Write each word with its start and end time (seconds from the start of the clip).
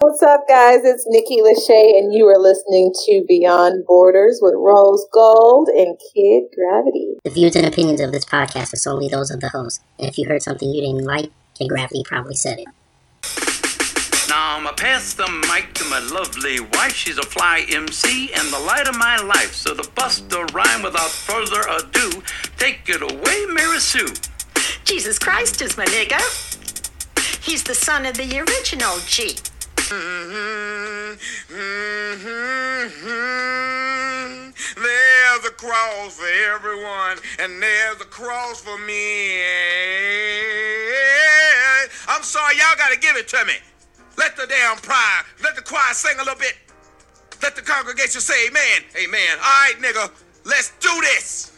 What's 0.00 0.22
up, 0.22 0.46
guys? 0.46 0.84
It's 0.84 1.04
Nikki 1.08 1.38
Lachey, 1.38 1.98
and 1.98 2.14
you 2.14 2.28
are 2.28 2.38
listening 2.38 2.94
to 3.06 3.24
Beyond 3.26 3.84
Borders 3.84 4.38
with 4.40 4.54
Rose 4.56 5.04
Gold 5.12 5.66
and 5.66 5.98
Kid 6.14 6.44
Gravity. 6.54 7.18
The 7.24 7.30
views 7.30 7.56
and 7.56 7.66
opinions 7.66 8.00
of 8.00 8.12
this 8.12 8.24
podcast 8.24 8.72
are 8.72 8.76
solely 8.76 9.08
those 9.08 9.32
of 9.32 9.40
the 9.40 9.48
host. 9.48 9.82
And 9.98 10.08
if 10.08 10.16
you 10.16 10.28
heard 10.28 10.40
something 10.40 10.72
you 10.72 10.82
didn't 10.82 11.04
like, 11.04 11.32
Kid 11.54 11.68
Gravity 11.68 12.04
probably 12.04 12.36
said 12.36 12.60
it. 12.60 12.68
Now 14.28 14.58
I'ma 14.58 14.70
pass 14.74 15.14
the 15.14 15.26
mic 15.52 15.74
to 15.74 15.84
my 15.86 15.98
lovely 15.98 16.60
wife. 16.60 16.94
She's 16.94 17.18
a 17.18 17.24
fly 17.24 17.66
MC 17.68 18.32
and 18.34 18.52
the 18.52 18.60
light 18.60 18.86
of 18.86 18.96
my 18.96 19.16
life. 19.16 19.52
So 19.52 19.74
to 19.74 19.90
bust 19.96 20.32
a 20.32 20.44
rhyme 20.52 20.82
without 20.82 21.10
further 21.10 21.62
ado, 21.68 22.22
take 22.56 22.82
it 22.86 23.02
away, 23.02 23.46
Mary 23.52 23.80
Sue. 23.80 24.14
Jesus 24.84 25.18
Christ 25.18 25.60
is 25.60 25.76
my 25.76 25.86
nigga. 25.86 26.22
He's 27.44 27.64
the 27.64 27.74
son 27.74 28.06
of 28.06 28.16
the 28.16 28.38
original 28.38 28.98
G. 29.04 29.34
There's 29.88 30.00
a 35.46 35.50
cross 35.56 36.18
for 36.18 36.26
everyone, 36.26 37.16
and 37.38 37.62
there's 37.62 37.98
a 38.02 38.04
cross 38.04 38.60
for 38.60 38.76
me. 38.78 39.40
I'm 42.06 42.22
sorry, 42.22 42.56
y'all 42.58 42.76
gotta 42.76 42.98
give 42.98 43.16
it 43.16 43.28
to 43.28 43.42
me. 43.46 43.54
Let 44.18 44.36
the 44.36 44.46
damn 44.46 44.76
choir, 44.76 45.24
let 45.42 45.56
the 45.56 45.62
choir 45.62 45.94
sing 45.94 46.16
a 46.16 46.22
little 46.22 46.38
bit. 46.38 46.56
Let 47.42 47.56
the 47.56 47.62
congregation 47.62 48.20
say 48.20 48.48
amen. 48.48 48.82
Amen. 49.02 49.38
All 49.38 49.44
right, 49.44 49.74
nigga, 49.80 50.10
let's 50.44 50.72
do 50.80 51.00
this. 51.00 51.57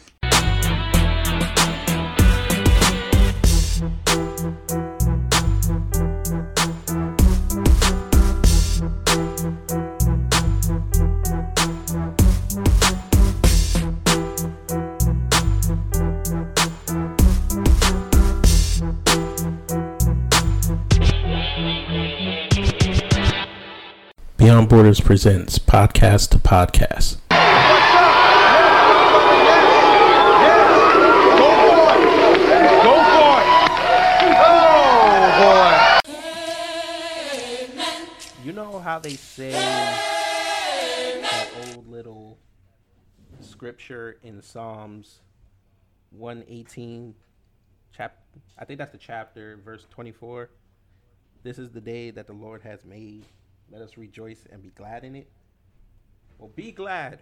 Beyond 24.61 24.69
Borders 24.69 24.99
presents 24.99 25.57
Podcast 25.57 26.29
to 26.29 26.37
Podcast. 26.37 27.17
You 38.43 38.53
know 38.53 38.77
how 38.77 38.99
they 38.99 39.15
say 39.15 39.51
that 39.51 41.49
old 41.65 41.89
little 41.89 42.37
scripture 43.39 44.19
in 44.21 44.43
Psalms 44.43 45.21
118 46.11 47.15
chap 47.97 48.15
I 48.59 48.65
think 48.65 48.77
that's 48.77 48.91
the 48.91 48.99
chapter 48.99 49.59
verse 49.65 49.87
24 49.89 50.51
This 51.41 51.57
is 51.57 51.71
the 51.71 51.81
day 51.81 52.11
that 52.11 52.27
the 52.27 52.33
Lord 52.33 52.61
has 52.61 52.85
made 52.85 53.25
let 53.71 53.81
us 53.81 53.97
rejoice 53.97 54.45
and 54.51 54.61
be 54.61 54.69
glad 54.69 55.03
in 55.03 55.15
it. 55.15 55.29
Well, 56.37 56.51
be 56.55 56.71
glad 56.71 57.21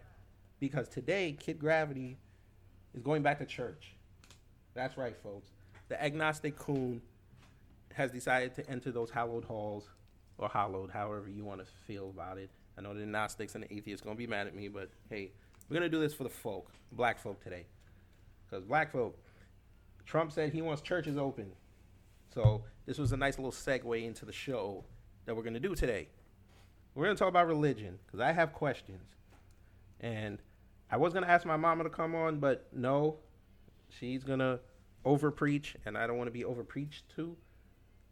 because 0.59 0.89
today 0.89 1.37
Kid 1.39 1.59
Gravity 1.59 2.17
is 2.93 3.01
going 3.01 3.21
back 3.21 3.39
to 3.39 3.45
church. 3.45 3.95
That's 4.73 4.97
right, 4.97 5.15
folks. 5.21 5.49
The 5.89 6.01
agnostic 6.01 6.57
coon 6.57 7.01
has 7.93 8.11
decided 8.11 8.55
to 8.55 8.69
enter 8.69 8.91
those 8.91 9.09
hallowed 9.09 9.43
halls 9.43 9.89
or 10.37 10.49
hallowed, 10.49 10.89
however 10.89 11.29
you 11.29 11.43
want 11.43 11.59
to 11.59 11.67
feel 11.85 12.09
about 12.09 12.37
it. 12.37 12.49
I 12.77 12.81
know 12.81 12.93
the 12.93 13.05
Gnostics 13.05 13.55
and 13.55 13.63
the 13.63 13.73
atheists 13.73 14.03
going 14.03 14.15
to 14.15 14.17
be 14.17 14.27
mad 14.27 14.47
at 14.47 14.55
me, 14.55 14.69
but 14.69 14.89
hey, 15.09 15.31
we're 15.67 15.75
going 15.77 15.89
to 15.89 15.95
do 15.95 15.99
this 15.99 16.13
for 16.13 16.23
the 16.23 16.29
folk, 16.29 16.71
black 16.93 17.19
folk 17.19 17.43
today. 17.43 17.65
Because 18.49 18.63
black 18.63 18.91
folk, 18.91 19.17
Trump 20.05 20.31
said 20.31 20.53
he 20.53 20.61
wants 20.61 20.81
churches 20.81 21.17
open. 21.17 21.51
So 22.33 22.63
this 22.85 22.97
was 22.97 23.11
a 23.11 23.17
nice 23.17 23.37
little 23.37 23.51
segue 23.51 24.03
into 24.03 24.25
the 24.25 24.31
show 24.31 24.85
that 25.25 25.35
we're 25.35 25.43
going 25.43 25.53
to 25.53 25.59
do 25.59 25.75
today. 25.75 26.07
We're 26.95 27.05
to 27.15 27.19
talk 27.19 27.29
about 27.29 27.47
religion 27.47 27.99
because 28.05 28.19
I 28.19 28.31
have 28.31 28.53
questions. 28.53 29.03
And 30.01 30.39
I 30.91 30.97
was 30.97 31.13
to 31.23 31.29
ask 31.29 31.45
my 31.45 31.57
mama 31.57 31.83
to 31.83 31.89
come 31.89 32.15
on, 32.15 32.39
but 32.39 32.67
no, 32.73 33.17
she's 33.89 34.23
to 34.39 34.59
over 35.05 35.31
preach, 35.31 35.75
and 35.85 35.97
I 35.97 36.07
don't 36.07 36.17
want 36.17 36.27
to 36.27 36.31
be 36.31 36.45
over 36.45 36.63
preached 36.63 37.09
to. 37.15 37.35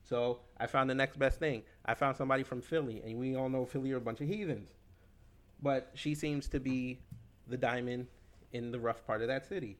So 0.03 0.39
I 0.57 0.67
found 0.67 0.89
the 0.89 0.95
next 0.95 1.19
best 1.19 1.39
thing. 1.39 1.63
I 1.85 1.93
found 1.93 2.15
somebody 2.15 2.43
from 2.43 2.61
Philly, 2.61 3.01
and 3.05 3.17
we 3.17 3.35
all 3.35 3.49
know 3.49 3.65
Philly 3.65 3.91
are 3.91 3.97
a 3.97 4.01
bunch 4.01 4.21
of 4.21 4.27
heathens. 4.27 4.69
But 5.61 5.91
she 5.95 6.15
seems 6.15 6.47
to 6.49 6.59
be 6.59 6.99
the 7.47 7.57
diamond 7.57 8.07
in 8.53 8.71
the 8.71 8.79
rough 8.79 9.05
part 9.05 9.21
of 9.21 9.27
that 9.27 9.45
city. 9.45 9.77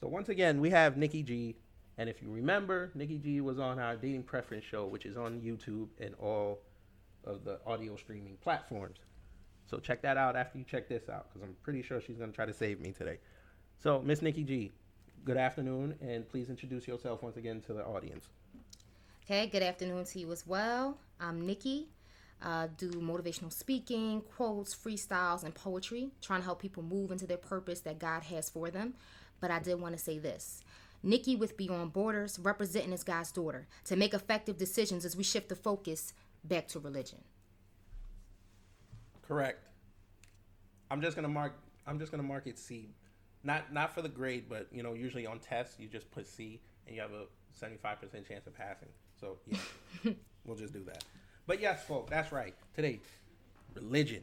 So 0.00 0.08
once 0.08 0.28
again, 0.28 0.60
we 0.60 0.70
have 0.70 0.96
Nikki 0.96 1.22
G. 1.22 1.56
And 1.96 2.10
if 2.10 2.20
you 2.20 2.30
remember, 2.30 2.90
Nikki 2.94 3.18
G 3.18 3.40
was 3.40 3.58
on 3.58 3.78
our 3.78 3.96
dating 3.96 4.24
preference 4.24 4.64
show, 4.64 4.86
which 4.86 5.06
is 5.06 5.16
on 5.16 5.40
YouTube 5.40 5.88
and 6.00 6.14
all 6.18 6.60
of 7.26 7.44
the 7.44 7.58
audio 7.66 7.96
streaming 7.96 8.36
platforms. 8.42 8.98
So 9.66 9.78
check 9.78 10.02
that 10.02 10.16
out 10.16 10.36
after 10.36 10.58
you 10.58 10.64
check 10.64 10.88
this 10.88 11.08
out, 11.08 11.28
because 11.28 11.42
I'm 11.42 11.56
pretty 11.62 11.82
sure 11.82 12.00
she's 12.00 12.16
going 12.16 12.30
to 12.30 12.36
try 12.36 12.46
to 12.46 12.52
save 12.52 12.80
me 12.80 12.92
today. 12.92 13.18
So, 13.82 14.00
Miss 14.02 14.22
Nikki 14.22 14.44
G, 14.44 14.72
good 15.24 15.36
afternoon, 15.36 15.94
and 16.00 16.28
please 16.28 16.50
introduce 16.50 16.86
yourself 16.86 17.22
once 17.22 17.36
again 17.36 17.60
to 17.62 17.72
the 17.72 17.84
audience. 17.84 18.28
Okay, 19.24 19.46
good 19.46 19.62
afternoon 19.62 20.04
to 20.04 20.20
you 20.20 20.30
as 20.32 20.46
well. 20.46 20.98
I'm 21.18 21.46
Nikki. 21.46 21.88
Uh, 22.42 22.68
do 22.76 22.90
motivational 22.90 23.52
speaking, 23.52 24.20
quotes, 24.36 24.74
freestyles, 24.74 25.44
and 25.44 25.54
poetry, 25.54 26.10
trying 26.20 26.40
to 26.40 26.44
help 26.44 26.60
people 26.60 26.82
move 26.82 27.10
into 27.10 27.26
their 27.26 27.38
purpose 27.38 27.80
that 27.80 27.98
God 27.98 28.22
has 28.24 28.50
for 28.50 28.70
them. 28.70 28.94
But 29.40 29.50
I 29.50 29.60
did 29.60 29.80
want 29.80 29.96
to 29.96 30.02
say 30.02 30.18
this. 30.18 30.62
Nikki 31.02 31.36
with 31.36 31.56
Beyond 31.56 31.92
Borders, 31.92 32.38
representing 32.38 32.92
as 32.92 33.02
God's 33.02 33.32
daughter, 33.32 33.66
to 33.84 33.96
make 33.96 34.14
effective 34.14 34.56
decisions 34.56 35.04
as 35.04 35.16
we 35.16 35.22
shift 35.22 35.48
the 35.48 35.56
focus 35.56 36.12
back 36.44 36.68
to 36.68 36.78
religion. 36.78 37.18
Correct. 39.26 39.58
I'm 40.90 41.00
just 41.00 41.16
gonna 41.16 41.28
mark. 41.28 41.54
I'm 41.86 41.98
just 41.98 42.10
gonna 42.10 42.22
mark 42.22 42.46
it 42.46 42.58
C, 42.58 42.94
not 43.42 43.72
not 43.72 43.94
for 43.94 44.02
the 44.02 44.08
grade, 44.08 44.44
but 44.48 44.68
you 44.70 44.82
know, 44.82 44.92
usually 44.92 45.26
on 45.26 45.38
tests 45.38 45.78
you 45.78 45.88
just 45.88 46.10
put 46.10 46.26
C 46.26 46.60
and 46.86 46.94
you 46.94 47.02
have 47.02 47.12
a 47.12 47.24
75 47.52 48.00
percent 48.00 48.28
chance 48.28 48.46
of 48.46 48.54
passing. 48.54 48.88
So 49.18 49.38
yeah, 49.46 50.12
we'll 50.44 50.56
just 50.56 50.72
do 50.72 50.84
that. 50.84 51.04
But 51.46 51.60
yes, 51.60 51.84
folks, 51.84 52.10
that's 52.10 52.32
right. 52.32 52.54
Today, 52.74 53.00
religion. 53.74 54.22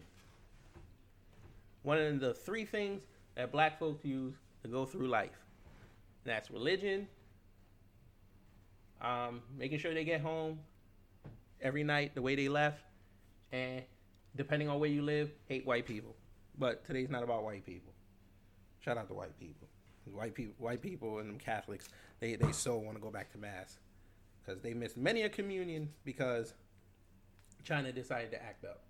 One 1.84 1.98
of 1.98 2.20
the 2.20 2.34
three 2.34 2.66
things 2.66 3.02
that 3.36 3.52
black 3.52 3.80
folks 3.80 4.06
use 4.06 4.36
to 4.62 4.68
go 4.68 4.86
through 4.86 5.08
life. 5.08 5.46
And 6.24 6.34
that's 6.34 6.52
religion, 6.52 7.08
um, 9.02 9.42
making 9.58 9.80
sure 9.80 9.94
they 9.94 10.04
get 10.04 10.22
home 10.22 10.60
every 11.62 11.84
night 11.84 12.16
the 12.16 12.22
way 12.22 12.36
they 12.36 12.50
left, 12.50 12.82
and 13.52 13.84
depending 14.36 14.70
on 14.70 14.80
where 14.80 14.90
you 14.90 15.02
live, 15.02 15.32
hate 15.48 15.66
white 15.66 15.86
people. 15.86 16.16
But 16.58 16.86
today's 16.86 17.10
not 17.10 17.24
about 17.24 17.44
white 17.44 17.66
people. 17.66 17.94
Shout 18.80 18.98
out 18.98 19.08
to 19.08 19.14
white 19.14 19.38
people. 19.40 19.68
White 20.12 20.34
people, 20.34 20.56
white 20.58 20.82
people, 20.82 21.20
and 21.20 21.30
them 21.30 21.38
Catholics, 21.38 21.90
they 22.20 22.36
they 22.36 22.52
so 22.52 22.76
want 22.78 22.98
to 22.98 23.02
go 23.02 23.12
back 23.12 23.32
to 23.32 23.38
mass 23.38 23.78
because 24.44 24.62
they 24.62 24.74
missed 24.74 24.98
many 24.98 25.22
a 25.22 25.30
communion 25.30 25.90
because 26.04 26.54
China 27.64 27.92
decided 27.92 28.32
to 28.32 28.42
act 28.44 28.66
up. 28.66 28.82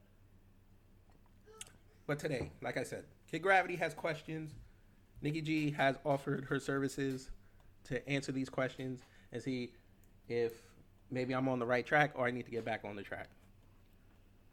But 2.07 2.17
today, 2.17 2.51
like 2.61 2.77
I 2.77 2.83
said, 2.83 3.03
Kid 3.29 3.39
Gravity 3.39 3.75
has 3.75 3.93
questions. 3.93 4.51
Nikki 5.21 5.41
G 5.41 5.71
has 5.71 5.97
offered 6.05 6.45
her 6.45 6.59
services 6.59 7.29
to 7.85 8.07
answer 8.09 8.31
these 8.31 8.49
questions 8.49 9.01
and 9.31 9.41
see 9.41 9.73
if 10.27 10.53
maybe 11.11 11.33
I'm 11.33 11.47
on 11.47 11.59
the 11.59 11.65
right 11.65 11.85
track 11.85 12.11
or 12.15 12.25
I 12.27 12.31
need 12.31 12.45
to 12.45 12.51
get 12.51 12.65
back 12.65 12.81
on 12.83 12.95
the 12.95 13.03
track. 13.03 13.29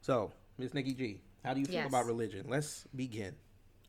So, 0.01 0.33
Miss 0.59 0.75
Nikki 0.75 0.93
G, 0.95 1.21
how 1.45 1.55
do 1.55 1.61
you 1.61 1.67
feel 1.67 1.77
Yes. 1.77 1.89
about 1.89 2.07
religion? 2.07 2.47
Let's 2.49 2.85
begin. 2.95 3.35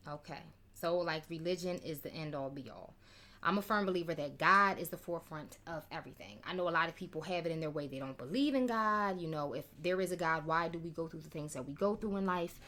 Okay. 0.08 0.40
So, 0.74 0.98
like, 0.98 1.24
religion 1.28 1.78
is 1.84 2.00
the 2.00 2.12
end 2.12 2.34
all 2.34 2.50
be 2.50 2.70
all. 2.70 2.94
I'm 3.42 3.56
a 3.58 3.62
firm 3.62 3.86
believer 3.86 4.14
that 4.14 4.38
God 4.38 4.78
is 4.78 4.90
the 4.90 4.96
forefront 4.98 5.58
of 5.66 5.86
everything. 5.90 6.40
I 6.44 6.52
know 6.52 6.68
a 6.68 6.70
lot 6.70 6.88
of 6.88 6.96
people 6.96 7.22
have 7.22 7.46
it 7.46 7.52
in 7.52 7.60
their 7.60 7.70
way. 7.70 7.86
They 7.86 7.98
don't 7.98 8.16
believe 8.18 8.54
in 8.54 8.66
God. 8.66 9.20
You 9.20 9.28
know, 9.28 9.54
if 9.54 9.64
there 9.80 10.00
is 10.00 10.12
a 10.12 10.16
God, 10.16 10.46
why 10.46 10.68
do 10.68 10.78
we 10.78 10.90
go 10.90 11.08
through 11.08 11.20
the 11.20 11.30
things 11.30 11.54
that 11.54 11.66
we 11.66 11.72
go 11.72 11.96
through 11.96 12.16
in 12.16 12.26
life? 12.26 12.60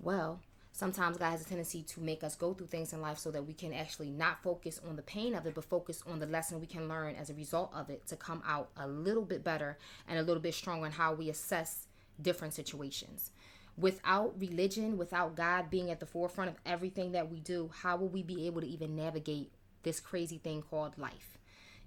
Well, 0.00 0.40
sometimes 0.78 1.16
God 1.16 1.30
has 1.30 1.42
a 1.42 1.44
tendency 1.44 1.82
to 1.82 2.00
make 2.00 2.22
us 2.22 2.36
go 2.36 2.54
through 2.54 2.68
things 2.68 2.92
in 2.92 3.00
life 3.00 3.18
so 3.18 3.32
that 3.32 3.44
we 3.44 3.52
can 3.52 3.72
actually 3.72 4.10
not 4.10 4.40
focus 4.44 4.80
on 4.88 4.94
the 4.94 5.02
pain 5.02 5.34
of 5.34 5.44
it, 5.44 5.56
but 5.56 5.64
focus 5.64 6.04
on 6.06 6.20
the 6.20 6.26
lesson 6.26 6.60
we 6.60 6.68
can 6.68 6.86
learn 6.86 7.16
as 7.16 7.30
a 7.30 7.34
result 7.34 7.72
of 7.74 7.90
it 7.90 8.06
to 8.06 8.14
come 8.14 8.40
out 8.46 8.68
a 8.76 8.86
little 8.86 9.24
bit 9.24 9.42
better 9.42 9.76
and 10.06 10.20
a 10.20 10.22
little 10.22 10.40
bit 10.40 10.54
stronger 10.54 10.86
in 10.86 10.92
how 10.92 11.12
we 11.12 11.28
assess 11.28 11.88
different 12.22 12.54
situations. 12.54 13.32
Without 13.76 14.34
religion, 14.38 14.96
without 14.96 15.34
God 15.34 15.68
being 15.68 15.90
at 15.90 15.98
the 15.98 16.06
forefront 16.06 16.50
of 16.50 16.56
everything 16.64 17.10
that 17.10 17.28
we 17.28 17.40
do, 17.40 17.70
how 17.82 17.96
will 17.96 18.08
we 18.08 18.22
be 18.22 18.46
able 18.46 18.60
to 18.60 18.68
even 18.68 18.94
navigate 18.94 19.50
this 19.82 19.98
crazy 19.98 20.38
thing 20.38 20.62
called 20.62 20.96
life? 20.96 21.37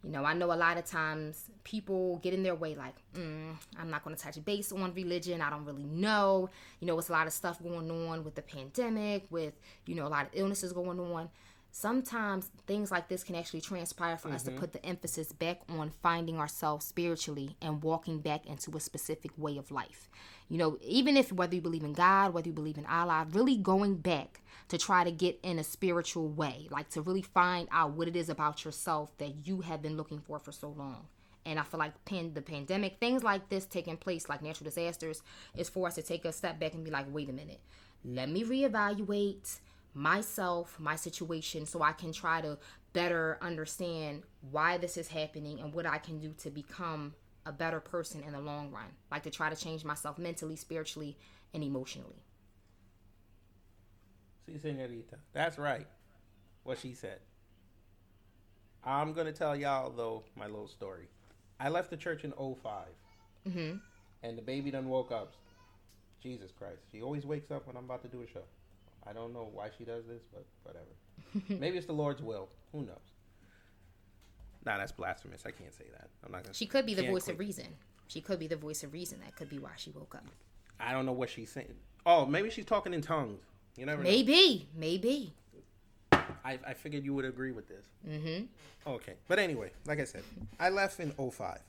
You 0.04 0.10
know, 0.10 0.26
I 0.26 0.34
know 0.34 0.52
a 0.52 0.56
lot 0.56 0.78
of 0.78 0.86
times 0.86 1.46
people 1.64 2.18
get 2.24 2.34
in 2.34 2.42
their 2.42 2.56
way, 2.56 2.74
like, 2.76 2.96
mm, 3.16 3.56
I'm 3.80 3.90
not 3.92 4.04
going 4.04 4.16
to 4.16 4.22
touch 4.22 4.44
base 4.44 4.72
on 4.72 4.94
religion. 4.96 5.42
I 5.42 5.50
don't 5.52 5.64
really 5.64 5.84
know. 5.84 6.50
You 6.80 6.88
know, 6.88 6.98
it's 6.98 7.10
a 7.10 7.12
lot 7.12 7.28
of 7.28 7.34
stuff 7.34 7.62
going 7.62 7.92
on 7.92 8.24
with 8.24 8.34
the 8.34 8.42
pandemic, 8.42 9.26
with, 9.30 9.54
you 9.86 9.94
know, 9.94 10.08
a 10.08 10.10
lot 10.10 10.26
of 10.26 10.32
illnesses 10.34 10.74
going 10.74 11.00
on 11.00 11.30
sometimes 11.72 12.50
things 12.68 12.92
like 12.92 13.08
this 13.08 13.24
can 13.24 13.36
actually 13.36 13.62
transpire 13.62 14.18
for 14.18 14.28
mm-hmm. 14.28 14.36
us 14.36 14.44
to 14.44 14.52
put 14.52 14.74
the 14.74 14.86
emphasis 14.86 15.32
back 15.32 15.62
on 15.70 15.90
finding 16.02 16.38
ourselves 16.38 16.86
spiritually 16.86 17.56
and 17.62 17.82
walking 17.82 18.20
back 18.20 18.46
into 18.46 18.76
a 18.76 18.80
specific 18.80 19.32
way 19.38 19.58
of 19.58 19.72
life. 19.72 20.10
You 20.50 20.58
know, 20.58 20.78
even 20.82 21.16
if 21.16 21.32
whether 21.32 21.56
you 21.56 21.62
believe 21.62 21.84
in 21.84 21.94
God, 21.94 22.34
whether 22.34 22.48
you 22.48 22.54
believe 22.54 22.78
in 22.78 22.86
Allah, 22.86 23.26
really 23.32 23.56
going 23.56 23.96
back 23.96 24.42
to 24.68 24.78
try 24.78 25.04
to 25.04 25.12
get 25.12 25.40
in 25.44 25.60
a 25.60 25.64
spiritual 25.64 26.28
way, 26.28 26.68
like 26.70 26.90
to 26.90 27.02
really 27.02 27.22
find 27.22 27.70
out 27.72 27.92
what 27.92 28.08
it 28.08 28.16
is 28.16 28.30
about 28.30 28.66
yourself 28.66 29.18
that 29.18 29.48
you 29.48 29.62
have 29.62 29.82
been 29.82 29.96
looking 29.96 30.20
for 30.20 30.40
for 30.40 30.52
so 30.52 30.70
long. 30.70 31.08
And 31.46 31.58
I 31.58 31.64
feel 31.64 31.80
like 31.80 32.06
pan- 32.06 32.34
the 32.34 32.42
pandemic, 32.42 33.00
things 33.00 33.24
like 33.24 33.50
this 33.50 33.66
taking 33.66 33.98
place, 33.98 34.30
like 34.30 34.44
natural 34.44 34.66
disasters, 34.66 35.24
is 35.56 35.70
for 35.70 35.88
us 35.88 35.96
to 35.96 36.04
take 36.04 36.26
a 36.26 36.32
step 36.32 36.60
back 36.60 36.74
and 36.74 36.84
be 36.84 36.92
like, 36.92 37.06
wait 37.10 37.30
a 37.30 37.34
minute, 37.34 37.62
let 38.04 38.30
me 38.30 38.44
reevaluate 38.44 39.60
myself, 39.94 40.80
my 40.80 40.96
situation, 40.96 41.66
so 41.66 41.82
I 41.82 41.92
can 41.92 42.12
try 42.12 42.42
to 42.42 42.58
better 42.94 43.38
understand 43.42 44.24
why 44.50 44.78
this 44.78 44.98
is 44.98 45.08
happening 45.08 45.60
and 45.60 45.74
what 45.74 45.86
I 45.86 45.98
can 45.98 46.20
do 46.20 46.34
to 46.40 46.50
become 46.50 47.14
a 47.46 47.52
better 47.52 47.80
person 47.80 48.24
in 48.24 48.34
the 48.34 48.40
long 48.40 48.72
run. 48.72 48.86
Like 49.10 49.24
to 49.24 49.30
try 49.30 49.50
to 49.50 49.56
change 49.56 49.84
myself 49.84 50.18
mentally, 50.18 50.56
spiritually, 50.56 51.18
and 51.54 51.64
emotionally. 51.64 52.24
See, 54.46 54.58
senorita, 54.58 55.18
that's 55.34 55.58
right. 55.58 55.88
What 56.64 56.80
she 56.80 56.94
said. 56.94 57.20
I'm 58.84 59.14
gonna 59.14 59.32
tell 59.32 59.56
y'all 59.56 59.92
though 59.92 60.24
my 60.36 60.46
little 60.46 60.68
story. 60.68 61.08
I 61.60 61.70
left 61.70 61.92
the 61.92 61.98
church 61.98 62.24
in 62.24 62.32
5 62.32 62.56
mm-hmm. 63.48 63.78
and 64.24 64.38
the 64.38 64.42
baby 64.42 64.72
done 64.72 64.90
woke 64.90 65.12
up. 65.12 65.34
Jesus 66.22 66.52
Christ, 66.52 66.82
she 66.92 67.02
always 67.02 67.26
wakes 67.26 67.52
up 67.52 67.68
when 67.68 67.76
I'm 67.76 67.86
about 67.86 68.02
to 68.04 68.08
do 68.08 68.22
a 68.22 68.28
show. 68.28 68.44
I 69.08 69.14
don't 69.14 69.34
know 69.34 69.50
why 69.52 69.70
she 69.78 69.84
does 69.84 70.06
this, 70.06 70.22
but 70.32 70.46
whatever. 70.64 71.50
Maybe 71.60 71.78
it's 71.78 71.88
the 71.88 71.94
Lord's 71.94 72.22
will. 72.22 72.50
Who 72.72 72.82
knows? 72.82 72.98
Nah, 74.66 74.78
that's 74.78 74.92
blasphemous. 74.92 75.44
I 75.46 75.52
can't 75.52 75.74
say 75.74 75.86
that. 75.92 76.10
I'm 76.24 76.32
not 76.32 76.44
gonna. 76.44 76.54
She 76.54 76.66
could 76.66 76.86
be 76.86 76.94
the 76.94 77.08
voice 77.08 77.24
quit. 77.24 77.36
of 77.36 77.40
reason. 77.40 77.68
She 78.08 78.22
could 78.22 78.40
be 78.40 78.48
the 78.48 78.56
voice 78.56 78.84
of 78.84 78.94
reason. 78.94 79.20
That 79.24 79.36
could 79.36 79.50
be 79.50 79.58
why 79.58 79.72
she 79.78 79.90
woke 79.92 80.16
up. 80.16 80.26
I 80.80 80.92
don't 80.92 81.06
know 81.06 81.12
what 81.12 81.30
she's 81.30 81.52
saying. 81.52 81.74
Oh, 82.06 82.26
maybe 82.26 82.50
she's 82.50 82.66
talking 82.66 82.94
in 82.94 83.02
tongues. 83.02 83.42
You 83.76 83.86
never. 83.86 84.02
Maybe, 84.02 84.68
know. 84.74 84.80
maybe. 84.80 85.34
I, 86.44 86.60
I 86.66 86.74
figured 86.74 87.06
you 87.06 87.14
would 87.14 87.26
agree 87.26 87.52
with 87.52 87.68
this. 87.68 87.86
Mm-hmm. 88.08 88.46
Okay, 88.88 89.14
but 89.28 89.40
anyway, 89.40 89.72
like 89.86 90.00
I 90.00 90.06
said, 90.06 90.24
I 90.60 90.70
left 90.70 91.00
in 91.00 91.12
05. 91.12 91.60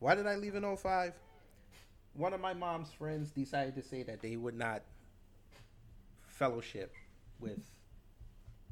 Why 0.00 0.14
did 0.14 0.26
I 0.26 0.34
leave 0.34 0.54
in 0.54 0.76
05? 0.76 1.12
One 2.14 2.32
of 2.32 2.40
my 2.40 2.52
mom's 2.52 2.90
friends 2.90 3.30
decided 3.30 3.74
to 3.76 3.82
say 3.82 4.02
that 4.02 4.20
they 4.20 4.36
would 4.36 4.56
not 4.56 4.82
fellowship 6.40 6.94
with 7.38 7.70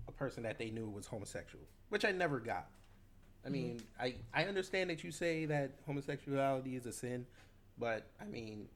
a 0.09 0.12
person 0.12 0.43
that 0.43 0.59
they 0.59 0.70
knew 0.70 0.88
was 0.88 1.06
homosexual, 1.06 1.65
which 1.91 2.05
I 2.05 2.12
never 2.12 2.41
got. 2.41 2.67
I 3.47 3.50
mean, 3.50 3.76
mm-hmm. 4.00 4.03
I 4.35 4.43
I 4.43 4.44
understand 4.47 4.91
that 4.91 5.05
you 5.05 5.12
say 5.12 5.44
that 5.44 5.73
homosexuality 5.87 6.75
is 6.75 6.87
a 6.87 6.93
sin, 6.93 7.26
but 7.79 8.06
I 8.20 8.25
mean, 8.25 8.69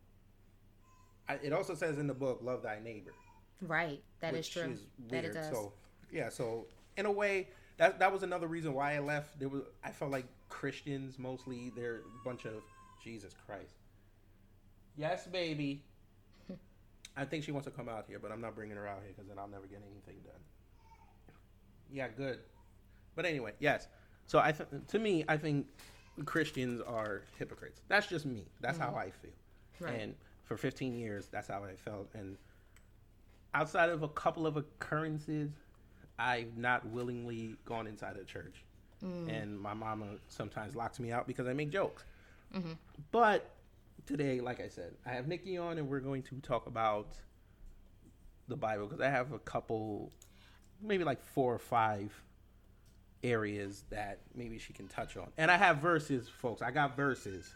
I, 1.28 1.34
it 1.42 1.52
also 1.52 1.74
says 1.74 1.98
in 1.98 2.06
the 2.06 2.14
book, 2.14 2.40
"Love 2.42 2.62
thy 2.62 2.78
neighbor." 2.78 3.14
Right, 3.62 4.02
that 4.20 4.34
is 4.34 4.48
true. 4.48 4.72
Is 4.72 4.80
that 5.08 5.24
it 5.24 5.32
does. 5.32 5.48
So 5.48 5.72
yeah, 6.12 6.28
so 6.28 6.66
in 6.98 7.06
a 7.06 7.12
way, 7.12 7.48
that 7.78 7.98
that 7.98 8.12
was 8.12 8.22
another 8.22 8.46
reason 8.46 8.74
why 8.74 8.94
I 8.94 8.98
left. 8.98 9.38
There 9.40 9.48
was 9.48 9.62
I 9.82 9.90
felt 9.90 10.10
like 10.10 10.26
Christians 10.50 11.18
mostly 11.18 11.72
they're 11.74 12.00
a 12.00 12.24
bunch 12.24 12.44
of 12.44 12.62
Jesus 13.02 13.34
Christ. 13.46 13.74
Yes, 14.96 15.26
baby. 15.26 15.82
I 17.16 17.24
think 17.24 17.44
she 17.44 17.52
wants 17.52 17.66
to 17.66 17.70
come 17.70 17.88
out 17.88 18.04
here, 18.08 18.18
but 18.18 18.32
I'm 18.32 18.40
not 18.40 18.54
bringing 18.54 18.76
her 18.76 18.86
out 18.86 19.00
here 19.02 19.12
because 19.14 19.28
then 19.28 19.38
I'll 19.38 19.48
never 19.48 19.66
get 19.66 19.82
anything 19.90 20.22
done. 20.24 20.40
Yeah, 21.90 22.08
good. 22.08 22.38
But 23.14 23.26
anyway, 23.26 23.52
yes. 23.58 23.88
So 24.26 24.38
I 24.38 24.52
th- 24.52 24.68
to 24.88 24.98
me, 24.98 25.24
I 25.28 25.36
think 25.36 25.66
Christians 26.24 26.80
are 26.80 27.22
hypocrites. 27.38 27.82
That's 27.88 28.06
just 28.06 28.24
me. 28.24 28.44
That's 28.60 28.78
mm-hmm. 28.78 28.94
how 28.94 28.98
I 28.98 29.10
feel. 29.10 29.30
Right. 29.80 30.00
And 30.00 30.14
for 30.44 30.56
15 30.56 30.94
years, 30.94 31.28
that's 31.30 31.48
how 31.48 31.64
I 31.64 31.74
felt. 31.74 32.08
And 32.14 32.36
outside 33.54 33.90
of 33.90 34.02
a 34.02 34.08
couple 34.08 34.46
of 34.46 34.56
occurrences, 34.56 35.50
I've 36.18 36.56
not 36.56 36.86
willingly 36.86 37.56
gone 37.64 37.86
inside 37.86 38.16
a 38.16 38.24
church. 38.24 38.64
Mm. 39.04 39.28
And 39.28 39.60
my 39.60 39.74
mama 39.74 40.06
sometimes 40.28 40.76
locks 40.76 41.00
me 41.00 41.10
out 41.12 41.26
because 41.26 41.46
I 41.46 41.52
make 41.52 41.70
jokes. 41.70 42.04
Mm-hmm. 42.54 42.72
But 43.10 43.50
today, 44.06 44.40
like 44.40 44.60
I 44.60 44.68
said, 44.68 44.94
I 45.06 45.10
have 45.10 45.26
Nikki 45.28 45.58
on, 45.58 45.78
and 45.78 45.88
we're 45.88 46.00
going 46.00 46.22
to 46.24 46.40
talk 46.40 46.66
about 46.66 47.14
the 48.48 48.56
Bible 48.56 48.86
because 48.86 49.00
I 49.00 49.08
have 49.08 49.32
a 49.32 49.38
couple, 49.38 50.12
maybe 50.80 51.04
like 51.04 51.22
four 51.22 51.54
or 51.54 51.58
five 51.58 52.12
areas 53.22 53.84
that 53.90 54.20
maybe 54.34 54.58
she 54.58 54.72
can 54.72 54.88
touch 54.88 55.16
on. 55.16 55.28
And 55.38 55.50
I 55.50 55.56
have 55.56 55.78
verses, 55.78 56.28
folks. 56.28 56.62
I 56.62 56.70
got 56.70 56.96
verses 56.96 57.52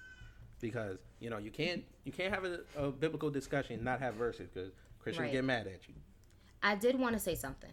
because 0.61 0.99
you 1.21 1.29
know 1.29 1.39
you 1.39 1.51
can't 1.51 1.85
you 2.05 2.13
can't 2.13 2.33
have 2.33 2.45
a, 2.45 2.61
a 2.77 2.91
biblical 2.91 3.31
discussion 3.31 3.83
not 3.85 4.01
have 4.01 4.15
verses 4.15 4.49
because 4.53 4.73
Christians 5.01 5.27
right. 5.27 5.33
get 5.33 5.45
mad 5.45 5.67
at 5.67 5.89
you. 5.89 5.95
I 6.63 6.75
did 6.75 6.99
want 6.99 7.15
to 7.15 7.21
say 7.21 7.35
something. 7.35 7.71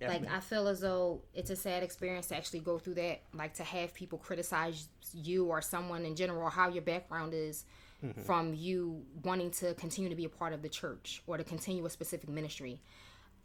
Yes, 0.00 0.10
like 0.10 0.22
ma'am. 0.22 0.32
I 0.34 0.40
feel 0.40 0.66
as 0.66 0.80
though 0.80 1.22
it's 1.34 1.50
a 1.50 1.56
sad 1.56 1.82
experience 1.82 2.26
to 2.28 2.36
actually 2.36 2.60
go 2.60 2.78
through 2.78 2.94
that. 2.94 3.22
Like 3.32 3.54
to 3.54 3.64
have 3.64 3.94
people 3.94 4.18
criticize 4.18 4.88
you 5.12 5.46
or 5.46 5.62
someone 5.62 6.04
in 6.04 6.16
general, 6.16 6.50
how 6.50 6.68
your 6.68 6.82
background 6.82 7.32
is, 7.34 7.64
mm-hmm. 8.04 8.22
from 8.22 8.54
you 8.54 9.02
wanting 9.22 9.50
to 9.52 9.74
continue 9.74 10.10
to 10.10 10.16
be 10.16 10.24
a 10.24 10.28
part 10.28 10.52
of 10.52 10.62
the 10.62 10.68
church 10.68 11.22
or 11.26 11.36
to 11.36 11.44
continue 11.44 11.84
a 11.86 11.90
specific 11.90 12.28
ministry. 12.28 12.82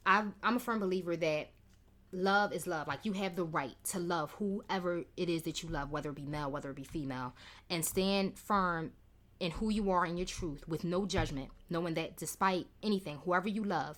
i 0.05 0.25
I'm 0.43 0.57
a 0.57 0.59
firm 0.59 0.79
believer 0.79 1.15
that 1.15 1.49
love 2.11 2.53
is 2.53 2.67
love. 2.67 2.87
Like 2.87 3.05
you 3.05 3.13
have 3.13 3.35
the 3.35 3.43
right 3.43 3.75
to 3.85 3.99
love 3.99 4.31
whoever 4.31 5.03
it 5.15 5.29
is 5.29 5.43
that 5.43 5.63
you 5.63 5.69
love, 5.69 5.91
whether 5.91 6.09
it 6.09 6.15
be 6.15 6.25
male, 6.25 6.51
whether 6.51 6.69
it 6.69 6.75
be 6.75 6.83
female, 6.83 7.35
and 7.69 7.85
stand 7.85 8.37
firm 8.37 8.91
in 9.39 9.51
who 9.51 9.69
you 9.69 9.89
are 9.91 10.05
in 10.05 10.17
your 10.17 10.25
truth 10.25 10.67
with 10.67 10.83
no 10.83 11.05
judgment, 11.05 11.49
knowing 11.69 11.93
that 11.93 12.17
despite 12.17 12.67
anything, 12.83 13.19
whoever 13.23 13.47
you 13.47 13.63
love, 13.63 13.97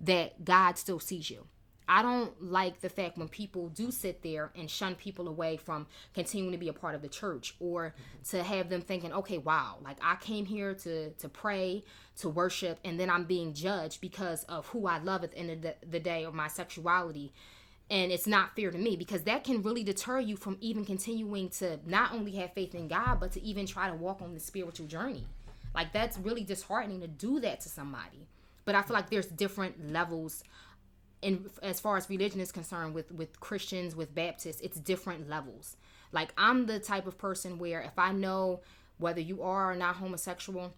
that 0.00 0.44
God 0.44 0.78
still 0.78 1.00
sees 1.00 1.30
you. 1.30 1.46
I 1.88 2.02
don't 2.02 2.42
like 2.42 2.80
the 2.80 2.90
fact 2.90 3.16
when 3.16 3.28
people 3.28 3.68
do 3.70 3.90
sit 3.90 4.22
there 4.22 4.50
and 4.54 4.70
shun 4.70 4.94
people 4.94 5.26
away 5.26 5.56
from 5.56 5.86
continuing 6.14 6.52
to 6.52 6.58
be 6.58 6.68
a 6.68 6.72
part 6.72 6.94
of 6.94 7.00
the 7.00 7.08
church 7.08 7.54
or 7.60 7.94
to 8.28 8.42
have 8.42 8.68
them 8.68 8.82
thinking, 8.82 9.12
okay, 9.12 9.38
wow, 9.38 9.78
like 9.82 9.96
I 10.02 10.16
came 10.16 10.44
here 10.44 10.74
to 10.74 11.10
to 11.10 11.28
pray, 11.28 11.82
to 12.18 12.28
worship, 12.28 12.78
and 12.84 13.00
then 13.00 13.08
I'm 13.08 13.24
being 13.24 13.54
judged 13.54 14.02
because 14.02 14.44
of 14.44 14.66
who 14.66 14.86
I 14.86 14.98
love 14.98 15.24
at 15.24 15.32
the 15.32 15.38
end 15.38 15.50
of 15.50 15.62
the, 15.62 15.74
the 15.88 16.00
day 16.00 16.26
or 16.26 16.32
my 16.32 16.48
sexuality. 16.48 17.32
And 17.90 18.12
it's 18.12 18.26
not 18.26 18.54
fair 18.54 18.70
to 18.70 18.76
me 18.76 18.96
because 18.96 19.22
that 19.22 19.44
can 19.44 19.62
really 19.62 19.82
deter 19.82 20.20
you 20.20 20.36
from 20.36 20.58
even 20.60 20.84
continuing 20.84 21.48
to 21.50 21.80
not 21.86 22.12
only 22.12 22.32
have 22.32 22.52
faith 22.52 22.74
in 22.74 22.86
God, 22.86 23.18
but 23.18 23.32
to 23.32 23.42
even 23.42 23.64
try 23.64 23.88
to 23.88 23.94
walk 23.94 24.20
on 24.20 24.34
the 24.34 24.40
spiritual 24.40 24.86
journey. 24.86 25.24
Like 25.74 25.94
that's 25.94 26.18
really 26.18 26.44
disheartening 26.44 27.00
to 27.00 27.06
do 27.06 27.40
that 27.40 27.60
to 27.62 27.70
somebody. 27.70 28.26
But 28.66 28.74
I 28.74 28.82
feel 28.82 28.92
like 28.92 29.08
there's 29.08 29.26
different 29.26 29.90
levels 29.90 30.44
in 31.22 31.50
as 31.62 31.80
far 31.80 31.96
as 31.96 32.08
religion 32.08 32.40
is 32.40 32.52
concerned 32.52 32.94
with 32.94 33.12
with 33.12 33.40
Christians 33.40 33.96
with 33.96 34.14
Baptists 34.14 34.60
it's 34.60 34.78
different 34.78 35.28
levels. 35.28 35.76
Like 36.12 36.32
I'm 36.38 36.66
the 36.66 36.78
type 36.78 37.06
of 37.06 37.18
person 37.18 37.58
where 37.58 37.80
if 37.80 37.98
I 37.98 38.12
know 38.12 38.60
whether 38.98 39.20
you 39.20 39.42
are 39.42 39.72
or 39.72 39.76
not 39.76 39.96
homosexual 39.96 40.72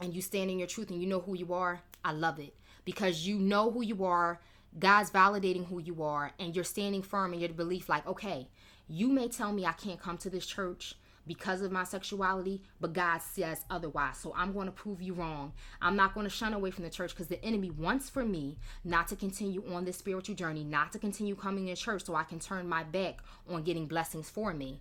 and 0.00 0.14
you 0.14 0.22
stand 0.22 0.50
in 0.50 0.58
your 0.58 0.68
truth 0.68 0.90
and 0.90 1.00
you 1.00 1.08
know 1.08 1.20
who 1.20 1.36
you 1.36 1.52
are 1.52 1.80
I 2.04 2.12
love 2.12 2.38
it. 2.38 2.54
Because 2.84 3.26
you 3.26 3.38
know 3.38 3.70
who 3.70 3.82
you 3.82 4.04
are 4.04 4.40
God's 4.78 5.10
validating 5.10 5.66
who 5.66 5.80
you 5.80 6.02
are 6.02 6.32
and 6.38 6.54
you're 6.54 6.64
standing 6.64 7.02
firm 7.02 7.32
in 7.34 7.40
your 7.40 7.48
belief 7.50 7.88
like 7.88 8.06
okay 8.06 8.48
you 8.88 9.08
may 9.08 9.28
tell 9.28 9.52
me 9.52 9.66
I 9.66 9.72
can't 9.72 10.00
come 10.00 10.18
to 10.18 10.30
this 10.30 10.46
church 10.46 10.94
because 11.26 11.62
of 11.62 11.72
my 11.72 11.84
sexuality, 11.84 12.62
but 12.80 12.92
God 12.92 13.18
says 13.18 13.64
otherwise. 13.70 14.18
So 14.18 14.32
I'm 14.36 14.52
going 14.52 14.66
to 14.66 14.72
prove 14.72 15.02
you 15.02 15.14
wrong. 15.14 15.52
I'm 15.80 15.96
not 15.96 16.14
going 16.14 16.24
to 16.24 16.30
shun 16.30 16.54
away 16.54 16.70
from 16.70 16.84
the 16.84 16.90
church 16.90 17.10
because 17.10 17.28
the 17.28 17.44
enemy 17.44 17.70
wants 17.70 18.08
for 18.08 18.24
me 18.24 18.58
not 18.84 19.08
to 19.08 19.16
continue 19.16 19.62
on 19.72 19.84
this 19.84 19.96
spiritual 19.96 20.34
journey, 20.34 20.64
not 20.64 20.92
to 20.92 20.98
continue 20.98 21.34
coming 21.34 21.66
to 21.66 21.76
church 21.76 22.04
so 22.04 22.14
I 22.14 22.24
can 22.24 22.38
turn 22.38 22.68
my 22.68 22.84
back 22.84 23.20
on 23.48 23.62
getting 23.62 23.86
blessings 23.86 24.30
for 24.30 24.54
me. 24.54 24.80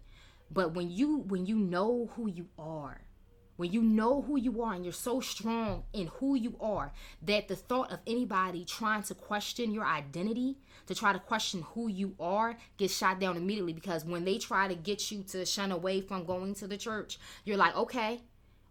But 0.51 0.73
when 0.73 0.91
you 0.91 1.19
when 1.19 1.45
you 1.45 1.55
know 1.55 2.11
who 2.15 2.29
you 2.29 2.47
are, 2.59 3.01
when 3.57 3.71
you 3.71 3.81
know 3.81 4.21
who 4.21 4.37
you 4.37 4.61
are 4.61 4.73
and 4.73 4.83
you're 4.83 4.93
so 4.93 5.21
strong 5.21 5.83
in 5.93 6.07
who 6.19 6.35
you 6.35 6.55
are 6.59 6.91
that 7.23 7.47
the 7.47 7.55
thought 7.55 7.91
of 7.91 7.99
anybody 8.05 8.65
trying 8.65 9.03
to 9.03 9.15
question 9.15 9.71
your 9.71 9.85
identity, 9.85 10.57
to 10.87 10.95
try 10.95 11.13
to 11.13 11.19
question 11.19 11.63
who 11.73 11.87
you 11.87 12.15
are, 12.19 12.57
gets 12.77 12.95
shot 12.95 13.19
down 13.19 13.37
immediately 13.37 13.73
because 13.73 14.05
when 14.05 14.25
they 14.25 14.37
try 14.37 14.67
to 14.67 14.75
get 14.75 15.11
you 15.11 15.23
to 15.23 15.45
shun 15.45 15.71
away 15.71 16.01
from 16.01 16.25
going 16.25 16.53
to 16.55 16.67
the 16.67 16.77
church, 16.77 17.17
you're 17.43 17.57
like, 17.57 17.75
okay, 17.75 18.21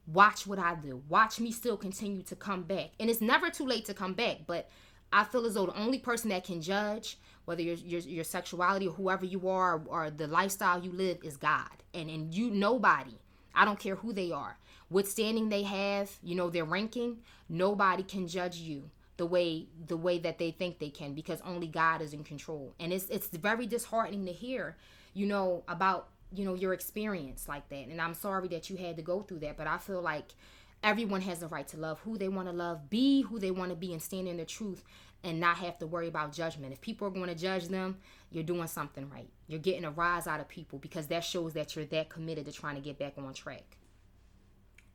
watch 0.06 0.46
what 0.46 0.58
I 0.58 0.74
do. 0.74 1.02
Watch 1.08 1.40
me 1.40 1.50
still 1.50 1.76
continue 1.76 2.22
to 2.22 2.36
come 2.36 2.62
back. 2.62 2.90
And 3.00 3.10
it's 3.10 3.20
never 3.20 3.50
too 3.50 3.66
late 3.66 3.84
to 3.86 3.94
come 3.94 4.14
back, 4.14 4.40
but 4.46 4.68
I 5.12 5.24
feel 5.24 5.46
as 5.46 5.54
though 5.54 5.66
the 5.66 5.78
only 5.78 5.98
person 5.98 6.30
that 6.30 6.44
can 6.44 6.60
judge 6.60 7.18
whether 7.44 7.62
your 7.62 7.76
your, 7.76 8.00
your 8.00 8.24
sexuality 8.24 8.88
or 8.88 8.94
whoever 8.94 9.24
you 9.24 9.48
are 9.48 9.82
or, 9.86 10.10
the 10.10 10.26
lifestyle 10.26 10.82
you 10.82 10.92
live 10.92 11.18
is 11.22 11.36
God. 11.36 11.82
And 11.92 12.10
and 12.10 12.34
you 12.34 12.50
nobody, 12.50 13.18
I 13.54 13.64
don't 13.64 13.78
care 13.78 13.96
who 13.96 14.12
they 14.12 14.32
are, 14.32 14.58
what 14.88 15.06
standing 15.06 15.48
they 15.48 15.62
have, 15.62 16.10
you 16.22 16.34
know, 16.34 16.50
their 16.50 16.64
ranking, 16.64 17.18
nobody 17.48 18.02
can 18.02 18.26
judge 18.26 18.56
you 18.56 18.90
the 19.16 19.26
way 19.26 19.66
the 19.86 19.96
way 19.96 20.18
that 20.18 20.38
they 20.38 20.50
think 20.50 20.78
they 20.78 20.90
can 20.90 21.14
because 21.14 21.40
only 21.44 21.66
God 21.66 22.02
is 22.02 22.12
in 22.12 22.24
control. 22.24 22.74
And 22.80 22.92
it's 22.92 23.08
it's 23.08 23.28
very 23.28 23.66
disheartening 23.66 24.26
to 24.26 24.32
hear, 24.32 24.76
you 25.12 25.26
know, 25.26 25.62
about 25.68 26.08
you 26.32 26.44
know 26.44 26.54
your 26.54 26.72
experience 26.72 27.48
like 27.48 27.68
that. 27.68 27.88
And 27.88 28.00
I'm 28.00 28.14
sorry 28.14 28.48
that 28.48 28.70
you 28.70 28.76
had 28.76 28.96
to 28.96 29.02
go 29.02 29.22
through 29.22 29.40
that, 29.40 29.56
but 29.56 29.66
I 29.66 29.78
feel 29.78 30.02
like 30.02 30.34
everyone 30.82 31.22
has 31.22 31.38
the 31.40 31.48
right 31.48 31.66
to 31.68 31.76
love 31.76 32.00
who 32.00 32.18
they 32.18 32.28
want 32.28 32.48
to 32.48 32.52
love, 32.52 32.90
be 32.90 33.22
who 33.22 33.38
they 33.38 33.50
want 33.50 33.70
to 33.70 33.76
be, 33.76 33.92
and 33.92 34.02
stand 34.02 34.28
in 34.28 34.36
the 34.36 34.44
truth 34.44 34.84
and 35.24 35.40
not 35.40 35.56
have 35.56 35.78
to 35.78 35.86
worry 35.86 36.06
about 36.06 36.32
judgment. 36.32 36.72
If 36.72 36.80
people 36.82 37.08
are 37.08 37.10
going 37.10 37.28
to 37.28 37.34
judge 37.34 37.68
them, 37.68 37.96
you're 38.30 38.44
doing 38.44 38.66
something 38.66 39.08
right. 39.08 39.30
You're 39.46 39.58
getting 39.58 39.86
a 39.86 39.90
rise 39.90 40.26
out 40.26 40.38
of 40.38 40.48
people 40.48 40.78
because 40.78 41.06
that 41.06 41.24
shows 41.24 41.54
that 41.54 41.74
you're 41.74 41.86
that 41.86 42.10
committed 42.10 42.44
to 42.44 42.52
trying 42.52 42.74
to 42.74 42.82
get 42.82 42.98
back 42.98 43.14
on 43.16 43.32
track. 43.32 43.78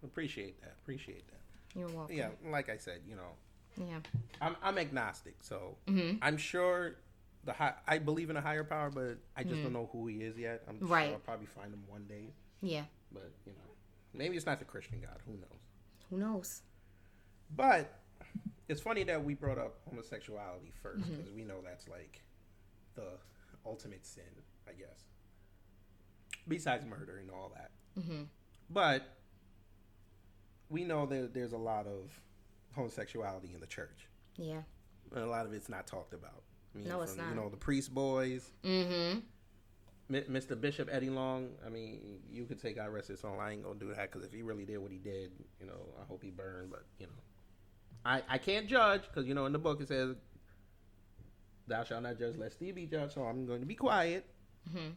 Appreciate 0.04 0.62
that. 0.62 0.76
Appreciate 0.84 1.28
that. 1.28 1.80
You're 1.80 1.90
welcome. 1.90 2.16
Yeah, 2.16 2.30
like 2.50 2.70
I 2.70 2.78
said, 2.78 3.02
you 3.08 3.16
know, 3.16 3.32
Yeah. 3.80 4.00
I'm 4.42 4.56
I'm 4.62 4.78
agnostic, 4.78 5.36
so 5.42 5.78
Mm-hmm. 5.88 6.18
I'm 6.22 6.38
sure 6.38 6.96
the 7.46 7.54
high, 7.54 7.74
I 7.88 7.98
believe 8.00 8.30
in 8.30 8.36
a 8.38 8.42
higher 8.42 8.64
power, 8.66 8.90
but 8.90 9.18
I 9.38 9.44
just 9.44 9.64
don't 9.64 9.72
know 9.74 9.90
who 9.94 10.08
he 10.08 10.18
is 10.18 10.38
yet. 10.38 10.64
I'm 10.68 10.76
Mm-hmm. 10.76 10.88
Right. 10.88 11.06
sure 11.08 11.14
I'll 11.16 11.20
probably 11.22 11.46
find 11.48 11.74
him 11.74 11.84
one 11.88 12.06
day, 12.08 12.34
Yeah. 12.62 12.84
but 13.14 13.32
you 13.46 13.54
know, 13.54 13.70
maybe 14.14 14.36
it's 14.36 14.46
not 14.46 14.60
the 14.60 14.66
Christian 14.66 15.00
God. 15.02 15.18
Who 15.26 15.34
knows? 15.34 15.62
Who 16.10 16.18
knows? 16.18 16.62
But 17.56 17.98
it's 18.68 18.82
funny 18.82 19.04
that 19.06 19.24
we 19.24 19.34
brought 19.36 19.58
up 19.58 19.78
homosexuality 19.90 20.72
first 20.84 21.04
Mm-hmm. 21.06 21.16
because 21.16 21.32
we 21.32 21.44
know 21.44 21.62
that's 21.64 21.88
like 21.88 22.22
the 22.96 23.08
ultimate 23.66 24.06
sin, 24.06 24.24
I 24.68 24.74
guess. 24.74 25.06
Besides 26.48 26.86
murder 26.86 27.18
and 27.20 27.30
all 27.32 27.52
that. 27.56 27.72
Mm-hmm. 28.00 28.24
But 28.70 29.04
we 30.70 30.84
know 30.84 31.06
that 31.06 31.34
there's 31.34 31.54
a 31.54 31.58
lot 31.58 31.88
of 31.88 32.12
homosexuality 32.76 33.52
in 33.54 33.60
the 33.60 33.68
church. 33.68 34.08
Yeah. 34.38 34.62
And 35.14 35.24
a 35.24 35.28
lot 35.28 35.46
of 35.46 35.54
it's 35.54 35.70
not 35.70 35.88
talked 35.88 36.14
about. 36.14 36.44
I 36.74 36.78
mean, 36.80 36.88
No, 36.88 37.02
it's 37.02 37.16
not. 37.16 37.30
You 37.30 37.36
know, 37.36 37.50
the 37.50 37.58
priest 37.58 37.94
boys, 37.94 38.50
Mm-hmm. 38.64 39.20
Mr. 40.12 40.60
Bishop 40.60 40.90
Eddie 40.92 41.12
Long. 41.12 41.50
I 41.64 41.70
mean, 41.70 42.20
you 42.32 42.46
could 42.46 42.60
say 42.60 42.74
God 42.74 42.90
rest 42.92 43.10
his 43.10 43.20
soul. 43.20 43.38
I 43.40 43.52
ain't 43.52 43.64
gonna 43.64 43.78
do 43.78 43.94
that 43.94 44.12
because 44.12 44.26
if 44.26 44.34
he 44.34 44.42
really 44.42 44.66
did 44.66 44.80
what 44.80 44.92
he 44.92 44.98
did, 44.98 45.32
you 45.60 45.68
know, 45.68 45.80
I 46.02 46.06
hope 46.08 46.24
he 46.24 46.32
burned. 46.32 46.72
But 46.72 46.84
you 46.98 47.06
know, 47.06 47.14
I 48.04 48.24
I 48.28 48.38
can't 48.40 48.68
judge 48.68 49.04
because 49.04 49.28
you 49.28 49.36
know 49.36 49.46
in 49.46 49.54
the 49.54 49.60
book 49.60 49.80
it 49.82 49.88
says, 49.88 50.16
"Thou 51.68 51.84
shalt 51.84 52.02
not 52.02 52.18
judge, 52.18 52.38
lest 52.38 52.60
thee 52.60 52.72
be 52.72 52.88
judged." 52.88 53.14
So 53.14 53.22
I'm 53.24 53.46
going 53.46 53.60
to 53.60 53.68
be 53.68 53.76
quiet 53.76 54.26
Mm-hmm. 54.68 54.90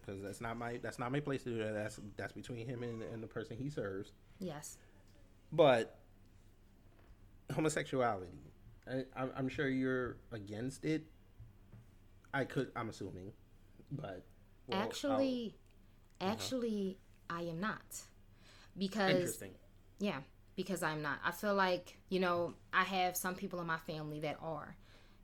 because 0.00 0.22
that's 0.22 0.40
not 0.40 0.56
my 0.56 0.78
that's 0.82 0.98
not 0.98 1.12
my 1.12 1.20
place 1.20 1.42
to 1.44 1.50
do 1.50 1.58
that. 1.58 1.74
That's 1.74 2.00
that's 2.16 2.32
between 2.32 2.66
him 2.66 2.82
and, 2.82 3.02
and 3.02 3.22
the 3.22 3.26
person 3.28 3.58
he 3.58 3.68
serves. 3.68 4.12
Yes. 4.40 4.78
But 5.52 5.98
homosexuality, 7.52 8.52
I, 8.88 9.04
I'm, 9.16 9.30
I'm 9.36 9.48
sure 9.48 9.68
you're 9.68 10.16
against 10.32 10.84
it. 10.84 11.04
I 12.32 12.44
could, 12.44 12.70
I'm 12.74 12.88
assuming, 12.88 13.32
but 13.90 14.24
well, 14.66 14.78
I'll- 14.78 14.84
actually, 14.84 15.56
actually, 16.20 16.98
I 17.30 17.42
am 17.42 17.60
not 17.60 18.02
because 18.76 19.10
interesting. 19.10 19.52
Yeah, 20.00 20.18
because 20.56 20.82
I'm 20.82 21.02
not. 21.02 21.18
I 21.24 21.30
feel 21.30 21.54
like, 21.54 21.98
you 22.08 22.20
know, 22.20 22.54
I 22.72 22.82
have 22.84 23.16
some 23.16 23.34
people 23.34 23.60
in 23.60 23.66
my 23.66 23.78
family 23.78 24.20
that 24.20 24.36
are, 24.42 24.76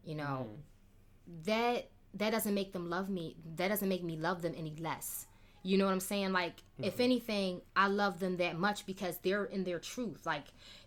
you 0.04 0.14
know, 0.14 0.46
mm-hmm. 0.48 1.42
that 1.46 1.90
that 2.14 2.30
doesn't 2.30 2.54
make 2.54 2.72
them 2.72 2.88
love 2.88 3.08
me. 3.08 3.36
That 3.56 3.68
doesn't 3.68 3.88
make 3.88 4.02
me 4.02 4.16
love 4.16 4.42
them 4.42 4.54
any 4.56 4.74
less. 4.76 5.26
You 5.62 5.76
know 5.76 5.85
what 5.85 5.93
I'm 5.93 6.00
saying? 6.00 6.33
Like, 6.33 6.55
if 6.79 6.95
mm-hmm. 6.95 7.02
anything, 7.02 7.61
I 7.76 7.88
love 7.88 8.19
them 8.19 8.38
that 8.38 8.59
much 8.59 8.87
because 8.87 9.19
they're 9.19 9.45
in 9.45 9.64
their 9.64 9.79
truth. 9.79 10.25
Like, 10.25 10.45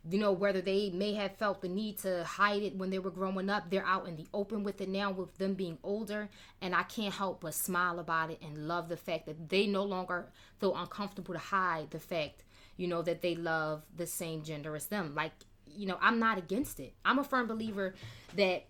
you 0.10 0.18
know, 0.18 0.32
whether 0.32 0.62
they 0.62 0.90
may 0.90 1.14
have 1.14 1.36
felt 1.38 1.62
the 1.62 1.70
need 1.70 2.00
to 2.00 2.24
hide 2.24 2.64
it 2.64 2.76
when 2.76 2.90
they 2.90 2.98
were 2.98 3.12
growing 3.12 3.50
up, 3.50 3.70
they're 3.70 3.86
out 3.86 4.08
in 4.08 4.16
the 4.16 4.26
open 4.34 4.64
with 4.64 4.82
it 4.82 4.90
now 4.90 5.12
with 5.12 5.38
them 5.38 5.54
being 5.54 5.78
older. 5.84 6.28
And 6.62 6.74
I 6.74 6.84
can't 6.84 7.14
help 7.14 7.42
but 7.42 7.54
smile 7.54 8.00
about 8.00 8.32
it 8.32 8.42
and 8.42 8.68
love 8.68 8.90
the 8.90 8.98
fact 8.98 9.28
that 9.28 9.50
they 9.50 9.68
no 9.68 9.84
longer 9.84 10.28
feel 10.60 10.76
uncomfortable 10.76 11.34
to 11.34 11.40
hide 11.40 11.92
the 11.92 12.00
fact, 12.00 12.44
you 12.76 12.88
know, 12.88 13.04
that 13.04 13.22
they 13.22 13.36
love 13.36 13.84
the 13.96 14.08
same 14.08 14.42
gender 14.42 14.76
as 14.76 14.88
them. 14.88 15.14
Like, 15.14 15.34
you 15.68 15.86
know, 15.86 15.98
I'm 16.02 16.20
not 16.20 16.38
against 16.38 16.80
it. 16.80 16.94
I'm 17.06 17.20
a 17.20 17.24
firm 17.24 17.48
believer 17.48 17.94
that 18.36 18.66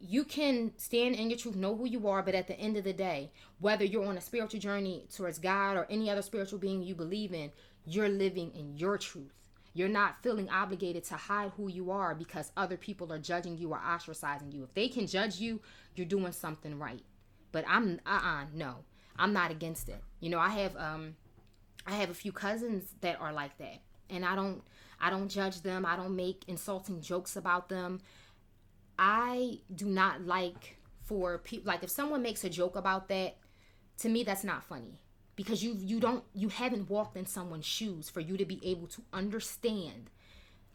you 0.00 0.24
can 0.24 0.72
stand 0.76 1.14
in 1.14 1.30
your 1.30 1.38
truth, 1.38 1.56
know 1.56 1.76
who 1.76 1.86
you 1.86 2.08
are, 2.08 2.22
but 2.22 2.34
at 2.34 2.46
the 2.46 2.58
end 2.58 2.76
of 2.76 2.84
the 2.84 2.92
day, 2.92 3.30
whether 3.58 3.84
you're 3.84 4.06
on 4.06 4.18
a 4.18 4.20
spiritual 4.20 4.60
journey 4.60 5.06
towards 5.14 5.38
God 5.38 5.76
or 5.76 5.86
any 5.88 6.10
other 6.10 6.22
spiritual 6.22 6.58
being 6.58 6.82
you 6.82 6.94
believe 6.94 7.32
in, 7.32 7.50
you're 7.86 8.08
living 8.08 8.52
in 8.54 8.76
your 8.76 8.98
truth. 8.98 9.32
You're 9.72 9.88
not 9.88 10.22
feeling 10.22 10.48
obligated 10.50 11.04
to 11.04 11.14
hide 11.14 11.52
who 11.56 11.68
you 11.68 11.90
are 11.90 12.14
because 12.14 12.52
other 12.56 12.76
people 12.76 13.12
are 13.12 13.18
judging 13.18 13.58
you 13.58 13.72
or 13.72 13.78
ostracizing 13.78 14.52
you. 14.52 14.62
If 14.62 14.74
they 14.74 14.88
can 14.88 15.06
judge 15.06 15.40
you, 15.40 15.60
you're 15.96 16.06
doing 16.06 16.32
something 16.32 16.78
right. 16.78 17.02
But 17.50 17.64
I'm 17.66 18.00
uh 18.06 18.20
uh 18.22 18.44
no. 18.54 18.76
I'm 19.16 19.32
not 19.32 19.50
against 19.50 19.88
it. 19.88 20.00
You 20.20 20.30
know, 20.30 20.38
I 20.38 20.50
have 20.50 20.76
um 20.76 21.16
I 21.86 21.92
have 21.92 22.10
a 22.10 22.14
few 22.14 22.30
cousins 22.30 22.94
that 23.00 23.20
are 23.20 23.32
like 23.32 23.58
that. 23.58 23.80
And 24.10 24.24
I 24.24 24.36
don't 24.36 24.62
I 25.00 25.10
don't 25.10 25.28
judge 25.28 25.60
them. 25.62 25.84
I 25.84 25.96
don't 25.96 26.14
make 26.14 26.44
insulting 26.46 27.00
jokes 27.00 27.34
about 27.36 27.68
them. 27.68 28.00
I 28.98 29.60
do 29.74 29.86
not 29.86 30.22
like 30.26 30.78
for 31.02 31.38
people 31.38 31.66
like 31.66 31.82
if 31.82 31.90
someone 31.90 32.22
makes 32.22 32.44
a 32.44 32.50
joke 32.50 32.76
about 32.76 33.08
that, 33.08 33.36
to 33.98 34.08
me 34.08 34.24
that's 34.24 34.44
not 34.44 34.64
funny. 34.64 35.00
Because 35.36 35.64
you 35.64 35.74
you 35.78 36.00
don't 36.00 36.24
you 36.32 36.48
haven't 36.48 36.88
walked 36.88 37.16
in 37.16 37.26
someone's 37.26 37.66
shoes 37.66 38.08
for 38.08 38.20
you 38.20 38.36
to 38.36 38.44
be 38.44 38.60
able 38.64 38.86
to 38.88 39.02
understand 39.12 40.10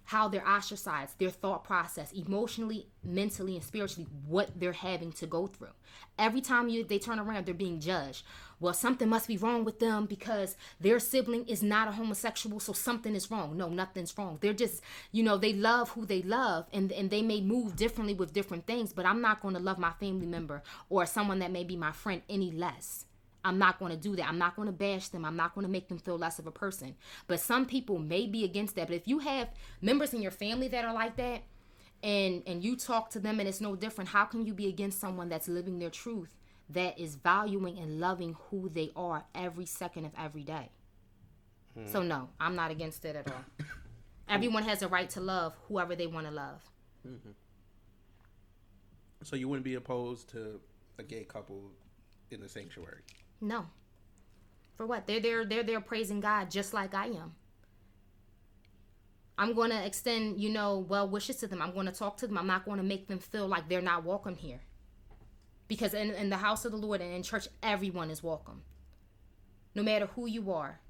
how 0.10 0.28
they're 0.28 0.48
ostracized, 0.48 1.20
their 1.20 1.30
thought 1.30 1.63
process, 1.63 2.12
emotionally, 2.13 2.88
mentally, 3.04 3.54
and 3.54 3.63
spiritually, 3.63 4.08
what 4.25 4.50
they're 4.60 4.72
having 4.72 5.12
to 5.12 5.28
go 5.28 5.46
through. 5.46 5.70
Every 6.18 6.42
time 6.42 6.68
you 6.68 6.84
they 6.84 6.98
turn 6.98 7.20
around, 7.20 7.46
they're 7.46 7.54
being 7.54 7.80
judged. 7.80 8.24
Well, 8.60 8.74
something 8.74 9.08
must 9.08 9.28
be 9.28 9.38
wrong 9.38 9.66
with 9.66 9.78
them 9.78 10.08
because 10.08 10.58
their 10.80 10.98
sibling 10.98 11.46
is 11.48 11.62
not 11.62 11.88
a 11.88 11.92
homosexual, 11.92 12.60
so 12.60 12.74
something 12.74 13.13
is 13.13 13.30
wrong. 13.30 13.56
No, 13.56 13.70
nothing's 13.70 14.18
wrong. 14.18 14.39
They're 14.42 14.51
just, 14.51 14.82
you 15.12 15.22
know, 15.22 15.38
they 15.38 15.54
love 15.54 15.92
who 15.92 16.08
they 16.08 16.24
love 16.24 16.66
and, 16.74 16.92
and 16.92 17.12
they 17.12 17.22
may 17.22 17.39
move 17.39 17.75
differently 17.75 18.16
with 18.16 18.34
different 18.34 18.66
things, 18.66 18.92
but 18.92 19.06
I'm 19.06 19.22
not 19.22 19.44
going 19.44 19.54
to 19.54 19.60
love 19.60 19.78
my 19.78 19.92
family 20.00 20.25
member 20.25 20.63
or 20.89 21.06
someone 21.06 21.38
that 21.38 21.51
may 21.51 21.63
be 21.63 21.75
my 21.75 21.92
friend 21.92 22.24
any 22.28 22.50
less. 22.50 23.06
I'm 23.43 23.58
not 23.58 23.79
going 23.79 23.91
to 23.91 23.98
do 23.98 24.15
that. 24.15 24.27
I'm 24.27 24.38
not 24.38 24.55
going 24.55 24.67
to 24.67 24.74
bash 24.74 25.10
them. 25.10 25.24
I'm 25.24 25.36
not 25.36 25.55
going 25.55 25.65
to 25.65 25.72
make 25.72 25.88
them 25.88 25.98
feel 25.98 26.17
less 26.17 26.39
of 26.39 26.48
a 26.48 26.51
person. 26.51 26.96
But 27.27 27.39
some 27.39 27.65
people 27.65 27.98
may 27.98 28.27
be 28.27 28.43
against 28.43 28.75
that. 28.75 28.88
But 28.88 28.96
if 28.96 29.08
you 29.08 29.19
have 29.19 29.50
members 29.81 30.13
in 30.13 30.22
your 30.22 30.31
family 30.31 30.67
that 30.69 30.86
are 30.86 30.93
like 30.93 31.15
that, 31.17 31.43
and 32.01 32.43
and 32.48 32.63
you 32.63 32.77
talk 32.77 33.10
to 33.12 33.19
them 33.19 33.39
and 33.39 33.48
it's 33.48 33.62
no 33.62 33.75
different, 33.75 34.10
how 34.10 34.25
can 34.25 34.46
you 34.46 34.53
be 34.53 34.67
against 34.67 35.00
someone 35.00 35.29
that's 35.29 35.48
living 35.48 35.79
their 35.79 35.89
truth, 35.89 36.36
that 36.69 37.00
is 37.00 37.15
valuing 37.15 37.77
and 37.77 38.00
loving 38.00 38.36
who 38.50 38.69
they 38.69 38.91
are 38.96 39.25
every 39.34 39.65
second 39.65 40.05
of 40.05 40.12
every 40.17 40.43
day? 40.43 40.69
Hmm. 41.77 41.88
So 41.88 42.01
no, 42.01 42.29
I'm 42.39 42.55
not 42.55 42.72
against 42.72 43.05
it 43.05 43.15
at 43.15 43.27
all. 43.27 43.46
Everyone 44.29 44.63
has 44.63 44.81
a 44.81 44.88
right 44.88 45.10
to 45.12 45.22
love 45.22 45.55
whoever 45.67 45.96
they 45.96 46.08
want 46.08 46.27
to 46.27 46.31
love. 46.31 46.62
Mm-hmm. 47.08 47.31
So 49.24 49.36
you 49.36 49.48
wouldn't 49.48 49.65
be 49.65 49.74
opposed 49.75 50.29
to 50.29 50.60
a 51.00 51.03
gay 51.03 51.24
couple 51.24 51.72
in 52.31 52.41
the 52.41 52.50
sanctuary? 52.50 53.01
No. 53.41 53.67
For 54.75 54.86
what? 54.86 55.08
They're 55.08 55.19
there 55.19 55.46
they're 55.46 55.63
there 55.63 55.81
praising 55.81 56.19
God 56.19 56.50
just 56.50 56.74
like 56.74 56.93
I 56.93 57.08
am. 57.08 57.36
I'm 59.38 59.53
going 59.53 59.69
to 59.69 59.86
extend, 59.86 60.41
you 60.41 60.50
know, 60.50 60.79
well 60.79 61.08
wishes 61.08 61.38
to 61.38 61.48
them. 61.48 61.62
I'm 61.62 61.74
going 61.74 61.86
to 61.86 61.93
talk 61.93 62.17
to 62.17 62.27
them. 62.27 62.38
I'm 62.38 62.48
not 62.48 62.65
going 62.65 62.77
to 62.77 62.84
make 62.84 63.08
them 63.08 63.19
feel 63.19 63.48
like 63.48 63.69
they're 63.69 63.81
not 63.81 64.03
welcome 64.03 64.36
here. 64.36 64.60
Because 65.69 65.93
in, 65.93 66.12
in 66.12 66.29
the 66.29 66.38
house 66.38 66.65
of 66.65 66.72
the 66.72 66.77
Lord 66.77 67.00
and 67.00 67.13
in 67.13 67.24
church, 67.24 67.48
everyone 67.63 68.10
is 68.10 68.22
welcome. 68.22 68.63
No 69.75 69.81
matter 69.81 70.08
who 70.08 70.27
you 70.27 70.51
are. 70.51 70.81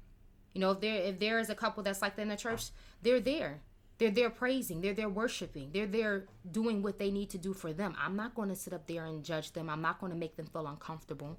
You 0.52 0.60
know, 0.60 0.72
if 0.72 0.80
there 0.80 0.96
if 0.96 1.20
there 1.20 1.38
is 1.38 1.48
a 1.48 1.54
couple 1.54 1.84
that's 1.84 2.02
like 2.02 2.16
that 2.16 2.22
in 2.22 2.28
the 2.28 2.36
church, 2.36 2.70
they're 3.02 3.20
there. 3.20 3.60
They're 3.98 4.10
there 4.10 4.30
praising. 4.30 4.80
They're 4.80 4.94
there 4.94 5.08
worshiping. 5.08 5.70
They're 5.72 5.86
there 5.86 6.24
doing 6.50 6.82
what 6.82 6.98
they 6.98 7.10
need 7.10 7.30
to 7.30 7.38
do 7.38 7.52
for 7.52 7.72
them. 7.72 7.94
I'm 8.00 8.16
not 8.16 8.34
going 8.34 8.48
to 8.48 8.56
sit 8.56 8.72
up 8.72 8.86
there 8.88 9.04
and 9.04 9.22
judge 9.22 9.52
them. 9.52 9.68
I'm 9.70 9.82
not 9.82 10.00
going 10.00 10.10
to 10.10 10.18
make 10.18 10.36
them 10.36 10.46
feel 10.46 10.66
uncomfortable. 10.66 11.38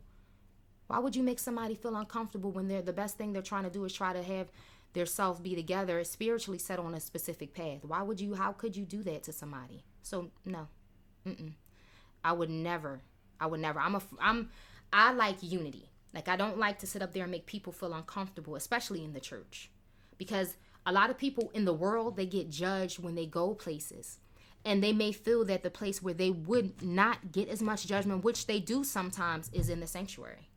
Why 0.91 0.99
would 0.99 1.15
you 1.15 1.23
make 1.23 1.39
somebody 1.39 1.73
feel 1.75 1.95
uncomfortable 1.95 2.51
when 2.51 2.67
they're 2.67 2.81
the 2.81 2.91
best 2.91 3.17
thing 3.17 3.31
they're 3.31 3.41
trying 3.41 3.63
to 3.63 3.69
do 3.69 3.85
is 3.85 3.93
try 3.93 4.11
to 4.11 4.21
have 4.21 4.51
their 4.91 5.05
self 5.05 5.41
be 5.41 5.55
together 5.55 6.03
spiritually 6.03 6.57
set 6.57 6.79
on 6.79 6.93
a 6.93 6.99
specific 6.99 7.53
path. 7.53 7.79
Why 7.83 8.01
would 8.01 8.19
you? 8.19 8.33
How 8.33 8.51
could 8.51 8.75
you 8.75 8.83
do 8.83 9.01
that 9.03 9.23
to 9.23 9.31
somebody? 9.31 9.85
So 10.01 10.31
no, 10.43 10.67
Mm-mm. 11.25 11.53
I 12.25 12.33
would 12.33 12.49
never. 12.49 12.99
I 13.39 13.45
would 13.45 13.61
never. 13.61 13.79
I'm 13.79 13.95
a. 13.95 14.01
I'm. 14.19 14.49
I 14.91 15.13
like 15.13 15.37
unity. 15.39 15.89
Like 16.13 16.27
I 16.27 16.35
don't 16.35 16.57
like 16.57 16.79
to 16.79 16.87
sit 16.87 17.01
up 17.01 17.13
there 17.13 17.23
and 17.23 17.31
make 17.31 17.45
people 17.45 17.71
feel 17.71 17.93
uncomfortable, 17.93 18.57
especially 18.57 19.01
in 19.05 19.13
the 19.13 19.21
church, 19.21 19.71
because 20.17 20.57
a 20.85 20.91
lot 20.91 21.09
of 21.09 21.17
people 21.17 21.51
in 21.53 21.63
the 21.63 21.73
world 21.73 22.17
they 22.17 22.25
get 22.25 22.49
judged 22.49 22.99
when 22.99 23.15
they 23.15 23.25
go 23.25 23.53
places 23.53 24.17
and 24.65 24.83
they 24.83 24.91
may 24.91 25.13
feel 25.13 25.45
that 25.45 25.63
the 25.63 25.69
place 25.69 26.03
where 26.03 26.13
they 26.13 26.31
would 26.31 26.81
not 26.83 27.31
get 27.31 27.47
as 27.47 27.61
much 27.61 27.87
judgment 27.87 28.25
which 28.25 28.45
they 28.45 28.59
do 28.59 28.83
sometimes 28.83 29.49
is 29.53 29.69
in 29.69 29.79
the 29.79 29.87
sanctuary 29.87 30.50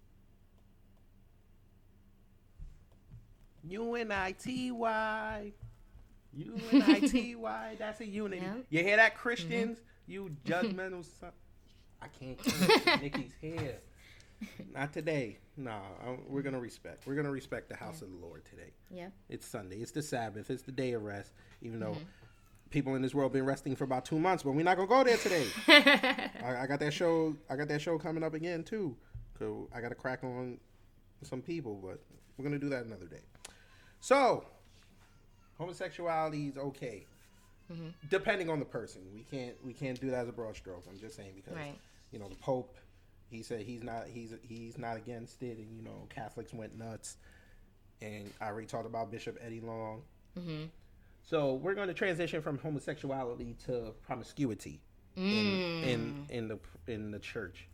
U-N-I-T-Y. 3.68 5.52
U-N-I-T-Y. 6.36 7.76
That's 7.78 8.00
a 8.00 8.06
unity. 8.06 8.42
Yeah. 8.42 8.54
You 8.70 8.84
hear 8.84 8.96
that, 8.96 9.12
mm-hmm. 9.12 9.22
Christians? 9.22 9.78
You 10.06 10.36
judgmental 10.44 11.04
son. 11.18 11.30
I 12.02 12.08
can't. 12.08 13.02
Nikki's 13.02 13.32
here. 13.40 13.78
Not 14.74 14.92
today. 14.92 15.38
No, 15.56 15.70
I- 15.70 16.18
we're 16.28 16.42
going 16.42 16.54
to 16.54 16.60
respect. 16.60 17.06
We're 17.06 17.14
going 17.14 17.26
to 17.26 17.32
respect 17.32 17.68
the 17.68 17.76
house 17.76 18.02
of 18.02 18.10
the 18.10 18.16
Lord 18.16 18.44
today. 18.44 18.72
yeah 18.90 19.08
It's 19.28 19.46
Sunday. 19.46 19.76
It's 19.76 19.92
the 19.92 20.02
Sabbath. 20.02 20.50
It's 20.50 20.62
the 20.62 20.72
day 20.72 20.92
of 20.92 21.02
rest. 21.02 21.32
Even 21.62 21.80
though 21.80 21.92
mm-hmm. 21.92 22.04
people 22.70 22.94
in 22.96 23.02
this 23.02 23.14
world 23.14 23.32
been 23.32 23.46
resting 23.46 23.76
for 23.76 23.84
about 23.84 24.04
two 24.04 24.18
months, 24.18 24.42
but 24.42 24.52
we're 24.52 24.64
not 24.64 24.76
gonna 24.76 24.88
go 24.88 25.04
there 25.04 25.16
today. 25.16 25.46
I, 25.68 26.62
I 26.62 26.66
got 26.66 26.80
that 26.80 26.92
show. 26.92 27.34
I 27.48 27.56
got 27.56 27.68
that 27.68 27.80
show 27.80 27.96
coming 27.98 28.22
up 28.22 28.34
again 28.34 28.64
too. 28.64 28.96
Cause 29.38 29.68
I 29.74 29.80
got 29.80 29.88
to 29.88 29.94
crack 29.94 30.22
on 30.22 30.58
some 31.22 31.40
people, 31.40 31.80
but 31.82 32.00
we're 32.36 32.44
gonna 32.44 32.58
do 32.58 32.68
that 32.68 32.84
another 32.84 33.06
day. 33.06 33.22
So 34.04 34.44
homosexuality 35.56 36.48
is 36.48 36.58
okay, 36.58 37.06
mm-hmm. 37.72 37.88
depending 38.10 38.50
on 38.50 38.58
the 38.58 38.66
person. 38.66 39.00
We 39.14 39.22
can't 39.22 39.54
we 39.64 39.72
can't 39.72 39.98
do 39.98 40.10
that 40.10 40.24
as 40.24 40.28
a 40.28 40.32
broad 40.32 40.56
stroke. 40.56 40.84
I'm 40.90 40.98
just 40.98 41.16
saying 41.16 41.32
because 41.34 41.54
Right. 41.54 41.78
you 42.10 42.18
know 42.18 42.28
the 42.28 42.34
Pope. 42.34 42.76
He 43.30 43.42
said 43.42 43.62
he's 43.62 43.82
not 43.82 44.06
he's 44.06 44.34
he's 44.46 44.76
not 44.76 44.98
against 44.98 45.42
it, 45.42 45.56
and 45.56 45.74
you 45.74 45.82
know 45.82 46.06
Catholics 46.14 46.52
went 46.52 46.76
nuts. 46.76 47.16
And 48.02 48.30
I 48.42 48.48
already 48.48 48.66
talked 48.66 48.84
about 48.84 49.10
Bishop 49.10 49.38
Eddie 49.40 49.62
Long. 49.62 50.02
Mm-hmm. 50.38 50.64
So 51.22 51.54
we're 51.54 51.74
going 51.74 51.88
to 51.88 51.94
transition 51.94 52.42
from 52.42 52.58
homosexuality 52.58 53.56
to 53.64 53.94
promiscuity 54.06 54.82
in, 55.16 55.22
mm. 55.22 55.82
in 55.82 56.26
in 56.28 56.48
the 56.48 56.58
in 56.88 57.10
the 57.10 57.20
church. 57.20 57.68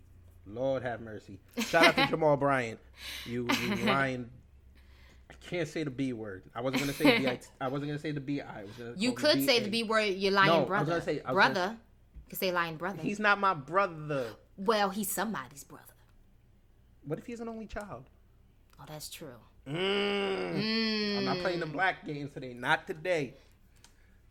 Lord 0.46 0.84
have 0.84 1.00
mercy. 1.00 1.40
Shout 1.58 1.86
out 1.86 1.96
to 1.96 2.06
Jamal 2.10 2.36
Bryant. 2.36 2.78
You 3.26 3.48
you 3.64 3.74
lying. 3.84 4.30
I 5.30 5.32
can't 5.48 5.68
say 5.68 5.84
the 5.84 5.90
B 5.90 6.12
word. 6.12 6.42
I 6.54 6.60
wasn't 6.60 6.82
gonna 6.82 6.92
say 6.92 7.18
the 7.22 7.38
I 7.60 7.68
wasn't 7.68 7.88
gonna 7.90 7.98
say 8.00 8.10
the 8.12 8.20
B 8.20 8.40
I. 8.40 8.62
was 8.64 8.72
gonna 8.76 8.94
you 8.96 9.12
could 9.12 9.44
say 9.44 9.60
the 9.60 9.70
b 9.70 9.84
word 9.84 10.00
you're 10.16 10.32
lying 10.32 10.48
No, 10.48 10.54
I 10.56 10.58
was 10.60 10.66
brother 10.68 10.90
gonna 10.92 11.02
say- 11.02 11.20
brother 11.20 11.54
gonna- 11.54 11.78
you 12.24 12.28
could 12.30 12.38
say 12.38 12.52
lying 12.52 12.76
brother 12.76 13.00
He's 13.02 13.18
not 13.20 13.38
my 13.38 13.54
brother. 13.54 14.26
well 14.56 14.90
he's 14.90 15.10
somebody's 15.10 15.64
brother 15.64 15.84
What 17.04 17.18
if 17.18 17.26
he's 17.26 17.40
an 17.40 17.48
only 17.48 17.66
child? 17.66 18.04
oh 18.80 18.84
that's 18.86 19.08
true 19.08 19.36
Mm. 19.68 21.18
I'm 21.18 21.24
not 21.26 21.36
playing 21.38 21.60
the 21.60 21.66
black 21.66 22.04
games 22.06 22.32
today. 22.32 22.54
Not 22.54 22.86
today. 22.86 23.34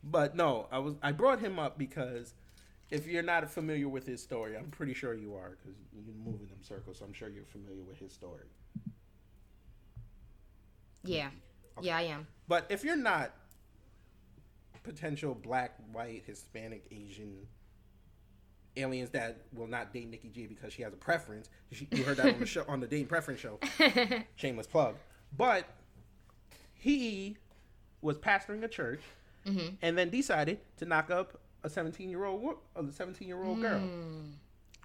But 0.02 0.34
no, 0.34 0.66
I 0.72 0.78
was. 0.80 0.96
I 1.02 1.12
brought 1.12 1.38
him 1.40 1.58
up 1.58 1.78
because 1.78 2.34
if 2.90 3.06
you're 3.06 3.22
not 3.22 3.48
familiar 3.50 3.88
with 3.88 4.04
his 4.06 4.20
story, 4.22 4.56
I'm 4.56 4.70
pretty 4.70 4.92
sure 4.92 5.14
you 5.14 5.34
are 5.34 5.50
because 5.56 5.78
you 5.94 6.12
move 6.24 6.40
in 6.42 6.48
them 6.48 6.58
circles. 6.62 6.98
So 6.98 7.04
I'm 7.04 7.12
sure 7.12 7.28
you're 7.28 7.44
familiar 7.44 7.84
with 7.84 7.98
his 7.98 8.12
story. 8.12 8.46
Yeah. 11.04 11.28
Yeah 11.80 11.96
i 11.96 12.02
am. 12.02 12.26
But 12.48 12.66
if 12.68 12.84
you're 12.84 12.96
not 12.96 13.32
potential 14.82 15.34
black, 15.34 15.76
white, 15.92 16.24
Hispanic, 16.26 16.84
Asian 16.90 17.46
aliens 18.76 19.10
that 19.10 19.42
will 19.52 19.66
not 19.66 19.92
date 19.92 20.08
Nikki 20.10 20.28
G 20.28 20.46
because 20.46 20.72
she 20.72 20.82
has 20.82 20.92
a 20.92 20.96
preference, 20.96 21.48
she, 21.72 21.88
you 21.90 22.02
heard 22.02 22.16
that 22.18 22.34
on 22.34 22.40
the 22.40 22.46
show 22.46 22.64
on 22.68 22.80
the 22.80 22.86
dating 22.86 23.06
preference 23.06 23.40
show. 23.40 23.58
Shameless 24.36 24.66
plug. 24.66 24.96
But 25.36 25.64
he 26.74 27.36
was 28.02 28.18
pastoring 28.18 28.64
a 28.64 28.68
church 28.68 29.00
mm-hmm. 29.46 29.74
and 29.82 29.96
then 29.96 30.10
decided 30.10 30.58
to 30.78 30.86
knock 30.86 31.10
up 31.10 31.38
a 31.62 31.68
17 31.68 32.08
year 32.08 32.24
old 32.24 32.56
a 32.74 32.90
17 32.90 33.28
year 33.28 33.42
old 33.42 33.60
girl 33.60 33.80
mm. 33.80 34.32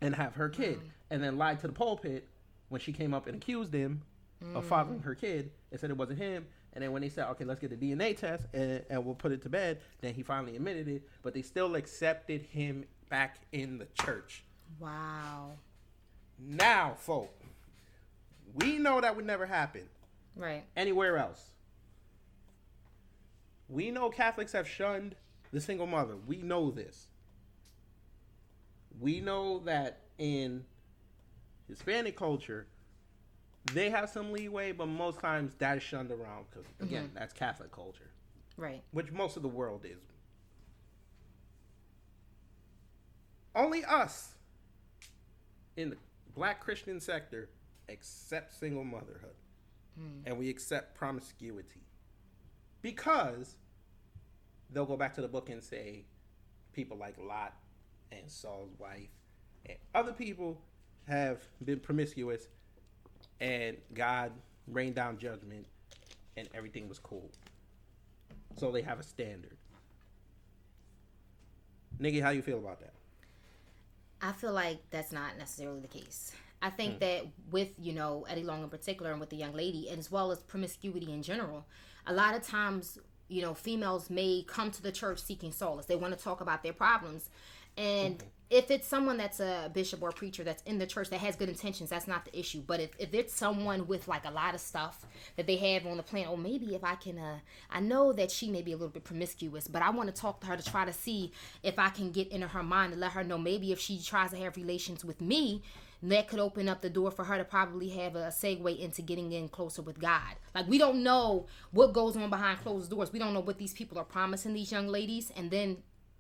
and 0.01 0.13
have 0.13 0.35
her 0.35 0.49
kid 0.49 0.77
mm. 0.77 0.89
and 1.09 1.23
then 1.23 1.37
lied 1.37 1.59
to 1.61 1.67
the 1.67 1.73
pulpit 1.73 2.27
when 2.67 2.81
she 2.81 2.91
came 2.91 3.13
up 3.13 3.27
and 3.27 3.37
accused 3.37 3.73
him 3.73 4.01
of 4.53 4.65
mm. 4.65 4.67
fathering 4.67 4.99
her 4.99 5.15
kid 5.15 5.51
and 5.75 5.81
said 5.81 5.89
it 5.89 5.97
wasn't 5.97 6.17
him 6.17 6.45
and 6.73 6.83
then 6.83 6.91
when 6.93 7.01
they 7.01 7.09
said 7.09 7.27
okay 7.27 7.43
let's 7.43 7.59
get 7.59 7.69
the 7.69 7.75
dna 7.75 8.15
test 8.17 8.45
and, 8.53 8.81
and 8.89 9.05
we'll 9.05 9.13
put 9.13 9.33
it 9.33 9.41
to 9.41 9.49
bed 9.49 9.79
then 10.01 10.13
he 10.13 10.23
finally 10.23 10.55
admitted 10.55 10.87
it 10.87 11.03
but 11.21 11.33
they 11.33 11.41
still 11.41 11.75
accepted 11.75 12.41
him 12.43 12.85
back 13.09 13.37
in 13.51 13.77
the 13.77 13.87
church. 14.01 14.43
Wow. 14.79 15.51
Now 16.39 16.95
folk 16.97 17.29
we 18.55 18.77
know 18.77 19.01
that 19.01 19.15
would 19.15 19.25
never 19.25 19.45
happen. 19.45 19.83
Right. 20.35 20.63
Anywhere 20.75 21.17
else. 21.17 21.51
We 23.67 23.91
know 23.91 24.09
catholics 24.09 24.53
have 24.53 24.67
shunned 24.67 25.15
the 25.51 25.59
single 25.59 25.87
mother. 25.87 26.15
We 26.15 26.37
know 26.37 26.71
this. 26.71 27.07
We 28.99 29.19
know 29.19 29.59
that 29.65 30.03
in 30.17 30.63
hispanic 31.67 32.15
culture 32.15 32.67
they 33.73 33.89
have 33.89 34.09
some 34.09 34.31
leeway 34.31 34.71
but 34.71 34.87
most 34.87 35.19
times 35.19 35.53
that 35.57 35.77
is 35.77 35.83
shunned 35.83 36.11
around 36.11 36.45
because 36.49 36.65
mm-hmm. 36.67 36.85
again 36.85 37.11
that's 37.13 37.33
catholic 37.33 37.71
culture. 37.71 38.11
Right. 38.57 38.81
Which 38.91 39.11
most 39.11 39.35
of 39.35 39.43
the 39.43 39.49
world 39.49 39.83
is. 39.83 39.99
Only 43.53 43.83
us 43.83 44.35
in 45.75 45.89
the 45.89 45.97
black 46.35 46.61
christian 46.61 46.99
sector 46.99 47.49
accept 47.89 48.57
single 48.57 48.83
motherhood. 48.83 49.35
Hmm. 49.97 50.21
And 50.25 50.37
we 50.37 50.49
accept 50.49 50.95
promiscuity. 50.95 51.81
Because 52.81 53.55
they'll 54.69 54.85
go 54.85 54.97
back 54.97 55.13
to 55.15 55.21
the 55.21 55.27
book 55.27 55.49
and 55.49 55.63
say 55.63 56.05
people 56.73 56.97
like 56.97 57.15
lot 57.17 57.53
and 58.11 58.29
saul's 58.29 58.71
wife 58.77 59.09
and 59.65 59.77
other 59.93 60.11
people 60.11 60.61
have 61.07 61.43
been 61.63 61.79
promiscuous 61.79 62.47
and 63.39 63.77
god 63.93 64.31
rained 64.67 64.95
down 64.95 65.17
judgment 65.17 65.65
and 66.37 66.47
everything 66.53 66.87
was 66.87 66.99
cool 66.99 67.29
so 68.57 68.71
they 68.71 68.81
have 68.81 68.99
a 68.99 69.03
standard 69.03 69.57
nikki 71.99 72.19
how 72.19 72.29
you 72.29 72.41
feel 72.41 72.57
about 72.57 72.79
that 72.79 72.93
I 74.21 74.31
feel 74.31 74.53
like 74.53 74.79
that's 74.89 75.11
not 75.11 75.37
necessarily 75.37 75.81
the 75.81 75.87
case. 75.87 76.31
I 76.61 76.69
think 76.69 76.93
hmm. 76.93 76.99
that 76.99 77.25
with, 77.51 77.69
you 77.79 77.93
know, 77.93 78.25
Eddie 78.27 78.43
Long 78.43 78.63
in 78.63 78.69
particular 78.69 79.11
and 79.11 79.19
with 79.19 79.29
the 79.29 79.35
young 79.35 79.53
lady, 79.53 79.89
and 79.89 79.99
as 79.99 80.09
well 80.09 80.31
as 80.31 80.39
promiscuity 80.39 81.11
in 81.11 81.21
general, 81.21 81.65
a 82.07 82.13
lot 82.13 82.35
of 82.35 82.41
times, 82.41 82.97
you 83.27 83.41
know, 83.41 83.53
females 83.53 84.09
may 84.09 84.43
come 84.47 84.71
to 84.71 84.81
the 84.81 84.91
church 84.91 85.19
seeking 85.21 85.51
solace. 85.51 85.85
They 85.85 85.95
want 85.95 86.17
to 86.17 86.23
talk 86.23 86.41
about 86.41 86.63
their 86.63 86.73
problems. 86.73 87.29
And 87.77 88.23
if 88.49 88.69
it's 88.69 88.87
someone 88.87 89.17
that's 89.17 89.39
a 89.39 89.71
bishop 89.73 90.03
or 90.03 90.09
a 90.09 90.13
preacher 90.13 90.43
that's 90.43 90.61
in 90.63 90.77
the 90.77 90.85
church 90.85 91.09
that 91.09 91.19
has 91.19 91.35
good 91.35 91.49
intentions, 91.49 91.89
that's 91.89 92.07
not 92.07 92.25
the 92.25 92.39
issue. 92.39 92.61
But 92.65 92.79
if, 92.79 92.91
if 92.99 93.13
it's 93.13 93.33
someone 93.33 93.87
with 93.87 94.07
like 94.07 94.25
a 94.25 94.31
lot 94.31 94.53
of 94.53 94.61
stuff 94.61 95.05
that 95.35 95.47
they 95.47 95.57
have 95.57 95.87
on 95.87 95.97
the 95.97 96.03
plan, 96.03 96.27
oh, 96.29 96.37
maybe 96.37 96.75
if 96.75 96.83
I 96.83 96.95
can, 96.95 97.17
uh, 97.17 97.39
I 97.71 97.79
know 97.79 98.13
that 98.13 98.29
she 98.29 98.49
may 98.49 98.61
be 98.61 98.71
a 98.71 98.75
little 98.75 98.89
bit 98.89 99.03
promiscuous, 99.03 99.67
but 99.67 99.81
I 99.81 99.89
want 99.89 100.13
to 100.13 100.21
talk 100.21 100.41
to 100.41 100.47
her 100.47 100.57
to 100.57 100.63
try 100.63 100.85
to 100.85 100.93
see 100.93 101.31
if 101.63 101.79
I 101.79 101.89
can 101.89 102.11
get 102.11 102.27
into 102.27 102.47
her 102.47 102.63
mind 102.63 102.91
and 102.91 103.01
let 103.01 103.13
her 103.13 103.23
know 103.23 103.37
maybe 103.37 103.71
if 103.71 103.79
she 103.79 103.99
tries 103.99 104.29
to 104.29 104.37
have 104.37 104.55
relations 104.57 105.03
with 105.03 105.21
me, 105.21 105.63
that 106.03 106.27
could 106.27 106.39
open 106.39 106.69
up 106.69 106.81
the 106.81 106.89
door 106.89 107.09
for 107.09 107.23
her 107.23 107.37
to 107.37 107.43
probably 107.43 107.89
have 107.89 108.15
a 108.15 108.27
segue 108.27 108.77
into 108.77 109.01
getting 109.01 109.31
in 109.31 109.49
closer 109.49 109.81
with 109.81 109.99
God. 109.99 110.35
Like 110.53 110.67
we 110.67 110.77
don't 110.77 111.01
know 111.01 111.47
what 111.71 111.93
goes 111.93 112.15
on 112.15 112.29
behind 112.29 112.59
closed 112.59 112.91
doors. 112.91 113.11
We 113.11 113.17
don't 113.17 113.33
know 113.33 113.39
what 113.39 113.57
these 113.57 113.73
people 113.73 113.97
are 113.97 114.03
promising 114.03 114.53
these 114.53 114.71
young 114.71 114.87
ladies, 114.87 115.31
and 115.35 115.49
then 115.49 115.77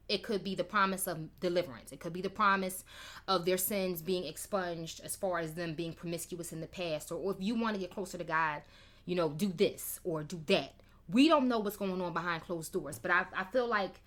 it 0.07 0.23
could 0.23 0.43
be 0.43 0.55
the 0.55 0.63
promise 0.63 1.07
of 1.07 1.39
deliverance. 1.39 1.91
It 1.91 1.99
could 1.99 2.13
be 2.13 2.21
the 2.21 2.29
promise 2.29 2.83
of 3.27 3.45
their 3.45 3.57
sins 3.57 4.01
being 4.01 4.25
expunged 4.25 5.01
as 5.03 5.15
far 5.15 5.39
as 5.39 5.53
them 5.53 5.73
being 5.73 5.93
promiscuous 5.93 6.53
in 6.53 6.61
the 6.61 6.67
past. 6.67 7.11
Or, 7.11 7.15
or 7.15 7.31
if 7.31 7.37
you 7.39 7.55
want 7.59 7.75
to 7.75 7.79
get 7.79 7.91
closer 7.91 8.17
to 8.17 8.23
God, 8.23 8.61
you 9.05 9.15
know, 9.15 9.29
do 9.29 9.47
this 9.47 9.99
or 10.03 10.23
do 10.23 10.41
that. 10.47 10.73
We 11.09 11.27
don't 11.27 11.47
know 11.47 11.59
what's 11.59 11.77
going 11.77 12.01
on 12.01 12.13
behind 12.13 12.43
closed 12.43 12.73
doors. 12.73 12.99
But 12.99 13.11
I, 13.11 13.25
I 13.35 13.43
feel 13.45 13.67
like 13.67 13.99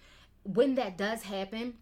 when 0.44 0.74
that 0.76 0.96
does 0.96 1.22
happen, 1.22 1.74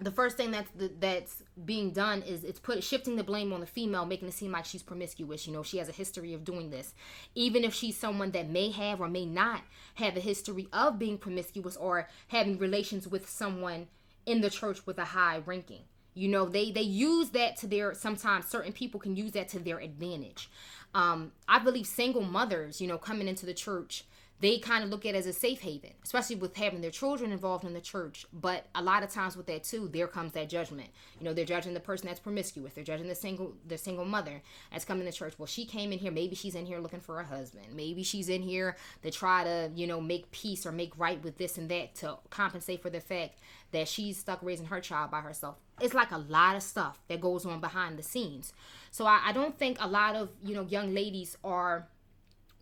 the 0.00 0.10
first 0.10 0.36
thing 0.36 0.50
that's 0.50 0.70
that's 0.98 1.42
being 1.64 1.90
done 1.90 2.22
is 2.22 2.44
it's 2.44 2.58
put 2.58 2.82
shifting 2.82 3.16
the 3.16 3.24
blame 3.24 3.52
on 3.52 3.60
the 3.60 3.66
female, 3.66 4.04
making 4.04 4.28
it 4.28 4.34
seem 4.34 4.52
like 4.52 4.64
she's 4.64 4.82
promiscuous. 4.82 5.46
You 5.46 5.52
know, 5.52 5.62
she 5.62 5.78
has 5.78 5.88
a 5.88 5.92
history 5.92 6.34
of 6.34 6.44
doing 6.44 6.70
this, 6.70 6.94
even 7.34 7.64
if 7.64 7.74
she's 7.74 7.96
someone 7.96 8.30
that 8.32 8.48
may 8.48 8.70
have 8.70 9.00
or 9.00 9.08
may 9.08 9.26
not 9.26 9.62
have 9.94 10.16
a 10.16 10.20
history 10.20 10.68
of 10.72 10.98
being 10.98 11.18
promiscuous 11.18 11.76
or 11.76 12.08
having 12.28 12.58
relations 12.58 13.06
with 13.06 13.28
someone 13.28 13.88
in 14.26 14.40
the 14.40 14.50
church 14.50 14.86
with 14.86 14.98
a 14.98 15.04
high 15.04 15.42
ranking. 15.44 15.82
You 16.14 16.28
know, 16.28 16.46
they 16.46 16.70
they 16.70 16.82
use 16.82 17.30
that 17.30 17.56
to 17.58 17.66
their 17.66 17.94
sometimes 17.94 18.46
certain 18.46 18.72
people 18.72 19.00
can 19.00 19.16
use 19.16 19.32
that 19.32 19.48
to 19.50 19.58
their 19.58 19.78
advantage. 19.78 20.50
Um, 20.94 21.32
I 21.48 21.58
believe 21.58 21.86
single 21.86 22.22
mothers, 22.22 22.80
you 22.80 22.86
know, 22.86 22.98
coming 22.98 23.28
into 23.28 23.46
the 23.46 23.54
church 23.54 24.04
they 24.42 24.58
kind 24.58 24.82
of 24.82 24.90
look 24.90 25.06
at 25.06 25.14
it 25.14 25.18
as 25.18 25.26
a 25.26 25.32
safe 25.32 25.60
haven, 25.60 25.92
especially 26.02 26.34
with 26.34 26.56
having 26.56 26.80
their 26.80 26.90
children 26.90 27.30
involved 27.30 27.64
in 27.64 27.74
the 27.74 27.80
church. 27.80 28.26
But 28.32 28.66
a 28.74 28.82
lot 28.82 29.04
of 29.04 29.10
times 29.10 29.36
with 29.36 29.46
that 29.46 29.62
too, 29.62 29.88
there 29.92 30.08
comes 30.08 30.32
that 30.32 30.48
judgment. 30.48 30.90
You 31.20 31.24
know, 31.24 31.32
they're 31.32 31.44
judging 31.44 31.74
the 31.74 31.80
person 31.80 32.08
that's 32.08 32.18
promiscuous. 32.18 32.72
They're 32.72 32.82
judging 32.82 33.06
the 33.06 33.14
single 33.14 33.54
the 33.68 33.78
single 33.78 34.04
mother 34.04 34.42
that's 34.72 34.84
coming 34.84 35.06
to 35.06 35.12
church. 35.12 35.34
Well, 35.38 35.46
she 35.46 35.64
came 35.64 35.92
in 35.92 36.00
here. 36.00 36.10
Maybe 36.10 36.34
she's 36.34 36.56
in 36.56 36.66
here 36.66 36.80
looking 36.80 36.98
for 36.98 37.20
a 37.20 37.24
husband. 37.24 37.66
Maybe 37.72 38.02
she's 38.02 38.28
in 38.28 38.42
here 38.42 38.76
to 39.04 39.12
try 39.12 39.44
to 39.44 39.70
you 39.76 39.86
know 39.86 40.00
make 40.00 40.28
peace 40.32 40.66
or 40.66 40.72
make 40.72 40.98
right 40.98 41.22
with 41.22 41.38
this 41.38 41.56
and 41.56 41.68
that 41.68 41.94
to 41.96 42.16
compensate 42.30 42.82
for 42.82 42.90
the 42.90 43.00
fact 43.00 43.38
that 43.70 43.86
she's 43.86 44.18
stuck 44.18 44.40
raising 44.42 44.66
her 44.66 44.80
child 44.80 45.12
by 45.12 45.20
herself. 45.20 45.54
It's 45.80 45.94
like 45.94 46.10
a 46.10 46.18
lot 46.18 46.56
of 46.56 46.64
stuff 46.64 46.98
that 47.06 47.20
goes 47.20 47.46
on 47.46 47.60
behind 47.60 47.96
the 47.96 48.02
scenes. 48.02 48.52
So 48.90 49.06
I, 49.06 49.20
I 49.26 49.32
don't 49.32 49.56
think 49.56 49.78
a 49.80 49.86
lot 49.86 50.16
of 50.16 50.30
you 50.44 50.56
know 50.56 50.62
young 50.62 50.92
ladies 50.92 51.38
are 51.44 51.86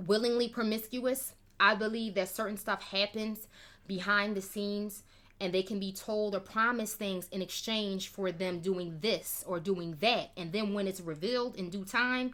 willingly 0.06 0.48
promiscuous 0.48 1.32
I 1.60 1.74
believe 1.74 2.14
that 2.14 2.30
certain 2.30 2.56
stuff 2.56 2.82
happens 2.82 3.46
behind 3.86 4.34
the 4.34 4.42
scenes 4.42 5.02
and 5.40 5.52
they 5.52 5.62
can 5.62 5.78
be 5.78 5.92
told 5.92 6.34
or 6.34 6.40
promised 6.40 6.96
things 6.96 7.28
in 7.30 7.42
exchange 7.42 8.08
for 8.08 8.32
them 8.32 8.60
doing 8.60 8.98
this 9.00 9.44
or 9.46 9.60
doing 9.60 9.96
that. 10.00 10.30
And 10.36 10.52
then 10.52 10.74
when 10.74 10.86
it's 10.86 11.00
revealed 11.00 11.56
in 11.56 11.70
due 11.70 11.84
time, 11.84 12.32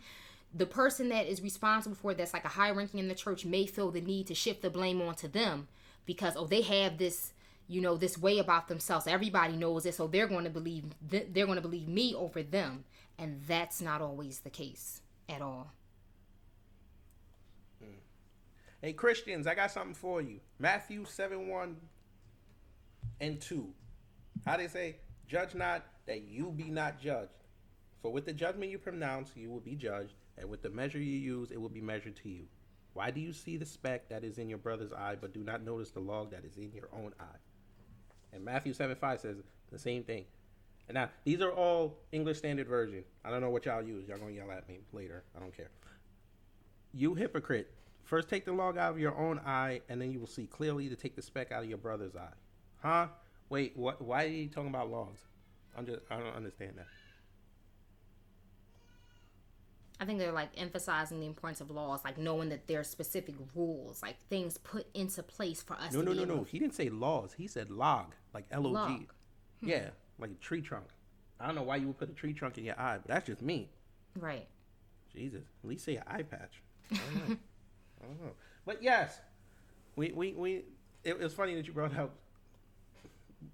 the 0.54 0.66
person 0.66 1.08
that 1.10 1.26
is 1.26 1.42
responsible 1.42 1.96
for 1.96 2.14
that's 2.14 2.32
like 2.32 2.44
a 2.44 2.48
high 2.48 2.70
ranking 2.70 3.00
in 3.00 3.08
the 3.08 3.14
church 3.14 3.44
may 3.44 3.66
feel 3.66 3.90
the 3.90 4.00
need 4.00 4.26
to 4.28 4.34
shift 4.34 4.62
the 4.62 4.70
blame 4.70 5.02
onto 5.02 5.28
them 5.28 5.68
because 6.06 6.34
oh 6.36 6.46
they 6.46 6.62
have 6.62 6.98
this 6.98 7.32
you 7.68 7.80
know 7.80 7.96
this 7.96 8.16
way 8.16 8.38
about 8.38 8.68
themselves. 8.68 9.06
Everybody 9.06 9.56
knows 9.56 9.86
it 9.86 9.94
so 9.94 10.06
they're 10.06 10.28
going 10.28 10.44
to 10.44 10.50
believe 10.50 10.84
th- 11.10 11.28
they're 11.32 11.46
going 11.46 11.56
to 11.56 11.62
believe 11.62 11.88
me 11.88 12.14
over 12.14 12.42
them. 12.42 12.84
And 13.18 13.42
that's 13.46 13.80
not 13.80 14.00
always 14.00 14.40
the 14.40 14.50
case 14.50 15.00
at 15.28 15.42
all 15.42 15.72
Hey, 18.82 18.92
Christians, 18.92 19.46
I 19.46 19.54
got 19.54 19.70
something 19.70 19.94
for 19.94 20.20
you. 20.20 20.40
Matthew 20.58 21.04
7 21.06 21.48
1 21.48 21.76
and 23.20 23.40
2. 23.40 23.68
How 24.44 24.56
they 24.56 24.68
say, 24.68 24.96
Judge 25.26 25.54
not 25.54 25.84
that 26.06 26.22
you 26.22 26.52
be 26.54 26.64
not 26.64 27.00
judged. 27.00 27.30
For 28.02 28.12
with 28.12 28.26
the 28.26 28.32
judgment 28.32 28.70
you 28.70 28.78
pronounce, 28.78 29.32
you 29.34 29.50
will 29.50 29.60
be 29.60 29.74
judged, 29.74 30.14
and 30.38 30.48
with 30.48 30.62
the 30.62 30.70
measure 30.70 30.98
you 30.98 31.18
use, 31.18 31.50
it 31.50 31.60
will 31.60 31.68
be 31.68 31.80
measured 31.80 32.16
to 32.22 32.28
you. 32.28 32.44
Why 32.92 33.10
do 33.10 33.20
you 33.20 33.32
see 33.32 33.56
the 33.56 33.66
speck 33.66 34.08
that 34.08 34.24
is 34.24 34.38
in 34.38 34.48
your 34.48 34.58
brother's 34.58 34.92
eye, 34.92 35.16
but 35.20 35.34
do 35.34 35.40
not 35.40 35.64
notice 35.64 35.90
the 35.90 36.00
log 36.00 36.30
that 36.30 36.44
is 36.44 36.56
in 36.56 36.70
your 36.72 36.88
own 36.92 37.12
eye? 37.18 37.38
And 38.32 38.44
Matthew 38.44 38.74
7 38.74 38.94
5 38.94 39.20
says 39.20 39.36
the 39.72 39.78
same 39.78 40.04
thing. 40.04 40.24
And 40.88 40.94
now, 40.94 41.08
these 41.24 41.40
are 41.40 41.50
all 41.50 41.98
English 42.12 42.38
Standard 42.38 42.68
Version. 42.68 43.02
I 43.24 43.30
don't 43.30 43.40
know 43.40 43.50
what 43.50 43.64
y'all 43.64 43.82
use. 43.82 44.08
Y'all 44.08 44.18
gonna 44.18 44.32
yell 44.32 44.50
at 44.52 44.68
me 44.68 44.78
later. 44.92 45.24
I 45.34 45.40
don't 45.40 45.56
care. 45.56 45.70
You 46.94 47.14
hypocrite. 47.14 47.72
First, 48.06 48.28
take 48.28 48.44
the 48.44 48.52
log 48.52 48.78
out 48.78 48.92
of 48.92 49.00
your 49.00 49.16
own 49.18 49.40
eye, 49.40 49.80
and 49.88 50.00
then 50.00 50.12
you 50.12 50.20
will 50.20 50.28
see 50.28 50.46
clearly 50.46 50.88
to 50.88 50.94
take 50.94 51.16
the 51.16 51.22
speck 51.22 51.50
out 51.50 51.64
of 51.64 51.68
your 51.68 51.76
brother's 51.78 52.14
eye. 52.14 52.32
Huh? 52.80 53.08
Wait, 53.48 53.76
what? 53.76 54.00
Why 54.00 54.24
are 54.24 54.28
you 54.28 54.46
talking 54.48 54.70
about 54.70 54.90
logs? 54.90 55.20
I'm 55.76 55.84
just, 55.84 56.00
I 56.08 56.18
don't 56.18 56.34
understand 56.34 56.74
that. 56.76 56.86
I 59.98 60.04
think 60.04 60.20
they're 60.20 60.30
like 60.30 60.50
emphasizing 60.56 61.18
the 61.18 61.26
importance 61.26 61.60
of 61.60 61.70
laws, 61.70 62.00
like 62.04 62.16
knowing 62.16 62.50
that 62.50 62.68
there 62.68 62.78
are 62.78 62.84
specific 62.84 63.34
rules, 63.56 64.02
like 64.02 64.20
things 64.28 64.56
put 64.58 64.86
into 64.94 65.22
place 65.24 65.62
for 65.62 65.74
us. 65.74 65.92
No, 65.92 66.02
to 66.02 66.06
no, 66.06 66.12
no, 66.12 66.24
no. 66.24 66.44
He 66.44 66.60
didn't 66.60 66.74
say 66.74 66.88
laws. 66.90 67.34
He 67.36 67.48
said 67.48 67.70
log, 67.70 68.14
like 68.32 68.44
L 68.52 68.66
O 68.66 68.70
G. 68.70 68.74
Log. 68.74 69.12
Yeah, 69.62 69.88
like 70.20 70.30
a 70.30 70.34
tree 70.34 70.60
trunk. 70.60 70.86
I 71.40 71.46
don't 71.46 71.56
know 71.56 71.62
why 71.62 71.76
you 71.76 71.88
would 71.88 71.98
put 71.98 72.08
a 72.08 72.14
tree 72.14 72.34
trunk 72.34 72.56
in 72.56 72.64
your 72.64 72.78
eye, 72.78 72.98
but 72.98 73.08
that's 73.08 73.26
just 73.26 73.42
me. 73.42 73.70
Right. 74.16 74.46
Jesus, 75.12 75.42
at 75.64 75.68
least 75.68 75.84
say 75.84 75.96
an 75.96 76.04
eye 76.06 76.22
patch. 76.22 76.62
I 78.06 78.08
don't 78.08 78.18
know. 78.18 78.24
I 78.24 78.26
don't 78.26 78.26
know. 78.26 78.32
But 78.64 78.82
yes, 78.82 79.20
we 79.96 80.12
we 80.12 80.32
we. 80.32 80.64
It 81.04 81.18
was 81.18 81.32
funny 81.32 81.54
that 81.54 81.66
you 81.66 81.72
brought 81.72 81.96
up 81.96 82.14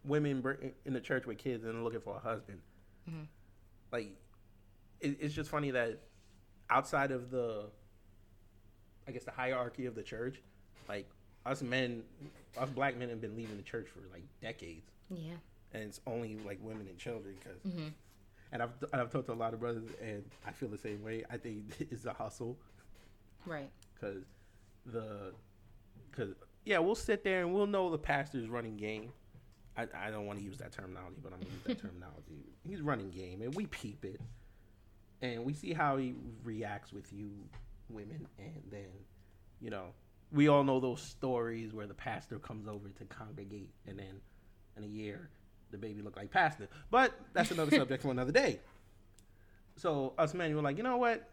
women 0.05 0.43
in 0.85 0.93
the 0.93 1.01
church 1.01 1.27
with 1.27 1.39
kids 1.39 1.65
and 1.65 1.85
looking 1.85 2.01
for 2.01 2.17
a 2.17 2.21
husband. 2.21 2.59
Mm-hmm. 3.09 3.25
Like, 3.91 4.17
it, 5.01 5.19
it's 5.21 5.35
just 5.35 5.51
funny 5.51 5.71
that 5.73 5.99
outside 6.71 7.11
of 7.11 7.31
the, 7.31 7.67
I 9.07 9.11
guess 9.11 9.25
the 9.25 9.33
hierarchy 9.33 9.85
of 9.85 9.95
the 9.95 10.03
church, 10.03 10.41
like 10.89 11.11
us 11.45 11.63
men, 11.63 12.05
us 12.59 12.71
black 12.71 12.97
men 12.97 13.11
have 13.11 13.21
been 13.21 13.37
leaving 13.37 13.57
the 13.57 13.63
church 13.63 13.89
for 13.89 14.01
like 14.13 14.25
decades 14.41 14.91
Yeah. 15.11 15.35
and 15.73 15.83
it's 15.83 16.01
only 16.07 16.37
like 16.47 16.59
women 16.63 16.87
and 16.89 16.99
children 16.99 17.35
because 17.43 17.61
mm-hmm. 17.63 17.89
and 18.53 18.63
I've, 18.63 18.71
I've 18.93 19.11
talked 19.11 19.27
to 19.27 19.33
a 19.33 19.35
lot 19.35 19.55
of 19.55 19.61
brothers 19.61 19.85
and 20.03 20.23
i 20.47 20.53
feel 20.53 20.69
the 20.69 20.79
same 20.79 21.03
way 21.03 21.25
i 21.31 21.37
think 21.37 21.65
it's 21.81 22.05
a 22.05 22.13
hustle 22.13 22.57
Right. 23.47 23.71
because 23.95 24.25
the 24.87 25.33
because 26.11 26.35
yeah 26.65 26.79
we'll 26.79 26.95
sit 26.95 27.25
there 27.25 27.41
and 27.41 27.53
we'll 27.55 27.67
know 27.67 27.91
the 27.91 27.99
pastor's 27.99 28.49
running 28.49 28.77
game. 28.77 29.13
I, 29.75 29.87
I 29.97 30.11
don't 30.11 30.27
want 30.27 30.39
to 30.39 30.45
use 30.45 30.59
that 30.59 30.71
terminology 30.71 31.17
but 31.23 31.33
i'm 31.33 31.41
to 31.41 31.47
use 31.47 31.63
that 31.65 31.79
terminology. 31.81 32.45
He's 32.63 32.83
running 32.83 33.11
game 33.11 33.41
and 33.41 33.55
we 33.55 33.67
peep 33.67 34.05
it 34.05 34.21
and 35.23 35.45
we 35.45 35.55
see 35.55 35.73
how 35.73 35.97
he 35.97 36.15
reacts 36.45 36.93
with 36.93 37.11
you 37.13 37.31
women 37.89 38.27
and 38.39 38.63
then 38.71 38.91
you 39.61 39.71
know 39.71 39.95
we 40.31 40.49
all 40.49 40.65
know 40.65 40.79
those 40.79 41.01
stories 41.01 41.73
where 41.73 41.87
the 41.87 41.95
pastor 41.95 42.39
comes 42.39 42.67
over 42.69 42.89
to 42.91 43.05
congregate 43.07 43.71
and 43.87 43.99
then 43.99 44.21
in 44.77 44.85
a 44.85 44.87
year 44.87 45.31
the 45.73 45.79
baby 45.79 46.03
look 46.03 46.17
like 46.17 46.31
pastor. 46.31 46.69
But 46.91 47.13
that's 47.33 47.51
another 47.51 47.71
subject 47.77 48.03
for 48.03 48.11
another 48.11 48.31
day. 48.31 48.61
So 49.77 50.13
us 50.19 50.35
men 50.35 50.55
were 50.55 50.63
like 50.63 50.77
you 50.77 50.85
know 50.85 50.99
what 50.99 51.29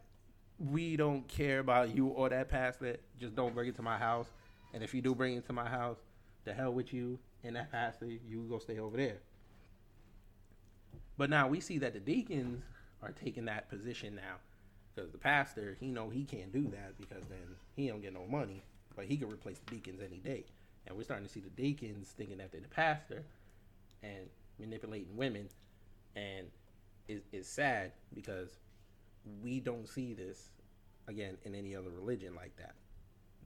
we 0.59 0.97
don't 0.97 1.27
care 1.27 1.59
about 1.59 1.95
you 1.95 2.07
or 2.07 2.29
that 2.29 2.49
pastor. 2.49 2.97
Just 3.19 3.35
don't 3.35 3.53
bring 3.53 3.69
it 3.69 3.75
to 3.77 3.81
my 3.81 3.97
house. 3.97 4.27
And 4.73 4.83
if 4.83 4.93
you 4.93 5.01
do 5.01 5.15
bring 5.15 5.35
it 5.37 5.45
to 5.47 5.53
my 5.53 5.67
house 5.67 5.97
the 6.45 6.53
hell 6.53 6.71
with 6.71 6.93
you 6.93 7.19
and 7.43 7.55
that 7.55 7.71
pastor 7.71 8.05
you 8.05 8.45
go 8.49 8.59
stay 8.59 8.79
over 8.79 8.97
there. 8.97 9.17
But 11.17 11.29
now 11.29 11.47
we 11.47 11.59
see 11.59 11.77
that 11.79 11.93
the 11.93 11.99
deacons 11.99 12.63
are 13.03 13.11
taking 13.11 13.45
that 13.45 13.69
position 13.69 14.15
now. 14.15 14.37
Because 14.95 15.11
the 15.11 15.17
pastor 15.17 15.77
he 15.79 15.87
know 15.87 16.09
he 16.09 16.23
can't 16.23 16.51
do 16.51 16.63
that 16.63 16.99
because 16.99 17.23
then 17.29 17.55
he 17.75 17.87
don't 17.87 18.01
get 18.01 18.13
no 18.13 18.25
money 18.25 18.63
but 18.95 19.05
he 19.05 19.15
can 19.15 19.29
replace 19.29 19.57
the 19.59 19.75
deacons 19.75 20.01
any 20.01 20.17
day. 20.17 20.43
And 20.85 20.97
we're 20.97 21.03
starting 21.03 21.25
to 21.25 21.31
see 21.31 21.39
the 21.39 21.49
deacons 21.49 22.13
thinking 22.17 22.37
that 22.39 22.51
they're 22.51 22.59
the 22.59 22.67
pastor 22.67 23.23
and 24.03 24.27
manipulating 24.59 25.15
women. 25.15 25.47
And 26.17 26.47
it, 27.07 27.23
it's 27.31 27.47
sad 27.47 27.93
because 28.13 28.57
we 29.41 29.59
don't 29.59 29.87
see 29.87 30.13
this 30.13 30.49
again 31.07 31.37
in 31.43 31.55
any 31.55 31.75
other 31.75 31.89
religion 31.89 32.35
like 32.35 32.55
that 32.57 32.75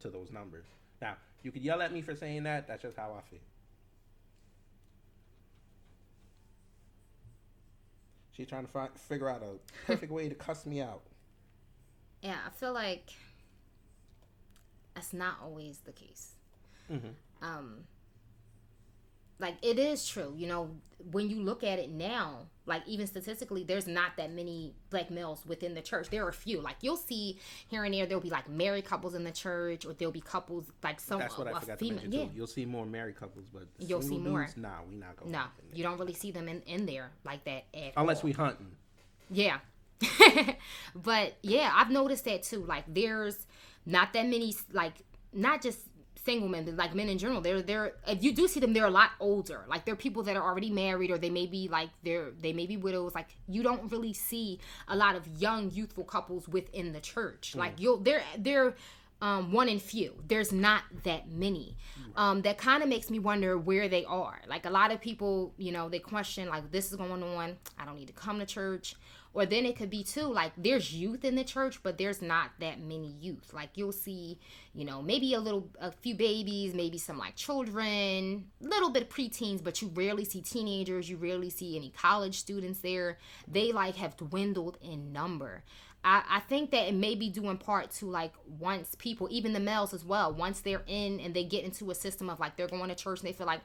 to 0.02 0.10
those 0.10 0.32
numbers. 0.32 0.66
Now 1.02 1.16
you 1.44 1.52
could 1.52 1.62
yell 1.62 1.82
at 1.82 1.92
me 1.94 2.02
for 2.02 2.16
saying 2.16 2.44
that 2.44 2.68
that's 2.68 2.82
just 2.82 2.98
how 2.98 3.14
i 3.18 3.22
feel. 3.30 3.40
She's 8.32 8.48
trying 8.48 8.66
to 8.66 8.72
fi- 8.72 8.90
figure 9.08 9.30
out 9.30 9.44
a 9.44 9.86
perfect 9.86 10.12
way 10.12 10.28
to 10.30 10.36
cuss 10.36 10.66
me 10.66 10.82
out. 10.82 11.02
Yeah, 12.22 12.38
I 12.48 12.52
feel 12.52 12.72
like 12.72 13.10
that's 14.96 15.12
not 15.12 15.40
always 15.44 15.80
the 15.80 15.92
case. 15.92 16.32
Um, 17.42 17.80
like 19.40 19.56
it 19.62 19.80
is 19.80 20.08
true, 20.08 20.34
you 20.38 20.48
know, 20.48 20.70
when 21.12 21.30
you 21.30 21.42
look 21.42 21.64
at 21.64 21.80
it 21.80 21.90
now, 21.90 22.48
like 22.66 22.82
even 22.88 23.06
statistically, 23.08 23.64
there's 23.66 23.88
not 23.88 24.16
that 24.16 24.32
many 24.32 24.74
black 24.90 25.12
males 25.12 25.44
within 25.46 25.74
the 25.74 25.82
church. 25.82 26.10
There 26.10 26.24
are 26.26 26.30
a 26.30 26.34
few. 26.34 26.62
Like 26.62 26.78
you'll 26.80 26.96
see 26.96 27.40
here 27.68 27.84
and 27.84 27.94
there, 27.94 28.06
there'll 28.06 28.22
be 28.24 28.30
like 28.30 28.48
married 28.48 28.86
couples 28.86 29.14
in 29.16 29.26
the 29.26 29.32
church, 29.32 29.86
or 29.86 29.92
there'll 29.94 30.14
be 30.14 30.22
couples 30.22 30.66
like 30.82 31.02
some 31.02 31.20
that's 31.20 31.38
what 31.38 31.48
a 31.48 31.50
i 31.56 31.60
forgot 31.60 31.78
to 31.80 31.86
female- 31.86 31.96
mention 32.04 32.12
yeah. 32.14 32.26
too 32.26 32.32
you'll 32.34 32.48
see 32.48 32.66
more 32.66 32.86
married 32.86 33.18
couples 33.20 33.46
but 33.54 33.64
You'll 33.80 34.02
see 34.02 34.10
single 34.10 34.32
more. 34.32 34.42
dudes, 34.46 34.56
nah 34.56 34.70
we 34.90 34.96
not 34.96 35.18
going 35.18 35.32
No, 35.32 35.40
there. 35.40 35.76
you 35.78 35.84
don't 35.84 35.98
really 36.00 36.14
see 36.14 36.32
them 36.32 36.48
in, 36.48 36.62
in 36.62 36.86
there 36.86 37.12
like 37.26 37.44
that 37.44 37.66
at 37.74 37.94
unless 37.98 38.20
all. 38.20 38.24
we 38.26 38.32
hunting 38.32 38.72
Yeah. 39.30 39.58
but 40.96 41.34
yeah, 41.42 41.72
I've 41.74 41.90
noticed 41.90 42.26
that 42.26 42.44
too. 42.44 42.64
Like 42.66 42.86
there's 42.88 43.46
not 43.86 44.14
that 44.14 44.26
many 44.28 44.56
like 44.72 44.94
not 45.34 45.62
just 45.62 45.80
single 46.26 46.48
men, 46.50 46.76
like 46.76 46.96
men 46.96 47.10
in 47.10 47.18
general. 47.18 47.42
They're 47.42 47.62
they're 47.62 47.94
if 48.08 48.24
you 48.24 48.34
do 48.34 48.48
see 48.48 48.60
them, 48.60 48.74
they're 48.74 48.86
a 48.86 48.92
lot 48.92 49.12
older. 49.20 49.66
Like 49.68 49.86
they're 49.86 49.96
people 49.96 50.24
that 50.24 50.36
are 50.36 50.44
already 50.44 50.70
married 50.70 51.12
or 51.12 51.18
they 51.18 51.30
may 51.30 51.46
be 51.46 51.68
like 51.68 51.90
they're 52.04 52.32
they 52.42 52.54
may 52.54 52.66
be 52.66 52.78
widows. 52.78 53.14
Like 53.16 53.36
you 53.48 53.64
don't 53.64 53.92
really 53.92 54.14
see 54.14 54.60
a 54.88 54.96
lot 54.96 55.16
of 55.16 55.28
young 55.40 55.72
youthful 55.72 56.04
couples 56.04 56.48
within 56.48 56.94
the 56.94 57.02
church. 57.02 57.56
Like 57.56 57.80
you'll 57.80 57.98
they're 57.98 58.24
they're 58.38 58.76
um, 59.22 59.54
one 59.54 59.70
in 59.70 59.80
few. 59.80 60.14
There's 60.28 60.52
not 60.52 60.84
that 61.04 61.32
many. 61.32 61.78
Um, 62.18 62.42
that 62.42 62.58
kind 62.58 62.84
of 62.84 62.90
makes 62.90 63.10
me 63.10 63.20
wonder 63.20 63.58
where 63.58 63.88
they 63.88 64.04
are. 64.04 64.42
Like 64.50 64.66
a 64.66 64.70
lot 64.70 64.92
of 64.92 65.00
people, 65.00 65.54
you 65.58 65.72
know, 65.72 65.88
they 65.88 66.00
question 66.00 66.50
like 66.50 66.72
this 66.72 66.92
is 66.92 66.98
going 66.98 67.24
on. 67.24 67.56
I 67.80 67.86
don't 67.86 67.96
need 67.96 68.08
to 68.08 68.14
come 68.14 68.40
to 68.40 68.46
church. 68.46 68.96
Or 69.36 69.48
then 69.48 69.66
it 69.66 69.76
could 69.76 69.90
be 69.90 70.04
too 70.04 70.32
like 70.32 70.52
there's 70.58 70.94
youth 70.94 71.26
in 71.26 71.36
the 71.36 71.44
church, 71.44 71.82
but 71.82 71.98
there's 71.98 72.22
not 72.22 72.52
that 72.60 72.80
many 72.80 73.16
youth. 73.20 73.52
Like 73.52 73.70
you'll 73.76 73.92
see, 73.92 74.40
you 74.74 74.86
know, 74.86 75.02
maybe 75.02 75.34
a 75.34 75.40
little, 75.40 75.70
a 75.80 75.92
few 75.92 76.14
babies, 76.14 76.76
maybe 76.76 77.00
some 77.00 77.18
like 77.18 77.36
children, 77.36 78.46
little 78.62 78.92
bit 78.92 79.04
of 79.04 79.10
preteens, 79.10 79.64
but 79.64 79.82
you 79.82 79.92
rarely 79.96 80.24
see 80.24 80.42
teenagers. 80.42 81.10
You 81.10 81.18
rarely 81.18 81.50
see 81.50 81.76
any 81.76 81.90
college 81.90 82.38
students 82.38 82.80
there. 82.80 83.18
They 83.48 83.72
like 83.72 83.96
have 83.96 84.18
dwindled 84.18 84.78
in 84.82 85.12
number. 85.12 85.64
I, 86.04 86.24
I 86.30 86.40
think 86.42 86.72
that 86.72 86.88
it 86.88 86.94
may 86.94 87.16
be 87.16 87.30
due 87.30 87.50
in 87.50 87.58
part 87.58 87.92
to 87.92 88.06
like 88.06 88.34
once 88.60 88.96
people, 88.96 89.28
even 89.32 89.54
the 89.54 89.60
males 89.60 89.94
as 89.94 90.04
well, 90.04 90.34
once 90.34 90.60
they're 90.60 90.84
in 90.86 91.20
and 91.20 91.34
they 91.34 91.44
get 91.44 91.64
into 91.64 91.90
a 91.92 91.96
system 91.96 92.30
of 92.30 92.40
like 92.40 92.56
they're 92.56 92.68
going 92.68 92.90
to 92.90 92.96
church 92.96 93.20
and 93.22 93.28
they 93.28 93.34
feel 93.34 93.48
like 93.48 93.62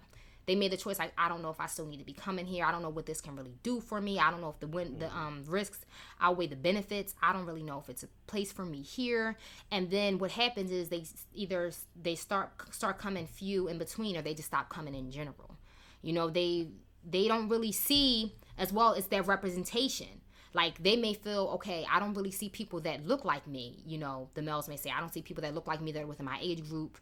they 0.49 0.57
made 0.57 0.73
the 0.73 0.79
choice 0.79 0.99
like 0.99 1.13
I 1.19 1.29
don't 1.29 1.43
know 1.43 1.51
if 1.51 1.61
I 1.61 1.67
still 1.67 1.85
need 1.85 1.99
to 1.99 2.05
be 2.05 2.15
coming 2.15 2.47
here. 2.47 2.65
I 2.65 2.73
don't 2.73 2.81
know 2.81 2.89
what 2.89 3.05
this 3.05 3.21
can 3.21 3.37
really 3.37 3.55
do 3.63 3.81
for 3.81 4.01
me. 4.01 4.19
I 4.19 4.31
don't 4.31 4.41
know 4.41 4.49
if 4.49 4.59
the 4.61 4.67
win 4.67 4.99
the 4.99 5.15
um 5.15 5.45
risks 5.47 5.85
outweigh 6.23 6.47
the 6.47 6.57
benefits. 6.57 7.15
I 7.23 7.35
don't 7.35 7.45
really 7.45 7.63
know 7.63 7.79
if 7.79 7.91
it's 7.91 8.03
a 8.03 8.09
place 8.27 8.51
for 8.51 8.65
me 8.65 8.81
here. 8.81 9.37
And 9.71 9.91
then 9.91 10.19
what 10.19 10.31
happens 10.31 10.71
is 10.73 10.89
they 10.89 11.05
either 11.35 11.71
they 12.03 12.15
start 12.15 12.51
start 12.75 12.99
coming 12.99 13.27
few 13.27 13.69
in 13.69 13.77
between 13.77 14.17
or 14.17 14.23
they 14.23 14.33
just 14.33 14.49
stop 14.49 14.71
coming 14.71 14.95
in 14.95 15.11
general. 15.11 15.57
You 16.01 16.15
know, 16.15 16.31
they 16.31 16.69
they 17.09 17.29
don't 17.29 17.51
really 17.51 17.73
see 17.73 18.35
as 18.57 18.73
well 18.73 18.95
as 18.95 19.09
their 19.09 19.23
representation. 19.23 20.23
Like 20.55 20.83
they 20.83 20.97
may 20.97 21.13
feel, 21.13 21.51
okay, 21.57 21.85
I 21.93 22.01
don't 22.01 22.15
really 22.15 22.31
see 22.31 22.49
people 22.49 22.81
that 22.81 23.07
look 23.07 23.27
like 23.27 23.47
me. 23.47 23.83
You 23.87 23.99
know, 23.99 24.31
the 24.33 24.41
males 24.41 24.67
may 24.67 24.77
say, 24.79 24.91
I 24.91 24.99
don't 24.99 25.13
see 25.13 25.21
people 25.21 25.43
that 25.43 25.55
look 25.55 25.67
like 25.67 25.83
me 25.83 25.93
that 25.93 26.03
are 26.03 26.07
within 26.07 26.25
my 26.25 26.39
age 26.41 26.67
group. 26.67 26.97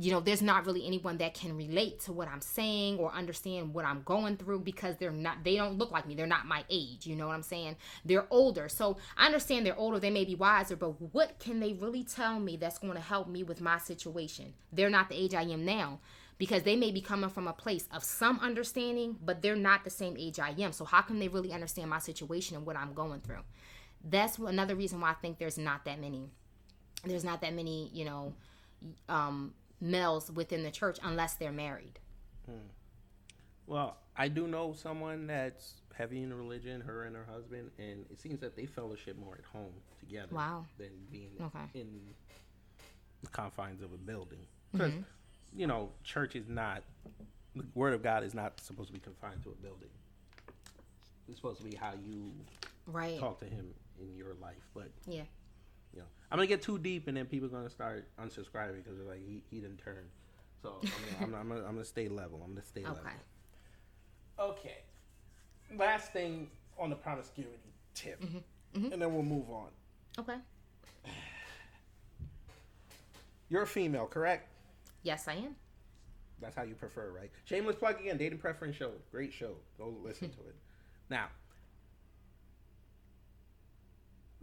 You 0.00 0.12
know, 0.12 0.20
there's 0.20 0.42
not 0.42 0.64
really 0.64 0.86
anyone 0.86 1.18
that 1.18 1.34
can 1.34 1.56
relate 1.56 1.98
to 2.00 2.12
what 2.12 2.28
I'm 2.28 2.40
saying 2.40 2.98
or 2.98 3.12
understand 3.12 3.74
what 3.74 3.84
I'm 3.84 4.02
going 4.02 4.36
through 4.36 4.60
because 4.60 4.96
they're 4.96 5.10
not, 5.10 5.42
they 5.42 5.56
don't 5.56 5.76
look 5.76 5.90
like 5.90 6.06
me. 6.06 6.14
They're 6.14 6.26
not 6.26 6.46
my 6.46 6.64
age. 6.70 7.04
You 7.04 7.16
know 7.16 7.26
what 7.26 7.34
I'm 7.34 7.42
saying? 7.42 7.76
They're 8.04 8.26
older. 8.30 8.68
So 8.68 8.98
I 9.16 9.26
understand 9.26 9.66
they're 9.66 9.76
older. 9.76 9.98
They 9.98 10.10
may 10.10 10.24
be 10.24 10.36
wiser, 10.36 10.76
but 10.76 10.90
what 11.12 11.40
can 11.40 11.58
they 11.58 11.72
really 11.72 12.04
tell 12.04 12.38
me 12.38 12.56
that's 12.56 12.78
going 12.78 12.94
to 12.94 13.00
help 13.00 13.28
me 13.28 13.42
with 13.42 13.60
my 13.60 13.78
situation? 13.78 14.54
They're 14.72 14.88
not 14.88 15.08
the 15.08 15.20
age 15.20 15.34
I 15.34 15.42
am 15.42 15.64
now 15.64 15.98
because 16.38 16.62
they 16.62 16.76
may 16.76 16.92
be 16.92 17.00
coming 17.00 17.28
from 17.28 17.48
a 17.48 17.52
place 17.52 17.88
of 17.92 18.04
some 18.04 18.38
understanding, 18.38 19.16
but 19.24 19.42
they're 19.42 19.56
not 19.56 19.82
the 19.82 19.90
same 19.90 20.16
age 20.16 20.38
I 20.38 20.54
am. 20.58 20.72
So 20.72 20.84
how 20.84 21.02
can 21.02 21.18
they 21.18 21.26
really 21.26 21.52
understand 21.52 21.90
my 21.90 21.98
situation 21.98 22.56
and 22.56 22.64
what 22.64 22.76
I'm 22.76 22.94
going 22.94 23.20
through? 23.20 23.42
That's 24.08 24.38
another 24.38 24.76
reason 24.76 25.00
why 25.00 25.10
I 25.10 25.14
think 25.14 25.38
there's 25.38 25.58
not 25.58 25.84
that 25.84 26.00
many. 26.00 26.28
There's 27.04 27.24
not 27.24 27.40
that 27.40 27.54
many, 27.54 27.90
you 27.92 28.04
know, 28.04 28.34
um, 29.08 29.54
males 29.80 30.30
within 30.30 30.62
the 30.62 30.70
church 30.70 30.98
unless 31.02 31.34
they're 31.34 31.52
married. 31.52 31.98
Hmm. 32.46 32.52
Well, 33.66 33.96
I 34.16 34.28
do 34.28 34.46
know 34.46 34.72
someone 34.72 35.26
that's 35.26 35.74
heavy 35.94 36.22
in 36.22 36.32
religion, 36.32 36.80
her 36.80 37.04
and 37.04 37.14
her 37.14 37.26
husband, 37.30 37.70
and 37.78 38.06
it 38.10 38.20
seems 38.20 38.40
that 38.40 38.56
they 38.56 38.66
fellowship 38.66 39.18
more 39.18 39.34
at 39.36 39.44
home 39.44 39.72
together 40.00 40.34
Wow. 40.34 40.64
than 40.78 40.90
being 41.10 41.32
Okay. 41.40 41.64
in 41.80 42.14
the 43.22 43.28
confines 43.30 43.82
of 43.82 43.92
a 43.92 43.96
building. 43.96 44.38
Mm-hmm. 44.74 44.78
Because, 44.78 45.04
you 45.54 45.66
know, 45.66 45.90
church 46.04 46.34
is 46.36 46.48
not, 46.48 46.82
the 47.54 47.64
Word 47.74 47.94
of 47.94 48.02
God 48.02 48.22
is 48.24 48.32
not 48.34 48.60
supposed 48.60 48.88
to 48.88 48.94
be 48.94 49.00
confined 49.00 49.42
to 49.42 49.50
a 49.50 49.54
building. 49.54 49.88
It's 51.28 51.36
supposed 51.36 51.58
to 51.62 51.64
be 51.68 51.76
how 51.76 51.92
you 51.94 52.32
Right. 52.86 53.18
talk 53.18 53.38
to 53.40 53.44
Him 53.46 53.74
in 54.00 54.16
your 54.16 54.34
life. 54.34 54.66
But, 54.74 54.90
Yeah. 55.06 55.24
You 55.94 56.00
know, 56.00 56.06
I'm 56.30 56.36
going 56.38 56.48
to 56.48 56.54
get 56.54 56.62
too 56.62 56.78
deep, 56.78 57.08
and 57.08 57.16
then 57.16 57.26
people 57.26 57.46
are 57.46 57.50
going 57.50 57.64
to 57.64 57.70
start 57.70 58.08
unsubscribing 58.20 58.76
because 58.82 58.96
they're 58.98 59.06
like, 59.06 59.24
he, 59.26 59.42
he 59.50 59.60
didn't 59.60 59.78
turn. 59.78 60.04
So 60.62 60.80
I'm 61.20 61.30
gonna, 61.30 61.36
I'm, 61.36 61.42
I'm, 61.42 61.48
gonna, 61.48 61.60
I'm 61.68 61.72
gonna 61.74 61.84
stay 61.84 62.08
level. 62.08 62.40
I'm 62.44 62.52
gonna 62.52 62.66
stay 62.66 62.82
level. 62.82 62.98
Okay. 64.38 64.58
Okay. 65.70 65.76
Last 65.78 66.12
thing 66.12 66.50
on 66.76 66.90
the 66.90 66.96
promiscuity 66.96 67.52
tip, 67.94 68.20
Mm-hmm. 68.74 68.92
and 68.92 69.00
then 69.00 69.14
we'll 69.14 69.22
move 69.22 69.48
on. 69.50 69.68
Okay. 70.18 70.34
You're 73.48 73.62
a 73.62 73.66
female, 73.66 74.06
correct? 74.06 74.48
Yes, 75.04 75.28
I 75.28 75.34
am. 75.34 75.54
That's 76.40 76.56
how 76.56 76.62
you 76.64 76.74
prefer, 76.74 77.10
right? 77.10 77.30
Shameless 77.44 77.76
plug 77.76 78.00
again, 78.00 78.16
dating 78.18 78.38
preference 78.38 78.76
show, 78.76 78.90
great 79.12 79.32
show. 79.32 79.52
Go 79.78 79.94
listen 80.02 80.28
to 80.38 80.40
it. 80.40 80.56
Now, 81.08 81.26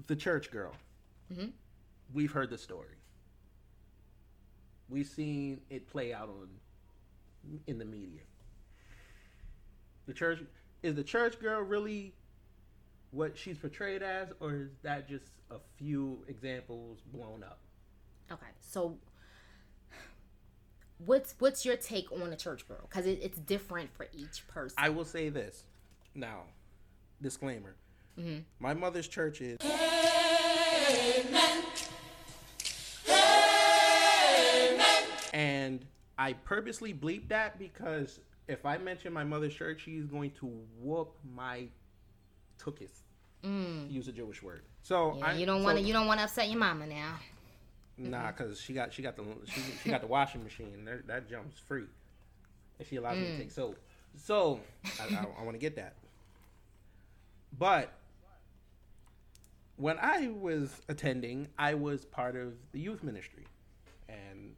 the 0.08 0.16
church 0.16 0.50
girl. 0.50 0.72
Mhm. 1.32 1.52
We've 2.14 2.32
heard 2.32 2.50
the 2.50 2.58
story. 2.58 2.98
We've 4.90 5.08
seen 5.08 5.62
it 5.70 5.88
play 5.88 6.14
out 6.14 6.30
on 6.30 6.50
in 7.68 7.78
the 7.80 7.86
media. 7.86 8.22
The 10.06 10.14
church 10.14 10.40
is 10.84 10.96
the 10.96 11.04
church 11.04 11.40
girl 11.40 11.62
really 11.62 12.14
what 13.12 13.38
she's 13.38 13.58
portrayed 13.58 14.04
as, 14.04 14.30
or 14.40 14.54
is 14.54 14.70
that 14.84 15.08
just 15.08 15.26
a 15.50 15.58
few 15.78 16.24
examples 16.28 17.00
blown 17.12 17.44
up? 17.44 17.60
Okay. 18.32 18.46
So 18.60 19.00
what's 21.00 21.36
what's 21.40 21.66
your 21.66 21.78
take 21.78 22.12
on 22.12 22.32
a 22.32 22.36
church 22.36 22.68
girl? 22.68 22.88
Because 22.90 23.06
it, 23.08 23.20
it's 23.22 23.40
different 23.40 23.92
for 23.96 24.08
each 24.14 24.48
person. 24.48 24.76
I 24.78 24.90
will 24.90 25.06
say 25.06 25.30
this 25.30 25.64
now, 26.14 26.44
disclaimer. 27.22 27.76
My 28.60 28.74
mother's 28.74 29.08
church 29.08 29.42
is. 29.42 29.58
And 35.34 35.86
I 36.18 36.34
purposely 36.34 36.94
bleep 36.94 37.28
that 37.28 37.60
because 37.60 38.20
if 38.48 38.66
I 38.66 38.78
mention 38.78 39.12
my 39.12 39.24
mother's 39.24 39.54
church, 39.54 39.82
she's 39.84 40.06
going 40.06 40.32
to 40.40 40.46
whoop 40.80 41.16
my 41.36 41.68
tukis. 42.58 42.92
To 43.44 43.50
mm. 43.50 43.92
use 43.92 44.08
a 44.08 44.12
Jewish 44.12 44.42
word. 44.42 44.62
So 44.82 45.16
yeah, 45.18 45.28
I, 45.28 45.34
you 45.34 45.46
don't 45.46 45.60
so- 45.60 45.66
want 45.66 45.78
to 45.78 45.84
you 45.84 45.94
don't 45.94 46.08
want 46.08 46.20
to 46.20 46.24
upset 46.24 46.50
your 46.50 46.60
mama 46.60 46.88
now. 46.88 47.20
Nah, 47.98 48.32
cause 48.32 48.60
she 48.60 48.74
got 48.74 48.94
she 48.94 49.02
got 49.02 49.16
the 49.16 49.24
she, 49.46 49.62
she 49.84 49.90
got 49.90 50.02
the 50.02 50.08
washing 50.08 50.44
machine. 50.44 50.84
That, 50.86 51.08
that 51.08 51.30
jump's 51.30 51.60
free, 51.60 51.86
and 52.80 52.88
she 52.88 52.98
allows 52.98 53.18
me 53.18 53.26
to 53.26 53.32
mm. 53.32 53.38
take 53.38 53.52
soap. 53.52 53.78
So 54.18 54.60
I, 55.00 55.16
I, 55.16 55.26
I 55.40 55.44
want 55.44 55.54
to 55.54 55.60
get 55.60 55.76
that. 55.76 55.96
But 57.58 57.94
when 59.78 59.98
I 60.00 60.28
was 60.28 60.82
attending, 60.88 61.48
I 61.58 61.74
was 61.74 62.06
part 62.06 62.36
of 62.36 62.54
the 62.72 62.80
youth 62.80 63.04
ministry, 63.04 63.46
and 64.08 64.56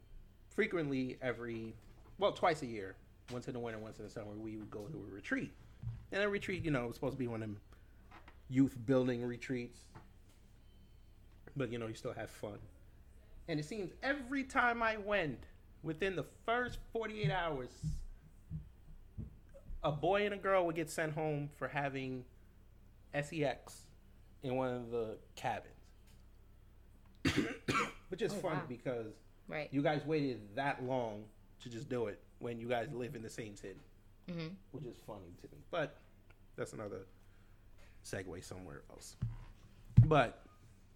frequently 0.54 1.18
every 1.20 1.74
well 2.18 2.32
twice 2.32 2.62
a 2.62 2.66
year, 2.66 2.96
once 3.32 3.48
in 3.48 3.54
the 3.54 3.60
winter, 3.60 3.78
once 3.78 3.98
in 3.98 4.04
the 4.04 4.10
summer, 4.10 4.32
we 4.36 4.56
would 4.56 4.70
go 4.70 4.86
to 4.86 5.06
a 5.10 5.14
retreat. 5.14 5.52
And 6.12 6.22
a 6.22 6.28
retreat, 6.28 6.64
you 6.64 6.70
know, 6.70 6.86
was 6.86 6.94
supposed 6.94 7.14
to 7.14 7.18
be 7.18 7.26
one 7.26 7.42
of 7.42 7.48
them 7.48 7.60
youth 8.48 8.76
building 8.86 9.24
retreats, 9.24 9.80
but 11.56 11.70
you 11.70 11.78
know, 11.78 11.86
you 11.86 11.94
still 11.94 12.14
have 12.14 12.30
fun. 12.30 12.58
And 13.48 13.58
it 13.58 13.64
seems 13.64 13.90
every 14.02 14.44
time 14.44 14.82
I 14.82 14.96
went, 14.96 15.44
within 15.82 16.16
the 16.16 16.24
first 16.44 16.78
48 16.92 17.30
hours, 17.30 17.70
a 19.82 19.92
boy 19.92 20.24
and 20.24 20.34
a 20.34 20.36
girl 20.36 20.66
would 20.66 20.76
get 20.76 20.90
sent 20.90 21.14
home 21.14 21.50
for 21.56 21.68
having 21.68 22.24
sex 23.22 23.87
in 24.42 24.56
one 24.56 24.72
of 24.74 24.90
the 24.90 25.16
cabins. 25.36 25.74
Which 28.08 28.22
is 28.22 28.32
Oh, 28.32 28.36
funny 28.36 28.56
wow. 28.56 28.62
because 28.68 29.12
Right. 29.48 29.68
you 29.72 29.82
guys 29.82 30.04
waited 30.04 30.40
that 30.56 30.82
long 30.84 31.24
to 31.60 31.68
just 31.68 31.88
do 31.88 32.06
it 32.06 32.20
when 32.38 32.58
you 32.58 32.68
guys 32.68 32.88
live 32.92 33.14
in 33.16 33.22
the 33.22 33.30
same 33.30 33.56
city. 33.56 33.80
Mhm. 34.28 34.54
Which 34.72 34.84
is 34.84 34.96
funny 35.06 35.32
to 35.42 35.48
me. 35.48 35.58
But 35.70 35.96
that's 36.56 36.72
another 36.72 37.06
segue 38.04 38.42
somewhere 38.44 38.82
else. 38.90 39.16
But 40.06 40.42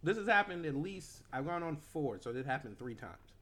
this 0.02 0.16
has 0.18 0.26
happened 0.26 0.64
at 0.66 0.74
least 0.76 1.22
I've 1.32 1.46
gone 1.46 1.62
on 1.62 1.76
four, 1.76 2.18
so 2.20 2.32
this 2.32 2.46
happened 2.46 2.78
three 2.78 2.94
times. 2.94 3.32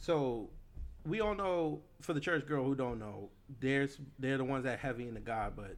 So 0.00 0.50
we 1.04 1.20
all 1.20 1.34
know 1.34 1.80
for 2.00 2.12
the 2.12 2.20
church 2.20 2.46
girl 2.46 2.64
who 2.64 2.74
don't 2.74 2.98
know, 2.98 3.30
there's 3.60 3.98
they're 4.18 4.36
the 4.38 4.44
ones 4.44 4.64
that 4.64 4.78
heavy 4.78 5.08
into 5.08 5.20
God, 5.20 5.54
but 5.56 5.76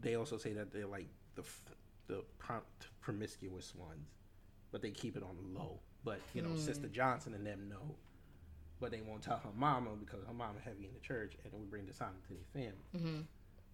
they 0.00 0.14
also 0.14 0.36
say 0.36 0.52
that 0.52 0.72
they're 0.72 0.86
like 0.86 1.08
the 1.34 1.44
the 2.06 2.24
prom- 2.38 2.62
promiscuous 3.00 3.74
ones, 3.74 4.08
but 4.72 4.82
they 4.82 4.90
keep 4.90 5.16
it 5.16 5.22
on 5.22 5.36
the 5.36 5.58
low. 5.58 5.80
But 6.04 6.20
you 6.34 6.42
know, 6.42 6.56
Sister 6.56 6.86
hmm. 6.86 6.92
Johnson 6.92 7.34
and 7.34 7.46
them 7.46 7.68
know, 7.68 7.96
but 8.80 8.90
they 8.90 9.00
won't 9.00 9.22
tell 9.22 9.38
her 9.38 9.50
mama 9.56 9.90
because 9.98 10.24
her 10.26 10.32
mama 10.32 10.58
heavy 10.64 10.86
in 10.86 10.94
the 10.94 11.00
church, 11.00 11.36
and 11.44 11.52
then 11.52 11.60
we 11.60 11.66
bring 11.66 11.84
dishonor 11.84 12.12
to 12.28 12.34
their 12.34 12.62
family. 12.62 12.84
Mm-hmm. 12.96 13.20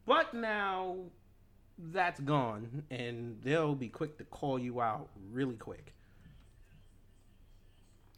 But 0.07 0.35
now 0.35 0.97
that's 1.79 2.21
gone, 2.21 2.85
and 2.91 3.41
they'll 3.43 3.75
be 3.75 3.89
quick 3.89 4.19
to 4.19 4.25
call 4.25 4.59
you 4.59 4.81
out 4.81 5.09
really 5.31 5.57
quick 5.57 5.95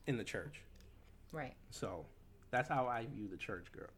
in 0.07 0.17
the 0.17 0.25
church. 0.25 0.63
Right. 1.33 1.55
So 1.71 2.07
that's 2.51 2.69
how 2.69 2.87
I 2.87 3.07
view 3.07 3.29
the 3.29 3.37
church 3.37 3.67
girl. 3.73 3.89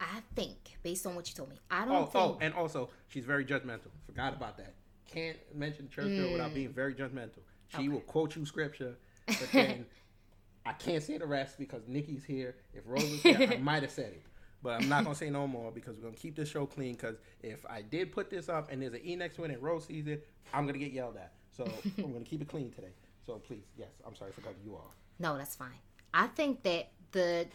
Okay. 0.00 0.10
I 0.16 0.20
think, 0.34 0.76
based 0.82 1.06
on 1.06 1.14
what 1.14 1.28
you 1.28 1.34
told 1.34 1.50
me, 1.50 1.56
I 1.70 1.84
Oh, 1.84 1.88
don't 1.88 2.10
oh, 2.14 2.28
think. 2.30 2.42
and 2.42 2.54
also 2.54 2.90
she's 3.08 3.24
very 3.24 3.44
judgmental. 3.44 3.90
Forgot 4.06 4.34
about 4.34 4.56
that. 4.58 4.74
Can't 5.06 5.36
mention 5.54 5.88
church 5.88 6.08
girl 6.08 6.32
without 6.32 6.54
being 6.54 6.70
mm. 6.70 6.74
very 6.74 6.94
judgmental. 6.94 7.40
She 7.76 7.88
will 7.88 8.00
quote 8.00 8.36
you 8.36 8.46
scripture, 8.46 8.96
but 9.26 9.48
then 9.52 9.86
I 10.66 10.72
can't 10.72 11.02
say 11.02 11.18
the 11.18 11.26
rest 11.26 11.58
because 11.58 11.82
Nikki's 11.86 12.24
here. 12.24 12.56
If 12.72 12.84
Rose 12.86 13.02
was 13.10 13.22
here, 13.22 13.48
I 13.52 13.56
might 13.62 13.82
have 13.82 13.90
said 13.90 14.12
it. 14.12 14.22
But 14.62 14.80
I'm 14.80 14.88
not 14.88 15.04
gonna 15.04 15.14
say 15.14 15.28
no 15.28 15.46
more 15.46 15.70
because 15.70 15.96
we're 15.96 16.04
gonna 16.04 16.16
keep 16.16 16.36
this 16.36 16.48
show 16.48 16.64
clean. 16.64 16.92
Because 16.94 17.16
if 17.42 17.64
I 17.68 17.82
did 17.82 18.12
put 18.12 18.30
this 18.30 18.48
up 18.48 18.72
and 18.72 18.80
there's 18.80 18.94
an 18.94 19.00
E 19.04 19.14
next 19.14 19.36
to 19.36 19.44
it 19.44 19.50
and 19.50 19.62
Rose 19.62 19.84
sees 19.84 20.06
it, 20.06 20.26
I'm 20.54 20.66
gonna 20.66 20.78
get 20.78 20.92
yelled 20.92 21.16
at. 21.16 21.32
So 21.54 21.64
I'm 21.98 22.12
gonna 22.12 22.24
keep 22.24 22.40
it 22.40 22.48
clean 22.48 22.70
today. 22.70 22.94
So 23.26 23.34
please, 23.34 23.64
yes, 23.76 23.90
I'm 24.06 24.14
sorry 24.14 24.32
for 24.32 24.40
cutting 24.40 24.60
you 24.64 24.74
off. 24.74 24.96
No, 25.18 25.36
that's 25.36 25.54
fine. 25.54 25.68
I 26.14 26.28
think 26.28 26.62
that 26.62 26.90
the 27.12 27.46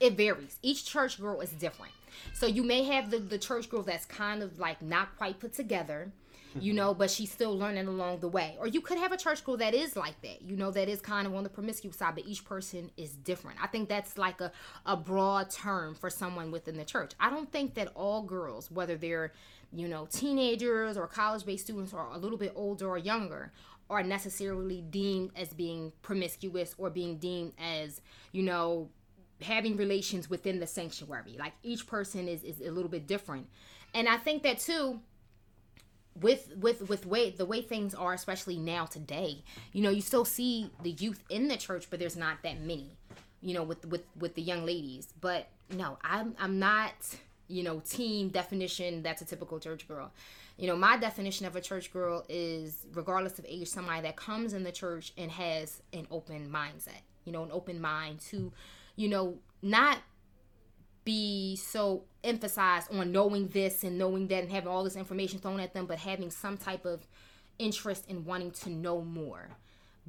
it 0.00 0.16
varies. 0.16 0.58
Each 0.62 0.84
church 0.84 1.20
girl 1.20 1.40
is 1.40 1.50
different. 1.50 1.92
So 2.32 2.46
you 2.46 2.62
may 2.62 2.84
have 2.84 3.10
the, 3.10 3.18
the 3.18 3.38
church 3.38 3.68
girl 3.68 3.82
that's 3.82 4.04
kind 4.04 4.42
of 4.42 4.58
like 4.58 4.82
not 4.82 5.16
quite 5.16 5.38
put 5.38 5.52
together, 5.52 6.10
you 6.58 6.72
know, 6.72 6.94
but 6.94 7.10
she's 7.10 7.30
still 7.30 7.56
learning 7.56 7.86
along 7.86 8.20
the 8.20 8.28
way. 8.28 8.56
Or 8.58 8.66
you 8.66 8.80
could 8.80 8.98
have 8.98 9.12
a 9.12 9.16
church 9.16 9.44
girl 9.44 9.56
that 9.58 9.74
is 9.74 9.96
like 9.96 10.20
that, 10.22 10.42
you 10.42 10.56
know, 10.56 10.70
that 10.70 10.88
is 10.88 11.00
kind 11.00 11.26
of 11.26 11.34
on 11.34 11.44
the 11.44 11.50
promiscuous 11.50 11.96
side, 11.96 12.14
but 12.14 12.26
each 12.26 12.44
person 12.44 12.90
is 12.96 13.10
different. 13.10 13.62
I 13.62 13.66
think 13.66 13.88
that's 13.88 14.18
like 14.18 14.40
a, 14.40 14.50
a 14.86 14.96
broad 14.96 15.50
term 15.50 15.94
for 15.94 16.10
someone 16.10 16.50
within 16.50 16.76
the 16.76 16.84
church. 16.84 17.12
I 17.20 17.30
don't 17.30 17.50
think 17.52 17.74
that 17.74 17.92
all 17.94 18.22
girls, 18.22 18.70
whether 18.70 18.96
they're, 18.96 19.32
you 19.72 19.86
know, 19.86 20.08
teenagers 20.10 20.96
or 20.96 21.06
college 21.06 21.44
based 21.44 21.64
students 21.64 21.92
or 21.92 22.08
a 22.12 22.18
little 22.18 22.38
bit 22.38 22.52
older 22.56 22.88
or 22.88 22.98
younger, 22.98 23.52
are 23.90 24.02
necessarily 24.02 24.82
deemed 24.82 25.30
as 25.36 25.48
being 25.52 25.92
promiscuous 26.02 26.74
or 26.78 26.90
being 26.90 27.16
deemed 27.18 27.52
as, 27.58 28.00
you 28.32 28.42
know, 28.42 28.88
having 29.42 29.76
relations 29.76 30.28
within 30.28 30.60
the 30.60 30.66
sanctuary. 30.66 31.36
Like 31.38 31.52
each 31.62 31.86
person 31.86 32.28
is, 32.28 32.42
is 32.42 32.60
a 32.60 32.70
little 32.70 32.90
bit 32.90 33.06
different. 33.06 33.48
And 33.94 34.08
I 34.08 34.16
think 34.16 34.42
that 34.42 34.58
too, 34.58 35.00
with 36.20 36.52
with 36.56 36.88
with 36.88 37.06
way 37.06 37.30
the 37.30 37.44
way 37.44 37.62
things 37.62 37.94
are 37.94 38.12
especially 38.12 38.56
now 38.56 38.84
today 38.84 39.42
you 39.72 39.82
know 39.82 39.90
you 39.90 40.00
still 40.00 40.24
see 40.24 40.70
the 40.82 40.90
youth 40.90 41.22
in 41.28 41.48
the 41.48 41.56
church 41.56 41.86
but 41.90 41.98
there's 41.98 42.16
not 42.16 42.42
that 42.42 42.60
many 42.60 42.96
you 43.40 43.54
know 43.54 43.62
with 43.62 43.84
with 43.86 44.02
with 44.18 44.34
the 44.34 44.42
young 44.42 44.64
ladies 44.64 45.12
but 45.20 45.48
no 45.70 45.98
i'm 46.02 46.34
i'm 46.40 46.58
not 46.58 46.92
you 47.46 47.62
know 47.62 47.80
team 47.80 48.28
definition 48.28 49.02
that's 49.02 49.22
a 49.22 49.24
typical 49.24 49.58
church 49.60 49.86
girl 49.86 50.10
you 50.56 50.66
know 50.66 50.76
my 50.76 50.96
definition 50.96 51.46
of 51.46 51.54
a 51.54 51.60
church 51.60 51.92
girl 51.92 52.24
is 52.28 52.86
regardless 52.94 53.38
of 53.38 53.46
age 53.48 53.68
somebody 53.68 54.02
that 54.02 54.16
comes 54.16 54.54
in 54.54 54.64
the 54.64 54.72
church 54.72 55.12
and 55.16 55.30
has 55.30 55.82
an 55.92 56.06
open 56.10 56.50
mindset 56.50 57.02
you 57.24 57.32
know 57.32 57.42
an 57.42 57.50
open 57.52 57.80
mind 57.80 58.18
to 58.20 58.52
you 58.98 59.08
know 59.08 59.38
not 59.62 59.98
be 61.04 61.56
so 61.56 62.04
emphasized 62.24 62.92
on 62.92 63.12
knowing 63.12 63.48
this 63.48 63.84
and 63.84 63.96
knowing 63.96 64.26
that 64.28 64.42
and 64.42 64.52
having 64.52 64.68
all 64.68 64.84
this 64.84 64.96
information 64.96 65.38
thrown 65.38 65.60
at 65.60 65.72
them, 65.72 65.86
but 65.86 65.98
having 65.98 66.30
some 66.30 66.58
type 66.58 66.84
of 66.84 67.06
interest 67.58 68.04
in 68.08 68.24
wanting 68.24 68.50
to 68.50 68.68
know 68.68 69.00
more. 69.00 69.48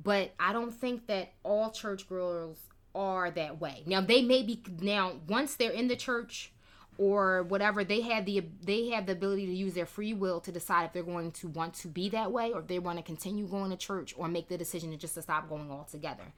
But 0.01 0.33
I 0.39 0.51
don't 0.51 0.71
think 0.71 1.07
that 1.07 1.33
all 1.43 1.71
church 1.71 2.09
girls 2.09 2.57
are 2.95 3.29
that 3.31 3.61
way. 3.61 3.83
Now 3.85 4.01
they 4.01 4.23
may 4.23 4.43
be 4.43 4.61
now 4.81 5.13
once 5.27 5.55
they're 5.55 5.71
in 5.71 5.87
the 5.87 5.95
church 5.95 6.51
or 6.97 7.43
whatever 7.43 7.83
they 7.83 8.01
have 8.01 8.25
the 8.25 8.43
they 8.61 8.89
have 8.89 9.05
the 9.05 9.13
ability 9.13 9.45
to 9.45 9.53
use 9.53 9.73
their 9.73 9.85
free 9.85 10.13
will 10.13 10.41
to 10.41 10.51
decide 10.51 10.85
if 10.85 10.93
they're 10.93 11.03
going 11.03 11.31
to 11.31 11.47
want 11.47 11.75
to 11.75 11.87
be 11.87 12.09
that 12.09 12.31
way 12.31 12.51
or 12.51 12.59
if 12.59 12.67
they 12.67 12.79
want 12.79 12.97
to 12.97 13.03
continue 13.03 13.47
going 13.47 13.69
to 13.69 13.77
church 13.77 14.13
or 14.17 14.27
make 14.27 14.49
the 14.49 14.57
decision 14.57 14.91
to 14.91 14.97
just 14.97 15.13
to 15.13 15.21
stop 15.21 15.47
going 15.47 15.69
altogether. 15.71 16.33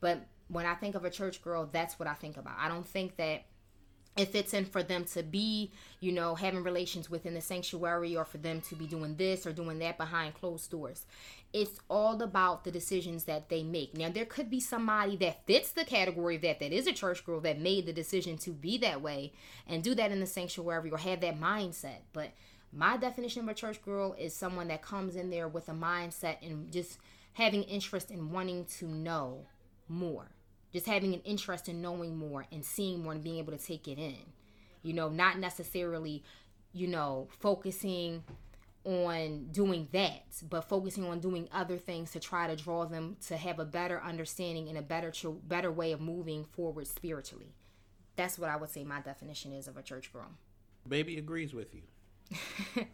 But 0.00 0.26
when 0.48 0.66
I 0.66 0.74
think 0.74 0.94
of 0.94 1.04
a 1.04 1.10
church 1.10 1.42
girl, 1.42 1.68
that's 1.70 1.98
what 1.98 2.08
I 2.08 2.14
think 2.14 2.36
about. 2.36 2.54
I 2.58 2.68
don't 2.68 2.86
think 2.86 3.16
that 3.16 3.44
it 4.16 4.32
fits 4.32 4.54
in 4.54 4.64
for 4.64 4.82
them 4.82 5.04
to 5.04 5.22
be, 5.22 5.70
you 6.00 6.10
know, 6.10 6.34
having 6.34 6.62
relations 6.62 7.10
within 7.10 7.34
the 7.34 7.40
sanctuary 7.40 8.16
or 8.16 8.24
for 8.24 8.38
them 8.38 8.62
to 8.62 8.74
be 8.74 8.86
doing 8.86 9.16
this 9.16 9.46
or 9.46 9.52
doing 9.52 9.78
that 9.80 9.98
behind 9.98 10.34
closed 10.34 10.70
doors. 10.70 11.04
It's 11.52 11.78
all 11.88 12.20
about 12.22 12.64
the 12.64 12.70
decisions 12.70 13.24
that 13.24 13.50
they 13.50 13.62
make. 13.62 13.96
Now, 13.96 14.08
there 14.08 14.24
could 14.24 14.48
be 14.48 14.60
somebody 14.60 15.16
that 15.16 15.46
fits 15.46 15.70
the 15.70 15.84
category 15.84 16.36
of 16.36 16.42
that, 16.42 16.60
that 16.60 16.72
is 16.72 16.86
a 16.86 16.92
church 16.92 17.26
girl 17.26 17.40
that 17.40 17.60
made 17.60 17.86
the 17.86 17.92
decision 17.92 18.38
to 18.38 18.50
be 18.50 18.78
that 18.78 19.02
way 19.02 19.32
and 19.66 19.82
do 19.82 19.94
that 19.94 20.10
in 20.10 20.20
the 20.20 20.26
sanctuary 20.26 20.90
or 20.90 20.98
have 20.98 21.20
that 21.20 21.38
mindset. 21.38 22.00
But 22.14 22.30
my 22.72 22.96
definition 22.96 23.42
of 23.42 23.48
a 23.48 23.54
church 23.54 23.82
girl 23.82 24.14
is 24.18 24.34
someone 24.34 24.68
that 24.68 24.82
comes 24.82 25.14
in 25.14 25.28
there 25.30 25.48
with 25.48 25.68
a 25.68 25.72
mindset 25.72 26.36
and 26.42 26.72
just 26.72 26.98
having 27.34 27.64
interest 27.64 28.10
in 28.10 28.30
wanting 28.32 28.64
to 28.64 28.86
know 28.86 29.44
more 29.88 30.30
just 30.76 30.86
having 30.86 31.14
an 31.14 31.20
interest 31.20 31.70
in 31.70 31.80
knowing 31.80 32.18
more 32.18 32.44
and 32.52 32.62
seeing 32.62 33.02
more 33.02 33.12
and 33.12 33.24
being 33.24 33.38
able 33.38 33.50
to 33.50 33.58
take 33.58 33.88
it 33.88 33.96
in. 33.96 34.18
You 34.82 34.92
know 34.92 35.08
not 35.08 35.38
necessarily 35.38 36.22
you 36.74 36.86
know 36.86 37.28
focusing 37.40 38.22
on 38.84 39.48
doing 39.50 39.88
that 39.92 40.26
but 40.50 40.60
focusing 40.60 41.04
on 41.04 41.18
doing 41.18 41.48
other 41.50 41.78
things 41.78 42.10
to 42.10 42.20
try 42.20 42.46
to 42.46 42.54
draw 42.54 42.84
them 42.84 43.16
to 43.26 43.38
have 43.38 43.58
a 43.58 43.64
better 43.64 44.02
understanding 44.02 44.68
and 44.68 44.76
a 44.76 44.82
better 44.82 45.10
better 45.48 45.72
way 45.72 45.92
of 45.92 46.00
moving 46.02 46.44
forward 46.44 46.86
spiritually. 46.86 47.54
That's 48.14 48.38
what 48.38 48.50
i 48.50 48.56
would 48.56 48.68
say 48.68 48.84
my 48.84 49.00
definition 49.00 49.52
is 49.52 49.68
of 49.68 49.78
a 49.78 49.82
church 49.82 50.12
girl 50.12 50.28
baby 50.86 51.16
agrees 51.16 51.54
with 51.54 51.74
you. 51.74 51.82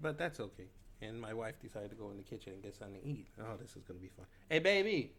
But 0.00 0.16
that's 0.16 0.38
okay. 0.38 0.68
And 1.02 1.20
my 1.20 1.34
wife 1.34 1.58
decided 1.60 1.90
to 1.90 1.96
go 1.96 2.10
in 2.10 2.16
the 2.16 2.22
kitchen 2.22 2.52
and 2.52 2.62
get 2.62 2.76
something 2.76 3.00
to 3.00 3.06
eat. 3.06 3.26
Oh 3.40 3.56
this 3.60 3.76
is 3.76 3.82
gonna 3.82 4.00
be 4.00 4.10
fun. 4.16 4.26
Hey 4.48 4.58
baby 4.58 5.12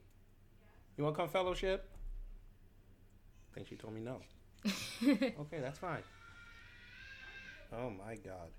you 0.99 1.05
want 1.05 1.15
to 1.15 1.21
come 1.21 1.29
fellowship? 1.29 1.89
I 3.49 3.55
think 3.55 3.69
she 3.69 3.75
told 3.77 3.93
me 3.93 4.01
no. 4.01 4.19
okay, 5.01 5.59
that's 5.61 5.79
fine. 5.79 6.03
Oh 7.71 7.89
my 7.89 8.15
God, 8.15 8.49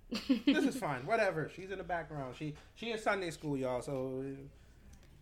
this 0.47 0.65
is 0.65 0.75
fine. 0.77 1.05
Whatever. 1.05 1.51
She's 1.55 1.71
in 1.71 1.77
the 1.77 1.85
background. 1.85 2.37
She 2.39 2.55
she 2.75 2.93
in 2.93 2.99
Sunday 2.99 3.31
school, 3.31 3.59
y'all. 3.59 3.83
So 3.83 4.25
uh, 4.25 4.31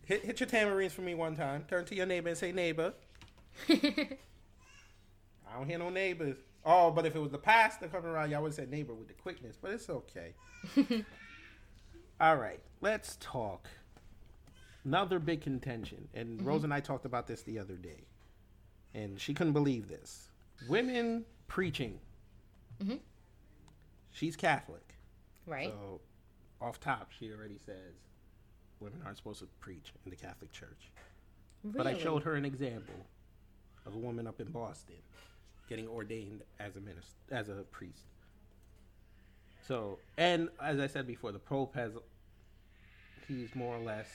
hit 0.05 0.23
hit 0.23 0.39
your 0.39 0.47
tambourines 0.47 0.93
for 0.93 1.01
me 1.01 1.13
one 1.13 1.35
time. 1.35 1.65
Turn 1.67 1.83
to 1.85 1.95
your 1.95 2.05
neighbor 2.05 2.29
and 2.29 2.37
say 2.37 2.53
neighbor. 2.53 2.93
I 3.69 4.15
don't 5.57 5.67
hear 5.67 5.79
no 5.79 5.89
neighbors. 5.89 6.37
Oh, 6.63 6.89
but 6.91 7.05
if 7.05 7.15
it 7.15 7.19
was 7.19 7.31
the 7.31 7.37
pastor 7.37 7.89
coming 7.89 8.11
around, 8.11 8.31
y'all 8.31 8.43
would 8.43 8.49
have 8.49 8.55
said 8.55 8.71
neighbor 8.71 8.93
with 8.93 9.09
the 9.09 9.13
quickness. 9.15 9.57
But 9.61 9.71
it's 9.71 9.89
okay. 9.89 10.35
All 12.21 12.37
right, 12.37 12.61
let's 12.79 13.17
talk 13.19 13.67
another 14.85 15.19
big 15.19 15.41
contention, 15.41 16.07
and 16.13 16.39
mm-hmm. 16.39 16.47
Rose 16.47 16.63
and 16.63 16.73
I 16.73 16.79
talked 16.79 17.05
about 17.05 17.27
this 17.27 17.41
the 17.43 17.59
other 17.59 17.75
day, 17.75 18.03
and 18.93 19.19
she 19.19 19.33
couldn't 19.33 19.53
believe 19.53 19.87
this. 19.87 20.29
Women 20.67 21.25
preaching. 21.47 21.99
Mm-hmm. 22.83 22.97
She's 24.11 24.35
Catholic, 24.35 24.95
right? 25.45 25.69
So, 25.69 25.99
off 26.61 26.79
top, 26.79 27.11
she 27.17 27.31
already 27.31 27.57
says 27.65 27.95
women 28.79 29.01
aren't 29.05 29.17
supposed 29.17 29.39
to 29.39 29.47
preach 29.59 29.93
in 30.05 30.09
the 30.09 30.15
Catholic 30.15 30.51
Church. 30.51 30.91
Really? 31.63 31.77
But 31.77 31.87
I 31.87 31.97
showed 31.97 32.23
her 32.23 32.35
an 32.35 32.45
example 32.45 32.95
of 33.85 33.95
a 33.95 33.97
woman 33.97 34.27
up 34.27 34.39
in 34.39 34.47
Boston 34.47 34.95
getting 35.67 35.87
ordained 35.87 36.41
as 36.59 36.75
a 36.75 36.79
minister, 36.79 37.15
as 37.31 37.49
a 37.49 37.63
priest. 37.71 38.05
So, 39.67 39.99
and 40.17 40.49
as 40.61 40.79
I 40.79 40.87
said 40.87 41.05
before, 41.05 41.31
the 41.31 41.39
Pope 41.39 41.75
has 41.75 41.93
he's 43.27 43.53
more 43.55 43.75
or 43.75 43.79
less 43.79 44.07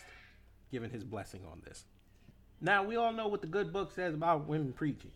given 0.74 0.90
his 0.90 1.04
blessing 1.04 1.40
on 1.52 1.62
this. 1.64 1.84
Now, 2.60 2.82
we 2.82 2.96
all 2.96 3.12
know 3.12 3.28
what 3.28 3.40
the 3.40 3.46
good 3.46 3.72
book 3.72 3.92
says 3.92 4.12
about 4.12 4.48
women 4.48 4.72
preaching, 4.72 5.12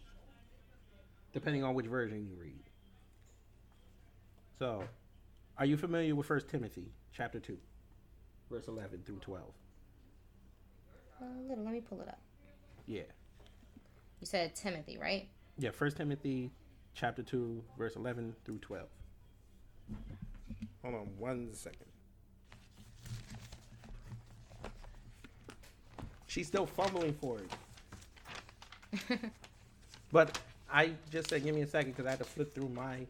depending 1.32 1.64
on 1.64 1.74
which 1.74 1.86
version 1.86 2.24
you 2.24 2.36
read. 2.40 2.62
So, 4.60 4.84
are 5.56 5.66
you 5.66 5.76
familiar 5.76 6.14
with 6.14 6.30
1 6.30 6.42
Timothy 6.48 6.92
chapter 7.12 7.40
2, 7.40 7.58
verse 8.48 8.68
11 8.68 9.02
through 9.04 9.16
12? 9.16 9.42
A 11.20 11.24
uh, 11.24 11.28
little. 11.48 11.64
Let 11.64 11.74
me 11.74 11.80
pull 11.80 12.00
it 12.02 12.08
up. 12.08 12.20
Yeah. 12.86 13.02
You 14.20 14.26
said 14.28 14.54
Timothy, 14.54 14.96
right? 14.96 15.28
Yeah, 15.58 15.70
1 15.76 15.90
Timothy 15.90 16.52
chapter 16.94 17.24
2, 17.24 17.64
verse 17.76 17.96
11 17.96 18.36
through 18.44 18.58
12. 18.58 18.86
Hold 20.84 20.94
on 20.94 21.08
one 21.18 21.48
second. 21.52 21.86
She's 26.28 26.46
still 26.46 26.66
fumbling 26.66 27.14
for 27.14 27.38
it. 27.38 29.18
but 30.12 30.38
I 30.70 30.92
just 31.10 31.30
said, 31.30 31.42
give 31.42 31.54
me 31.54 31.62
a 31.62 31.66
second 31.66 31.92
because 31.92 32.06
I 32.06 32.10
had 32.10 32.18
to 32.18 32.24
flip 32.24 32.54
through 32.54 32.68
my 32.68 33.06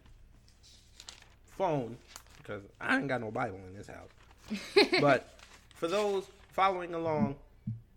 phone 1.57 1.96
because 2.38 2.62
I 2.81 2.96
ain't 2.96 3.09
got 3.09 3.20
no 3.20 3.31
Bible 3.31 3.59
in 3.68 3.76
this 3.76 3.88
house. 3.88 4.90
but 5.00 5.38
for 5.74 5.88
those 5.88 6.24
following 6.52 6.94
along, 6.94 7.35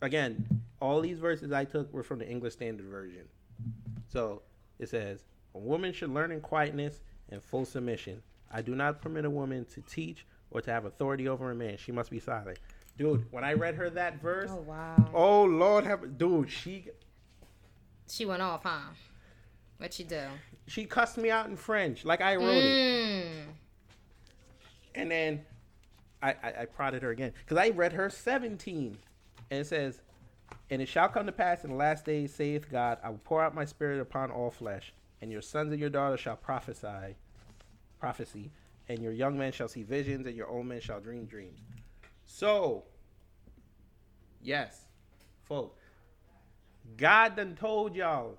again, 0.01 0.45
all 0.81 0.99
these 0.99 1.19
verses 1.19 1.51
I 1.51 1.65
took 1.65 1.93
were 1.93 2.03
from 2.03 2.19
the 2.19 2.27
English 2.27 2.53
Standard 2.53 2.87
Version. 2.87 3.27
So 4.09 4.41
it 4.79 4.89
says, 4.89 5.23
A 5.53 5.59
woman 5.59 5.93
should 5.93 6.09
learn 6.09 6.31
in 6.31 6.41
quietness 6.41 6.99
and 7.29 7.41
full 7.41 7.65
submission. 7.65 8.23
I 8.51 8.61
do 8.61 8.75
not 8.75 9.01
permit 9.01 9.25
a 9.25 9.29
woman 9.29 9.65
to 9.75 9.81
teach 9.81 10.25
or 10.49 10.61
to 10.61 10.71
have 10.71 10.85
authority 10.85 11.27
over 11.27 11.51
a 11.51 11.55
man. 11.55 11.77
She 11.77 11.91
must 11.91 12.09
be 12.09 12.19
silent. 12.19 12.57
Dude, 13.01 13.25
when 13.31 13.43
I 13.43 13.53
read 13.53 13.73
her 13.75 13.89
that 13.89 14.21
verse, 14.21 14.51
oh 14.53 14.63
wow, 14.67 15.09
oh 15.11 15.43
Lord, 15.43 15.85
have 15.85 16.19
dude, 16.19 16.51
she 16.51 16.85
she 18.07 18.27
went 18.27 18.43
off, 18.43 18.61
huh? 18.61 18.91
What 19.79 19.91
she 19.91 20.03
do? 20.03 20.21
She 20.67 20.85
cussed 20.85 21.17
me 21.17 21.31
out 21.31 21.47
in 21.47 21.57
French, 21.57 22.05
like 22.05 22.21
I 22.21 22.35
wrote 22.35 22.63
mm. 22.63 23.21
it. 23.21 23.25
And 24.93 25.09
then 25.09 25.43
I, 26.21 26.35
I, 26.43 26.53
I 26.59 26.65
prodded 26.65 27.01
her 27.01 27.09
again 27.09 27.33
because 27.43 27.57
I 27.57 27.69
read 27.69 27.91
her 27.93 28.07
17, 28.07 28.95
and 29.49 29.59
it 29.59 29.65
says, 29.65 29.99
"And 30.69 30.79
it 30.79 30.87
shall 30.87 31.09
come 31.09 31.25
to 31.25 31.31
pass 31.31 31.63
in 31.63 31.71
the 31.71 31.77
last 31.77 32.05
days, 32.05 32.31
saith 32.31 32.69
God, 32.69 32.99
I 33.03 33.09
will 33.09 33.21
pour 33.23 33.43
out 33.43 33.55
my 33.55 33.65
spirit 33.65 33.99
upon 33.99 34.29
all 34.29 34.51
flesh, 34.51 34.93
and 35.23 35.31
your 35.31 35.41
sons 35.41 35.71
and 35.71 35.81
your 35.81 35.89
daughters 35.89 36.19
shall 36.19 36.35
prophesy, 36.35 37.15
prophecy, 37.99 38.51
and 38.89 38.99
your 38.99 39.11
young 39.11 39.39
men 39.39 39.51
shall 39.51 39.69
see 39.69 39.81
visions, 39.81 40.27
and 40.27 40.35
your 40.35 40.49
old 40.49 40.67
men 40.67 40.81
shall 40.81 40.99
dream 40.99 41.25
dreams." 41.25 41.61
So, 42.25 42.85
yes, 44.43 44.85
folks, 45.43 45.79
God 46.97 47.35
done 47.35 47.55
told 47.55 47.95
y'all 47.95 48.37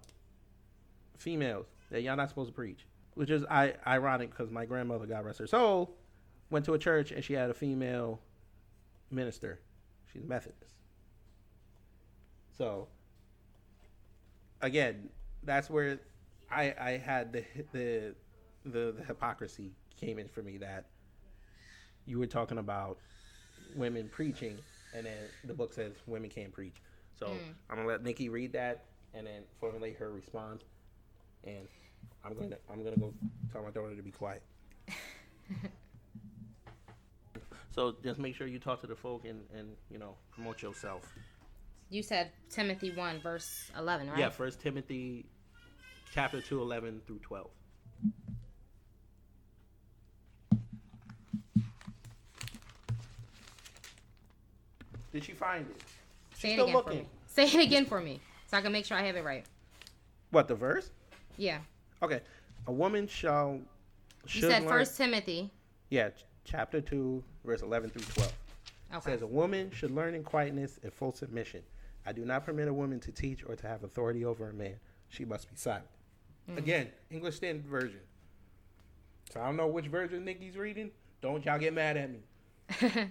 females 1.16 1.66
that 1.90 2.02
y'all 2.02 2.16
not 2.16 2.28
supposed 2.28 2.50
to 2.50 2.54
preach, 2.54 2.86
which 3.14 3.30
is 3.30 3.44
I, 3.50 3.74
ironic 3.86 4.30
because 4.30 4.50
my 4.50 4.64
grandmother, 4.64 5.06
God 5.06 5.24
rest 5.24 5.38
her 5.38 5.46
soul, 5.46 5.96
went 6.50 6.64
to 6.66 6.74
a 6.74 6.78
church 6.78 7.12
and 7.12 7.24
she 7.24 7.34
had 7.34 7.50
a 7.50 7.54
female 7.54 8.20
minister. 9.10 9.60
She's 10.12 10.24
Methodist. 10.24 10.74
So 12.56 12.88
again, 14.60 15.08
that's 15.42 15.70
where 15.70 15.98
I 16.50 16.74
I 16.78 16.90
had 16.98 17.32
the 17.32 17.44
the 17.72 18.14
the, 18.64 18.94
the 18.96 19.04
hypocrisy 19.06 19.72
came 19.98 20.18
in 20.18 20.28
for 20.28 20.42
me 20.42 20.58
that 20.58 20.86
you 22.06 22.18
were 22.18 22.26
talking 22.26 22.58
about 22.58 22.98
women 23.74 24.08
preaching 24.08 24.58
and 24.94 25.06
then 25.06 25.18
the 25.44 25.54
book 25.54 25.72
says 25.72 25.92
women 26.06 26.30
can't 26.30 26.52
preach. 26.52 26.76
So 27.18 27.26
hmm. 27.26 27.52
I'm 27.70 27.76
gonna 27.76 27.88
let 27.88 28.02
Nikki 28.02 28.28
read 28.28 28.52
that 28.52 28.84
and 29.14 29.26
then 29.26 29.42
formulate 29.60 29.96
her 29.96 30.10
response 30.10 30.62
and 31.44 31.66
I'm 32.24 32.34
gonna 32.34 32.56
I'm 32.70 32.82
gonna 32.84 32.96
go 32.96 33.12
tell 33.52 33.62
my 33.62 33.70
daughter 33.70 33.94
to 33.94 34.02
be 34.02 34.10
quiet. 34.10 34.42
so 37.74 37.96
just 38.02 38.18
make 38.18 38.34
sure 38.34 38.46
you 38.46 38.58
talk 38.58 38.80
to 38.82 38.86
the 38.86 38.94
folk 38.94 39.24
and, 39.24 39.40
and 39.56 39.70
you 39.90 39.98
know 39.98 40.14
promote 40.32 40.62
yourself. 40.62 41.02
You 41.90 42.02
said 42.02 42.30
Timothy 42.48 42.90
1, 42.90 43.20
verse 43.20 43.70
11, 43.78 44.08
right? 44.08 44.18
Yeah, 44.18 44.30
First 44.30 44.60
Timothy, 44.60 45.26
chapter 46.14 46.40
two, 46.40 46.62
eleven 46.62 47.02
through 47.06 47.18
twelve. 47.18 47.50
Did 55.12 55.24
she 55.24 55.32
find 55.32 55.66
it? 55.68 55.82
Say 56.34 56.50
it 56.50 56.52
still 56.54 56.64
again 56.64 56.72
for 56.72 56.90
looking. 56.90 56.98
me. 57.00 57.08
Say 57.26 57.44
it 57.44 57.60
again 57.60 57.86
for 57.86 58.00
me 58.00 58.20
so 58.50 58.56
I 58.56 58.60
can 58.60 58.72
make 58.72 58.84
sure 58.84 58.96
I 58.96 59.02
have 59.02 59.16
it 59.16 59.24
right. 59.24 59.44
What 60.30 60.48
the 60.48 60.54
verse? 60.54 60.90
Yeah. 61.36 61.58
Okay, 62.02 62.20
a 62.66 62.72
woman 62.72 63.06
shall. 63.06 63.60
You 64.28 64.40
said 64.42 64.64
First 64.64 64.96
Timothy. 64.96 65.50
Yeah, 65.90 66.10
chapter 66.44 66.80
two, 66.80 67.22
verse 67.44 67.62
eleven 67.62 67.90
through 67.90 68.02
twelve. 68.14 68.32
Okay. 68.94 69.12
says 69.12 69.22
a 69.22 69.26
woman 69.26 69.70
should 69.70 69.90
learn 69.90 70.14
in 70.14 70.22
quietness 70.22 70.78
and 70.82 70.92
full 70.92 71.12
submission. 71.12 71.62
I 72.04 72.12
do 72.12 72.24
not 72.24 72.44
permit 72.44 72.68
a 72.68 72.74
woman 72.74 73.00
to 73.00 73.12
teach 73.12 73.44
or 73.46 73.56
to 73.56 73.66
have 73.66 73.84
authority 73.84 74.24
over 74.24 74.50
a 74.50 74.52
man. 74.52 74.74
She 75.08 75.24
must 75.24 75.48
be 75.48 75.56
silent. 75.56 75.86
Mm. 76.50 76.58
Again, 76.58 76.88
English 77.10 77.36
Standard 77.36 77.66
Version. 77.66 78.00
So 79.32 79.40
I 79.40 79.46
don't 79.46 79.56
know 79.56 79.68
which 79.68 79.86
version 79.86 80.24
Nikki's 80.24 80.56
reading. 80.56 80.90
Don't 81.22 81.44
y'all 81.44 81.58
get 81.58 81.72
mad 81.72 81.96
at 81.96 82.10
me. 82.10 83.10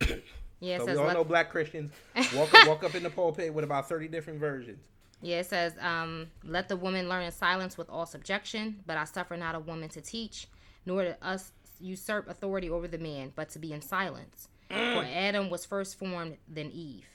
Yeah, 0.60 0.78
So 0.78 0.86
we 0.86 0.96
all 0.96 1.04
let- 1.06 1.14
know 1.14 1.24
black 1.24 1.50
Christians 1.50 1.90
walk 2.34 2.52
up, 2.54 2.66
walk 2.68 2.84
up 2.84 2.94
in 2.94 3.02
the 3.02 3.10
pulpit 3.10 3.52
with 3.52 3.64
about 3.64 3.88
thirty 3.88 4.08
different 4.08 4.38
versions. 4.40 4.78
Yeah, 5.22 5.40
it 5.40 5.46
says, 5.46 5.72
um, 5.80 6.26
let 6.44 6.68
the 6.68 6.76
woman 6.76 7.08
learn 7.08 7.22
in 7.24 7.32
silence 7.32 7.78
with 7.78 7.88
all 7.88 8.04
subjection, 8.06 8.80
but 8.86 8.96
I 8.98 9.04
suffer 9.04 9.36
not 9.36 9.54
a 9.54 9.60
woman 9.60 9.88
to 9.90 10.00
teach, 10.02 10.46
nor 10.84 11.02
to 11.04 11.16
us 11.26 11.52
usurp 11.80 12.28
authority 12.28 12.68
over 12.70 12.86
the 12.86 12.98
man, 12.98 13.32
but 13.34 13.48
to 13.50 13.58
be 13.58 13.72
in 13.72 13.80
silence. 13.80 14.48
For 14.68 14.74
Adam 15.10 15.48
was 15.50 15.64
first 15.64 15.98
formed, 15.98 16.36
then 16.48 16.70
Eve. 16.72 17.06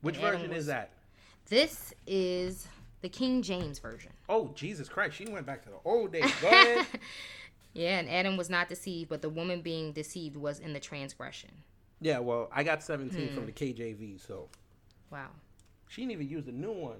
Which 0.00 0.16
And 0.16 0.24
version 0.24 0.48
was- 0.50 0.58
is 0.60 0.66
that? 0.66 0.90
This 1.48 1.92
is 2.06 2.66
the 3.00 3.08
King 3.08 3.42
James 3.42 3.78
Version. 3.78 4.12
Oh 4.28 4.50
Jesus 4.54 4.88
Christ! 4.88 5.16
She 5.16 5.24
went 5.26 5.46
back 5.46 5.62
to 5.64 5.70
the 5.70 5.76
old 5.84 6.12
days. 6.12 6.30
Go 6.42 6.48
ahead. 6.48 6.86
Yeah, 7.72 7.98
and 7.98 8.08
Adam 8.10 8.36
was 8.36 8.50
not 8.50 8.68
deceived, 8.68 9.08
but 9.08 9.22
the 9.22 9.28
woman 9.30 9.60
being 9.62 9.92
deceived 9.92 10.36
was 10.36 10.58
in 10.58 10.72
the 10.72 10.80
transgression. 10.80 11.50
Yeah, 12.00 12.18
well, 12.18 12.48
I 12.52 12.62
got 12.62 12.82
seventeen 12.82 13.28
Hmm. 13.28 13.34
from 13.34 13.46
the 13.46 13.52
KJV, 13.52 14.18
so 14.26 14.48
Wow. 15.10 15.28
She 15.88 16.02
didn't 16.02 16.12
even 16.12 16.28
use 16.28 16.44
the 16.44 16.52
new 16.52 16.72
one. 16.72 16.98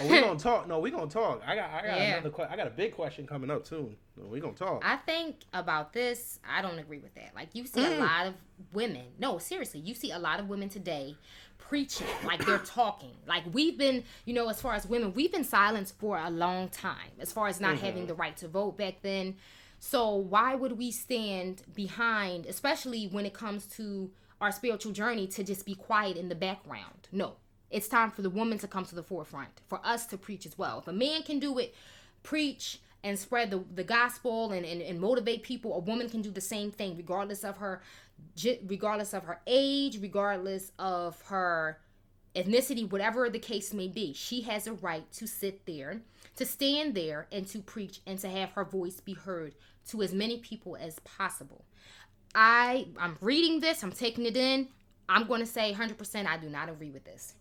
Oh, 0.00 0.08
we 0.08 0.18
gonna 0.20 0.38
talk. 0.38 0.66
No, 0.66 0.78
we're 0.78 0.90
gonna 0.92 1.10
talk. 1.10 1.42
I 1.46 1.54
got, 1.56 1.68
I 1.70 1.86
got 1.86 1.96
Yeah. 1.98 2.02
another. 2.14 2.30
Que- 2.30 2.46
I 2.48 2.56
got 2.56 2.66
a 2.66 2.70
big 2.70 2.94
question 2.94 3.26
coming 3.26 3.50
up 3.50 3.66
soon. 3.66 3.96
No, 4.16 4.24
we 4.28 4.40
gonna 4.40 4.54
talk. 4.54 4.82
I 4.82 4.96
think 4.96 5.40
about 5.52 5.92
this, 5.92 6.40
I 6.48 6.62
don't 6.62 6.78
agree 6.78 7.00
with 7.00 7.14
that. 7.16 7.34
Like 7.34 7.48
you 7.54 7.66
see 7.66 7.84
a 7.84 7.98
lot 8.00 8.26
of 8.28 8.34
women. 8.72 9.04
No, 9.18 9.36
seriously, 9.38 9.80
you 9.80 9.94
see 9.94 10.10
a 10.10 10.18
lot 10.18 10.40
of 10.40 10.48
women 10.48 10.70
today 10.70 11.16
preaching 11.58 12.06
like 12.24 12.44
they're 12.46 12.58
talking. 12.64 13.12
Like 13.26 13.42
we've 13.52 13.76
been, 13.76 14.04
you 14.24 14.32
know, 14.32 14.48
as 14.48 14.58
far 14.60 14.72
as 14.74 14.86
women, 14.86 15.12
we've 15.12 15.32
been 15.32 15.44
silenced 15.44 15.98
for 15.98 16.16
a 16.18 16.30
long 16.30 16.68
time 16.70 17.10
as 17.18 17.30
far 17.32 17.48
as 17.48 17.60
not 17.60 17.76
having 17.78 18.06
the 18.06 18.14
right 18.14 18.36
to 18.38 18.48
vote 18.48 18.78
back 18.78 19.02
then. 19.02 19.36
So 19.80 20.14
why 20.14 20.54
would 20.54 20.78
we 20.78 20.90
stand 20.92 21.62
behind, 21.74 22.46
especially 22.46 23.06
when 23.08 23.26
it 23.26 23.34
comes 23.34 23.66
to 23.76 24.10
our 24.44 24.52
spiritual 24.52 24.92
journey 24.92 25.26
to 25.26 25.42
just 25.42 25.64
be 25.64 25.74
quiet 25.74 26.16
in 26.16 26.28
the 26.28 26.34
background? 26.34 27.08
No. 27.10 27.36
It's 27.70 27.88
time 27.88 28.10
for 28.10 28.22
the 28.22 28.30
woman 28.30 28.58
to 28.58 28.68
come 28.68 28.84
to 28.84 28.94
the 28.94 29.02
forefront, 29.02 29.62
for 29.66 29.80
us 29.84 30.06
to 30.06 30.16
preach 30.16 30.46
as 30.46 30.56
well. 30.56 30.78
If 30.78 30.86
a 30.86 30.92
man 30.92 31.22
can 31.22 31.40
do 31.40 31.58
it, 31.58 31.74
preach 32.22 32.80
and 33.02 33.18
spread 33.18 33.50
the, 33.50 33.64
the 33.74 33.82
gospel 33.82 34.52
and, 34.52 34.64
and, 34.64 34.80
and 34.80 35.00
motivate 35.00 35.42
people, 35.42 35.74
a 35.74 35.78
woman 35.78 36.08
can 36.08 36.22
do 36.22 36.30
the 36.30 36.40
same 36.40 36.70
thing, 36.70 36.96
regardless 36.96 37.42
of 37.42 37.56
her 37.56 37.82
regardless 38.66 39.12
of 39.12 39.24
her 39.24 39.40
age, 39.46 39.98
regardless 40.00 40.70
of 40.78 41.20
her 41.22 41.80
ethnicity, 42.36 42.88
whatever 42.88 43.28
the 43.28 43.38
case 43.38 43.74
may 43.74 43.88
be. 43.88 44.12
She 44.12 44.42
has 44.42 44.66
a 44.66 44.72
right 44.74 45.10
to 45.12 45.26
sit 45.26 45.66
there, 45.66 46.02
to 46.36 46.44
stand 46.44 46.94
there, 46.94 47.26
and 47.32 47.46
to 47.48 47.58
preach 47.60 48.00
and 48.06 48.18
to 48.20 48.28
have 48.28 48.52
her 48.52 48.64
voice 48.64 49.00
be 49.00 49.14
heard 49.14 49.54
to 49.88 50.02
as 50.02 50.12
many 50.12 50.38
people 50.38 50.76
as 50.76 50.98
possible. 51.00 51.64
I 52.34 52.88
I'm 52.98 53.16
reading 53.20 53.60
this, 53.60 53.82
I'm 53.82 53.92
taking 53.92 54.26
it 54.26 54.36
in. 54.36 54.68
I'm 55.08 55.26
going 55.26 55.40
to 55.40 55.46
say 55.46 55.74
100% 55.74 56.26
I 56.26 56.38
do 56.38 56.48
not 56.48 56.68
agree 56.68 56.90
with 56.90 57.04
this. 57.04 57.34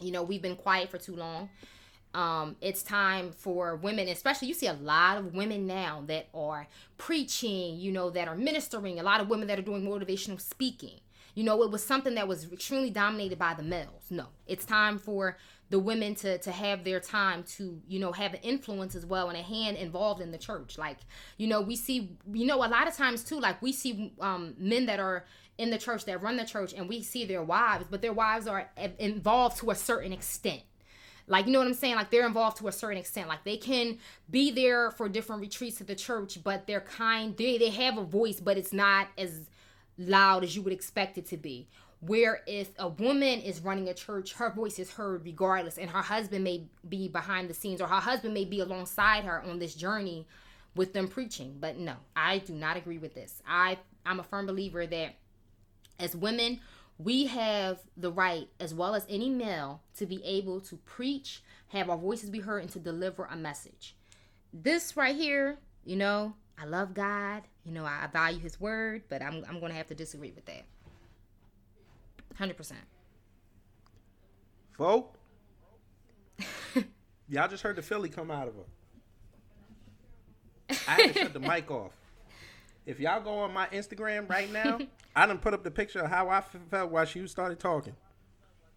You 0.00 0.12
know, 0.12 0.22
we've 0.22 0.42
been 0.42 0.56
quiet 0.56 0.90
for 0.90 0.98
too 0.98 1.16
long. 1.16 1.48
Um, 2.14 2.56
it's 2.60 2.82
time 2.82 3.32
for 3.32 3.76
women, 3.76 4.08
especially 4.08 4.48
you 4.48 4.54
see 4.54 4.66
a 4.66 4.74
lot 4.74 5.16
of 5.16 5.34
women 5.34 5.66
now 5.66 6.02
that 6.08 6.28
are 6.34 6.66
preaching, 6.98 7.78
you 7.78 7.90
know, 7.90 8.10
that 8.10 8.28
are 8.28 8.36
ministering, 8.36 9.00
a 9.00 9.02
lot 9.02 9.20
of 9.20 9.28
women 9.28 9.48
that 9.48 9.58
are 9.58 9.62
doing 9.62 9.82
motivational 9.82 10.40
speaking. 10.40 11.00
You 11.34 11.44
know, 11.44 11.62
it 11.62 11.70
was 11.70 11.82
something 11.82 12.14
that 12.16 12.28
was 12.28 12.52
extremely 12.52 12.90
dominated 12.90 13.38
by 13.38 13.54
the 13.54 13.62
males. 13.62 14.04
No, 14.10 14.26
it's 14.46 14.66
time 14.66 14.98
for 14.98 15.38
the 15.72 15.78
women 15.78 16.14
to 16.14 16.36
to 16.36 16.52
have 16.52 16.84
their 16.84 17.00
time 17.00 17.42
to, 17.42 17.80
you 17.88 17.98
know, 17.98 18.12
have 18.12 18.34
an 18.34 18.40
influence 18.42 18.94
as 18.94 19.06
well 19.06 19.30
and 19.30 19.38
a 19.38 19.42
hand 19.42 19.78
involved 19.78 20.20
in 20.20 20.30
the 20.30 20.36
church. 20.36 20.76
Like, 20.76 20.98
you 21.38 21.46
know, 21.46 21.62
we 21.62 21.76
see, 21.76 22.18
you 22.30 22.44
know, 22.44 22.58
a 22.58 22.68
lot 22.68 22.86
of 22.86 22.94
times 22.94 23.24
too, 23.24 23.40
like 23.40 23.62
we 23.62 23.72
see 23.72 24.12
um, 24.20 24.54
men 24.58 24.84
that 24.84 25.00
are 25.00 25.24
in 25.56 25.70
the 25.70 25.78
church 25.78 26.04
that 26.04 26.20
run 26.20 26.36
the 26.36 26.44
church 26.44 26.74
and 26.74 26.90
we 26.90 27.02
see 27.02 27.24
their 27.24 27.42
wives, 27.42 27.86
but 27.90 28.02
their 28.02 28.12
wives 28.12 28.46
are 28.46 28.70
involved 28.98 29.56
to 29.58 29.70
a 29.70 29.74
certain 29.74 30.12
extent. 30.12 30.60
Like, 31.26 31.46
you 31.46 31.52
know 31.52 31.60
what 31.60 31.68
I'm 31.68 31.74
saying? 31.74 31.94
Like, 31.94 32.10
they're 32.10 32.26
involved 32.26 32.58
to 32.58 32.68
a 32.68 32.72
certain 32.72 32.98
extent. 32.98 33.28
Like, 33.28 33.44
they 33.44 33.56
can 33.56 33.96
be 34.28 34.50
there 34.50 34.90
for 34.90 35.08
different 35.08 35.40
retreats 35.40 35.80
at 35.80 35.86
the 35.86 35.94
church, 35.94 36.42
but 36.44 36.66
they're 36.66 36.80
kind. 36.80 37.34
They, 37.34 37.56
they 37.56 37.70
have 37.70 37.96
a 37.96 38.04
voice, 38.04 38.40
but 38.40 38.58
it's 38.58 38.72
not 38.72 39.08
as 39.16 39.48
loud 39.96 40.42
as 40.42 40.54
you 40.56 40.62
would 40.62 40.72
expect 40.72 41.16
it 41.16 41.26
to 41.26 41.36
be. 41.36 41.68
Where 42.04 42.42
if 42.48 42.70
a 42.78 42.88
woman 42.88 43.40
is 43.40 43.60
running 43.60 43.88
a 43.88 43.94
church, 43.94 44.32
her 44.34 44.50
voice 44.50 44.80
is 44.80 44.90
heard 44.90 45.24
regardless, 45.24 45.78
and 45.78 45.88
her 45.88 46.02
husband 46.02 46.42
may 46.42 46.66
be 46.88 47.06
behind 47.06 47.48
the 47.48 47.54
scenes, 47.54 47.80
or 47.80 47.86
her 47.86 48.00
husband 48.00 48.34
may 48.34 48.44
be 48.44 48.58
alongside 48.58 49.24
her 49.24 49.40
on 49.42 49.60
this 49.60 49.76
journey 49.76 50.26
with 50.74 50.92
them 50.92 51.06
preaching. 51.06 51.58
But 51.60 51.78
no, 51.78 51.94
I 52.16 52.38
do 52.38 52.54
not 52.54 52.76
agree 52.76 52.98
with 52.98 53.14
this. 53.14 53.40
I 53.46 53.78
I'm 54.04 54.18
a 54.18 54.24
firm 54.24 54.46
believer 54.46 54.84
that 54.84 55.14
as 56.00 56.16
women, 56.16 56.60
we 56.98 57.26
have 57.26 57.78
the 57.96 58.10
right, 58.10 58.48
as 58.58 58.74
well 58.74 58.94
as 58.94 59.06
any 59.08 59.30
male, 59.30 59.82
to 59.96 60.06
be 60.06 60.22
able 60.24 60.60
to 60.62 60.76
preach, 60.78 61.42
have 61.68 61.88
our 61.88 61.96
voices 61.96 62.30
be 62.30 62.40
heard, 62.40 62.62
and 62.62 62.70
to 62.72 62.78
deliver 62.78 63.24
a 63.26 63.36
message. 63.36 63.96
This 64.52 64.96
right 64.96 65.14
here, 65.14 65.58
you 65.84 65.96
know, 65.96 66.34
I 66.58 66.64
love 66.64 66.94
God, 66.94 67.42
you 67.64 67.72
know, 67.72 67.84
I, 67.84 68.08
value 68.12 68.40
His 68.40 68.60
word, 68.60 69.02
but 69.08 69.22
I'm, 69.22 69.44
I'm 69.48 69.60
going 69.60 69.70
to 69.72 69.78
have 69.78 69.86
to 69.88 69.94
disagree 69.94 70.32
with 70.32 70.46
that. 70.46 70.64
100%. 72.38 72.72
Folk, 74.72 75.16
y'all 77.28 77.48
just 77.48 77.62
heard 77.62 77.76
the 77.76 77.82
Philly 77.82 78.08
come 78.08 78.30
out 78.30 78.48
of 78.48 78.54
her. 78.54 78.62
I 80.88 81.02
had 81.02 81.14
to 81.14 81.20
shut 81.20 81.32
the 81.34 81.40
mic 81.48 81.70
off. 81.70 81.92
If 82.86 82.98
y'all 82.98 83.20
go 83.20 83.38
on 83.38 83.52
my 83.52 83.66
Instagram 83.68 84.28
right 84.28 84.50
now, 84.50 84.78
I 85.16 85.26
done 85.26 85.38
put 85.38 85.54
up 85.54 85.62
the 85.62 85.70
picture 85.70 86.00
of 86.00 86.10
how 86.10 86.28
I 86.28 86.38
f- 86.38 86.56
felt 86.70 86.90
while 86.90 87.04
she 87.04 87.26
started 87.26 87.60
talking. 87.60 87.94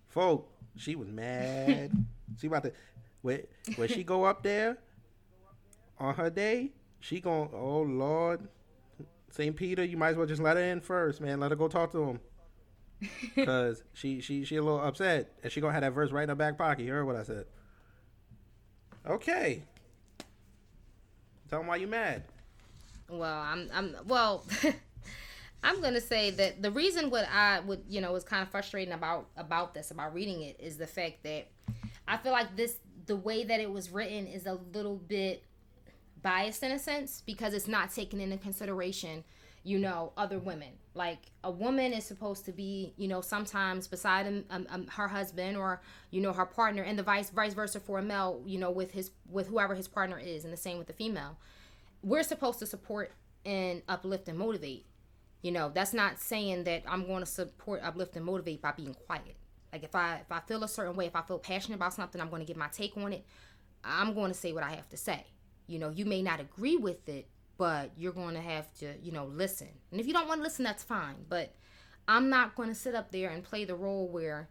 Folk, 0.10 0.52
she 0.76 0.96
was 0.96 1.10
mad. 1.10 1.92
she 2.40 2.48
about 2.48 2.64
to 2.64 2.74
when 3.22 3.42
when 3.78 3.88
she 3.88 4.04
go 4.04 4.26
up 4.26 4.44
there 4.44 4.78
on 5.98 6.14
her 6.16 6.30
day, 6.30 6.72
she 7.00 7.20
going 7.20 7.50
oh 7.54 7.82
Lord, 7.82 8.48
St. 9.32 9.56
Peter, 9.56 9.84
you 9.84 9.98
might 9.98 10.10
as 10.10 10.18
well 10.18 10.28
just 10.28 10.42
let 10.42 10.58
her 10.58 10.64
in 10.64 10.82
first, 10.82 11.22
man. 11.22 11.40
Let 11.40 11.52
her 11.52 11.58
go 11.58 11.68
talk 11.68 11.92
to 11.94 12.04
him. 12.04 12.20
Cause 13.44 13.84
she 13.94 14.22
she 14.22 14.46
she 14.46 14.56
a 14.56 14.62
little 14.62 14.80
upset, 14.82 15.34
and 15.44 15.52
she 15.52 15.62
gonna 15.62 15.74
have 15.74 15.82
that 15.82 15.94
verse 15.94 16.12
right 16.12 16.24
in 16.24 16.30
her 16.30 16.36
back 16.36 16.58
pocket. 16.58 16.84
You 16.84 16.92
heard 16.92 17.06
what 17.06 17.16
I 17.16 17.24
said? 17.24 17.46
Okay. 19.08 19.64
Tell 21.50 21.60
them 21.60 21.68
why 21.68 21.76
you 21.76 21.88
mad. 21.88 22.24
Well, 23.10 23.38
I'm 23.38 23.70
I'm 23.74 23.96
well 24.08 24.46
I'm 25.64 25.82
gonna 25.82 26.02
say 26.02 26.32
that 26.32 26.62
the 26.62 26.72
reason 26.72 27.10
what 27.10 27.28
I 27.32 27.60
would 27.60 27.84
you 27.88 28.02
know 28.02 28.14
was 28.14 28.24
kind 28.24 28.42
of 28.42 28.50
frustrating 28.50 28.94
about 28.94 29.28
about 29.38 29.74
this 29.74 29.92
about 29.92 30.14
reading 30.14 30.42
it 30.42 30.58
is 30.60 30.78
the 30.78 30.88
fact 30.88 31.24
that 31.24 31.48
I 32.08 32.18
feel 32.18 32.32
like 32.32 32.56
this 32.56 32.78
the 33.06 33.16
way 33.16 33.44
that 33.44 33.60
it 33.60 33.72
was 33.72 33.92
written 33.92 34.26
is 34.26 34.46
a 34.46 34.60
little 34.74 34.96
bit 34.96 35.44
biased 36.22 36.64
in 36.64 36.72
a 36.72 36.80
sense 36.80 37.22
because 37.26 37.54
it's 37.54 37.68
not 37.68 37.94
taking 37.94 38.20
into 38.20 38.38
consideration, 38.38 39.24
you 39.64 39.78
know, 39.78 40.12
other 40.18 40.40
women. 40.40 40.70
Like 40.96 41.20
a 41.44 41.52
woman 41.52 41.92
is 41.92 42.06
supposed 42.06 42.46
to 42.46 42.54
be, 42.54 42.94
you 42.96 43.10
know, 43.10 43.20
sometimes 43.20 43.86
beside 43.86 44.26
him, 44.26 44.46
um, 44.50 44.66
um, 44.70 44.88
her 44.88 45.10
husband 45.10 45.58
or 45.58 45.82
you 46.10 46.22
know 46.22 46.32
her 46.32 46.46
partner, 46.46 46.84
and 46.84 46.98
the 46.98 47.04
vice 47.04 47.30
vice 47.30 47.54
versa 47.54 47.82
for 47.82 48.00
a 48.00 48.02
male, 48.02 48.42
you 48.46 48.58
know, 48.58 48.72
with 48.72 48.92
his 48.92 49.12
with 49.30 49.48
whoever 49.48 49.76
his 49.76 49.90
partner 49.90 50.18
is, 50.18 50.46
and 50.46 50.54
the 50.54 50.58
same 50.58 50.78
with 50.78 50.88
the 50.88 50.94
female. 50.94 51.38
We're 52.02 52.24
supposed 52.24 52.60
to 52.60 52.66
support 52.66 53.12
and 53.46 53.82
uplift 53.90 54.30
and 54.30 54.38
motivate. 54.38 54.86
You 55.42 55.52
know, 55.52 55.70
that's 55.74 55.94
not 55.94 56.20
saying 56.20 56.64
that 56.64 56.84
I'm 56.88 57.06
going 57.06 57.20
to 57.20 57.26
support, 57.26 57.82
uplift, 57.84 58.16
and 58.16 58.26
motivate 58.26 58.62
by 58.62 58.72
being 58.72 58.94
quiet. 58.94 59.36
Like 59.74 59.84
if 59.84 59.94
I 59.94 60.16
if 60.16 60.32
I 60.32 60.40
feel 60.40 60.64
a 60.64 60.68
certain 60.70 60.96
way, 60.96 61.08
if 61.08 61.16
I 61.16 61.22
feel 61.22 61.40
passionate 61.40 61.76
about 61.76 61.94
something, 61.94 62.22
I'm 62.22 62.30
going 62.30 62.42
to 62.42 62.46
give 62.48 62.56
my 62.56 62.70
take 62.70 62.96
on 62.96 63.12
it. 63.12 63.26
I'm 63.84 64.14
going 64.14 64.32
to 64.32 64.38
say 64.38 64.54
what 64.54 64.64
I 64.64 64.72
have 64.72 64.88
to 64.90 64.98
say. 64.98 65.26
You 65.68 65.80
know, 65.80 65.90
you 65.90 66.06
may 66.06 66.22
not 66.22 66.40
agree 66.40 66.78
with 66.78 67.08
it, 67.10 67.28
but 67.58 67.92
you're 67.98 68.14
going 68.14 68.36
to 68.36 68.42
have 68.42 68.74
to, 68.80 68.94
you 69.02 69.12
know, 69.12 69.26
listen. 69.26 69.70
And 69.92 70.00
if 70.00 70.08
you 70.08 70.14
don't 70.14 70.28
want 70.28 70.40
to 70.40 70.44
listen, 70.44 70.66
that's 70.66 70.84
fine. 70.84 71.26
But 71.30 71.54
I'm 72.08 72.30
not 72.30 72.56
going 72.56 72.70
to 72.70 72.76
sit 72.76 72.96
up 72.96 73.12
there 73.12 73.30
and 73.30 73.44
play 73.44 73.66
the 73.66 73.76
role 73.76 74.08
where 74.08 74.50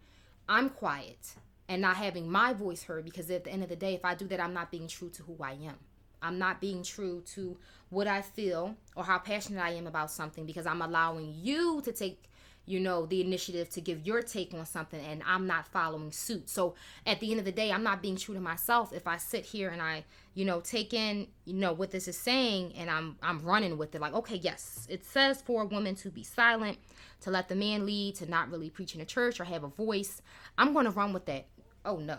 I'm 0.49 0.71
quiet 0.71 1.35
and 1.69 1.83
not 1.83 1.97
having 1.97 2.31
my 2.31 2.53
voice 2.53 2.83
heard 2.83 3.05
because 3.05 3.31
at 3.31 3.45
the 3.45 3.51
end 3.51 3.63
of 3.63 3.69
the 3.69 3.77
day, 3.77 3.95
if 3.95 4.05
I 4.05 4.15
do 4.15 4.27
that, 4.29 4.41
I'm 4.41 4.55
not 4.55 4.71
being 4.71 4.89
true 4.89 5.11
to 5.11 5.23
who 5.23 5.37
I 5.43 5.53
am. 5.53 5.77
I'm 6.23 6.39
not 6.39 6.61
being 6.61 6.83
true 6.83 7.23
to 7.35 7.57
what 7.91 8.07
I 8.07 8.23
feel 8.23 8.77
or 8.97 9.05
how 9.05 9.19
passionate 9.19 9.63
I 9.63 9.71
am 9.71 9.87
about 9.87 10.11
something 10.11 10.47
because 10.47 10.67
I'm 10.67 10.81
allowing 10.81 11.35
you 11.37 11.83
to 11.83 11.93
take 11.93 12.31
you 12.67 12.81
know 12.81 13.07
the 13.07 13.21
initiative 13.21 13.69
to 13.71 13.81
give 13.81 14.07
your 14.07 14.23
take 14.23 14.55
on 14.55 14.65
something 14.65 15.01
and 15.05 15.23
i'm 15.27 15.47
not 15.47 15.69
following 15.69 16.11
suit. 16.11 16.49
So 16.49 16.75
at 17.07 17.21
the 17.21 17.31
end 17.31 17.39
of 17.39 17.45
the 17.45 17.53
day 17.53 17.71
i'm 17.71 17.83
not 17.83 18.03
being 18.03 18.17
true 18.17 18.35
to 18.35 18.41
myself. 18.41 18.93
If 18.93 19.07
i 19.07 19.17
sit 19.17 19.45
here 19.45 19.71
and 19.71 19.83
i 19.83 20.05
you 20.35 20.45
know 20.45 20.61
take 20.61 20.95
in 20.95 21.29
you 21.45 21.55
know 21.55 21.73
what 21.73 21.91
this 21.91 22.09
is 22.09 22.19
saying 22.19 22.73
and 22.77 22.91
i'm 22.91 23.17
i'm 23.23 23.41
running 23.45 23.79
with 23.79 23.95
it 23.95 24.01
like 24.01 24.15
okay 24.15 24.37
yes 24.37 24.87
it 24.91 25.05
says 25.05 25.41
for 25.43 25.63
a 25.63 25.67
woman 25.67 25.95
to 25.95 26.11
be 26.11 26.25
silent 26.25 26.79
to 27.21 27.31
let 27.31 27.49
the 27.49 27.55
man 27.55 27.87
lead 27.87 28.17
to 28.17 28.29
not 28.29 28.51
really 28.51 28.69
preach 28.69 28.95
in 28.95 29.01
a 29.01 29.05
church 29.05 29.39
or 29.39 29.45
have 29.45 29.63
a 29.63 29.69
voice 29.69 30.23
i'm 30.59 30.73
going 30.73 30.87
to 30.87 30.91
run 30.91 31.13
with 31.13 31.27
that. 31.27 31.47
Oh 31.85 31.97
no. 31.97 32.19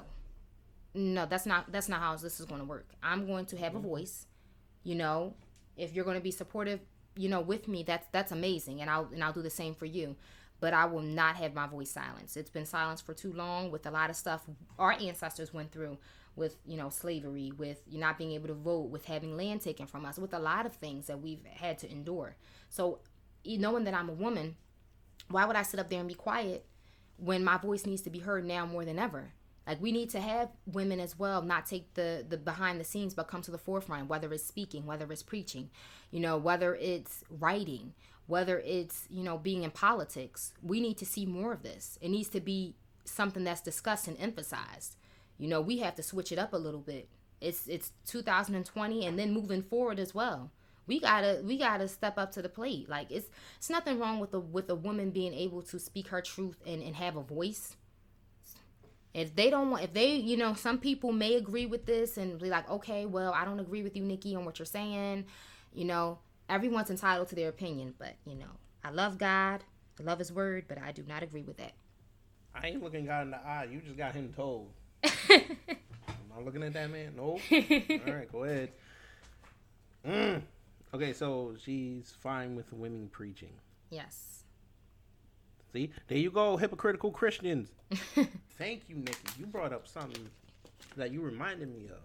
No 0.94 1.26
that's 1.26 1.46
not 1.46 1.72
that's 1.72 1.90
not 1.90 2.00
how 2.00 2.16
this 2.16 2.40
is 2.40 2.46
going 2.46 2.62
to 2.62 2.68
work. 2.68 2.88
I'm 3.04 3.26
going 3.26 3.46
to 3.48 3.58
have 3.58 3.76
a 3.76 3.80
mm-hmm. 3.80 3.88
voice 3.88 4.28
you 4.84 4.96
know. 4.96 5.34
If 5.76 5.94
you're 5.94 6.06
going 6.06 6.16
to 6.16 6.24
be 6.24 6.32
supportive 6.32 6.80
you 7.18 7.30
know 7.30 7.42
with 7.42 7.68
me 7.68 7.84
that's 7.84 8.08
that's 8.12 8.32
amazing 8.32 8.82
and 8.82 8.90
i'll 8.90 9.08
and 9.14 9.24
i'll 9.24 9.34
do 9.34 9.42
the 9.42 9.50
same 9.50 9.74
for 9.74 9.86
you 9.86 10.16
but 10.60 10.74
i 10.74 10.86
will 10.86 11.02
not 11.02 11.36
have 11.36 11.54
my 11.54 11.68
voice 11.68 11.92
silenced. 11.92 12.38
It's 12.38 12.50
been 12.50 12.66
silenced 12.66 13.06
for 13.06 13.14
too 13.14 13.34
long 13.34 13.72
with 13.72 13.86
a 13.86 13.92
lot 13.92 14.10
of 14.10 14.16
stuff 14.16 14.44
our 14.80 14.94
ancestors 14.94 15.54
went 15.54 15.72
through 15.72 15.98
with 16.36 16.58
you 16.66 16.78
know 16.78 16.90
slavery 16.90 17.52
with 17.58 17.82
you 17.88 18.00
not 18.00 18.18
being 18.18 18.32
able 18.32 18.48
to 18.48 18.54
vote 18.54 18.90
with 18.90 19.06
having 19.06 19.38
land 19.38 19.62
taken 19.62 19.88
from 19.88 20.06
us 20.06 20.18
with 20.18 20.34
a 20.34 20.40
lot 20.40 20.66
of 20.66 20.74
things 20.74 21.08
that 21.08 21.22
we've 21.22 21.46
had 21.46 21.78
to 21.80 21.92
endure. 21.92 22.36
So 22.70 23.00
knowing 23.46 23.84
that 23.84 23.94
i'm 23.94 24.10
a 24.10 24.14
woman 24.14 24.56
why 25.30 25.46
would 25.46 25.56
i 25.56 25.62
sit 25.62 25.80
up 25.80 25.90
there 25.90 26.00
and 26.00 26.08
be 26.08 26.14
quiet 26.16 26.66
when 27.18 27.44
my 27.44 27.58
voice 27.58 27.86
needs 27.86 28.02
to 28.02 28.10
be 28.10 28.20
heard 28.20 28.46
now 28.46 28.66
more 28.66 28.84
than 28.86 29.00
ever? 29.00 29.32
Like 29.68 29.82
we 29.82 29.92
need 29.92 30.10
to 30.12 30.20
have 30.20 30.50
women 30.68 31.00
as 31.00 31.18
well 31.18 31.42
not 31.42 31.66
take 31.66 31.94
the 31.96 32.26
the 32.28 32.38
behind 32.38 32.80
the 32.80 32.84
scenes 32.84 33.14
but 33.14 33.28
come 33.28 33.42
to 33.44 33.52
the 33.52 33.58
forefront 33.58 34.10
whether 34.10 34.32
it's 34.32 34.46
speaking 34.46 34.86
whether 34.86 35.12
it's 35.12 35.24
preaching 35.24 35.70
you 36.12 36.20
know 36.20 36.38
whether 36.38 36.76
it's 36.76 37.24
writing 37.30 37.94
whether 38.28 38.60
it's 38.60 39.08
you 39.10 39.24
know 39.24 39.38
being 39.38 39.64
in 39.64 39.72
politics 39.72 40.54
we 40.64 40.80
need 40.82 40.98
to 40.98 41.06
see 41.06 41.26
more 41.26 41.54
of 41.54 41.64
this. 41.64 41.98
It 42.02 42.10
needs 42.10 42.30
to 42.30 42.40
be 42.40 42.76
something 43.06 43.44
that's 43.44 43.62
discussed 43.62 44.08
and 44.08 44.18
emphasized. 44.20 44.96
You 45.38 45.48
know 45.48 45.62
we 45.62 45.80
have 45.80 45.96
to 45.96 46.04
switch 46.04 46.32
it 46.32 46.40
up 46.40 46.54
a 46.54 46.58
little 46.58 46.80
bit. 46.80 47.10
It's 47.42 47.68
it's 47.68 47.92
2020 48.08 49.06
and 49.06 49.20
then 49.20 49.32
moving 49.32 49.62
forward 49.62 50.00
as 50.00 50.14
well. 50.16 50.52
We 50.88 51.00
gotta 51.00 51.42
we 51.44 51.58
gotta 51.58 51.88
step 51.88 52.18
up 52.18 52.32
to 52.34 52.42
the 52.42 52.50
plate. 52.50 52.90
Like 52.90 53.12
it's 53.12 53.30
it's 53.58 53.70
nothing 53.70 54.00
wrong 54.00 54.20
with 54.20 54.34
a 54.34 54.40
with 54.40 54.70
a 54.70 54.76
woman 54.76 55.12
being 55.12 55.34
able 55.34 55.62
to 55.64 55.80
speak 55.80 56.08
her 56.08 56.22
truth 56.22 56.58
and, 56.66 56.82
and 56.82 56.96
have 56.96 57.16
a 57.16 57.24
voice. 57.24 57.76
If 59.14 59.36
they 59.36 59.50
don't 59.50 59.72
want 59.72 59.84
if 59.84 59.94
they 59.94 60.16
you 60.16 60.38
know 60.38 60.54
some 60.54 60.78
people 60.78 61.12
may 61.12 61.36
agree 61.36 61.66
with 61.66 61.86
this 61.86 62.18
and 62.18 62.38
be 62.38 62.50
like 62.50 62.70
okay 62.70 63.06
well 63.06 63.32
i 63.34 63.46
don't 63.46 63.62
agree 63.62 63.82
with 63.82 63.96
you 63.96 64.04
nikki 64.04 64.36
on 64.36 64.44
what 64.44 64.60
you're 64.60 64.66
saying 64.66 65.24
you 65.74 65.86
know 65.86 66.20
everyone's 66.50 66.90
entitled 66.90 67.28
to 67.30 67.36
their 67.36 67.50
opinion 67.50 67.94
but 67.98 68.16
you 68.26 68.36
know 68.36 68.46
i 68.84 68.90
love 68.90 69.18
god 69.18 69.64
i 70.00 70.04
love 70.04 70.20
his 70.20 70.32
word 70.32 70.66
but 70.68 70.78
i 70.82 70.92
do 70.92 71.04
not 71.08 71.24
agree 71.24 71.44
with 71.44 71.58
that 71.58 71.74
I 72.58 72.68
ain't 72.68 72.82
looking 72.82 73.06
God 73.06 73.24
in 73.24 73.32
the 73.32 73.38
eye. 73.46 73.68
You 73.70 73.82
just 73.82 73.98
got 73.98 74.14
him 74.16 74.32
told. 74.34 74.72
I'm 75.04 75.58
not 76.34 76.46
looking 76.46 76.64
at 76.64 76.72
that 76.72 76.90
man. 76.90 77.12
Nope. 77.18 77.42
All 77.52 78.14
right, 78.14 78.32
go 78.32 78.46
ahead. 78.46 78.72
Mm. 80.08 80.42
Okay, 80.94 81.12
so 81.12 81.56
she's 81.62 82.14
fine 82.22 82.56
with 82.56 82.72
women 82.72 83.10
preaching. 83.12 83.52
yes 83.90 84.44
See, 85.74 85.92
there 86.08 86.18
you 86.18 86.32
go, 86.32 86.56
hypocritical 86.56 87.12
Christians. 87.12 87.74
Thank 88.58 88.84
you, 88.88 88.96
Nikki. 88.96 89.18
You 89.38 89.48
brought 89.48 89.74
up 89.74 89.86
something 89.86 90.26
that 90.96 91.12
you 91.12 91.20
reminded 91.22 91.68
me 91.76 91.88
of. 91.90 92.00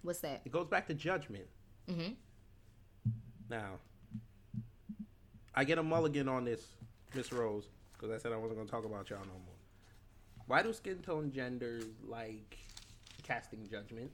what's 0.00 0.20
that 0.20 0.40
It 0.46 0.52
goes 0.52 0.66
back 0.68 0.86
to 0.86 0.94
judgment. 0.94 1.44
mm-hmm 1.90 2.12
Now, 3.50 3.80
I 5.54 5.64
get 5.64 5.78
a 5.78 5.82
mulligan 5.82 6.28
on 6.28 6.44
this, 6.44 6.64
Miss 7.14 7.32
Rose, 7.32 7.64
because 7.92 8.14
I 8.14 8.18
said 8.18 8.32
I 8.32 8.36
wasn't 8.36 8.56
going 8.58 8.68
to 8.68 8.70
talk 8.70 8.84
about 8.84 9.10
y'all 9.10 9.18
no 9.20 9.32
more. 9.32 9.56
Why 10.46 10.62
do 10.62 10.72
skin 10.72 10.98
tone 10.98 11.32
genders 11.34 11.84
like 12.06 12.56
casting 13.24 13.68
judgment 13.68 14.10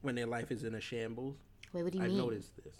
when 0.00 0.14
their 0.14 0.26
life 0.26 0.50
is 0.50 0.64
in 0.64 0.74
a 0.74 0.80
shambles? 0.80 1.36
wait 1.72 1.82
what 1.82 1.92
do 1.92 1.98
you 1.98 2.04
mean? 2.04 2.12
I've 2.12 2.16
noticed 2.16 2.56
this. 2.64 2.76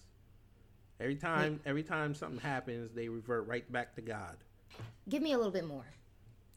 Every 1.01 1.17
time, 1.17 1.61
every 1.67 1.83
time 1.83 2.15
something 2.15 2.41
happens, 2.41 2.91
they 2.95 3.09
revert 3.09 3.47
right 3.47 3.71
back 3.71 3.95
to 3.97 4.01
God. 4.01 4.37
give 5.09 5.23
me 5.23 5.33
a 5.33 5.37
little 5.37 5.53
bit 5.53 5.67
more 5.67 5.85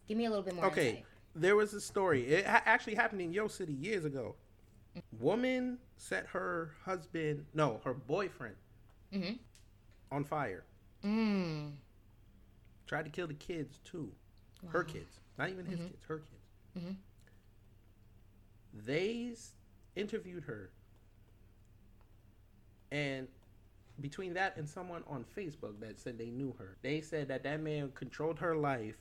give 0.08 0.18
me 0.18 0.26
a 0.26 0.30
little 0.30 0.44
bit 0.44 0.56
more 0.56 0.66
Okay, 0.66 0.90
insight. 0.90 1.06
there 1.36 1.56
was 1.56 1.74
a 1.74 1.82
story. 1.82 2.28
It 2.28 2.46
ha- 2.46 2.62
actually 2.66 2.94
happened 2.96 3.22
in 3.22 3.34
your 3.34 3.50
City 3.50 3.74
years 3.74 4.06
ago. 4.06 4.36
Woman 5.20 5.80
set 5.98 6.26
her 6.28 6.72
husband, 6.84 7.46
no, 7.54 7.80
her 7.84 7.94
boyfriend, 7.94 8.56
Mhm. 9.12 9.40
on 10.12 10.24
fire. 10.24 10.64
mm. 11.04 11.72
Tried 12.88 13.06
to 13.06 13.12
kill 13.12 13.28
the 13.28 13.34
kids 13.34 13.80
too. 13.84 14.12
Her 14.70 14.84
kids, 14.84 15.20
not 15.38 15.50
even 15.50 15.66
his 15.66 15.80
kids, 15.80 16.04
her 16.06 16.20
kids. 16.20 16.48
Mhm. 16.78 16.96
They 18.74 19.36
interviewed 19.96 20.44
her, 20.46 20.72
and 22.92 23.28
between 24.02 24.34
that 24.34 24.58
and 24.58 24.68
someone 24.68 25.04
on 25.08 25.24
Facebook 25.24 25.80
that 25.80 26.00
said 26.00 26.18
they 26.18 26.30
knew 26.30 26.54
her, 26.54 26.78
they 26.82 27.02
said 27.02 27.28
that 27.30 27.44
that 27.44 27.62
man 27.62 27.92
controlled 27.94 28.40
her 28.40 28.56
life, 28.56 28.98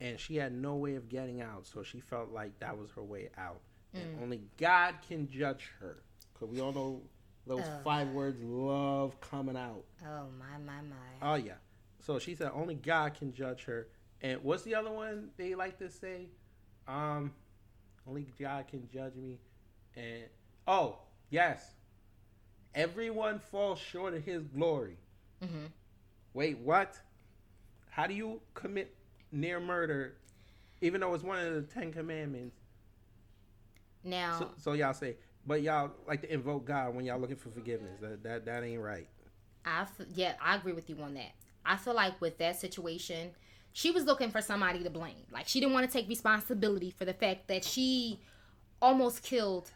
and 0.00 0.18
she 0.18 0.36
had 0.36 0.52
no 0.52 0.74
way 0.76 0.94
of 0.96 1.08
getting 1.08 1.40
out. 1.40 1.66
So 1.66 1.82
she 1.82 2.00
felt 2.00 2.30
like 2.30 2.58
that 2.60 2.76
was 2.76 2.90
her 2.92 3.02
way 3.04 3.30
out, 3.36 3.60
and 3.94 4.22
only 4.22 4.40
God 4.56 4.94
can 5.06 5.28
judge 5.28 5.70
her. 5.80 6.02
Cause 6.38 6.48
we 6.48 6.60
all 6.60 6.72
know 6.72 7.02
those 7.46 7.62
Oh. 7.64 7.80
five 7.84 8.08
words 8.08 8.40
love 8.42 9.20
coming 9.20 9.56
out. 9.56 9.84
oh 10.04 10.26
my 10.38 10.58
my 10.58 10.80
my 10.82 10.96
Oh 11.30 11.34
yeah. 11.34 11.54
So 12.00 12.18
she 12.18 12.34
said 12.34 12.50
only 12.54 12.74
God 12.74 13.14
can 13.14 13.32
judge 13.32 13.64
her. 13.64 13.88
And 14.22 14.42
what's 14.42 14.62
the 14.62 14.74
other 14.74 14.90
one 14.90 15.30
they 15.36 15.54
like 15.54 15.78
to 15.78 15.90
say? 15.90 16.28
Um, 16.88 17.32
only 18.08 18.26
God 18.40 18.66
can 18.68 18.88
judge 18.92 19.14
me. 19.14 19.38
And 19.96 20.24
oh 20.66 20.98
yes, 21.30 21.64
everyone 22.74 23.38
falls 23.38 23.78
short 23.78 24.14
of 24.14 24.24
His 24.24 24.42
glory. 24.44 24.96
mm-hmm. 25.44 25.66
Wait, 26.34 26.58
what? 26.58 26.98
How 27.90 28.06
do 28.06 28.14
you 28.14 28.40
commit 28.54 28.94
near 29.30 29.60
murder, 29.60 30.14
even 30.80 31.00
though 31.02 31.12
it's 31.14 31.22
one 31.22 31.38
of 31.38 31.52
the 31.54 31.62
Ten 31.62 31.92
Commandments? 31.92 32.56
Now 34.04 34.38
So, 34.38 34.50
so 34.56 34.72
y'all 34.72 34.94
say, 34.94 35.16
but 35.46 35.62
y'all 35.62 35.90
like 36.06 36.22
to 36.22 36.32
invoke 36.32 36.64
God 36.64 36.94
when 36.94 37.04
y'all 37.04 37.18
looking 37.18 37.36
for 37.36 37.50
forgiveness. 37.50 37.98
That 38.00 38.22
that 38.22 38.44
that 38.46 38.64
ain't 38.64 38.80
right. 38.80 39.08
I 39.64 39.82
f- 39.82 40.06
yeah, 40.14 40.34
I 40.40 40.56
agree 40.56 40.72
with 40.72 40.90
you 40.90 40.96
on 41.02 41.14
that. 41.14 41.32
I 41.64 41.76
feel 41.76 41.94
like 41.94 42.20
with 42.20 42.38
that 42.38 42.58
situation, 42.58 43.30
she 43.72 43.90
was 43.90 44.04
looking 44.04 44.30
for 44.30 44.40
somebody 44.40 44.82
to 44.82 44.90
blame. 44.90 45.26
Like 45.32 45.48
she 45.48 45.60
didn't 45.60 45.74
want 45.74 45.86
to 45.86 45.92
take 45.92 46.08
responsibility 46.08 46.90
for 46.90 47.04
the 47.04 47.14
fact 47.14 47.48
that 47.48 47.64
she 47.64 48.20
almost 48.80 49.22
killed 49.22 49.70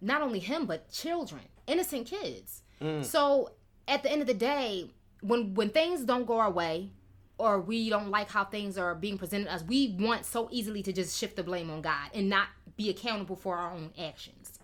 not 0.00 0.22
only 0.22 0.38
him 0.38 0.66
but 0.66 0.90
children, 0.90 1.42
innocent 1.66 2.06
kids. 2.06 2.62
Mm. 2.80 3.04
So 3.04 3.52
at 3.86 4.02
the 4.02 4.10
end 4.10 4.20
of 4.22 4.26
the 4.26 4.34
day, 4.34 4.90
when 5.20 5.54
when 5.54 5.70
things 5.70 6.04
don't 6.04 6.26
go 6.26 6.38
our 6.38 6.50
way 6.50 6.90
or 7.38 7.60
we 7.60 7.88
don't 7.88 8.10
like 8.10 8.30
how 8.30 8.44
things 8.44 8.76
are 8.78 8.94
being 8.94 9.18
presented 9.18 9.46
to 9.46 9.54
us, 9.54 9.62
we 9.62 9.96
want 9.98 10.24
so 10.24 10.48
easily 10.50 10.82
to 10.82 10.92
just 10.92 11.18
shift 11.18 11.36
the 11.36 11.42
blame 11.42 11.70
on 11.70 11.82
God 11.82 12.10
and 12.14 12.28
not 12.28 12.48
be 12.80 12.88
accountable 12.88 13.36
for 13.36 13.58
our 13.58 13.72
own 13.72 13.90
actions. 14.02 14.58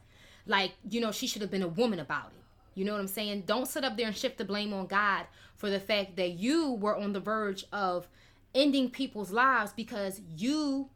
Like, 0.46 0.72
you 0.88 1.02
know, 1.02 1.12
she 1.12 1.26
should 1.26 1.42
have 1.42 1.50
been 1.50 1.62
a 1.62 1.68
woman 1.68 1.98
about 1.98 2.32
it. 2.32 2.42
You 2.74 2.86
know 2.86 2.92
what 2.92 3.00
I'm 3.00 3.08
saying? 3.08 3.42
Don't 3.46 3.68
sit 3.68 3.84
up 3.84 3.98
there 3.98 4.06
and 4.06 4.16
shift 4.16 4.38
the 4.38 4.44
blame 4.44 4.72
on 4.72 4.86
God 4.86 5.26
for 5.54 5.68
the 5.68 5.80
fact 5.80 6.16
that 6.16 6.30
you 6.38 6.72
were 6.72 6.96
on 6.96 7.12
the 7.12 7.20
verge 7.20 7.66
of 7.72 8.08
ending 8.54 8.88
people's 8.88 9.30
lives 9.30 9.74
because 9.74 10.22
you 10.34 10.88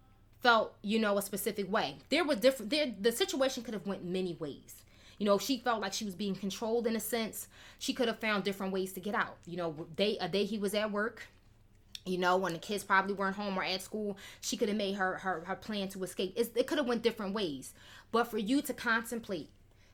felt, 0.43 0.75
you 0.81 0.99
know, 0.99 1.19
a 1.19 1.23
specific 1.23 1.71
way. 1.71 1.97
There 2.09 2.25
were 2.25 2.37
different 2.37 2.71
there 2.71 2.95
the 2.99 3.13
situation 3.13 3.63
could 3.63 3.75
have 3.75 3.87
went 3.87 4.03
many 4.03 4.35
ways. 4.41 4.77
You 5.19 5.27
know, 5.27 5.37
she 5.37 5.59
felt 5.59 5.83
like 5.83 5.93
she 5.93 6.07
was 6.07 6.15
being 6.15 6.35
controlled 6.35 6.87
in 6.87 6.97
a 6.97 7.01
sense. 7.01 7.49
She 7.79 7.93
could 7.93 8.09
have 8.09 8.19
found 8.19 8.45
different 8.45 8.73
ways 8.73 8.95
to 8.95 9.01
get 9.01 9.15
out. 9.15 9.37
You 9.47 9.59
know, 9.59 9.87
day 9.95 10.17
a 10.23 10.29
day 10.29 10.47
he 10.47 10.57
was 10.57 10.73
at 10.73 10.91
work, 10.91 11.25
you 12.07 12.19
know 12.19 12.37
when 12.37 12.53
the 12.53 12.59
kids 12.59 12.85
probably 12.85 13.15
weren't 13.15 13.37
home 13.37 13.59
or 13.59 13.63
at 13.63 13.83
school 13.83 14.17
she 14.41 14.57
could 14.57 14.69
have 14.69 14.77
made 14.77 14.95
her 14.95 15.19
her, 15.19 15.45
her 15.47 15.57
plan 15.57 15.89
to 15.89 16.03
escape. 16.03 16.33
It's, 16.37 16.51
it 16.57 16.67
could 16.67 16.79
have 16.79 16.87
went 16.87 17.03
different 17.03 17.35
ways. 17.35 17.73
But 18.13 18.25
for 18.25 18.39
you 18.39 18.63
to 18.63 18.75
contemplate 18.75 19.51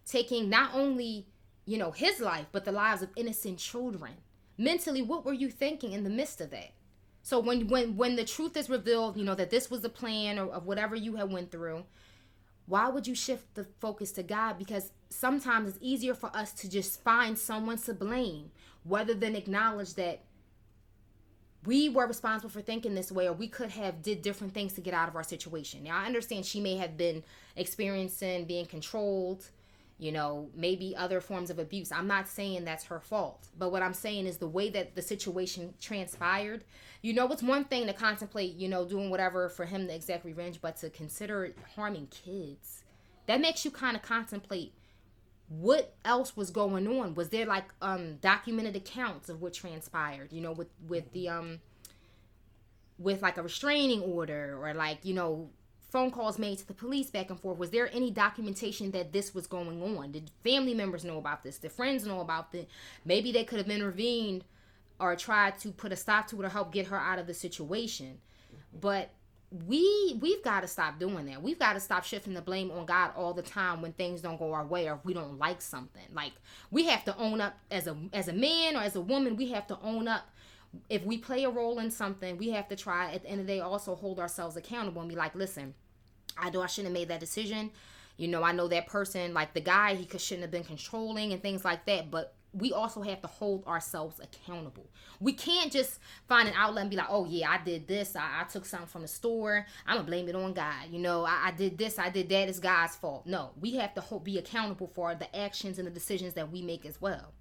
taking 0.06 0.48
not 0.48 0.70
only 0.74 1.26
you 1.64 1.78
know 1.78 1.90
his 1.90 2.20
life 2.20 2.46
but 2.52 2.64
the 2.64 2.72
lives 2.72 3.02
of 3.02 3.10
innocent 3.16 3.58
children 3.58 4.12
mentally 4.56 5.02
what 5.02 5.24
were 5.24 5.32
you 5.32 5.50
thinking 5.50 5.92
in 5.92 6.04
the 6.04 6.10
midst 6.10 6.40
of 6.40 6.50
that? 6.50 6.72
So 7.22 7.40
when 7.40 7.68
when 7.68 7.96
when 7.96 8.16
the 8.16 8.24
truth 8.24 8.56
is 8.56 8.70
revealed 8.70 9.16
you 9.16 9.24
know 9.24 9.34
that 9.34 9.50
this 9.50 9.70
was 9.70 9.80
the 9.80 9.88
plan 9.88 10.38
or 10.38 10.52
of 10.52 10.66
whatever 10.66 10.94
you 10.94 11.16
had 11.16 11.30
went 11.30 11.50
through 11.50 11.84
why 12.66 12.88
would 12.88 13.06
you 13.06 13.14
shift 13.14 13.54
the 13.54 13.64
focus 13.80 14.12
to 14.12 14.22
god? 14.22 14.58
Because 14.58 14.90
sometimes 15.08 15.68
it's 15.70 15.78
easier 15.80 16.14
for 16.14 16.36
us 16.36 16.52
to 16.52 16.68
just 16.68 17.02
find 17.02 17.38
someone 17.38 17.78
to 17.78 17.94
blame 17.94 18.50
rather 18.84 19.14
than 19.14 19.36
acknowledge 19.36 19.94
that 19.94 20.20
we 21.66 21.88
were 21.88 22.06
responsible 22.06 22.50
for 22.50 22.62
thinking 22.62 22.94
this 22.94 23.10
way 23.10 23.28
or 23.28 23.32
we 23.32 23.48
could 23.48 23.70
have 23.70 24.02
did 24.02 24.22
different 24.22 24.54
things 24.54 24.72
to 24.74 24.80
get 24.80 24.94
out 24.94 25.08
of 25.08 25.16
our 25.16 25.22
situation. 25.22 25.82
Now 25.82 25.98
i 25.98 26.06
understand 26.06 26.46
she 26.46 26.60
may 26.60 26.76
have 26.76 26.96
been 26.96 27.22
experiencing 27.56 28.44
being 28.44 28.66
controlled 28.66 29.50
you 29.98 30.12
know 30.12 30.48
maybe 30.54 30.94
other 30.96 31.20
forms 31.20 31.50
of 31.50 31.58
abuse. 31.58 31.90
I'm 31.90 32.06
not 32.06 32.28
saying 32.28 32.64
that's 32.64 32.84
her 32.84 33.00
fault 33.00 33.48
but 33.58 33.72
what 33.72 33.82
i'm 33.82 33.94
saying 33.94 34.26
is 34.26 34.36
the 34.36 34.48
way 34.48 34.68
that 34.70 34.94
the 34.94 35.02
situation 35.02 35.74
transpired 35.80 36.64
you 37.02 37.12
know 37.12 37.26
it's 37.32 37.42
one 37.42 37.64
thing 37.64 37.86
to 37.86 37.92
contemplate 37.92 38.54
you 38.56 38.68
know 38.68 38.84
doing 38.84 39.10
whatever 39.10 39.48
for 39.48 39.64
him 39.64 39.86
to 39.86 39.94
exact 39.94 40.24
revenge 40.24 40.60
but 40.60 40.76
to 40.76 40.90
consider 40.90 41.54
harming 41.74 42.08
kids 42.08 42.84
that 43.26 43.40
makes 43.40 43.64
you 43.64 43.70
kind 43.70 43.96
of 43.96 44.02
contemplate 44.02 44.72
what 45.48 45.94
else 46.04 46.36
was 46.36 46.50
going 46.50 46.86
on? 46.88 47.14
Was 47.14 47.28
there 47.28 47.46
like 47.46 47.64
um 47.80 48.16
documented 48.16 48.76
accounts 48.76 49.28
of 49.28 49.40
what 49.40 49.54
transpired 49.54 50.32
you 50.32 50.40
know 50.40 50.52
with 50.52 50.68
with 50.88 51.12
the 51.12 51.28
um 51.28 51.60
with 52.98 53.22
like 53.22 53.36
a 53.36 53.42
restraining 53.42 54.00
order 54.00 54.58
or 54.60 54.74
like 54.74 55.04
you 55.04 55.14
know 55.14 55.50
phone 55.90 56.10
calls 56.10 56.38
made 56.38 56.58
to 56.58 56.66
the 56.66 56.74
police 56.74 57.10
back 57.10 57.30
and 57.30 57.40
forth? 57.40 57.58
Was 57.58 57.70
there 57.70 57.88
any 57.92 58.10
documentation 58.10 58.90
that 58.90 59.12
this 59.12 59.34
was 59.34 59.46
going 59.46 59.82
on? 59.82 60.12
Did 60.12 60.30
family 60.42 60.74
members 60.74 61.04
know 61.04 61.18
about 61.18 61.42
this? 61.42 61.58
Did 61.58 61.72
friends 61.72 62.04
know 62.04 62.20
about 62.20 62.52
this 62.52 62.66
maybe 63.04 63.32
they 63.32 63.44
could 63.44 63.58
have 63.58 63.70
intervened 63.70 64.44
or 64.98 65.14
tried 65.16 65.58
to 65.58 65.70
put 65.70 65.92
a 65.92 65.96
stop 65.96 66.26
to 66.28 66.40
it 66.40 66.44
or 66.44 66.48
help 66.48 66.72
get 66.72 66.86
her 66.86 66.98
out 66.98 67.18
of 67.18 67.26
the 67.26 67.34
situation. 67.34 68.18
But 68.78 69.10
we 69.66 70.18
we've 70.20 70.42
got 70.42 70.60
to 70.60 70.68
stop 70.68 70.98
doing 70.98 71.26
that. 71.26 71.42
We've 71.42 71.58
got 71.58 71.74
to 71.74 71.80
stop 71.80 72.04
shifting 72.04 72.34
the 72.34 72.42
blame 72.42 72.70
on 72.70 72.84
God 72.84 73.12
all 73.16 73.32
the 73.32 73.42
time 73.42 73.80
when 73.80 73.92
things 73.92 74.20
don't 74.20 74.38
go 74.38 74.52
our 74.52 74.66
way 74.66 74.88
or 74.88 75.00
we 75.04 75.14
don't 75.14 75.38
like 75.38 75.62
something. 75.62 76.02
Like 76.12 76.32
we 76.70 76.86
have 76.86 77.04
to 77.04 77.16
own 77.16 77.40
up 77.40 77.54
as 77.70 77.86
a 77.86 77.96
as 78.12 78.28
a 78.28 78.32
man 78.32 78.76
or 78.76 78.80
as 78.80 78.96
a 78.96 79.00
woman, 79.00 79.36
we 79.36 79.50
have 79.52 79.66
to 79.68 79.78
own 79.82 80.08
up 80.08 80.28
if 80.88 81.04
we 81.04 81.18
play 81.18 81.44
a 81.44 81.50
role 81.50 81.78
in 81.78 81.90
something, 81.90 82.36
we 82.36 82.50
have 82.50 82.68
to 82.68 82.76
try 82.76 83.12
at 83.12 83.22
the 83.22 83.28
end 83.28 83.40
of 83.40 83.46
the 83.46 83.54
day 83.54 83.60
also 83.60 83.94
hold 83.94 84.18
ourselves 84.18 84.56
accountable 84.56 85.00
and 85.00 85.08
be 85.08 85.16
like, 85.16 85.34
listen, 85.34 85.74
I 86.36 86.50
know 86.50 86.62
I 86.62 86.66
shouldn't 86.66 86.94
have 86.94 87.00
made 87.00 87.08
that 87.08 87.20
decision. 87.20 87.70
You 88.16 88.28
know, 88.28 88.42
I 88.42 88.52
know 88.52 88.68
that 88.68 88.86
person, 88.86 89.34
like 89.34 89.54
the 89.54 89.60
guy, 89.60 89.94
he 89.94 90.06
could 90.06 90.20
shouldn't 90.20 90.42
have 90.42 90.50
been 90.50 90.64
controlling 90.64 91.32
and 91.32 91.42
things 91.42 91.64
like 91.64 91.84
that. 91.86 92.10
But 92.10 92.34
we 92.52 92.72
also 92.72 93.02
have 93.02 93.20
to 93.20 93.26
hold 93.26 93.66
ourselves 93.66 94.20
accountable. 94.20 94.88
We 95.20 95.32
can't 95.32 95.70
just 95.70 95.98
find 96.26 96.48
an 96.48 96.54
outlet 96.56 96.82
and 96.82 96.90
be 96.90 96.96
like, 96.96 97.08
oh 97.10 97.26
yeah, 97.26 97.50
I 97.50 97.58
did 97.62 97.86
this. 97.86 98.16
I, 98.16 98.42
I 98.42 98.44
took 98.44 98.64
something 98.64 98.88
from 98.88 99.02
the 99.02 99.08
store. 99.08 99.66
I'm 99.86 99.96
gonna 99.96 100.06
blame 100.06 100.28
it 100.28 100.34
on 100.34 100.52
God. 100.54 100.86
You 100.90 100.98
know, 101.00 101.24
I, 101.24 101.48
I, 101.48 101.50
did 101.50 101.76
this. 101.76 101.98
I 101.98 102.08
did 102.08 102.28
that. 102.30 102.48
It's 102.48 102.58
God's 102.58 102.96
fault. 102.96 103.26
No, 103.26 103.50
we 103.60 103.76
have 103.76 103.94
to 103.94 104.00
hold, 104.00 104.24
be 104.24 104.38
accountable 104.38 104.86
for 104.86 105.14
the 105.14 105.34
actions 105.36 105.78
and 105.78 105.86
the 105.86 105.92
decisions 105.92 106.34
that 106.34 106.50
we 106.50 106.62
make 106.62 106.86
as 106.86 107.00
well. 107.00 107.32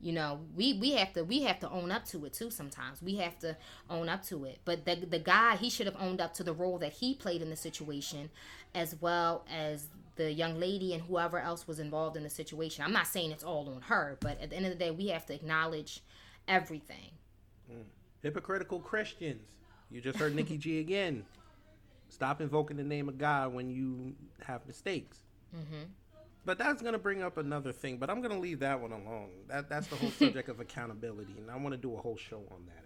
You 0.00 0.12
know, 0.12 0.40
we 0.54 0.74
we 0.74 0.92
have 0.92 1.14
to 1.14 1.24
we 1.24 1.42
have 1.42 1.58
to 1.60 1.70
own 1.70 1.90
up 1.90 2.04
to 2.06 2.24
it 2.26 2.34
too. 2.34 2.50
Sometimes 2.50 3.00
we 3.00 3.16
have 3.16 3.38
to 3.40 3.56
own 3.88 4.08
up 4.08 4.24
to 4.26 4.44
it. 4.44 4.60
But 4.64 4.84
the 4.84 4.94
the 4.94 5.18
guy 5.18 5.56
he 5.56 5.70
should 5.70 5.86
have 5.86 5.96
owned 5.98 6.20
up 6.20 6.34
to 6.34 6.44
the 6.44 6.52
role 6.52 6.78
that 6.78 6.92
he 6.92 7.14
played 7.14 7.40
in 7.40 7.48
the 7.48 7.56
situation, 7.56 8.30
as 8.74 8.94
well 9.00 9.46
as 9.50 9.88
the 10.16 10.32
young 10.32 10.58
lady 10.58 10.94
and 10.94 11.02
whoever 11.02 11.38
else 11.38 11.68
was 11.68 11.78
involved 11.78 12.16
in 12.16 12.22
the 12.22 12.30
situation. 12.30 12.84
I'm 12.84 12.92
not 12.92 13.06
saying 13.06 13.30
it's 13.30 13.44
all 13.44 13.68
on 13.68 13.82
her, 13.82 14.16
but 14.20 14.40
at 14.40 14.50
the 14.50 14.56
end 14.56 14.66
of 14.66 14.72
the 14.72 14.78
day, 14.78 14.90
we 14.90 15.08
have 15.08 15.26
to 15.26 15.34
acknowledge 15.34 16.02
everything. 16.48 17.12
Mm. 17.70 17.84
Hypocritical 18.22 18.80
Christians. 18.80 19.48
You 19.90 20.00
just 20.00 20.18
heard 20.18 20.34
Nikki 20.34 20.58
G 20.58 20.80
again. 20.80 21.24
Stop 22.08 22.40
invoking 22.40 22.76
the 22.76 22.84
name 22.84 23.08
of 23.08 23.18
God 23.18 23.52
when 23.52 23.70
you 23.70 24.14
have 24.44 24.66
mistakes. 24.66 25.18
Mm-hmm. 25.54 25.84
But 26.44 26.58
that's 26.58 26.80
going 26.80 26.92
to 26.92 26.98
bring 26.98 27.22
up 27.22 27.38
another 27.38 27.72
thing, 27.72 27.98
but 27.98 28.08
I'm 28.08 28.20
going 28.20 28.32
to 28.32 28.38
leave 28.38 28.60
that 28.60 28.80
one 28.80 28.92
alone. 28.92 29.30
That 29.48 29.68
That's 29.68 29.88
the 29.88 29.96
whole 29.96 30.10
subject 30.18 30.48
of 30.48 30.60
accountability, 30.60 31.34
and 31.38 31.50
I 31.50 31.56
want 31.56 31.72
to 31.72 31.76
do 31.76 31.94
a 31.94 31.98
whole 31.98 32.16
show 32.16 32.42
on 32.52 32.66
that. 32.66 32.85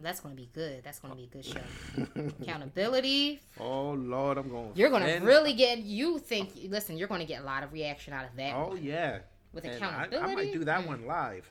That's 0.00 0.20
going 0.20 0.36
to 0.36 0.40
be 0.40 0.48
good. 0.54 0.84
That's 0.84 1.00
going 1.00 1.12
to 1.12 1.16
be 1.16 1.24
a 1.24 1.26
good 1.26 1.44
show. 1.44 2.32
Accountability. 2.42 3.40
Oh, 3.58 3.92
Lord, 3.92 4.38
I'm 4.38 4.48
going 4.48 4.70
You're 4.74 4.90
going 4.90 5.02
to 5.02 5.26
really 5.26 5.54
get, 5.54 5.78
you 5.78 6.18
think, 6.18 6.50
listen, 6.68 6.96
you're 6.96 7.08
going 7.08 7.20
to 7.20 7.26
get 7.26 7.42
a 7.42 7.44
lot 7.44 7.64
of 7.64 7.72
reaction 7.72 8.12
out 8.12 8.24
of 8.24 8.36
that. 8.36 8.54
Oh, 8.54 8.68
one. 8.68 8.82
yeah. 8.82 9.18
With 9.52 9.64
and 9.64 9.74
accountability. 9.74 10.16
I, 10.16 10.32
I, 10.32 10.34
might 10.34 10.52
do 10.52 10.64
that 10.64 10.86
one 10.86 11.00
mm. 11.00 11.06
live. 11.06 11.50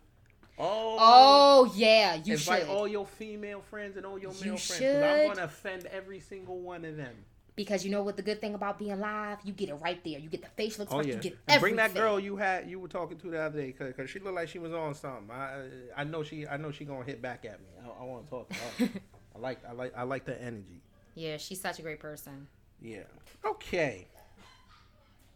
Oh, 0.59 0.97
oh 0.99 1.73
yeah, 1.75 2.15
you 2.15 2.33
invite 2.33 2.61
should. 2.61 2.69
all 2.69 2.87
your 2.87 3.05
female 3.05 3.61
friends 3.61 3.95
and 3.95 4.05
all 4.05 4.17
your 4.17 4.31
male 4.31 4.43
you 4.43 4.57
friends. 4.57 4.77
Should. 4.77 5.03
I'm 5.03 5.27
gonna 5.27 5.43
offend 5.43 5.85
every 5.85 6.19
single 6.19 6.59
one 6.59 6.83
of 6.83 6.97
them. 6.97 7.13
Because 7.57 7.83
you 7.83 7.91
know 7.91 8.03
what 8.03 8.15
the 8.15 8.21
good 8.21 8.39
thing 8.39 8.53
about 8.53 8.79
being 8.79 8.97
live, 8.99 9.39
you 9.43 9.51
get 9.51 9.69
it 9.69 9.75
right 9.75 10.01
there. 10.03 10.19
You 10.19 10.29
get 10.29 10.43
the 10.43 10.47
facial 10.55 10.83
oh, 10.91 10.99
expression. 10.99 11.09
Oh, 11.09 11.09
yeah. 11.09 11.15
You 11.15 11.21
get 11.21 11.31
and 11.31 11.41
everything. 11.57 11.75
Bring 11.75 11.93
that 11.93 11.99
girl 11.99 12.19
you 12.19 12.37
had 12.37 12.69
you 12.69 12.79
were 12.79 12.87
talking 12.87 13.17
to 13.17 13.29
the 13.29 13.41
other 13.41 13.59
day 13.59 13.73
because 13.75 14.09
she 14.09 14.19
looked 14.19 14.35
like 14.35 14.47
she 14.47 14.59
was 14.59 14.71
on 14.71 14.93
something. 14.93 15.29
I 15.29 15.65
I 15.97 16.03
know 16.05 16.23
she 16.23 16.47
I 16.47 16.55
know 16.55 16.71
she 16.71 16.85
gonna 16.85 17.03
hit 17.03 17.21
back 17.21 17.43
at 17.43 17.59
me. 17.59 17.67
I, 17.83 18.01
I 18.01 18.05
want 18.05 18.25
to 18.25 18.29
talk 18.29 18.49
to 18.49 18.55
her. 18.55 18.89
I 19.35 19.39
like 19.39 19.59
I 19.67 19.73
like 19.73 19.97
I 19.97 20.03
like 20.03 20.23
the 20.23 20.41
energy. 20.41 20.81
Yeah, 21.15 21.37
she's 21.37 21.59
such 21.59 21.79
a 21.79 21.81
great 21.81 21.99
person. 21.99 22.47
Yeah. 22.79 23.03
Okay. 23.43 24.07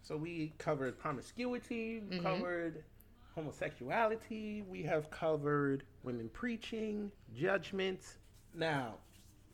So 0.04 0.16
we 0.16 0.54
covered 0.60 1.00
promiscuity. 1.00 2.04
We 2.08 2.18
mm-hmm. 2.18 2.24
covered 2.24 2.84
homosexuality. 3.36 4.64
We 4.70 4.84
have 4.84 5.10
covered 5.10 5.84
women 6.04 6.30
preaching, 6.34 7.12
judgment. 7.36 8.02
Now, 8.54 8.96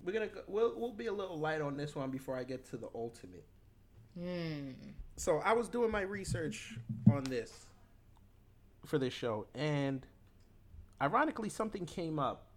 we're 0.08 0.14
gonna 0.14 0.30
we'll 0.48 0.74
we'll 0.78 0.94
be 0.94 1.08
a 1.08 1.14
little 1.14 1.38
light 1.38 1.60
on 1.60 1.76
this 1.76 1.94
one 1.94 2.10
before 2.10 2.38
I 2.38 2.46
get 2.46 2.66
to 2.70 2.78
the 2.78 2.88
ultimate. 2.96 3.44
Mm. 4.18 4.74
So 5.18 5.40
I 5.44 5.52
was 5.52 5.68
doing 5.68 5.92
my 5.92 6.02
research 6.02 6.78
on 7.12 7.26
this 7.26 7.52
for 8.86 8.98
this 8.98 9.14
show, 9.14 9.48
and 9.54 10.06
ironically, 11.02 11.50
something 11.50 11.86
came 11.86 12.20
up 12.20 12.48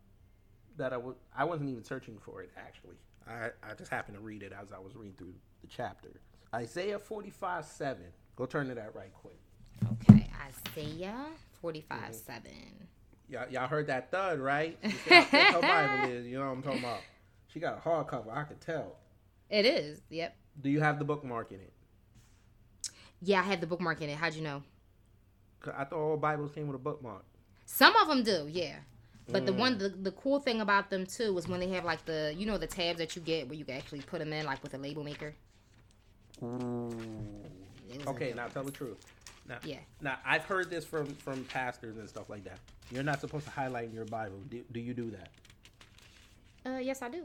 that 0.77 0.93
I 0.93 0.97
was 0.97 1.17
I 1.37 1.43
wasn't 1.43 1.71
even 1.71 1.83
searching 1.83 2.19
for 2.19 2.41
it. 2.41 2.53
Actually, 2.57 2.95
I 3.27 3.49
I 3.69 3.75
just 3.77 3.91
happened 3.91 4.17
to 4.17 4.23
read 4.23 4.45
it 4.45 4.53
as 4.53 4.71
I 4.71 4.79
was 4.79 4.95
reading 4.95 5.15
through 5.19 5.35
the 5.61 5.67
chapter. 5.67 6.21
Isaiah 6.55 7.01
forty 7.01 7.31
five 7.31 7.65
seven. 7.65 8.07
Go 8.37 8.47
turn 8.47 8.69
to 8.69 8.77
that 8.77 8.95
right 8.95 9.13
quick. 9.13 9.41
Okay, 9.93 10.31
Isaiah 10.47 11.27
45 11.61 11.99
mm-hmm. 11.99 12.13
7. 12.13 12.43
Y'all, 13.29 13.47
y'all 13.51 13.67
heard 13.67 13.87
that 13.89 14.11
thud, 14.11 14.39
right? 14.39 14.79
her 14.83 15.61
Bible 15.61 16.11
is, 16.11 16.27
you 16.27 16.39
know 16.39 16.47
what 16.47 16.53
I'm 16.53 16.63
talking 16.63 16.81
about. 16.81 17.01
She 17.53 17.61
got 17.61 17.79
a 17.79 17.81
hardcover, 17.89 18.37
I 18.37 18.45
could 18.45 18.61
tell. 18.61 18.97
It 19.49 19.67
is, 19.67 20.01
yep. 20.09 20.37
Do 20.61 20.71
you 20.71 20.81
have 20.81 20.99
the 20.99 21.05
bookmark 21.05 21.51
in 21.51 21.61
it? 21.61 21.73
Yeah, 23.23 23.41
I 23.41 23.45
have 23.45 23.61
the 23.61 23.67
bookmark 23.67 24.01
in 24.01 24.09
it. 24.09 24.17
How'd 24.17 24.35
you 24.35 24.43
know? 24.43 24.63
I 25.77 25.85
thought 25.85 25.99
all 25.99 26.17
Bibles 26.17 26.53
came 26.53 26.69
with 26.69 26.77
a 26.77 26.83
bookmark. 26.83 27.25
Some 27.67 27.95
of 27.97 28.09
them 28.09 28.23
do, 28.23 28.49
yeah. 28.51 28.77
But 29.29 29.43
mm. 29.43 29.47
the 29.47 29.53
one, 29.53 29.79
the, 29.79 29.89
the 29.91 30.13
cool 30.13 30.41
thing 30.41 30.61
about 30.61 30.91
them 30.91 31.07
too 31.07 31.37
is 31.37 31.47
when 31.47 31.61
they 31.61 31.69
have 31.69 31.85
like 31.85 32.05
the, 32.05 32.35
you 32.37 32.47
know, 32.47 32.59
the 32.59 32.67
tabs 32.67 32.99
that 32.99 33.15
you 33.15 33.23
get 33.23 33.49
where 33.49 33.57
you 33.57 33.65
can 33.65 33.77
actually 33.77 34.01
put 34.01 34.21
them 34.21 34.33
in, 34.33 34.47
like 34.47 34.63
with 34.63 34.75
a 34.75 34.79
label 34.79 35.05
maker. 35.05 35.35
Okay, 38.07 38.33
now 38.35 38.47
tell 38.47 38.65
the 38.65 38.71
truth. 38.71 38.99
Now, 39.49 39.59
yeah. 39.65 39.79
Now 40.01 40.19
I've 40.25 40.45
heard 40.45 40.71
this 40.71 40.85
from 40.85 41.07
from 41.17 41.45
pastors 41.45 41.97
and 41.99 42.09
stuff 42.09 42.31
like 42.31 42.45
that. 42.45 42.59
You're 42.91 43.03
not 43.03 43.21
supposed 43.21 43.45
to 43.45 43.51
highlight 43.51 43.87
in 43.87 43.95
your 43.95 44.05
Bible. 44.07 44.41
Do, 44.49 44.63
do 44.73 44.81
you 44.81 44.95
do 44.95 45.11
that? 45.11 45.29
Uh, 46.65 46.79
yes, 46.79 47.03
I 47.03 47.09
do. 47.09 47.25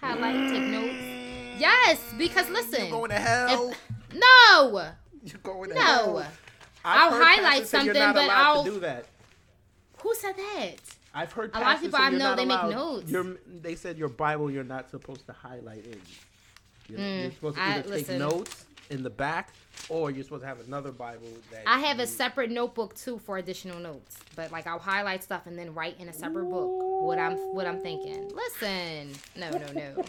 Highlight, 0.00 0.50
take 0.50 0.62
notes. 0.62 0.94
Yes, 1.58 2.00
because 2.18 2.48
listen. 2.50 2.82
You're 2.82 2.90
going 2.90 3.10
to 3.10 3.16
hell. 3.16 3.70
If, 3.70 3.82
no. 4.14 4.90
You're 5.22 5.38
going 5.42 5.70
to 5.70 5.74
no. 5.74 5.80
hell. 5.80 6.14
No. 6.14 6.26
I'll 6.84 7.10
highlight 7.10 7.66
something, 7.66 7.94
but 7.94 8.30
I'll 8.30 8.62
do 8.62 8.78
that. 8.80 9.06
Who 9.98 10.14
said 10.14 10.36
that? 10.36 10.74
I've 11.14 11.32
heard 11.32 11.50
a 11.54 11.60
lot 11.60 11.76
of 11.76 11.80
people 11.80 11.98
I 11.98 12.10
know 12.10 12.36
they 12.36 12.44
allowed, 12.44 12.66
make 12.68 12.76
notes. 12.76 13.10
You're, 13.10 13.36
they 13.46 13.74
said 13.74 13.96
your 13.96 14.10
Bible 14.10 14.50
you're 14.50 14.64
not 14.64 14.90
supposed 14.90 15.26
to 15.26 15.32
highlight 15.32 15.86
in. 15.86 16.00
You're, 16.88 16.98
mm, 16.98 17.22
you're 17.22 17.32
supposed 17.32 17.56
to 17.56 17.62
either 17.62 17.78
I, 17.78 17.82
take 17.82 17.90
listen, 17.90 18.18
notes 18.18 18.66
in 18.90 19.02
the 19.02 19.10
back, 19.10 19.52
or 19.88 20.10
you're 20.10 20.24
supposed 20.24 20.42
to 20.42 20.48
have 20.48 20.60
another 20.66 20.92
Bible. 20.92 21.28
That 21.50 21.62
I 21.66 21.78
have 21.80 21.98
a 21.98 22.06
separate 22.06 22.50
notebook 22.50 22.94
too 22.94 23.18
for 23.18 23.38
additional 23.38 23.78
notes, 23.78 24.16
but 24.34 24.52
like 24.52 24.66
I'll 24.66 24.78
highlight 24.78 25.22
stuff 25.22 25.46
and 25.46 25.58
then 25.58 25.74
write 25.74 25.98
in 26.00 26.08
a 26.08 26.12
separate 26.12 26.46
Ooh. 26.46 26.50
book 26.50 27.02
what 27.02 27.18
I'm 27.18 27.36
what 27.54 27.66
I'm 27.66 27.80
thinking. 27.80 28.30
Listen, 28.34 29.12
no, 29.36 29.50
no, 29.50 29.72
no. 29.72 30.04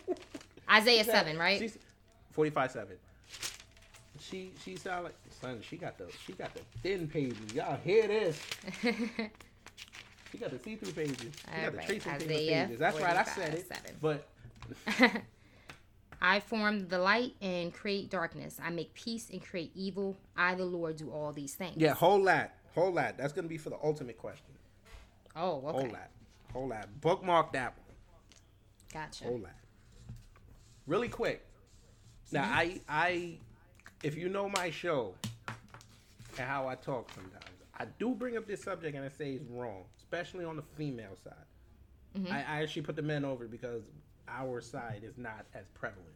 Isaiah 0.70 1.04
7, 1.04 1.36
right? 1.36 1.58
She's 1.58 1.78
45 2.32 2.70
7. 2.70 2.96
She 4.20 4.52
she 4.62 4.76
sound 4.76 5.04
like 5.04 5.14
son. 5.40 5.60
She 5.68 5.76
got 5.76 5.98
the 5.98 6.06
she 6.24 6.32
got 6.32 6.54
the 6.54 6.60
thin 6.82 7.08
pages. 7.08 7.54
Y'all 7.54 7.78
hear 7.82 8.06
this? 8.06 8.40
she 8.82 10.38
got 10.38 10.50
the 10.50 10.58
see 10.58 10.76
through 10.76 10.92
pages. 10.92 11.16
She 11.18 11.56
got 11.56 11.64
All 11.64 11.70
the 11.70 11.76
right, 11.78 11.86
tracing 11.86 12.12
paper 12.12 12.24
Isaiah 12.24 12.64
pages. 12.66 12.78
That's 12.78 13.00
right. 13.00 13.16
I 13.16 13.24
said 13.24 13.54
it. 13.54 13.68
45:7. 13.68 13.92
But 14.00 14.28
I 16.22 16.40
form 16.40 16.88
the 16.88 16.98
light 16.98 17.34
and 17.40 17.72
create 17.72 18.10
darkness. 18.10 18.58
I 18.62 18.70
make 18.70 18.92
peace 18.94 19.30
and 19.30 19.42
create 19.42 19.72
evil. 19.74 20.16
I, 20.36 20.54
the 20.54 20.64
Lord, 20.64 20.96
do 20.96 21.10
all 21.10 21.32
these 21.32 21.54
things. 21.54 21.76
yeah, 21.76 21.94
hold 21.94 22.26
that. 22.26 22.56
Hold 22.74 22.96
that. 22.96 23.16
That's 23.16 23.32
gonna 23.32 23.48
be 23.48 23.58
for 23.58 23.70
the 23.70 23.78
ultimate 23.82 24.18
question. 24.18 24.54
Oh, 25.34 25.62
okay. 25.66 25.78
Hold 25.78 25.90
that. 25.94 26.10
Hold 26.52 26.70
that. 26.72 27.00
Bookmark 27.00 27.52
that 27.52 27.74
one. 27.76 27.96
Gotcha. 28.92 29.24
Hold 29.24 29.44
that. 29.44 29.56
Really 30.86 31.08
quick. 31.08 31.46
Now 32.32 32.44
mm-hmm. 32.44 32.52
I 32.52 32.80
I 32.88 33.38
if 34.02 34.16
you 34.16 34.28
know 34.28 34.48
my 34.48 34.70
show 34.70 35.14
and 36.38 36.46
how 36.46 36.68
I 36.68 36.74
talk 36.74 37.10
sometimes, 37.14 37.44
I 37.78 37.86
do 37.98 38.14
bring 38.14 38.36
up 38.36 38.46
this 38.46 38.62
subject 38.62 38.96
and 38.96 39.04
I 39.04 39.08
say 39.08 39.32
it's 39.32 39.44
wrong, 39.50 39.84
especially 39.98 40.44
on 40.44 40.56
the 40.56 40.62
female 40.76 41.16
side. 41.22 41.34
Mm-hmm. 42.16 42.32
I, 42.32 42.38
I 42.38 42.62
actually 42.62 42.82
put 42.82 42.96
the 42.96 43.02
men 43.02 43.24
over 43.24 43.46
because 43.46 43.82
our 44.30 44.60
side 44.60 45.02
is 45.04 45.16
not 45.16 45.46
as 45.54 45.66
prevalent. 45.74 46.06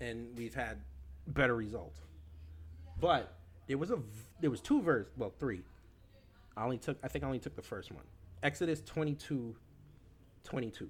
And 0.00 0.36
we've 0.36 0.54
had 0.54 0.78
better 1.28 1.54
results. 1.54 2.00
But 3.00 3.34
there 3.66 3.78
was 3.78 3.90
a 3.90 3.98
there 4.40 4.50
was 4.50 4.60
two 4.60 4.82
verse 4.82 5.06
well 5.16 5.32
three. 5.38 5.62
I 6.56 6.64
only 6.64 6.78
took 6.78 6.98
I 7.02 7.08
think 7.08 7.24
I 7.24 7.26
only 7.26 7.38
took 7.38 7.56
the 7.56 7.62
first 7.62 7.92
one. 7.92 8.04
Exodus 8.42 8.82
22 8.82 9.54
22. 10.44 10.88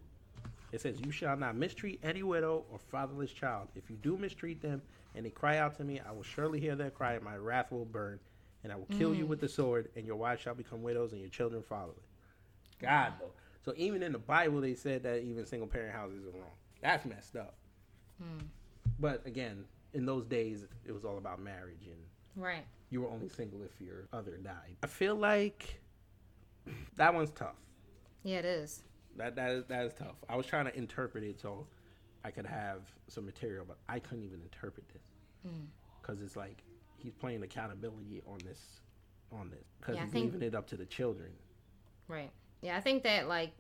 It 0.72 0.80
says, 0.80 1.00
You 1.04 1.12
shall 1.12 1.36
not 1.36 1.54
mistreat 1.54 2.00
any 2.02 2.22
widow 2.22 2.64
or 2.70 2.78
fatherless 2.78 3.30
child. 3.30 3.68
If 3.76 3.90
you 3.90 3.96
do 3.96 4.16
mistreat 4.16 4.62
them 4.62 4.80
and 5.14 5.24
they 5.24 5.30
cry 5.30 5.58
out 5.58 5.76
to 5.76 5.84
me, 5.84 6.00
I 6.00 6.12
will 6.12 6.22
surely 6.22 6.58
hear 6.58 6.74
their 6.74 6.90
cry, 6.90 7.12
and 7.12 7.22
my 7.22 7.36
wrath 7.36 7.70
will 7.70 7.84
burn, 7.84 8.18
and 8.64 8.72
I 8.72 8.76
will 8.76 8.88
kill 8.96 9.14
you 9.14 9.26
mm. 9.26 9.28
with 9.28 9.40
the 9.40 9.48
sword, 9.48 9.88
and 9.96 10.06
your 10.06 10.16
wives 10.16 10.40
shall 10.40 10.54
become 10.54 10.82
widows, 10.82 11.12
and 11.12 11.20
your 11.20 11.28
children 11.28 11.62
follow 11.62 11.90
it. 11.90 12.02
God, 12.80 13.12
though. 13.20 13.30
So 13.64 13.72
even 13.76 14.02
in 14.02 14.12
the 14.12 14.18
Bible, 14.18 14.60
they 14.60 14.74
said 14.74 15.02
that 15.04 15.22
even 15.22 15.46
single 15.46 15.68
parent 15.68 15.94
houses 15.94 16.24
are 16.26 16.30
wrong. 16.38 16.50
That's 16.82 17.04
messed 17.06 17.36
up. 17.36 17.54
But 18.98 19.26
again, 19.26 19.64
in 19.94 20.06
those 20.06 20.24
days, 20.26 20.64
it 20.84 20.92
was 20.92 21.04
all 21.04 21.18
about 21.18 21.40
marriage, 21.40 21.86
and 21.86 22.00
Right. 22.36 22.64
you 22.90 23.00
were 23.02 23.08
only 23.08 23.28
single 23.28 23.62
if 23.62 23.80
your 23.80 24.06
other 24.12 24.36
died. 24.36 24.76
I 24.82 24.86
feel 24.86 25.16
like 25.16 25.80
that 26.96 27.12
one's 27.14 27.30
tough. 27.30 27.56
Yeah, 28.22 28.38
it 28.38 28.44
is. 28.44 28.82
That 29.16 29.34
that 29.36 29.50
is 29.50 29.64
that 29.66 29.84
is 29.86 29.94
tough. 29.94 30.16
I 30.28 30.36
was 30.36 30.46
trying 30.46 30.64
to 30.66 30.76
interpret 30.76 31.24
it 31.24 31.40
so 31.40 31.66
I 32.24 32.30
could 32.30 32.46
have 32.46 32.82
some 33.08 33.24
material, 33.26 33.64
but 33.66 33.78
I 33.88 33.98
couldn't 33.98 34.24
even 34.24 34.40
interpret 34.40 34.88
this 34.92 35.02
Mm. 35.46 35.66
because 36.00 36.22
it's 36.22 36.36
like 36.36 36.62
he's 36.96 37.12
playing 37.14 37.42
accountability 37.42 38.22
on 38.28 38.38
this 38.46 38.80
on 39.32 39.50
this 39.50 39.66
because 39.80 39.96
Yeah, 39.96 40.04
he's 40.04 40.14
leaving 40.14 40.42
it 40.42 40.54
up 40.54 40.68
to 40.68 40.76
the 40.76 40.86
children. 40.86 41.32
Right. 42.06 42.30
Yeah, 42.62 42.76
I 42.76 42.80
think 42.80 43.02
that, 43.04 43.28
like, 43.28 43.54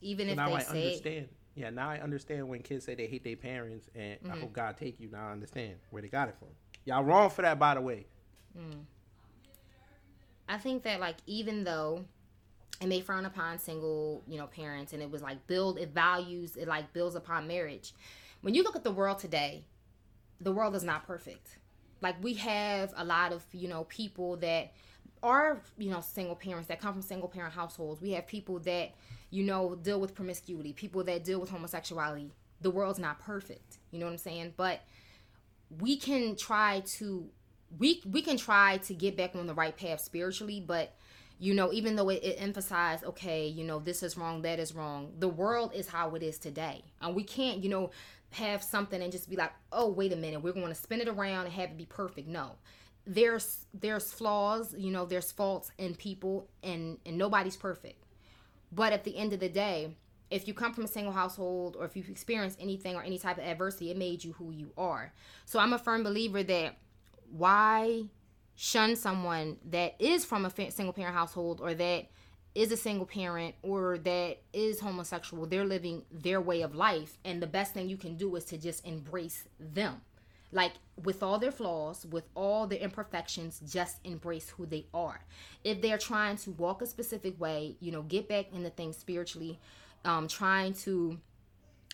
even 0.00 0.28
So 0.28 0.32
if 0.32 0.36
now 0.36 0.46
they 0.46 0.54
I 0.54 0.62
say. 0.62 0.68
understand. 0.72 1.28
Yeah, 1.54 1.70
now 1.70 1.90
I 1.90 1.98
understand 1.98 2.48
when 2.48 2.62
kids 2.62 2.84
say 2.86 2.94
they 2.94 3.06
hate 3.06 3.24
their 3.24 3.36
parents, 3.36 3.88
and 3.94 4.18
I 4.28 4.34
Mm-hmm. 4.34 4.40
hope 4.40 4.52
God 4.54 4.76
take 4.78 4.98
you. 5.00 5.10
Now 5.10 5.28
I 5.28 5.32
understand 5.32 5.76
where 5.90 6.02
they 6.02 6.08
got 6.08 6.28
it 6.28 6.36
from. 6.38 6.48
Y'all 6.86 7.04
wrong 7.04 7.30
for 7.30 7.42
that, 7.42 7.58
by 7.58 7.74
the 7.74 7.80
way. 7.82 8.06
I 10.48 10.58
think 10.58 10.82
that 10.84 11.00
like 11.00 11.16
even 11.26 11.64
though 11.64 12.04
it 12.80 12.86
may 12.88 13.00
frown 13.00 13.26
upon 13.26 13.58
single, 13.58 14.22
you 14.26 14.38
know, 14.38 14.46
parents 14.46 14.92
and 14.92 15.02
it 15.02 15.10
was 15.10 15.22
like 15.22 15.46
build 15.46 15.78
it 15.78 15.90
values 15.90 16.56
it 16.56 16.68
like 16.68 16.92
builds 16.92 17.14
upon 17.14 17.46
marriage. 17.46 17.94
When 18.42 18.54
you 18.54 18.62
look 18.62 18.76
at 18.76 18.84
the 18.84 18.90
world 18.90 19.18
today, 19.18 19.64
the 20.40 20.52
world 20.52 20.74
is 20.74 20.84
not 20.84 21.06
perfect. 21.06 21.58
Like 22.00 22.22
we 22.22 22.34
have 22.34 22.92
a 22.96 23.04
lot 23.04 23.32
of, 23.32 23.44
you 23.52 23.68
know, 23.68 23.84
people 23.84 24.36
that 24.38 24.72
are, 25.22 25.62
you 25.78 25.90
know, 25.90 26.00
single 26.00 26.36
parents 26.36 26.68
that 26.68 26.80
come 26.80 26.92
from 26.92 27.02
single 27.02 27.28
parent 27.28 27.54
households. 27.54 28.00
We 28.00 28.12
have 28.12 28.26
people 28.26 28.58
that, 28.60 28.92
you 29.30 29.44
know, 29.44 29.76
deal 29.76 30.00
with 30.00 30.14
promiscuity, 30.14 30.72
people 30.72 31.04
that 31.04 31.24
deal 31.24 31.40
with 31.40 31.50
homosexuality. 31.50 32.30
The 32.60 32.70
world's 32.70 32.98
not 32.98 33.20
perfect. 33.20 33.78
You 33.90 33.98
know 33.98 34.06
what 34.06 34.12
I'm 34.12 34.18
saying? 34.18 34.54
But 34.56 34.80
we 35.80 35.96
can 35.96 36.36
try 36.36 36.80
to 36.80 37.28
we 37.78 38.02
we 38.06 38.22
can 38.22 38.36
try 38.36 38.78
to 38.78 38.94
get 38.94 39.16
back 39.16 39.34
on 39.34 39.46
the 39.46 39.54
right 39.54 39.76
path 39.76 40.00
spiritually 40.00 40.60
but 40.60 40.94
you 41.38 41.54
know 41.54 41.72
even 41.72 41.96
though 41.96 42.08
it, 42.08 42.22
it 42.22 42.36
emphasized 42.38 43.04
okay 43.04 43.46
you 43.46 43.64
know 43.64 43.78
this 43.78 44.02
is 44.02 44.16
wrong 44.16 44.42
that 44.42 44.58
is 44.58 44.74
wrong 44.74 45.12
the 45.18 45.28
world 45.28 45.72
is 45.74 45.88
how 45.88 46.14
it 46.14 46.22
is 46.22 46.38
today 46.38 46.82
and 47.00 47.14
we 47.14 47.22
can't 47.22 47.62
you 47.62 47.70
know 47.70 47.90
have 48.30 48.62
something 48.62 49.02
and 49.02 49.12
just 49.12 49.28
be 49.28 49.36
like 49.36 49.52
oh 49.72 49.88
wait 49.88 50.12
a 50.12 50.16
minute 50.16 50.42
we're 50.42 50.52
going 50.52 50.68
to 50.68 50.74
spin 50.74 51.00
it 51.00 51.08
around 51.08 51.44
and 51.44 51.54
have 51.54 51.70
it 51.70 51.78
be 51.78 51.86
perfect 51.86 52.28
no 52.28 52.52
there's 53.04 53.66
there's 53.74 54.12
flaws 54.12 54.74
you 54.78 54.90
know 54.90 55.04
there's 55.04 55.32
faults 55.32 55.72
in 55.78 55.94
people 55.94 56.48
and 56.62 56.98
and 57.04 57.18
nobody's 57.18 57.56
perfect 57.56 58.02
but 58.72 58.92
at 58.92 59.04
the 59.04 59.16
end 59.16 59.34
of 59.34 59.40
the 59.40 59.50
day, 59.50 59.94
if 60.30 60.48
you 60.48 60.54
come 60.54 60.72
from 60.72 60.84
a 60.84 60.88
single 60.88 61.12
household 61.12 61.76
or 61.78 61.84
if 61.84 61.94
you've 61.94 62.08
experienced 62.08 62.58
anything 62.58 62.96
or 62.96 63.02
any 63.02 63.18
type 63.18 63.36
of 63.36 63.44
adversity, 63.44 63.90
it 63.90 63.98
made 63.98 64.24
you 64.24 64.32
who 64.32 64.50
you 64.50 64.72
are. 64.78 65.12
So 65.44 65.58
I'm 65.58 65.74
a 65.74 65.78
firm 65.78 66.02
believer 66.02 66.42
that 66.42 66.78
why 67.30 68.04
shun 68.54 68.96
someone 68.96 69.58
that 69.70 69.94
is 69.98 70.24
from 70.24 70.46
a 70.46 70.70
single 70.70 70.94
parent 70.94 71.14
household 71.14 71.60
or 71.60 71.74
that 71.74 72.06
is 72.54 72.72
a 72.72 72.76
single 72.76 73.06
parent 73.06 73.54
or 73.62 73.96
that 73.96 74.36
is 74.52 74.78
homosexual 74.78 75.46
they're 75.46 75.64
living 75.64 76.02
their 76.12 76.38
way 76.38 76.60
of 76.60 76.74
life 76.74 77.16
and 77.24 77.40
the 77.40 77.46
best 77.46 77.72
thing 77.72 77.88
you 77.88 77.96
can 77.96 78.14
do 78.14 78.36
is 78.36 78.44
to 78.44 78.58
just 78.58 78.86
embrace 78.86 79.48
them 79.58 80.02
like 80.52 80.72
with 81.02 81.22
all 81.22 81.38
their 81.38 81.50
flaws 81.50 82.06
with 82.06 82.24
all 82.34 82.66
their 82.66 82.78
imperfections 82.78 83.60
just 83.66 83.98
embrace 84.04 84.50
who 84.50 84.66
they 84.66 84.86
are 84.92 85.20
if 85.64 85.80
they're 85.80 85.98
trying 85.98 86.36
to 86.36 86.50
walk 86.52 86.82
a 86.82 86.86
specific 86.86 87.40
way 87.40 87.76
you 87.80 87.90
know 87.90 88.02
get 88.02 88.28
back 88.28 88.46
into 88.52 88.70
things 88.70 88.96
spiritually 88.96 89.58
um 90.04 90.28
trying 90.28 90.74
to 90.74 91.18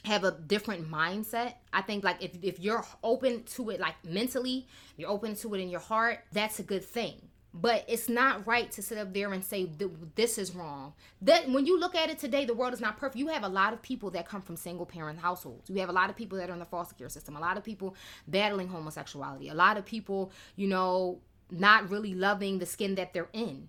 have 0.04 0.24
a 0.24 0.32
different 0.32 0.90
mindset. 0.90 1.54
I 1.72 1.82
think 1.82 2.04
like 2.04 2.22
if 2.22 2.32
if 2.42 2.60
you're 2.60 2.84
open 3.02 3.44
to 3.54 3.70
it 3.70 3.80
like 3.80 3.94
mentally, 4.04 4.66
you're 4.96 5.10
open 5.10 5.34
to 5.36 5.54
it 5.54 5.60
in 5.60 5.68
your 5.68 5.80
heart, 5.80 6.20
that's 6.32 6.58
a 6.58 6.62
good 6.62 6.84
thing. 6.84 7.27
But 7.54 7.84
it's 7.88 8.08
not 8.08 8.46
right 8.46 8.70
to 8.72 8.82
sit 8.82 8.98
up 8.98 9.14
there 9.14 9.32
and 9.32 9.42
say 9.42 9.66
th- 9.66 9.90
this 10.14 10.36
is 10.36 10.54
wrong. 10.54 10.92
That 11.22 11.48
when 11.50 11.64
you 11.66 11.80
look 11.80 11.94
at 11.94 12.10
it 12.10 12.18
today, 12.18 12.44
the 12.44 12.54
world 12.54 12.74
is 12.74 12.80
not 12.80 12.98
perfect. 12.98 13.16
You 13.16 13.28
have 13.28 13.42
a 13.42 13.48
lot 13.48 13.72
of 13.72 13.80
people 13.80 14.10
that 14.10 14.28
come 14.28 14.42
from 14.42 14.56
single 14.56 14.84
parent 14.84 15.18
households. 15.18 15.70
You 15.70 15.76
have 15.80 15.88
a 15.88 15.92
lot 15.92 16.10
of 16.10 16.16
people 16.16 16.38
that 16.38 16.50
are 16.50 16.52
in 16.52 16.58
the 16.58 16.66
foster 16.66 16.94
care 16.94 17.08
system. 17.08 17.36
A 17.36 17.40
lot 17.40 17.56
of 17.56 17.64
people 17.64 17.96
battling 18.26 18.68
homosexuality. 18.68 19.48
A 19.48 19.54
lot 19.54 19.78
of 19.78 19.86
people, 19.86 20.30
you 20.56 20.68
know, 20.68 21.20
not 21.50 21.90
really 21.90 22.14
loving 22.14 22.58
the 22.58 22.66
skin 22.66 22.94
that 22.96 23.14
they're 23.14 23.30
in. 23.32 23.68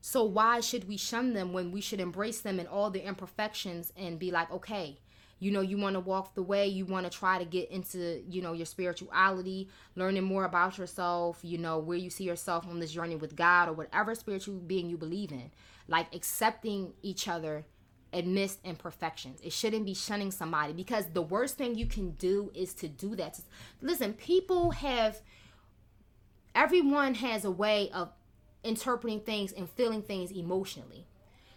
So 0.00 0.24
why 0.24 0.60
should 0.60 0.88
we 0.88 0.96
shun 0.96 1.34
them 1.34 1.52
when 1.52 1.72
we 1.72 1.80
should 1.80 2.00
embrace 2.00 2.40
them 2.40 2.58
in 2.58 2.66
all 2.66 2.90
their 2.90 3.02
imperfections 3.02 3.92
and 3.96 4.18
be 4.18 4.30
like, 4.30 4.50
okay, 4.50 4.98
you 5.40 5.50
know, 5.50 5.62
you 5.62 5.78
want 5.78 5.94
to 5.94 6.00
walk 6.00 6.34
the 6.34 6.42
way, 6.42 6.66
you 6.66 6.84
want 6.84 7.10
to 7.10 7.18
try 7.18 7.38
to 7.38 7.44
get 7.44 7.70
into, 7.70 8.22
you 8.28 8.42
know, 8.42 8.52
your 8.52 8.66
spirituality, 8.66 9.68
learning 9.96 10.24
more 10.24 10.44
about 10.44 10.78
yourself, 10.78 11.40
you 11.42 11.58
know, 11.58 11.78
where 11.78 11.96
you 11.96 12.10
see 12.10 12.24
yourself 12.24 12.66
on 12.66 12.78
this 12.78 12.92
journey 12.92 13.16
with 13.16 13.34
God 13.34 13.68
or 13.68 13.72
whatever 13.72 14.14
spiritual 14.14 14.56
being 14.56 14.88
you 14.90 14.98
believe 14.98 15.32
in. 15.32 15.50
Like 15.88 16.14
accepting 16.14 16.92
each 17.02 17.26
other 17.26 17.64
amidst 18.12 18.58
imperfections. 18.64 19.40
It 19.42 19.52
shouldn't 19.52 19.86
be 19.86 19.94
shunning 19.94 20.30
somebody 20.30 20.74
because 20.74 21.06
the 21.12 21.22
worst 21.22 21.56
thing 21.56 21.74
you 21.74 21.86
can 21.86 22.12
do 22.12 22.52
is 22.54 22.74
to 22.74 22.88
do 22.88 23.16
that. 23.16 23.40
Listen, 23.80 24.12
people 24.12 24.72
have 24.72 25.22
everyone 26.54 27.14
has 27.14 27.44
a 27.44 27.50
way 27.50 27.90
of 27.94 28.10
interpreting 28.62 29.20
things 29.20 29.52
and 29.52 29.70
feeling 29.70 30.02
things 30.02 30.30
emotionally. 30.30 31.06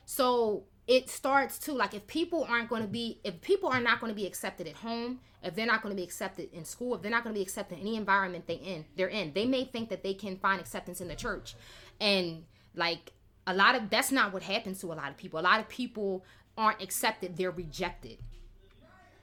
So 0.06 0.64
it 0.88 1.10
starts 1.10 1.58
to 1.58 1.74
like 1.74 1.94
if 1.94 2.06
people 2.08 2.46
aren't 2.50 2.70
going 2.70 2.82
to 2.82 2.88
be 2.88 3.20
if 3.24 3.42
people 3.42 3.70
are 3.70 3.80
not 3.80 4.00
going 4.00 4.12
to 4.12 4.16
be 4.16 4.26
accepted 4.26 4.68
at 4.68 4.76
home, 4.76 5.20
if 5.42 5.56
they're 5.56 5.66
not 5.66 5.82
going 5.82 5.96
to 5.96 5.96
be 5.96 6.04
accepted 6.04 6.50
in 6.54 6.66
school, 6.66 6.96
if 6.96 7.02
they're 7.02 7.12
not 7.12 7.24
going 7.24 7.34
to 7.34 7.38
be 7.38 7.44
accepted 7.44 7.80
in 7.80 7.82
any 7.82 7.96
environment 7.96 8.48
they 8.48 8.56
in, 8.56 8.86
they're 8.96 9.08
in. 9.08 9.34
They 9.34 9.46
may 9.46 9.66
think 9.66 9.90
that 9.90 10.04
they 10.04 10.14
can 10.14 10.38
find 10.38 10.60
acceptance 10.60 11.00
in 11.00 11.08
the 11.08 11.16
church. 11.16 11.56
And 12.02 12.44
like 12.76 13.14
a 13.48 13.54
lot 13.54 13.76
of 13.76 13.90
that's 13.90 14.12
not 14.12 14.34
what 14.34 14.44
happens 14.44 14.80
to 14.82 14.88
a 14.88 14.96
lot 14.96 15.10
of 15.10 15.18
people. 15.18 15.40
A 15.40 15.42
lot 15.42 15.60
of 15.60 15.70
people 15.70 16.26
aren't 16.58 16.82
accepted, 16.82 17.38
they're 17.38 17.52
rejected. 17.52 18.18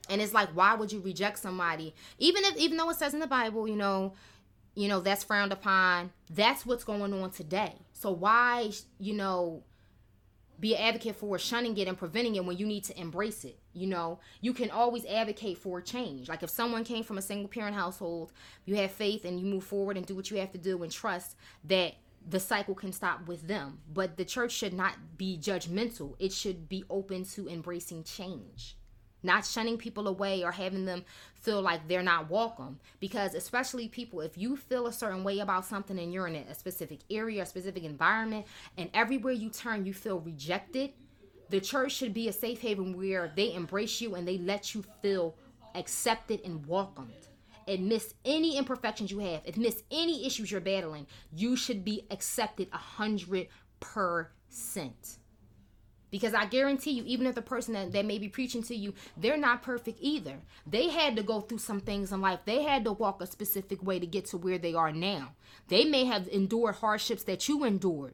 And 0.09 0.19
it's 0.19 0.33
like 0.33 0.49
why 0.49 0.73
would 0.73 0.91
you 0.91 0.99
reject 0.99 1.37
somebody 1.39 1.93
even 2.17 2.43
if 2.43 2.57
even 2.57 2.77
though 2.77 2.89
it 2.89 2.97
says 2.97 3.13
in 3.13 3.19
the 3.19 3.27
Bible, 3.27 3.67
you 3.67 3.75
know, 3.75 4.13
you 4.73 4.87
know 4.87 4.99
that's 4.99 5.23
frowned 5.23 5.51
upon 5.51 6.11
that's 6.29 6.65
what's 6.65 6.83
going 6.83 7.13
on 7.13 7.29
today 7.29 7.73
so 7.91 8.09
why 8.09 8.71
you 8.99 9.13
know 9.13 9.63
be 10.61 10.75
an 10.75 10.81
advocate 10.81 11.17
for 11.17 11.37
shunning 11.37 11.75
it 11.77 11.87
and 11.87 11.97
preventing 11.97 12.35
it 12.35 12.45
when 12.45 12.57
you 12.57 12.65
need 12.65 12.85
to 12.85 12.97
embrace 12.99 13.43
it 13.43 13.59
you 13.73 13.87
know? 13.87 14.19
You 14.41 14.53
can 14.53 14.69
always 14.69 15.05
advocate 15.05 15.57
for 15.57 15.81
change. 15.81 16.29
Like 16.29 16.43
if 16.43 16.49
someone 16.49 16.83
came 16.83 17.03
from 17.03 17.17
a 17.17 17.21
single 17.21 17.47
parent 17.47 17.75
household 17.75 18.31
you 18.65 18.75
have 18.75 18.91
faith 18.91 19.25
and 19.25 19.39
you 19.39 19.45
move 19.45 19.63
forward 19.63 19.97
and 19.97 20.05
do 20.05 20.15
what 20.15 20.29
you 20.29 20.37
have 20.37 20.51
to 20.51 20.57
do 20.57 20.83
and 20.83 20.91
trust 20.91 21.35
that 21.65 21.95
the 22.27 22.39
cycle 22.39 22.75
can 22.75 22.91
stop 22.91 23.27
with 23.27 23.47
them. 23.47 23.79
But 23.91 24.17
the 24.17 24.25
church 24.25 24.51
should 24.51 24.73
not 24.73 24.93
be 25.17 25.39
judgmental. 25.41 26.15
It 26.19 26.31
should 26.31 26.69
be 26.69 26.83
open 26.89 27.25
to 27.25 27.49
embracing 27.49 28.03
change 28.03 28.75
not 29.23 29.45
shunning 29.45 29.77
people 29.77 30.07
away 30.07 30.43
or 30.43 30.51
having 30.51 30.85
them 30.85 31.03
feel 31.35 31.61
like 31.61 31.87
they're 31.87 32.03
not 32.03 32.29
welcome. 32.29 32.79
Because 32.99 33.33
especially 33.33 33.87
people 33.87 34.21
if 34.21 34.37
you 34.37 34.55
feel 34.55 34.87
a 34.87 34.93
certain 34.93 35.23
way 35.23 35.39
about 35.39 35.65
something 35.65 35.97
and 35.99 36.13
you're 36.13 36.27
in 36.27 36.35
a 36.35 36.53
specific 36.55 36.99
area 37.09 37.43
a 37.43 37.45
specific 37.45 37.83
environment 37.83 38.45
and 38.77 38.89
everywhere 38.93 39.33
you 39.33 39.49
turn 39.49 39.85
you 39.85 39.93
feel 39.93 40.19
rejected 40.19 40.91
the 41.49 41.59
church 41.59 41.91
should 41.91 42.13
be 42.13 42.27
a 42.29 42.33
safe 42.33 42.61
haven 42.61 42.95
where 42.95 43.31
they 43.35 43.53
embrace 43.53 43.99
you 43.99 44.15
and 44.15 44.27
they 44.27 44.37
let 44.37 44.73
you 44.73 44.83
feel 45.01 45.35
accepted 45.75 46.39
and 46.45 46.65
welcomed. 46.65 47.11
Admit 47.67 48.13
any 48.25 48.57
imperfections 48.57 49.11
you 49.11 49.19
have 49.19 49.45
admit 49.45 49.81
any 49.91 50.25
issues 50.25 50.51
you're 50.51 50.61
battling 50.61 51.05
you 51.33 51.55
should 51.55 51.85
be 51.85 52.05
accepted 52.11 52.67
a 52.73 52.77
hundred 52.77 53.47
percent 53.79 55.17
because 56.11 56.33
I 56.33 56.45
guarantee 56.45 56.91
you, 56.91 57.03
even 57.05 57.25
if 57.25 57.35
the 57.35 57.41
person 57.41 57.73
that, 57.73 57.93
that 57.93 58.05
may 58.05 58.19
be 58.19 58.27
preaching 58.27 58.61
to 58.63 58.75
you, 58.75 58.93
they're 59.15 59.37
not 59.37 59.63
perfect 59.63 59.97
either. 60.01 60.35
They 60.67 60.89
had 60.89 61.15
to 61.15 61.23
go 61.23 61.39
through 61.39 61.59
some 61.59 61.79
things 61.79 62.11
in 62.11 62.19
life. 62.19 62.41
They 62.45 62.63
had 62.63 62.83
to 62.83 62.91
walk 62.91 63.21
a 63.21 63.25
specific 63.25 63.81
way 63.81 63.97
to 63.97 64.05
get 64.05 64.25
to 64.25 64.37
where 64.37 64.57
they 64.57 64.73
are 64.73 64.91
now. 64.91 65.31
They 65.69 65.85
may 65.85 66.05
have 66.05 66.27
endured 66.27 66.75
hardships 66.75 67.23
that 67.23 67.47
you 67.47 67.63
endured, 67.63 68.13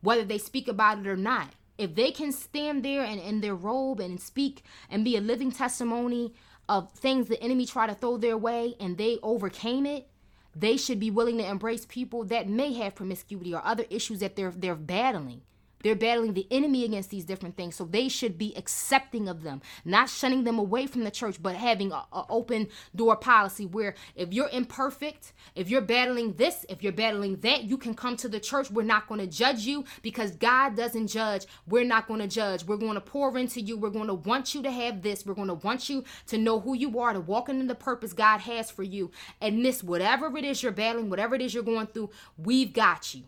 whether 0.00 0.24
they 0.24 0.38
speak 0.38 0.66
about 0.66 1.00
it 1.00 1.06
or 1.06 1.16
not. 1.16 1.50
If 1.76 1.94
they 1.94 2.10
can 2.10 2.32
stand 2.32 2.84
there 2.84 3.04
and 3.04 3.20
in 3.20 3.40
their 3.40 3.54
robe 3.54 4.00
and 4.00 4.20
speak 4.20 4.64
and 4.90 5.04
be 5.04 5.16
a 5.16 5.20
living 5.20 5.52
testimony 5.52 6.34
of 6.68 6.92
things 6.92 7.28
the 7.28 7.42
enemy 7.42 7.66
tried 7.66 7.88
to 7.88 7.94
throw 7.94 8.16
their 8.16 8.36
way 8.36 8.76
and 8.80 8.96
they 8.96 9.18
overcame 9.22 9.86
it, 9.86 10.08
they 10.54 10.76
should 10.76 11.00
be 11.00 11.10
willing 11.10 11.38
to 11.38 11.48
embrace 11.48 11.86
people 11.86 12.24
that 12.24 12.48
may 12.48 12.72
have 12.74 12.94
promiscuity 12.94 13.54
or 13.54 13.64
other 13.64 13.84
issues 13.90 14.20
that 14.20 14.36
they're 14.36 14.50
they're 14.50 14.74
battling. 14.74 15.42
They're 15.82 15.96
battling 15.96 16.34
the 16.34 16.46
enemy 16.50 16.84
against 16.84 17.10
these 17.10 17.24
different 17.24 17.56
things. 17.56 17.76
So 17.76 17.84
they 17.84 18.08
should 18.08 18.38
be 18.38 18.54
accepting 18.56 19.28
of 19.28 19.42
them, 19.42 19.62
not 19.84 20.08
shunning 20.08 20.44
them 20.44 20.58
away 20.58 20.86
from 20.86 21.04
the 21.04 21.10
church, 21.10 21.42
but 21.42 21.54
having 21.54 21.92
an 21.92 22.02
open 22.12 22.68
door 22.94 23.16
policy 23.16 23.66
where 23.66 23.94
if 24.14 24.32
you're 24.32 24.50
imperfect, 24.50 25.32
if 25.54 25.68
you're 25.68 25.80
battling 25.80 26.34
this, 26.34 26.66
if 26.68 26.82
you're 26.82 26.92
battling 26.92 27.36
that, 27.40 27.64
you 27.64 27.78
can 27.78 27.94
come 27.94 28.16
to 28.18 28.28
the 28.28 28.40
church. 28.40 28.70
We're 28.70 28.82
not 28.82 29.08
going 29.08 29.20
to 29.20 29.26
judge 29.26 29.60
you 29.60 29.84
because 30.02 30.32
God 30.32 30.76
doesn't 30.76 31.08
judge. 31.08 31.46
We're 31.66 31.84
not 31.84 32.06
going 32.08 32.20
to 32.20 32.28
judge. 32.28 32.64
We're 32.64 32.76
going 32.76 32.94
to 32.94 33.00
pour 33.00 33.36
into 33.38 33.60
you. 33.60 33.76
We're 33.76 33.90
going 33.90 34.08
to 34.08 34.14
want 34.14 34.54
you 34.54 34.62
to 34.62 34.70
have 34.70 35.02
this. 35.02 35.24
We're 35.24 35.34
going 35.34 35.48
to 35.48 35.54
want 35.54 35.88
you 35.88 36.04
to 36.26 36.38
know 36.38 36.60
who 36.60 36.74
you 36.74 36.98
are, 36.98 37.12
to 37.12 37.20
walk 37.20 37.48
into 37.48 37.66
the 37.66 37.74
purpose 37.74 38.12
God 38.12 38.40
has 38.40 38.70
for 38.70 38.82
you. 38.82 39.10
And 39.40 39.62
miss 39.62 39.82
whatever 39.82 40.36
it 40.36 40.44
is 40.44 40.62
you're 40.62 40.72
battling, 40.72 41.10
whatever 41.10 41.34
it 41.34 41.42
is 41.42 41.54
you're 41.54 41.62
going 41.62 41.86
through, 41.86 42.10
we've 42.36 42.72
got 42.72 43.14
you. 43.14 43.24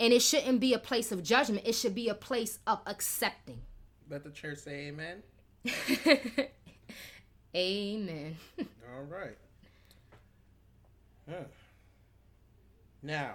And 0.00 0.12
it 0.14 0.20
shouldn't 0.22 0.58
be 0.60 0.72
a 0.74 0.78
place 0.78 1.12
of 1.12 1.22
judgment. 1.22 1.66
It 1.66 1.74
should 1.74 1.94
be 1.94 2.08
a 2.08 2.14
place 2.14 2.58
of 2.66 2.80
accepting. 2.86 3.60
Let 4.08 4.24
the 4.24 4.30
church 4.30 4.58
say 4.58 4.88
amen. 4.88 5.22
amen. 7.54 8.36
All 8.58 9.04
right. 9.08 9.36
Huh. 11.28 11.44
Now, 13.02 13.34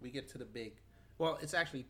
we 0.00 0.10
get 0.10 0.28
to 0.30 0.38
the 0.38 0.44
big. 0.44 0.72
Well, 1.18 1.38
it's 1.42 1.54
actually 1.54 1.86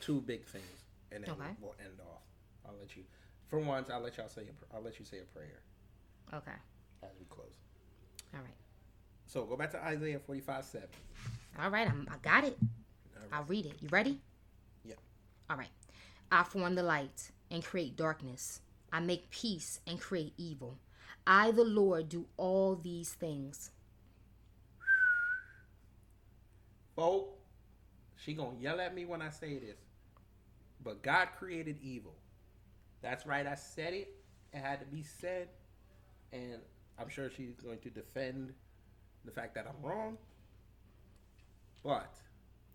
two 0.00 0.20
big 0.20 0.44
things, 0.46 0.64
and 1.12 1.24
then 1.24 1.30
Okay. 1.30 1.50
we'll 1.60 1.74
end 1.80 2.00
off. 2.00 2.22
I'll 2.66 2.74
let 2.78 2.96
you. 2.96 3.04
For 3.48 3.58
once, 3.58 3.88
I'll 3.90 4.00
let 4.00 4.16
y'all 4.16 4.28
say. 4.28 4.42
A, 4.42 4.76
I'll 4.76 4.82
let 4.82 4.98
you 4.98 5.04
say 5.04 5.18
a 5.18 5.24
prayer 5.24 5.60
Okay. 6.34 6.52
as 7.02 7.10
we 7.18 7.24
close. 7.26 7.46
All 8.34 8.40
right. 8.40 8.50
So 9.26 9.44
go 9.44 9.56
back 9.56 9.70
to 9.72 9.84
Isaiah 9.84 10.18
forty-five 10.18 10.64
seven. 10.64 10.88
All 11.60 11.70
right. 11.70 11.88
I'm, 11.88 12.08
I 12.10 12.16
got 12.18 12.44
it. 12.44 12.58
I'll 13.32 13.44
read 13.44 13.66
it. 13.66 13.74
You 13.80 13.88
ready? 13.88 14.20
Yeah. 14.84 14.94
All 15.48 15.56
right. 15.56 15.70
I 16.32 16.42
form 16.44 16.74
the 16.74 16.82
light 16.82 17.30
and 17.50 17.64
create 17.64 17.96
darkness. 17.96 18.60
I 18.92 19.00
make 19.00 19.30
peace 19.30 19.80
and 19.86 20.00
create 20.00 20.34
evil. 20.36 20.78
I, 21.26 21.50
the 21.50 21.64
Lord, 21.64 22.08
do 22.08 22.26
all 22.36 22.76
these 22.76 23.12
things. 23.12 23.70
Folk, 26.96 27.38
she 28.16 28.34
gonna 28.34 28.58
yell 28.60 28.80
at 28.80 28.94
me 28.94 29.04
when 29.04 29.22
I 29.22 29.30
say 29.30 29.58
this. 29.58 29.78
But 30.82 31.02
God 31.02 31.28
created 31.38 31.78
evil. 31.82 32.14
That's 33.02 33.26
right. 33.26 33.46
I 33.46 33.54
said 33.54 33.94
it. 33.94 34.08
It 34.52 34.58
had 34.58 34.80
to 34.80 34.86
be 34.86 35.02
said, 35.02 35.48
and 36.32 36.58
I'm 36.98 37.08
sure 37.08 37.30
she's 37.30 37.54
going 37.54 37.78
to 37.80 37.90
defend 37.90 38.52
the 39.24 39.30
fact 39.30 39.54
that 39.54 39.66
I'm 39.66 39.88
wrong. 39.88 40.18
But 41.82 42.14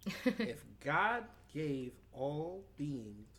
if 0.25 0.63
God 0.83 1.23
gave 1.53 1.93
all 2.13 2.63
beings 2.77 3.29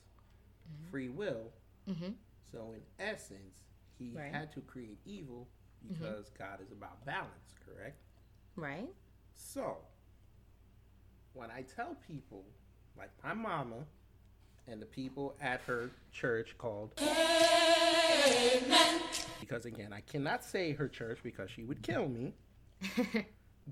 mm-hmm. 0.69 0.91
free 0.91 1.09
will, 1.09 1.53
mm-hmm. 1.89 2.11
so 2.51 2.75
in 2.75 2.83
essence, 3.05 3.61
He 3.99 4.13
Right. 4.17 4.33
had 4.33 4.53
to 4.53 4.61
create 4.61 4.99
evil 5.05 5.49
mm-hmm. 5.85 5.95
because 5.95 6.31
God 6.39 6.61
is 6.61 6.73
about 6.73 7.05
balance, 7.05 7.55
correct? 7.65 7.97
Right? 8.57 8.89
So, 9.37 9.77
when 11.35 11.51
I 11.51 11.63
tell 11.63 11.97
people, 12.07 12.45
like 12.97 13.11
my 13.23 13.35
mama 13.35 13.85
and 14.67 14.81
the 14.81 14.87
people 14.87 15.37
at 15.41 15.61
her 15.63 15.91
church 16.13 16.57
called 16.59 16.93
Amen. 18.27 19.01
because 19.41 19.67
again, 19.67 19.93
I 19.93 20.01
cannot 20.01 20.43
say 20.45 20.73
her 20.73 20.89
church 20.89 21.19
because 21.23 21.51
she 21.51 21.63
would 21.65 21.83
kill 21.83 22.09
me. 22.09 22.33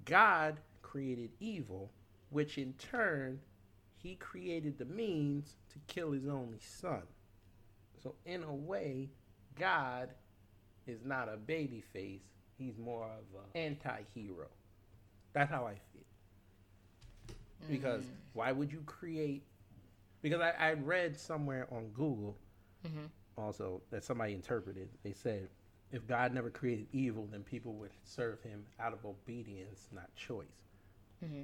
God 0.04 0.58
created 0.82 1.30
evil, 1.40 1.90
which 2.34 2.58
in 2.58 2.72
turn, 2.74 3.38
he 3.96 4.16
created 4.16 4.76
the 4.76 4.84
means 4.84 5.54
to 5.72 5.78
kill 5.86 6.10
his 6.10 6.26
only 6.26 6.58
son. 6.58 7.02
So, 8.02 8.16
in 8.26 8.42
a 8.42 8.52
way, 8.52 9.08
God 9.56 10.08
is 10.88 11.04
not 11.04 11.28
a 11.32 11.36
baby 11.36 11.80
face, 11.92 12.24
he's 12.58 12.76
more 12.76 13.04
of 13.04 13.40
an 13.40 13.62
anti 13.62 14.00
hero. 14.12 14.48
That's 15.32 15.48
how 15.48 15.64
I 15.64 15.74
feel. 15.92 17.36
Because 17.70 18.02
mm-hmm. 18.02 18.14
why 18.32 18.50
would 18.50 18.72
you 18.72 18.82
create? 18.84 19.44
Because 20.20 20.40
I, 20.40 20.54
I 20.58 20.72
read 20.72 21.16
somewhere 21.16 21.68
on 21.70 21.86
Google 21.90 22.36
mm-hmm. 22.84 23.06
also 23.38 23.80
that 23.92 24.02
somebody 24.02 24.34
interpreted. 24.34 24.88
They 25.04 25.12
said 25.12 25.48
if 25.92 26.04
God 26.08 26.34
never 26.34 26.50
created 26.50 26.88
evil, 26.90 27.28
then 27.30 27.44
people 27.44 27.74
would 27.74 27.92
serve 28.02 28.42
him 28.42 28.64
out 28.80 28.92
of 28.92 29.04
obedience, 29.06 29.86
not 29.92 30.12
choice. 30.16 30.46
Mm-hmm. 31.24 31.42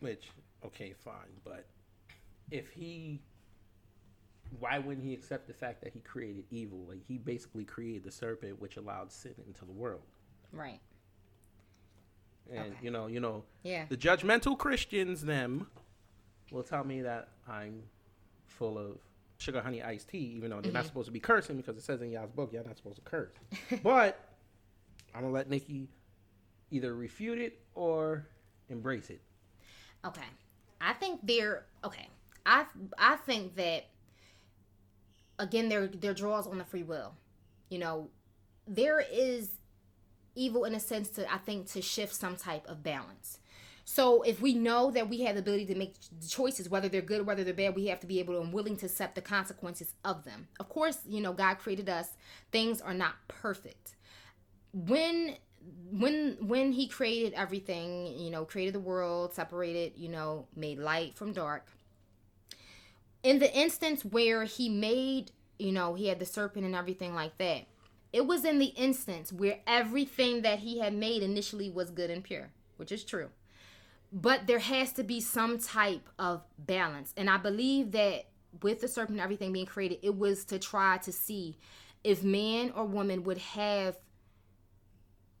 Which, 0.00 0.30
okay, 0.64 0.92
fine. 0.92 1.14
But 1.44 1.66
if 2.50 2.70
he, 2.70 3.20
why 4.58 4.78
wouldn't 4.78 5.06
he 5.06 5.14
accept 5.14 5.46
the 5.46 5.54
fact 5.54 5.82
that 5.82 5.92
he 5.92 6.00
created 6.00 6.44
evil? 6.50 6.84
Like 6.88 7.04
he 7.06 7.18
basically 7.18 7.64
created 7.64 8.04
the 8.04 8.10
serpent, 8.10 8.60
which 8.60 8.76
allowed 8.76 9.12
sin 9.12 9.34
into 9.46 9.64
the 9.64 9.72
world. 9.72 10.02
Right. 10.52 10.80
And 12.50 12.72
Okay. 12.72 12.76
you 12.82 12.90
know, 12.90 13.06
you 13.06 13.20
know, 13.20 13.44
Yeah. 13.62 13.86
the 13.88 13.96
judgmental 13.96 14.58
Christians, 14.58 15.22
them, 15.22 15.70
will 16.50 16.64
tell 16.64 16.82
me 16.84 17.02
that 17.02 17.28
I'm 17.46 17.84
full 18.46 18.78
of 18.78 18.98
sugar, 19.38 19.60
honey, 19.62 19.82
iced 19.82 20.08
tea, 20.08 20.18
even 20.36 20.50
though 20.50 20.60
they're 20.60 20.72
not 20.72 20.80
mm-hmm. 20.80 20.88
supposed 20.88 21.06
to 21.06 21.12
be 21.12 21.20
cursing 21.20 21.56
because 21.56 21.76
it 21.76 21.82
says 21.82 22.02
in 22.02 22.10
y'all's 22.10 22.30
book, 22.32 22.52
y'all 22.52 22.64
not 22.64 22.76
supposed 22.76 22.96
to 22.96 23.02
curse. 23.02 23.32
but 23.82 24.18
I'm 25.14 25.22
gonna 25.22 25.32
let 25.32 25.48
Nikki 25.48 25.88
either 26.70 26.94
refute 26.94 27.38
it 27.38 27.60
or 27.74 28.26
embrace 28.68 29.10
it. 29.10 29.20
Okay. 30.04 30.22
I 30.80 30.94
think 30.94 31.20
they're 31.22 31.64
okay. 31.84 32.08
I 32.46 32.64
I 32.98 33.16
think 33.16 33.56
that 33.56 33.86
again 35.38 35.68
their 35.68 36.14
draws 36.14 36.46
on 36.46 36.58
the 36.58 36.64
free 36.64 36.82
will. 36.82 37.14
You 37.68 37.78
know, 37.78 38.08
there 38.66 39.00
is 39.00 39.50
evil 40.34 40.64
in 40.64 40.74
a 40.74 40.80
sense 40.80 41.08
to 41.10 41.32
I 41.32 41.38
think 41.38 41.68
to 41.72 41.82
shift 41.82 42.14
some 42.14 42.36
type 42.36 42.66
of 42.66 42.82
balance. 42.82 43.38
So 43.84 44.22
if 44.22 44.40
we 44.40 44.54
know 44.54 44.92
that 44.92 45.08
we 45.08 45.22
have 45.22 45.34
the 45.34 45.40
ability 45.40 45.66
to 45.66 45.74
make 45.74 45.94
choices, 46.28 46.68
whether 46.68 46.88
they're 46.88 47.02
good 47.02 47.22
or 47.22 47.24
whether 47.24 47.42
they're 47.42 47.52
bad, 47.52 47.74
we 47.74 47.86
have 47.86 47.98
to 48.00 48.06
be 48.06 48.20
able 48.20 48.34
to 48.34 48.40
and 48.40 48.52
willing 48.52 48.76
to 48.76 48.86
accept 48.86 49.16
the 49.16 49.20
consequences 49.20 49.94
of 50.04 50.24
them. 50.24 50.46
Of 50.60 50.68
course, 50.68 50.98
you 51.08 51.20
know, 51.20 51.32
God 51.32 51.58
created 51.58 51.88
us. 51.88 52.10
Things 52.52 52.80
are 52.80 52.94
not 52.94 53.14
perfect. 53.26 53.96
When 54.72 55.36
when 55.90 56.36
when 56.40 56.72
he 56.72 56.88
created 56.88 57.34
everything, 57.34 58.18
you 58.18 58.30
know, 58.30 58.44
created 58.44 58.74
the 58.74 58.80
world, 58.80 59.34
separated, 59.34 59.92
you 59.96 60.08
know, 60.08 60.46
made 60.56 60.78
light 60.78 61.16
from 61.16 61.32
dark. 61.32 61.66
In 63.22 63.38
the 63.38 63.52
instance 63.54 64.04
where 64.04 64.44
he 64.44 64.68
made, 64.68 65.32
you 65.58 65.72
know, 65.72 65.94
he 65.94 66.08
had 66.08 66.18
the 66.18 66.26
serpent 66.26 66.64
and 66.64 66.74
everything 66.74 67.14
like 67.14 67.36
that. 67.38 67.66
It 68.12 68.26
was 68.26 68.44
in 68.44 68.58
the 68.58 68.66
instance 68.66 69.32
where 69.32 69.60
everything 69.66 70.42
that 70.42 70.60
he 70.60 70.78
had 70.80 70.94
made 70.94 71.22
initially 71.22 71.70
was 71.70 71.90
good 71.90 72.10
and 72.10 72.24
pure, 72.24 72.50
which 72.76 72.90
is 72.90 73.04
true 73.04 73.30
but 74.12 74.46
there 74.46 74.58
has 74.58 74.92
to 74.92 75.04
be 75.04 75.20
some 75.20 75.58
type 75.58 76.08
of 76.18 76.42
balance 76.58 77.12
and 77.16 77.30
i 77.30 77.36
believe 77.36 77.92
that 77.92 78.26
with 78.62 78.80
the 78.80 78.88
serpent 78.88 79.18
and 79.18 79.20
everything 79.20 79.52
being 79.52 79.66
created 79.66 79.98
it 80.02 80.16
was 80.16 80.44
to 80.44 80.58
try 80.58 80.98
to 80.98 81.12
see 81.12 81.56
if 82.02 82.22
man 82.24 82.72
or 82.74 82.84
woman 82.84 83.22
would 83.24 83.38
have 83.38 83.96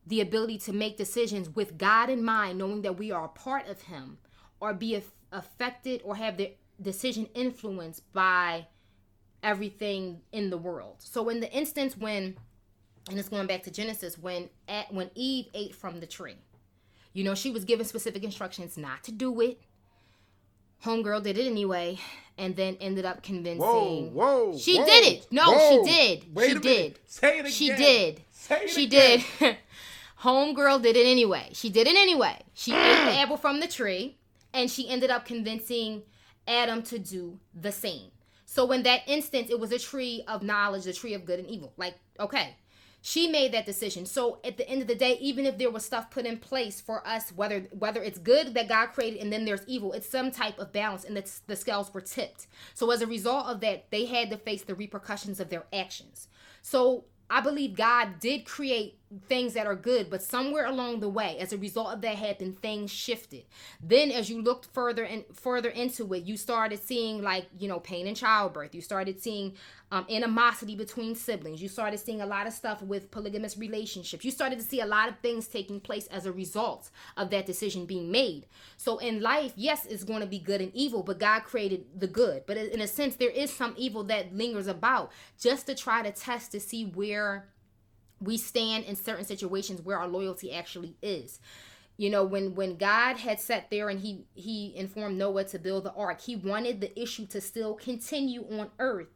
the 0.06 0.20
ability 0.20 0.58
to 0.58 0.72
make 0.72 0.96
decisions 0.96 1.48
with 1.50 1.78
god 1.78 2.10
in 2.10 2.22
mind 2.22 2.58
knowing 2.58 2.82
that 2.82 2.98
we 2.98 3.10
are 3.10 3.24
a 3.24 3.28
part 3.28 3.68
of 3.68 3.82
him 3.82 4.18
or 4.60 4.74
be 4.74 4.94
aff- 4.94 5.12
affected 5.32 6.00
or 6.04 6.16
have 6.16 6.36
their 6.36 6.50
decision 6.80 7.28
influenced 7.34 8.10
by 8.12 8.66
everything 9.42 10.20
in 10.32 10.50
the 10.50 10.58
world. 10.58 10.96
So 10.98 11.28
in 11.28 11.40
the 11.40 11.50
instance 11.52 11.96
when 11.96 12.36
and 13.08 13.18
it's 13.18 13.28
going 13.28 13.46
back 13.46 13.62
to 13.64 13.70
Genesis 13.70 14.18
when 14.18 14.50
at 14.68 14.92
when 14.92 15.10
Eve 15.14 15.46
ate 15.54 15.74
from 15.74 16.00
the 16.00 16.06
tree. 16.06 16.36
You 17.12 17.24
know, 17.24 17.34
she 17.34 17.50
was 17.50 17.64
given 17.64 17.84
specific 17.86 18.22
instructions 18.22 18.76
not 18.76 19.02
to 19.04 19.12
do 19.12 19.40
it. 19.40 19.60
Homegirl 20.84 21.24
did 21.24 21.36
it 21.36 21.46
anyway, 21.46 21.98
and 22.38 22.56
then 22.56 22.76
ended 22.80 23.04
up 23.04 23.22
convincing. 23.22 23.60
Whoa, 23.60 24.04
whoa! 24.12 24.56
She 24.56 24.78
whoa, 24.78 24.86
did 24.86 25.06
it. 25.06 25.26
No, 25.30 25.50
whoa. 25.50 25.84
she 25.84 25.90
did. 25.90 26.34
Wait 26.34 26.48
she 26.48 26.54
did. 26.54 26.62
minute. 26.64 27.00
Say 27.06 27.38
it 27.38 27.40
again. 27.40 27.52
She 27.52 27.66
did. 27.68 28.22
Say 28.30 28.60
it 28.62 28.70
she 28.70 28.84
again. 28.84 29.24
did. 29.38 29.56
Homegirl 30.22 30.82
did 30.82 30.96
it 30.96 31.06
anyway. 31.06 31.50
She 31.52 31.70
did 31.70 31.86
it 31.86 31.96
anyway. 31.96 32.42
She 32.54 32.72
ate 32.72 33.04
the 33.06 33.18
apple 33.18 33.36
from 33.36 33.60
the 33.60 33.68
tree, 33.68 34.18
and 34.52 34.70
she 34.70 34.88
ended 34.88 35.10
up 35.10 35.24
convincing 35.24 36.02
Adam 36.46 36.82
to 36.84 36.98
do 36.98 37.38
the 37.58 37.72
same. 37.72 38.10
So 38.44 38.70
in 38.72 38.82
that 38.82 39.02
instance, 39.06 39.48
it 39.50 39.60
was 39.60 39.72
a 39.72 39.78
tree 39.78 40.24
of 40.26 40.42
knowledge, 40.42 40.84
the 40.84 40.92
tree 40.92 41.14
of 41.14 41.24
good 41.24 41.38
and 41.38 41.48
evil. 41.48 41.72
Like, 41.76 41.94
okay, 42.18 42.56
she 43.00 43.28
made 43.28 43.52
that 43.52 43.64
decision. 43.64 44.04
So 44.04 44.40
at 44.44 44.56
the 44.56 44.68
end 44.68 44.82
of 44.82 44.88
the 44.88 44.94
day, 44.94 45.16
even 45.20 45.46
if 45.46 45.56
there 45.56 45.70
was 45.70 45.84
stuff 45.84 46.10
put 46.10 46.26
in 46.26 46.36
place 46.36 46.80
for 46.80 47.06
us, 47.06 47.30
whether 47.30 47.60
whether 47.70 48.02
it's 48.02 48.18
good 48.18 48.52
that 48.54 48.68
God 48.68 48.88
created 48.88 49.20
and 49.20 49.32
then 49.32 49.44
there's 49.44 49.64
evil, 49.66 49.92
it's 49.92 50.08
some 50.08 50.30
type 50.30 50.58
of 50.58 50.72
balance, 50.72 51.04
and 51.04 51.16
the, 51.16 51.30
the 51.46 51.56
scales 51.56 51.94
were 51.94 52.00
tipped. 52.02 52.46
So 52.74 52.90
as 52.90 53.00
a 53.00 53.06
result 53.06 53.46
of 53.46 53.60
that, 53.60 53.90
they 53.90 54.04
had 54.04 54.28
to 54.30 54.36
face 54.36 54.62
the 54.62 54.74
repercussions 54.74 55.40
of 55.40 55.48
their 55.48 55.64
actions. 55.72 56.28
So 56.60 57.04
I 57.30 57.40
believe 57.40 57.76
God 57.76 58.18
did 58.20 58.44
create 58.44 58.98
things 59.28 59.54
that 59.54 59.66
are 59.66 59.74
good, 59.74 60.08
but 60.08 60.22
somewhere 60.22 60.66
along 60.66 61.00
the 61.00 61.08
way, 61.08 61.36
as 61.38 61.52
a 61.52 61.58
result 61.58 61.92
of 61.92 62.00
that 62.00 62.14
happened, 62.16 62.60
things 62.60 62.92
shifted. 62.92 63.44
Then 63.82 64.12
as 64.12 64.30
you 64.30 64.40
looked 64.40 64.66
further 64.66 65.02
and 65.02 65.24
further 65.32 65.68
into 65.68 66.12
it, 66.14 66.22
you 66.24 66.36
started 66.36 66.80
seeing 66.80 67.20
like, 67.20 67.46
you 67.58 67.66
know, 67.66 67.80
pain 67.80 68.06
in 68.06 68.14
childbirth. 68.14 68.72
You 68.72 68.80
started 68.80 69.20
seeing 69.20 69.54
um, 69.90 70.06
animosity 70.08 70.76
between 70.76 71.16
siblings. 71.16 71.60
You 71.60 71.68
started 71.68 71.98
seeing 71.98 72.20
a 72.20 72.26
lot 72.26 72.46
of 72.46 72.52
stuff 72.52 72.82
with 72.82 73.10
polygamous 73.10 73.58
relationships. 73.58 74.24
You 74.24 74.30
started 74.30 74.60
to 74.60 74.64
see 74.64 74.80
a 74.80 74.86
lot 74.86 75.08
of 75.08 75.18
things 75.18 75.48
taking 75.48 75.80
place 75.80 76.06
as 76.06 76.24
a 76.24 76.32
result 76.32 76.90
of 77.16 77.30
that 77.30 77.46
decision 77.46 77.86
being 77.86 78.12
made. 78.12 78.46
So 78.76 78.98
in 78.98 79.20
life, 79.20 79.52
yes, 79.56 79.86
it's 79.86 80.04
going 80.04 80.20
to 80.20 80.26
be 80.26 80.38
good 80.38 80.60
and 80.60 80.72
evil, 80.72 81.02
but 81.02 81.18
God 81.18 81.40
created 81.40 81.84
the 81.98 82.06
good. 82.06 82.44
But 82.46 82.56
in 82.58 82.80
a 82.80 82.86
sense, 82.86 83.16
there 83.16 83.30
is 83.30 83.52
some 83.52 83.74
evil 83.76 84.04
that 84.04 84.32
lingers 84.32 84.68
about 84.68 85.10
just 85.40 85.66
to 85.66 85.74
try 85.74 86.02
to 86.02 86.12
test 86.12 86.52
to 86.52 86.60
see 86.60 86.84
where 86.84 87.48
we 88.20 88.36
stand 88.36 88.84
in 88.84 88.96
certain 88.96 89.24
situations 89.24 89.80
where 89.80 89.98
our 89.98 90.08
loyalty 90.08 90.52
actually 90.52 90.96
is. 91.02 91.40
You 91.96 92.08
know 92.08 92.24
when 92.24 92.54
when 92.54 92.76
god 92.76 93.18
had 93.18 93.40
sat 93.40 93.68
there 93.70 93.90
and 93.90 94.00
he 94.00 94.24
he 94.34 94.72
informed 94.74 95.18
noah 95.18 95.44
to 95.44 95.58
build 95.58 95.84
the 95.84 95.92
ark 95.92 96.22
he 96.22 96.34
wanted 96.34 96.80
the 96.80 96.98
issue 96.98 97.26
to 97.26 97.42
still 97.42 97.74
continue 97.74 98.42
on 98.58 98.70
earth 98.78 99.08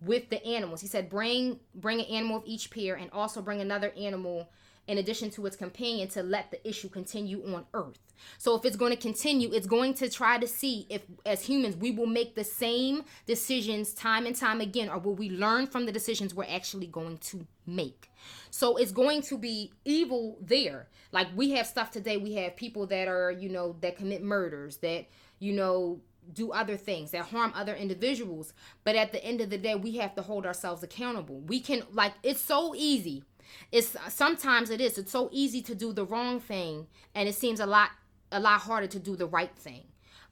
with 0.00 0.28
the 0.28 0.44
animals. 0.44 0.80
He 0.80 0.88
said 0.88 1.08
bring 1.08 1.60
bring 1.74 2.00
an 2.00 2.06
animal 2.06 2.38
of 2.38 2.42
each 2.44 2.70
pair 2.70 2.96
and 2.96 3.10
also 3.12 3.42
bring 3.42 3.60
another 3.60 3.92
animal 3.96 4.48
in 4.88 4.98
addition 4.98 5.30
to 5.30 5.46
its 5.46 5.54
companion 5.54 6.08
to 6.08 6.22
let 6.24 6.50
the 6.50 6.68
issue 6.68 6.88
continue 6.88 7.54
on 7.54 7.64
earth. 7.72 8.00
So 8.38 8.56
if 8.56 8.64
it's 8.64 8.76
going 8.76 8.90
to 8.90 9.00
continue 9.00 9.52
it's 9.52 9.68
going 9.68 9.94
to 9.94 10.10
try 10.10 10.38
to 10.38 10.46
see 10.48 10.86
if 10.90 11.02
as 11.24 11.44
humans 11.46 11.76
we 11.76 11.92
will 11.92 12.06
make 12.06 12.34
the 12.34 12.44
same 12.44 13.04
decisions 13.24 13.94
time 13.94 14.26
and 14.26 14.34
time 14.34 14.60
again 14.60 14.88
or 14.88 14.98
will 14.98 15.14
we 15.14 15.30
learn 15.30 15.68
from 15.68 15.86
the 15.86 15.92
decisions 15.92 16.34
we're 16.34 16.44
actually 16.44 16.88
going 16.88 17.18
to 17.18 17.46
make 17.66 18.08
so 18.50 18.76
it's 18.76 18.92
going 18.92 19.22
to 19.22 19.38
be 19.38 19.72
evil 19.84 20.38
there. 20.40 20.88
Like 21.10 21.28
we 21.34 21.52
have 21.52 21.66
stuff 21.66 21.90
today, 21.90 22.16
we 22.16 22.34
have 22.34 22.56
people 22.56 22.86
that 22.86 23.08
are, 23.08 23.30
you 23.30 23.48
know, 23.48 23.76
that 23.80 23.96
commit 23.96 24.22
murders, 24.22 24.78
that, 24.78 25.06
you 25.38 25.52
know, 25.52 26.00
do 26.32 26.52
other 26.52 26.76
things, 26.76 27.10
that 27.10 27.26
harm 27.26 27.52
other 27.54 27.74
individuals. 27.74 28.54
But 28.84 28.96
at 28.96 29.12
the 29.12 29.22
end 29.24 29.40
of 29.40 29.50
the 29.50 29.58
day, 29.58 29.74
we 29.74 29.96
have 29.96 30.14
to 30.14 30.22
hold 30.22 30.46
ourselves 30.46 30.82
accountable. 30.82 31.40
We 31.40 31.60
can, 31.60 31.82
like, 31.92 32.14
it's 32.22 32.40
so 32.40 32.74
easy. 32.76 33.24
It's 33.70 33.96
sometimes 34.08 34.70
it 34.70 34.80
is. 34.80 34.98
It's 34.98 35.12
so 35.12 35.28
easy 35.32 35.60
to 35.62 35.74
do 35.74 35.92
the 35.92 36.06
wrong 36.06 36.40
thing, 36.40 36.86
and 37.14 37.28
it 37.28 37.34
seems 37.34 37.60
a 37.60 37.66
lot, 37.66 37.90
a 38.30 38.40
lot 38.40 38.60
harder 38.60 38.86
to 38.86 38.98
do 38.98 39.16
the 39.16 39.26
right 39.26 39.54
thing. 39.56 39.84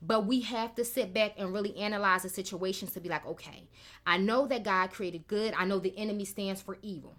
But 0.02 0.26
we 0.26 0.40
have 0.42 0.74
to 0.76 0.84
sit 0.84 1.12
back 1.12 1.34
and 1.36 1.52
really 1.52 1.76
analyze 1.76 2.22
the 2.22 2.30
situations 2.30 2.92
to 2.92 3.00
be 3.00 3.10
like, 3.10 3.26
okay, 3.26 3.68
I 4.06 4.16
know 4.16 4.46
that 4.46 4.64
God 4.64 4.90
created 4.90 5.26
good. 5.26 5.52
I 5.54 5.66
know 5.66 5.78
the 5.78 5.96
enemy 5.98 6.24
stands 6.24 6.62
for 6.62 6.78
evil. 6.80 7.16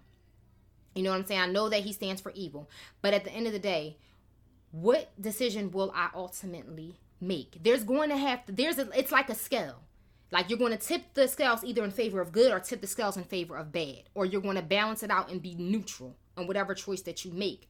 You 0.94 1.02
know 1.02 1.10
what 1.10 1.18
I'm 1.18 1.26
saying? 1.26 1.40
I 1.40 1.46
know 1.46 1.68
that 1.68 1.82
he 1.82 1.92
stands 1.92 2.20
for 2.20 2.32
evil. 2.34 2.68
But 3.00 3.14
at 3.14 3.24
the 3.24 3.32
end 3.32 3.46
of 3.46 3.52
the 3.52 3.58
day, 3.58 3.96
what 4.70 5.10
decision 5.20 5.70
will 5.70 5.92
I 5.94 6.08
ultimately 6.14 6.96
make? 7.20 7.58
There's 7.62 7.84
going 7.84 8.10
to 8.10 8.16
have 8.16 8.44
to 8.46 8.52
there's 8.52 8.78
a 8.78 8.88
it's 8.98 9.12
like 9.12 9.30
a 9.30 9.34
scale. 9.34 9.82
Like 10.30 10.48
you're 10.48 10.58
going 10.58 10.72
to 10.72 10.78
tip 10.78 11.14
the 11.14 11.28
scales 11.28 11.62
either 11.62 11.84
in 11.84 11.90
favor 11.90 12.20
of 12.20 12.32
good 12.32 12.52
or 12.52 12.58
tip 12.58 12.80
the 12.80 12.86
scales 12.86 13.16
in 13.16 13.24
favor 13.24 13.56
of 13.56 13.70
bad, 13.70 14.04
or 14.14 14.24
you're 14.24 14.40
going 14.40 14.56
to 14.56 14.62
balance 14.62 15.02
it 15.02 15.10
out 15.10 15.30
and 15.30 15.42
be 15.42 15.54
neutral 15.54 16.16
on 16.36 16.46
whatever 16.46 16.74
choice 16.74 17.02
that 17.02 17.24
you 17.24 17.30
make 17.30 17.68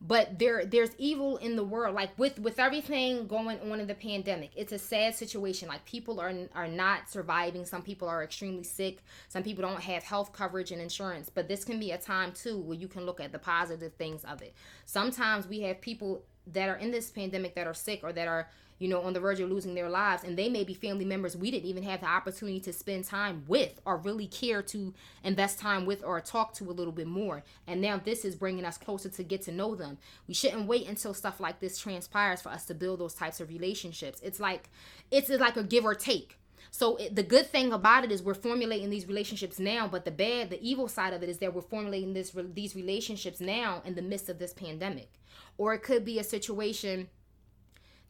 but 0.00 0.38
there 0.38 0.64
there's 0.64 0.90
evil 0.96 1.36
in 1.38 1.56
the 1.56 1.64
world. 1.64 1.94
Like 1.94 2.18
with 2.18 2.38
with 2.38 2.58
everything 2.58 3.26
going 3.26 3.60
on 3.70 3.80
in 3.80 3.86
the 3.86 3.94
pandemic 3.94 4.50
it's 4.56 4.72
a 4.72 4.78
sad 4.78 5.14
situation. 5.14 5.68
Like 5.68 5.84
people 5.84 6.20
are 6.20 6.32
are 6.54 6.68
not 6.68 7.10
surviving. 7.10 7.66
Some 7.66 7.82
people 7.82 8.08
are 8.08 8.22
extremely 8.22 8.64
sick. 8.64 9.02
Some 9.28 9.42
people 9.42 9.62
don't 9.62 9.80
have 9.80 10.02
health 10.02 10.32
coverage 10.32 10.72
and 10.72 10.80
insurance. 10.80 11.28
But 11.28 11.48
this 11.48 11.64
can 11.64 11.78
be 11.78 11.90
a 11.90 11.98
time 11.98 12.32
too 12.32 12.58
where 12.58 12.78
you 12.78 12.88
can 12.88 13.04
look 13.04 13.20
at 13.20 13.32
the 13.32 13.38
positive 13.38 13.92
things 13.94 14.24
of 14.24 14.40
it. 14.42 14.54
Sometimes 14.86 15.46
we 15.46 15.60
have 15.60 15.80
people 15.80 16.22
that 16.46 16.68
are 16.68 16.76
in 16.76 16.90
this 16.90 17.10
pandemic 17.10 17.54
that 17.54 17.66
are 17.66 17.74
sick 17.74 18.00
or 18.02 18.12
that 18.12 18.26
are 18.26 18.48
you 18.80 18.88
know, 18.88 19.02
on 19.02 19.12
the 19.12 19.20
verge 19.20 19.38
of 19.38 19.50
losing 19.50 19.74
their 19.74 19.90
lives. 19.90 20.24
And 20.24 20.36
they 20.36 20.48
may 20.48 20.64
be 20.64 20.74
family 20.74 21.04
members 21.04 21.36
we 21.36 21.50
didn't 21.50 21.68
even 21.68 21.84
have 21.84 22.00
the 22.00 22.08
opportunity 22.08 22.58
to 22.60 22.72
spend 22.72 23.04
time 23.04 23.44
with 23.46 23.78
or 23.84 23.98
really 23.98 24.26
care 24.26 24.62
to 24.62 24.92
invest 25.22 25.60
time 25.60 25.86
with 25.86 26.02
or 26.02 26.20
talk 26.20 26.54
to 26.54 26.64
a 26.64 26.72
little 26.72 26.92
bit 26.92 27.06
more. 27.06 27.44
And 27.66 27.80
now 27.80 28.00
this 28.02 28.24
is 28.24 28.34
bringing 28.34 28.64
us 28.64 28.78
closer 28.78 29.10
to 29.10 29.22
get 29.22 29.42
to 29.42 29.52
know 29.52 29.74
them. 29.74 29.98
We 30.26 30.34
shouldn't 30.34 30.66
wait 30.66 30.88
until 30.88 31.12
stuff 31.12 31.40
like 31.40 31.60
this 31.60 31.78
transpires 31.78 32.40
for 32.40 32.48
us 32.48 32.64
to 32.66 32.74
build 32.74 33.00
those 33.00 33.14
types 33.14 33.38
of 33.38 33.50
relationships. 33.50 34.18
It's 34.24 34.40
like, 34.40 34.70
it's 35.10 35.28
like 35.28 35.58
a 35.58 35.62
give 35.62 35.84
or 35.84 35.94
take. 35.94 36.38
So 36.70 36.96
it, 36.96 37.16
the 37.16 37.22
good 37.22 37.46
thing 37.46 37.72
about 37.72 38.04
it 38.04 38.12
is 38.12 38.22
we're 38.22 38.34
formulating 38.34 38.88
these 38.88 39.06
relationships 39.06 39.58
now, 39.58 39.88
but 39.88 40.04
the 40.06 40.10
bad, 40.10 40.48
the 40.48 40.62
evil 40.66 40.88
side 40.88 41.12
of 41.12 41.22
it 41.22 41.28
is 41.28 41.38
that 41.38 41.52
we're 41.52 41.62
formulating 41.62 42.14
this 42.14 42.34
these 42.54 42.76
relationships 42.76 43.40
now 43.40 43.82
in 43.84 43.94
the 43.94 44.02
midst 44.02 44.28
of 44.28 44.38
this 44.38 44.54
pandemic. 44.54 45.10
Or 45.58 45.74
it 45.74 45.82
could 45.82 46.04
be 46.04 46.18
a 46.18 46.24
situation 46.24 47.08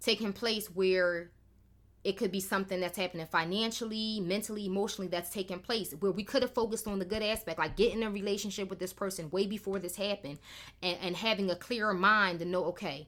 taking 0.00 0.32
place 0.32 0.68
where 0.68 1.30
it 2.02 2.16
could 2.16 2.32
be 2.32 2.40
something 2.40 2.80
that's 2.80 2.96
happening 2.96 3.26
financially, 3.26 4.20
mentally, 4.20 4.64
emotionally 4.64 5.08
that's 5.08 5.30
taking 5.30 5.58
place 5.58 5.92
where 6.00 6.12
we 6.12 6.24
could 6.24 6.42
have 6.42 6.54
focused 6.54 6.86
on 6.86 6.98
the 6.98 7.04
good 7.04 7.22
aspect, 7.22 7.58
like 7.58 7.76
getting 7.76 8.02
a 8.02 8.10
relationship 8.10 8.70
with 8.70 8.78
this 8.78 8.92
person 8.92 9.30
way 9.30 9.46
before 9.46 9.78
this 9.78 9.96
happened 9.96 10.38
and, 10.82 10.96
and 11.02 11.16
having 11.16 11.50
a 11.50 11.56
clearer 11.56 11.92
mind 11.92 12.38
to 12.38 12.46
know, 12.46 12.64
okay, 12.64 13.06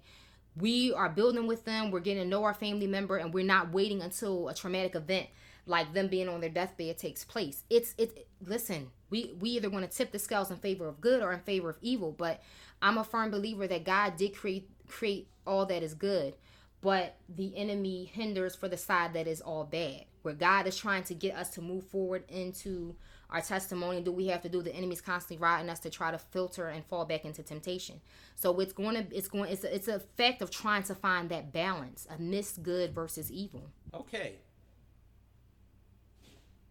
we 0.57 0.93
are 0.93 1.09
building 1.09 1.47
with 1.47 1.65
them, 1.65 1.91
we're 1.91 2.01
getting 2.01 2.25
to 2.25 2.29
know 2.29 2.45
our 2.45 2.53
family 2.53 2.87
member, 2.87 3.17
and 3.17 3.33
we're 3.33 3.45
not 3.45 3.73
waiting 3.73 4.03
until 4.03 4.49
a 4.49 4.55
traumatic 4.55 4.95
event 4.95 5.29
like 5.65 5.95
them 5.95 6.09
being 6.09 6.29
on 6.29 6.41
their 6.41 6.51
deathbed 6.51 6.99
takes 6.99 7.25
place. 7.25 7.63
It's 7.71 7.95
it 7.97 8.27
listen, 8.45 8.91
we 9.09 9.35
we 9.41 9.51
either 9.51 9.71
want 9.71 9.91
to 9.91 9.97
tip 9.97 10.13
the 10.13 10.19
scales 10.19 10.51
in 10.51 10.59
favor 10.59 10.87
of 10.89 11.01
good 11.01 11.23
or 11.23 11.33
in 11.33 11.41
favor 11.41 11.71
of 11.71 11.79
evil, 11.81 12.13
but 12.13 12.43
I'm 12.83 12.99
a 12.99 13.05
firm 13.05 13.31
believer 13.31 13.67
that 13.67 13.85
God 13.85 14.17
did 14.17 14.37
create 14.37 14.69
create 14.89 15.29
all 15.47 15.65
that 15.67 15.83
is 15.83 15.95
good 15.95 16.35
but 16.83 17.17
the 17.29 17.57
enemy 17.57 18.05
hinders 18.05 18.55
for 18.55 18.69
the 18.69 18.77
side 18.77 19.15
that 19.15 19.27
is 19.27 19.41
all 19.41 19.65
bad. 19.65 20.05
Where 20.23 20.35
God 20.35 20.67
is 20.67 20.77
trying 20.77 21.05
to 21.05 21.15
get 21.15 21.35
us 21.35 21.49
to 21.51 21.63
move 21.63 21.85
forward 21.87 22.25
into 22.29 22.95
our 23.31 23.41
testimony, 23.41 24.03
do 24.03 24.13
we 24.13 24.27
have 24.27 24.43
to 24.43 24.49
do? 24.49 24.61
The 24.63 24.75
enemy's 24.75 25.01
constantly 25.01 25.43
riding 25.43 25.71
us 25.71 25.79
to 25.81 25.91
try 25.91 26.11
to 26.11 26.19
filter 26.19 26.69
and 26.69 26.85
fall 26.85 27.05
back 27.07 27.25
into 27.25 27.43
temptation. 27.43 28.01
So 28.37 28.61
it's 28.61 28.73
going 28.73 28.95
to, 28.97 29.17
it's 29.17 29.27
going, 29.29 29.51
it's 29.51 29.65
a, 29.65 29.75
it's 29.75 29.89
a 29.89 30.01
fact 30.01 30.43
of 30.43 30.51
trying 30.51 30.83
to 30.85 30.95
find 30.95 31.29
that 31.31 31.53
balance 31.53 32.07
of 32.11 32.21
miss 32.21 32.53
good 32.59 32.95
versus 32.95 33.31
evil. 33.33 33.71
Okay. 33.95 34.35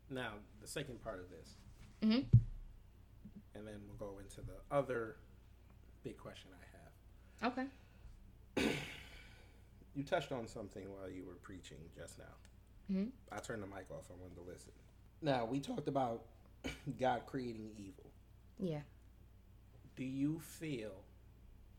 Now 0.10 0.34
the 0.62 0.68
second 0.68 1.02
part 1.04 1.20
of 1.20 1.30
this, 1.30 1.56
Mm-hmm. 2.04 2.36
and 3.56 3.68
then 3.68 3.76
we'll 3.88 4.10
go 4.10 4.18
into 4.20 4.42
the 4.42 4.76
other 4.76 5.18
big 6.04 6.18
question 6.18 6.50
I 6.52 7.46
have. 7.46 7.58
Okay. 8.58 8.72
You 9.96 10.04
touched 10.04 10.32
on 10.32 10.48
something 10.48 10.90
while 10.92 11.10
you 11.10 11.26
were 11.26 11.36
preaching 11.36 11.78
just 11.96 12.18
now. 12.18 12.26
Mhm. 12.96 13.12
I 13.32 13.40
turned 13.40 13.62
the 13.64 13.68
mic 13.68 13.90
off. 13.92 14.10
I 14.10 14.14
wanted 14.14 14.36
to 14.36 14.42
listen. 14.42 14.72
Now 15.22 15.46
we 15.46 15.60
talked 15.60 15.88
about 15.88 16.26
God 17.00 17.26
creating 17.26 17.72
evil. 17.78 18.12
Yeah. 18.60 18.82
Do 19.96 20.04
you 20.06 20.40
feel? 20.40 21.04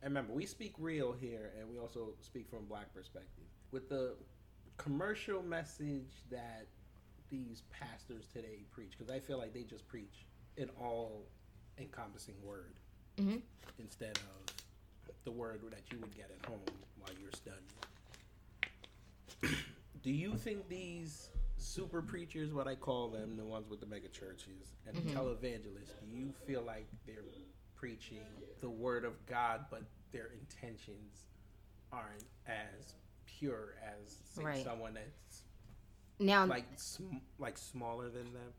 And 0.02 0.10
remember, 0.10 0.32
we 0.32 0.46
speak 0.46 0.74
real 0.78 1.12
here, 1.12 1.52
and 1.58 1.68
we 1.68 1.78
also 1.78 2.14
speak 2.20 2.48
from 2.50 2.60
a 2.60 2.62
black 2.62 2.92
perspective. 2.92 3.44
With 3.70 3.88
the 3.88 4.16
commercial 4.76 5.42
message 5.42 6.10
that 6.30 6.66
these 7.30 7.62
pastors 7.70 8.26
today 8.32 8.64
preach, 8.72 8.92
because 8.98 9.10
I 9.12 9.20
feel 9.20 9.38
like 9.38 9.52
they 9.54 9.62
just 9.62 9.86
preach 9.86 10.26
an 10.58 10.70
all-encompassing 10.80 12.34
word 12.42 12.74
Mhm. 13.16 13.42
instead 13.78 14.18
of 14.18 14.54
the 15.24 15.30
word 15.30 15.62
that 15.70 15.90
you 15.92 15.98
would 16.00 16.14
get 16.14 16.30
at 16.30 16.44
home 16.46 16.64
while 16.98 17.12
you're 17.20 17.32
studying. 17.32 17.62
Do 20.02 20.10
you 20.10 20.36
think 20.36 20.68
these 20.68 21.28
super 21.56 22.02
preachers, 22.02 22.52
what 22.52 22.66
I 22.66 22.74
call 22.74 23.08
them, 23.08 23.36
the 23.36 23.44
ones 23.44 23.68
with 23.68 23.80
the 23.80 23.86
mega 23.86 24.08
churches, 24.08 24.74
and 24.86 24.96
Mm-hmm. 24.96 25.08
the 25.08 25.14
televangelists, 25.14 25.98
do 26.00 26.06
you 26.06 26.32
feel 26.46 26.62
like 26.62 26.86
they're 27.06 27.22
preaching 27.76 28.22
the 28.60 28.68
word 28.70 29.04
of 29.04 29.24
God, 29.26 29.66
but 29.70 29.82
their 30.12 30.30
intentions 30.38 31.26
aren't 31.92 32.24
as 32.46 32.94
pure 33.26 33.74
as 33.82 34.16
say, 34.34 34.42
Right. 34.42 34.64
someone 34.64 34.94
that's 34.94 35.42
Now, 36.18 36.46
like 36.46 36.64
sm- 36.76 37.18
like 37.38 37.56
smaller 37.58 38.08
than 38.10 38.32
them? 38.32 38.52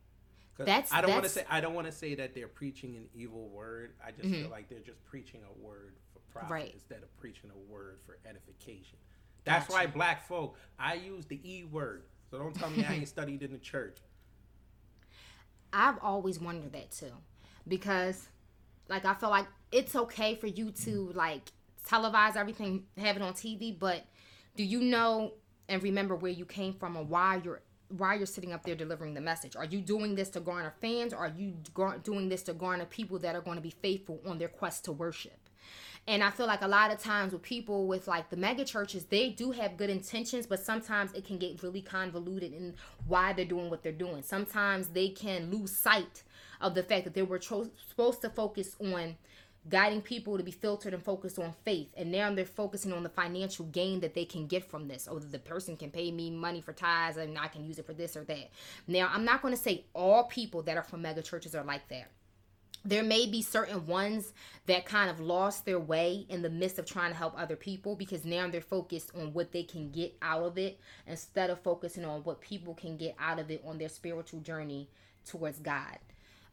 That's- 0.58 0.91
I 0.91 1.02
don't 1.02 1.12
want 1.12 1.24
to 1.24 1.30
say 1.30 1.46
I 1.50 1.62
don't 1.62 1.74
want 1.74 1.88
to 1.88 1.94
say 1.94 2.16
that 2.16 2.36
they're 2.36 2.48
preaching 2.48 2.96
an 2.96 3.10
evil 3.14 3.50
word. 3.50 3.96
I 4.06 4.12
just 4.12 4.30
feel 4.30 4.50
like 4.50 4.70
they're 4.70 4.80
just 4.80 5.04
preaching 5.06 5.41
a 5.44 5.62
word 5.66 5.96
for 6.14 6.20
profit 6.32 6.44
Mm-hmm. 6.46 6.54
Right. 6.54 6.74
instead 6.74 7.02
of 7.04 7.16
preaching 7.18 7.50
a 7.52 7.72
word 7.72 8.00
for 8.06 8.18
edification. 8.26 8.98
That's 9.46 9.70
why 9.70 9.88
black 9.88 10.28
folk 10.28 10.58
I 10.80 10.96
use 10.96 11.26
the 11.26 11.39
e 11.44 11.64
word. 11.64 12.04
So 12.30 12.39
don't 12.39 12.56
tell 12.56 12.70
me 12.70 12.86
I 12.86 12.94
ain't 12.94 13.08
studied 13.08 13.44
in 13.44 13.52
the 13.52 13.58
church. 13.58 13.98
I've 15.72 15.98
always 16.02 16.39
wondered 16.39 16.74
that 16.74 16.91
too, 16.91 17.12
because 17.68 18.28
like 18.89 19.06
I 19.06 19.14
feel 19.16 19.30
like 19.30 19.48
it's 19.72 19.96
okay 19.96 20.36
for 20.36 20.48
you 20.48 20.72
to 20.72 21.12
like 21.14 21.52
televise 21.88 22.36
everything, 22.36 22.84
have 22.98 23.16
it 23.16 23.22
on 23.22 23.34
TV, 23.34 23.78
but 23.78 24.06
do 24.56 24.64
you 24.64 24.82
know 24.82 25.34
and 25.68 25.82
remember 25.82 26.16
where 26.16 26.32
you 26.32 26.46
came 26.46 26.74
from 26.74 26.96
and 26.96 27.10
why 27.10 27.41
you're 27.44 27.62
why 27.89 28.16
you're 28.16 28.26
sitting 28.26 28.54
up 28.54 28.64
there 28.64 28.76
delivering 28.76 29.14
the 29.14 29.22
message? 29.22 29.56
Are 29.56 29.66
you 29.66 29.80
doing 29.80 30.16
this 30.16 30.30
to 30.32 30.39
garner 30.39 30.74
fans? 30.82 31.14
Or 31.14 31.18
are 31.18 31.34
you 31.38 31.54
doing 32.04 32.30
this 32.30 32.41
to 32.44 32.54
garner 32.54 32.86
people 32.86 33.20
that 33.20 33.36
are 33.36 33.41
going 33.41 33.58
to 33.58 33.62
be 33.62 33.70
faithful 33.70 34.20
on 34.26 34.39
their 34.39 34.48
quest 34.48 34.86
to 34.86 34.91
worship? 34.91 35.43
And 36.06 36.22
I 36.22 36.32
feel 36.32 36.47
like 36.47 36.62
a 36.62 36.68
lot 36.68 36.91
of 36.91 36.99
times 36.99 37.32
with 37.32 37.41
people 37.41 37.88
with 37.88 38.08
like 38.08 38.30
the 38.30 38.36
mega 38.36 38.66
churches, 38.66 39.06
they 39.06 39.30
do 39.30 39.51
have 39.51 39.78
good 39.78 39.89
intentions, 39.89 40.45
but 40.45 40.60
sometimes 40.60 41.14
it 41.14 41.26
can 41.26 41.38
get 41.38 41.64
really 41.64 41.82
convoluted 41.82 42.54
in 42.54 42.74
why 43.08 43.32
they're 43.32 43.45
doing 43.45 43.70
what 43.70 43.84
they're 43.84 43.93
doing. 43.93 44.22
Sometimes 44.22 44.89
they 44.89 45.08
can 45.10 45.49
lose 45.49 45.72
sight 45.72 46.24
of 46.60 46.76
the 46.76 46.84
fact 46.84 47.06
that 47.06 47.14
they 47.14 47.22
were 47.22 47.39
supposed 47.39 48.22
to 48.22 48.30
focus 48.30 48.76
on 48.82 49.16
guiding 49.70 50.01
people 50.01 50.38
to 50.38 50.43
be 50.43 50.51
filtered 50.51 50.93
and 50.93 51.01
focused 51.01 51.39
on 51.39 51.54
faith. 51.64 51.88
And 51.95 52.12
now 52.12 52.34
they're 52.34 52.45
focusing 52.45 52.91
on 52.91 53.04
the 53.04 53.10
financial 53.10 53.66
gain 53.68 54.01
that 54.01 54.14
they 54.14 54.26
can 54.26 54.45
get 54.45 54.70
from 54.70 54.89
this. 54.89 55.08
Or 55.08 55.22
the 55.22 55.39
person 55.39 55.78
can 55.78 55.89
pay 55.89 56.12
me 56.12 56.30
money 56.30 56.60
for 56.60 56.74
tithes 56.74 57.16
and 57.16 57.38
I 57.38 57.47
can 57.47 57.64
use 57.64 57.80
it 57.80 57.86
for 57.86 57.93
this 57.93 58.18
or 58.18 58.26
that. 58.26 58.49
Now, 58.88 59.10
I'm 59.14 59.24
not 59.24 59.41
going 59.41 59.54
to 59.54 59.60
say 59.60 59.86
all 59.93 60.26
people 60.26 60.64
that 60.64 60.76
are 60.76 60.84
from 60.84 61.04
mega 61.04 61.22
churches 61.22 61.56
are 61.56 61.64
like 61.64 61.88
that 61.88 62.10
there 62.86 63.04
may 63.04 63.26
be 63.26 63.42
certain 63.42 63.86
ones 63.88 64.34
that 64.66 64.86
kind 64.86 65.10
of 65.10 65.20
lost 65.20 65.66
their 65.66 65.80
way 65.80 66.26
in 66.30 66.42
the 66.42 66.50
midst 66.50 66.80
of 66.80 66.86
trying 66.86 67.12
to 67.12 67.18
help 67.18 67.34
other 67.38 67.56
people 67.56 67.96
because 67.96 68.26
now 68.26 68.48
they're 68.50 68.62
focused 68.62 69.12
on 69.16 69.34
what 69.34 69.52
they 69.52 69.64
can 69.64 69.90
get 69.92 70.16
out 70.22 70.44
of 70.44 70.58
it 70.58 70.80
instead 71.08 71.50
of 71.50 71.60
focusing 71.62 72.06
on 72.06 72.24
what 72.24 72.42
people 72.42 72.74
can 72.74 72.98
get 72.98 73.16
out 73.20 73.40
of 73.40 73.50
it 73.50 73.64
on 73.66 73.78
their 73.78 73.90
spiritual 73.90 74.42
journey 74.42 74.90
towards 75.26 75.60
God. 75.60 75.98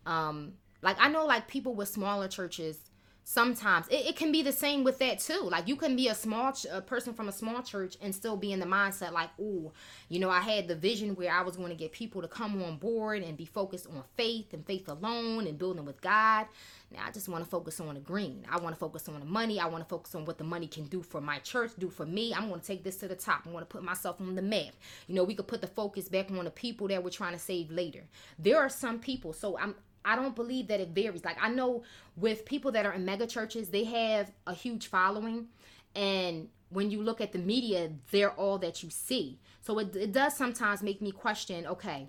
Um, 0.07 0.55
like 0.83 0.97
I 1.01 1.09
know 1.09 1.27
like 1.27 1.49
people 1.49 1.75
with 1.75 1.89
smaller 1.89 2.29
churches 2.29 2.90
sometimes. 3.31 3.87
It, 3.87 4.07
it 4.07 4.17
can 4.17 4.33
be 4.33 4.43
the 4.43 4.51
same 4.51 4.83
with 4.83 4.99
that 4.99 5.21
too. 5.21 5.49
Like 5.51 5.69
you 5.69 5.77
can 5.77 5.95
be 5.95 6.09
a 6.09 6.15
small 6.17 6.51
ch- 6.53 6.67
a 6.71 6.81
person 6.81 7.15
from 7.15 7.29
a 7.29 7.33
small 7.33 7.63
church 7.63 7.97
and 8.03 8.13
still 8.13 8.37
be 8.37 8.51
in 8.51 8.59
the 8.59 8.67
mindset 8.67 9.13
like 9.13 9.31
oh 9.41 9.73
you 10.09 10.19
know 10.19 10.31
i 10.31 10.41
had 10.41 10.67
the 10.67 10.75
vision 10.75 11.15
where 11.15 11.33
i 11.33 11.41
was 11.41 11.57
going 11.57 11.69
to 11.69 11.77
get 11.77 11.93
people 11.93 12.21
to 12.23 12.27
come 12.27 12.61
on 12.63 12.77
board 12.77 13.23
and 13.23 13.37
be 13.37 13.45
focused 13.45 13.87
on 13.87 14.03
faith 14.17 14.53
and 14.53 14.67
faith 14.67 14.89
alone 14.89 15.47
and 15.47 15.59
building 15.59 15.85
with 15.85 16.01
god. 16.01 16.47
Now 16.93 17.03
i 17.07 17.13
just 17.13 17.29
want 17.29 17.45
to 17.45 17.49
focus 17.49 17.79
on 17.79 17.95
the 17.95 18.01
green. 18.01 18.45
I 18.51 18.59
want 18.59 18.75
to 18.75 18.81
focus 18.81 19.09
on 19.09 19.21
the 19.21 19.27
money. 19.27 19.61
I 19.61 19.67
want 19.67 19.85
to 19.85 19.89
focus 19.89 20.17
on 20.17 20.25
what 20.25 20.39
the 20.39 20.45
money 20.45 20.67
can 20.67 20.85
do 20.87 21.01
for 21.01 21.21
my 21.21 21.39
church 21.39 21.71
do 21.79 21.89
for 21.89 22.07
me. 22.07 22.35
I'm 22.35 22.49
going 22.49 22.61
to 22.61 22.67
take 22.67 22.83
this 22.83 22.97
to 22.97 23.07
the 23.07 23.15
top. 23.15 23.47
I 23.47 23.51
want 23.51 23.63
to 23.63 23.73
put 23.73 23.85
myself 23.85 24.21
on 24.21 24.35
the 24.35 24.43
map. 24.43 24.75
You 25.07 25.15
know 25.15 25.23
we 25.23 25.37
could 25.37 25.47
put 25.47 25.61
the 25.61 25.69
focus 25.69 26.09
back 26.09 26.33
on 26.33 26.45
the 26.45 26.51
people 26.51 26.89
that 26.89 27.05
we're 27.05 27.11
trying 27.11 27.35
to 27.35 27.39
save 27.39 27.71
later. 27.71 28.03
There 28.41 28.59
are 28.59 28.69
some 28.69 28.99
people 28.99 29.33
so 29.33 29.57
i'm 29.57 29.77
I 30.05 30.17
don't 30.17 30.35
believe 30.35 30.69
that 30.69 30.81
it 30.81 30.91
varies. 30.91 31.25
Like 31.25 31.39
I 31.41 31.49
know 31.49 31.83
with 32.17 32.45
people 32.45 32.73
that 32.73 32.87
are 32.87 32.93
in 32.93 33.05
mega 33.05 33.27
churches, 33.27 33.69
they 33.69 33.85
have 33.85 34.31
a 34.47 34.55
huge 34.55 34.87
following, 34.87 35.49
and 35.95 36.49
when 36.71 36.91
you 36.91 37.03
look 37.03 37.21
at 37.21 37.33
the 37.33 37.39
media, 37.39 37.91
they're 38.11 38.31
all 38.33 38.59
that 38.59 38.83
you 38.83 38.91
see. 38.91 39.39
So 39.61 39.79
it, 39.79 39.95
it 39.97 40.13
does 40.13 40.37
sometimes 40.37 40.83
make 40.83 41.03
me 41.03 41.11
question. 41.13 41.67
Okay, 41.67 42.09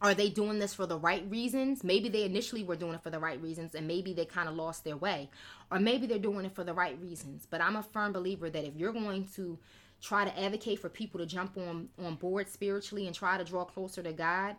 are 0.00 0.14
they 0.14 0.28
doing 0.28 0.58
this 0.58 0.74
for 0.74 0.86
the 0.86 0.98
right 0.98 1.24
reasons? 1.30 1.84
Maybe 1.84 2.08
they 2.08 2.24
initially 2.24 2.64
were 2.64 2.76
doing 2.76 2.94
it 2.94 3.02
for 3.02 3.10
the 3.10 3.18
right 3.18 3.40
reasons, 3.40 3.74
and 3.74 3.86
maybe 3.86 4.12
they 4.12 4.24
kind 4.24 4.48
of 4.48 4.54
lost 4.54 4.84
their 4.84 4.96
way, 4.96 5.30
or 5.70 5.78
maybe 5.78 6.06
they're 6.06 6.18
doing 6.18 6.44
it 6.44 6.54
for 6.54 6.64
the 6.64 6.74
right 6.74 7.00
reasons. 7.00 7.46
But 7.48 7.60
I'm 7.60 7.76
a 7.76 7.82
firm 7.82 8.12
believer 8.12 8.50
that 8.50 8.64
if 8.64 8.76
you're 8.76 8.92
going 8.92 9.28
to 9.36 9.58
try 10.02 10.24
to 10.24 10.38
advocate 10.38 10.80
for 10.80 10.88
people 10.88 11.20
to 11.20 11.26
jump 11.26 11.56
on 11.56 11.88
on 11.98 12.16
board 12.16 12.48
spiritually 12.48 13.06
and 13.06 13.14
try 13.14 13.38
to 13.38 13.44
draw 13.44 13.64
closer 13.64 14.02
to 14.02 14.12
God 14.12 14.56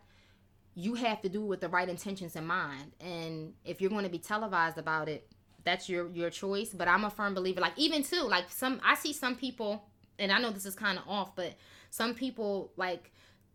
you 0.76 0.94
have 0.96 1.22
to 1.22 1.30
do 1.30 1.42
with 1.42 1.62
the 1.62 1.70
right 1.70 1.88
intentions 1.88 2.36
in 2.36 2.46
mind. 2.46 2.92
And 3.00 3.54
if 3.64 3.82
you're 3.82 3.90
going 3.90 4.04
to 4.04 4.10
be 4.10 4.20
televised 4.20 4.78
about 4.78 5.08
it, 5.08 5.28
that's 5.64 5.90
your 5.90 6.10
your 6.12 6.30
choice. 6.30 6.70
But 6.70 6.88
I'm 6.88 7.06
a 7.06 7.10
firm 7.10 7.34
believer. 7.34 7.62
Like 7.62 7.78
even 7.78 8.04
too, 8.04 8.22
like 8.22 8.50
some 8.50 8.80
I 8.84 8.96
see 8.96 9.14
some 9.14 9.36
people, 9.36 9.84
and 10.20 10.32
I 10.32 10.40
know 10.40 10.52
this 10.52 10.66
is 10.66 10.76
kind 10.76 10.98
of 11.00 11.06
off, 11.08 11.36
but 11.36 11.56
some 11.90 12.14
people 12.14 12.72
like 12.78 13.12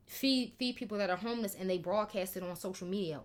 feed 0.07 0.55
feed 0.59 0.77
people 0.77 0.99
that 0.99 1.11
are 1.11 1.16
homeless 1.16 1.55
and 1.55 1.71
they 1.71 1.79
broadcast 1.79 2.37
it 2.37 2.43
on 2.43 2.57
social 2.57 2.89
media. 2.89 3.21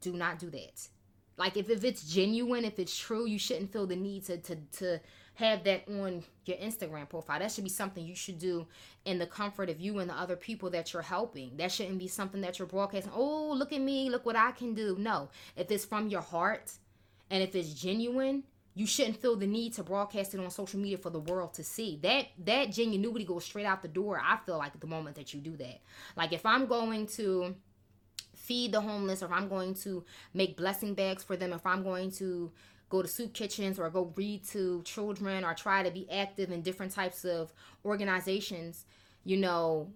Do 0.00 0.12
not 0.12 0.38
do 0.38 0.48
that. 0.50 0.88
Like 1.36 1.56
if, 1.56 1.68
if 1.68 1.84
it's 1.84 2.02
genuine, 2.10 2.64
if 2.64 2.78
it's 2.78 2.96
true, 2.96 3.26
you 3.26 3.38
shouldn't 3.38 3.72
feel 3.72 3.86
the 3.86 3.96
need 3.96 4.24
to 4.26 4.38
to 4.38 4.56
to 4.78 5.00
have 5.36 5.64
that 5.64 5.86
on 5.88 6.22
your 6.46 6.56
Instagram 6.56 7.08
profile. 7.08 7.38
That 7.38 7.52
should 7.52 7.64
be 7.64 7.70
something 7.70 8.04
you 8.04 8.14
should 8.14 8.38
do 8.38 8.66
in 9.04 9.18
the 9.18 9.26
comfort 9.26 9.68
of 9.68 9.80
you 9.80 9.98
and 9.98 10.08
the 10.08 10.14
other 10.14 10.36
people 10.36 10.70
that 10.70 10.92
you're 10.92 11.02
helping. 11.02 11.56
That 11.56 11.70
shouldn't 11.70 11.98
be 11.98 12.08
something 12.08 12.40
that 12.40 12.58
you're 12.58 12.66
broadcasting. 12.66 13.12
Oh, 13.14 13.52
look 13.52 13.72
at 13.72 13.80
me, 13.80 14.08
look 14.08 14.24
what 14.24 14.36
I 14.36 14.52
can 14.52 14.74
do. 14.74 14.96
No, 14.98 15.28
if 15.54 15.70
it's 15.70 15.84
from 15.84 16.08
your 16.08 16.22
heart 16.22 16.72
and 17.30 17.42
if 17.42 17.54
it's 17.54 17.74
genuine, 17.74 18.44
you 18.74 18.86
shouldn't 18.86 19.20
feel 19.20 19.36
the 19.36 19.46
need 19.46 19.74
to 19.74 19.82
broadcast 19.82 20.34
it 20.34 20.40
on 20.40 20.50
social 20.50 20.80
media 20.80 20.98
for 20.98 21.10
the 21.10 21.20
world 21.20 21.54
to 21.54 21.64
see. 21.64 21.98
That 22.02 22.26
that 22.44 22.68
genuinity 22.68 23.26
goes 23.26 23.44
straight 23.44 23.66
out 23.66 23.82
the 23.82 23.88
door. 23.88 24.20
I 24.22 24.38
feel 24.44 24.58
like 24.58 24.74
at 24.74 24.80
the 24.80 24.86
moment 24.86 25.16
that 25.16 25.34
you 25.34 25.40
do 25.40 25.56
that. 25.56 25.80
Like 26.16 26.32
if 26.32 26.46
I'm 26.46 26.66
going 26.66 27.06
to 27.08 27.54
feed 28.34 28.72
the 28.72 28.80
homeless 28.80 29.22
or 29.22 29.26
if 29.26 29.32
I'm 29.32 29.48
going 29.48 29.74
to 29.74 30.04
make 30.32 30.56
blessing 30.56 30.94
bags 30.94 31.24
for 31.24 31.36
them, 31.36 31.52
if 31.52 31.66
I'm 31.66 31.82
going 31.82 32.10
to 32.12 32.52
go 32.88 33.02
to 33.02 33.08
soup 33.08 33.32
kitchens 33.32 33.78
or 33.78 33.90
go 33.90 34.12
read 34.16 34.44
to 34.48 34.82
children 34.82 35.44
or 35.44 35.54
try 35.54 35.82
to 35.82 35.90
be 35.90 36.10
active 36.10 36.50
in 36.50 36.62
different 36.62 36.92
types 36.92 37.24
of 37.24 37.52
organizations, 37.84 38.84
you 39.24 39.36
know, 39.36 39.90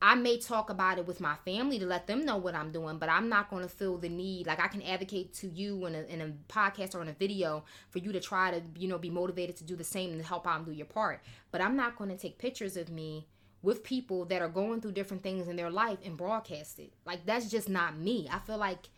I 0.00 0.14
may 0.16 0.38
talk 0.38 0.68
about 0.68 0.98
it 0.98 1.06
with 1.06 1.18
my 1.18 1.34
family 1.46 1.78
to 1.78 1.86
let 1.86 2.06
them 2.06 2.26
know 2.26 2.36
what 2.36 2.54
I'm 2.54 2.70
doing, 2.72 2.98
but 2.98 3.08
I'm 3.08 3.30
not 3.30 3.48
going 3.48 3.62
to 3.62 3.70
feel 3.70 3.96
the 3.96 4.10
need. 4.10 4.46
Like 4.46 4.60
I 4.60 4.68
can 4.68 4.82
advocate 4.82 5.32
to 5.34 5.48
you 5.48 5.86
in 5.86 5.94
a, 5.94 6.02
in 6.02 6.20
a 6.20 6.52
podcast 6.52 6.94
or 6.94 7.00
in 7.00 7.08
a 7.08 7.14
video 7.14 7.64
for 7.88 8.00
you 8.00 8.12
to 8.12 8.20
try 8.20 8.50
to, 8.50 8.62
you 8.76 8.86
know, 8.86 8.98
be 8.98 9.08
motivated 9.08 9.56
to 9.56 9.64
do 9.64 9.76
the 9.76 9.84
same 9.84 10.12
and 10.12 10.22
help 10.22 10.46
out 10.46 10.58
and 10.58 10.66
do 10.66 10.72
your 10.72 10.86
part. 10.86 11.22
But 11.50 11.62
I'm 11.62 11.74
not 11.74 11.96
going 11.96 12.10
to 12.10 12.18
take 12.18 12.36
pictures 12.36 12.76
of 12.76 12.90
me 12.90 13.26
with 13.62 13.82
people 13.82 14.26
that 14.26 14.42
are 14.42 14.48
going 14.48 14.82
through 14.82 14.92
different 14.92 15.22
things 15.22 15.48
in 15.48 15.56
their 15.56 15.70
life 15.70 15.98
and 16.04 16.18
broadcast 16.18 16.78
it. 16.78 16.92
Like 17.06 17.24
that's 17.24 17.50
just 17.50 17.70
not 17.70 17.96
me. 17.96 18.28
I 18.30 18.40
feel 18.40 18.58
like 18.58 18.90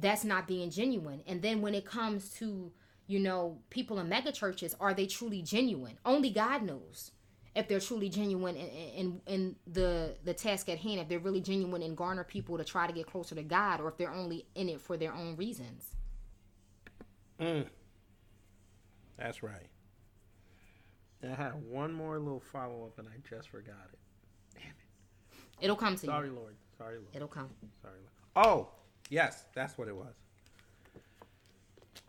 that's 0.00 0.24
not 0.24 0.46
being 0.46 0.70
genuine. 0.70 1.22
And 1.26 1.42
then 1.42 1.60
when 1.60 1.74
it 1.74 1.84
comes 1.84 2.30
to, 2.34 2.70
you 3.06 3.18
know, 3.18 3.58
people 3.70 3.98
in 3.98 4.08
mega 4.08 4.32
churches, 4.32 4.74
are 4.80 4.94
they 4.94 5.06
truly 5.06 5.42
genuine? 5.42 5.98
Only 6.04 6.30
God 6.30 6.62
knows 6.62 7.12
if 7.54 7.66
they're 7.68 7.80
truly 7.80 8.08
genuine 8.08 8.56
in, 8.56 8.68
in, 8.68 9.20
in 9.26 9.56
the 9.66 10.16
the 10.24 10.34
task 10.34 10.68
at 10.68 10.78
hand. 10.78 11.00
If 11.00 11.08
they're 11.08 11.18
really 11.18 11.40
genuine 11.40 11.82
and 11.82 11.96
garner 11.96 12.24
people 12.24 12.58
to 12.58 12.64
try 12.64 12.86
to 12.86 12.92
get 12.92 13.06
closer 13.06 13.34
to 13.34 13.42
God, 13.42 13.80
or 13.80 13.88
if 13.88 13.96
they're 13.96 14.12
only 14.12 14.46
in 14.54 14.68
it 14.68 14.80
for 14.80 14.96
their 14.96 15.12
own 15.14 15.36
reasons. 15.36 15.96
Mm. 17.40 17.66
That's 19.16 19.42
right. 19.42 19.66
I 21.22 21.34
had 21.34 21.54
one 21.68 21.92
more 21.92 22.18
little 22.18 22.40
follow 22.40 22.84
up, 22.84 22.98
and 22.98 23.08
I 23.08 23.28
just 23.28 23.48
forgot 23.48 23.88
it. 23.92 23.98
It'll 25.60 25.76
come 25.76 25.96
to 25.96 26.06
Sorry, 26.06 26.28
you. 26.28 26.34
Sorry, 26.34 26.40
Lord. 26.40 26.56
Sorry, 26.76 26.94
Lord. 26.98 27.08
It'll 27.12 27.28
come. 27.28 27.50
Sorry. 27.82 27.94
Lord. 28.36 28.46
Oh, 28.46 28.68
yes, 29.08 29.44
that's 29.54 29.76
what 29.78 29.88
it 29.88 29.96
was. 29.96 30.14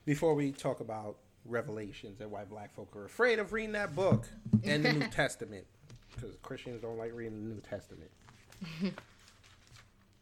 Before 0.06 0.34
we 0.34 0.52
talk 0.52 0.80
about 0.80 1.18
Revelations 1.46 2.20
and 2.22 2.32
why 2.32 2.44
black 2.46 2.74
folk 2.74 2.96
are 2.96 3.06
afraid 3.06 3.40
of 3.40 3.54
reading 3.54 3.74
that 3.74 3.96
book 3.96 4.28
and 4.64 4.84
the 4.84 4.94
New 4.94 5.08
Testament, 5.12 5.66
because 6.16 6.36
Christians 6.42 6.82
don't 6.82 6.98
like 6.98 7.14
reading 7.14 7.48
the 7.48 7.56
New 7.56 7.62
Testament. 7.62 8.12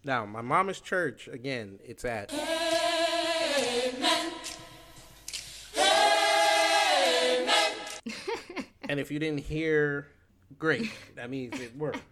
now, 0.04 0.26
my 0.26 0.42
mama's 0.42 0.80
church, 0.80 1.28
again, 1.28 1.80
it's 1.84 2.06
at. 2.06 2.32
Amen. 2.34 4.32
Amen. 5.78 7.64
and 8.90 9.00
if 9.00 9.12
you 9.12 9.20
didn't 9.20 9.42
hear, 9.42 10.08
great. 10.58 10.92
That 11.16 11.30
means 11.30 11.60
it 11.60 11.76
worked. 11.78 12.00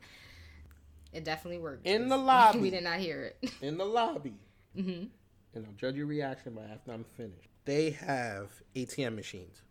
It 1.14 1.24
definitely 1.24 1.60
worked. 1.60 1.88
In 1.88 2.10
the 2.10 2.18
lobby. 2.18 2.60
we 2.64 2.70
did 2.70 2.84
not 2.84 3.00
hear 3.00 3.24
it. 3.24 3.50
in 3.62 3.78
the 3.78 3.86
lobby. 3.86 4.34
Mm-hmm. 4.78 5.06
And 5.54 5.66
I'll 5.66 5.74
judge 5.74 5.96
your 5.96 6.06
reaction 6.06 6.54
by 6.54 6.64
after 6.64 6.92
I'm 6.92 7.06
finished. 7.16 7.48
They 7.66 7.92
have 7.92 8.50
ATM 8.76 9.16
machines. 9.16 9.62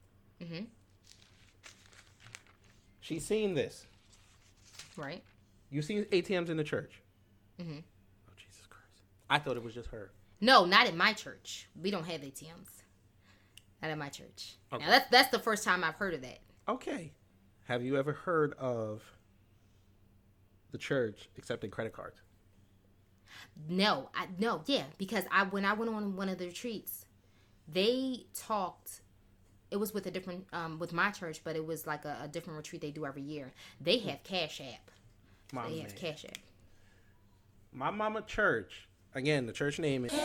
Mm-hmm. 0.43 0.64
She's 3.01 3.24
seen 3.26 3.55
this. 3.55 3.86
right. 4.97 5.22
You 5.70 5.82
seen 5.82 6.05
ATMs 6.05 6.48
in 6.51 6.56
the 6.56 6.64
church. 6.64 7.02
Mm-hmm. 7.60 7.78
Oh 7.78 8.32
Jesus 8.36 8.66
Christ! 8.68 9.02
I 9.28 9.39
thought 9.39 9.56
it 9.56 9.62
was 9.64 9.74
just 9.74 9.89
her. 9.90 10.12
No, 10.40 10.64
not 10.64 10.86
at 10.86 10.94
my 10.97 11.12
church. 11.12 11.68
We 11.81 11.90
don't 11.90 12.05
have 12.06 12.20
ATMs. 12.20 12.68
Not 13.82 13.90
at 13.90 13.98
my 13.98 14.09
church. 14.09 14.56
Okay. 14.72 14.85
Now 14.85 14.90
that's 14.90 15.10
that's 15.10 15.28
the 15.31 15.39
first 15.39 15.64
time 15.64 15.82
I've 15.85 15.94
heard 15.97 16.14
of 16.14 16.22
that. 16.22 16.39
Okay. 16.68 17.12
Have 17.64 17.82
you 17.82 17.97
ever 17.98 18.12
heard 18.12 18.52
of 18.55 19.02
the 20.70 20.78
church 20.78 21.28
accepting 21.39 21.70
credit 21.70 21.93
cards? 21.93 22.16
No, 23.68 24.10
I 24.14 24.26
no, 24.39 24.62
yeah, 24.66 24.85
because 24.98 25.24
I 25.31 25.44
when 25.44 25.64
I 25.64 25.72
went 25.74 25.93
on 25.94 26.16
one 26.16 26.28
of 26.28 26.39
the 26.39 26.47
retreats, 26.47 27.06
they 27.68 28.26
talked. 28.35 29.01
It 29.70 29.76
was 29.78 29.94
with 29.94 30.06
a 30.06 30.10
different 30.10 30.47
um 30.52 30.78
with 30.78 30.93
my 30.93 31.10
church, 31.10 31.40
but 31.44 31.56
it 31.56 31.64
was 31.66 31.86
like 31.86 32.05
a, 32.05 32.18
a 32.24 32.28
different 32.28 32.56
retreat 32.59 32.82
they 32.82 32.90
do 32.90 33.06
every 33.06 33.22
year. 33.22 33.52
They 33.81 33.98
have 33.98 34.22
Cash 34.24 34.60
App. 34.60 34.90
My 35.52 35.64
They 35.68 35.76
man. 35.76 35.81
have 35.82 35.97
Cash 35.97 36.24
App. 36.24 36.39
My 37.72 37.90
mama 37.90 38.22
church. 38.22 38.89
Again, 39.14 39.47
the 39.47 39.52
church 39.52 39.78
name 39.78 40.05
is. 40.05 40.12
Amen. 40.12 40.20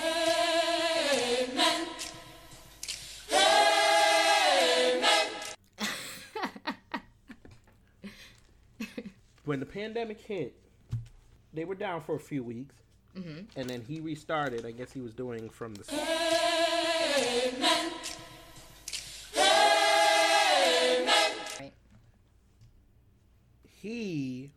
Amen. 3.31 5.07
when 9.45 9.59
the 9.59 9.65
pandemic 9.65 10.19
hit, 10.21 10.55
they 11.53 11.65
were 11.65 11.75
down 11.75 12.01
for 12.01 12.15
a 12.15 12.19
few 12.19 12.43
weeks, 12.43 12.75
Mm-hmm. 13.17 13.59
and 13.59 13.69
then 13.69 13.81
he 13.81 13.99
restarted. 13.99 14.65
I 14.65 14.71
guess 14.71 14.91
he 14.91 15.01
was 15.01 15.13
doing 15.13 15.49
from 15.49 15.73
the. 15.73 15.83
Amen. 17.17 17.91
Right. 21.59 21.73
He 23.63 24.51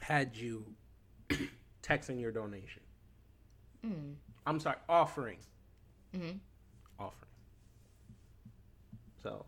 had 0.00 0.36
you 0.36 0.64
texting 1.82 2.20
your 2.20 2.32
donation. 2.32 2.82
Mm. 3.86 4.14
I'm 4.46 4.60
sorry, 4.60 4.76
offering. 4.88 5.38
Mm-hmm. 6.16 6.38
Offering. 6.98 7.30
So, 9.22 9.46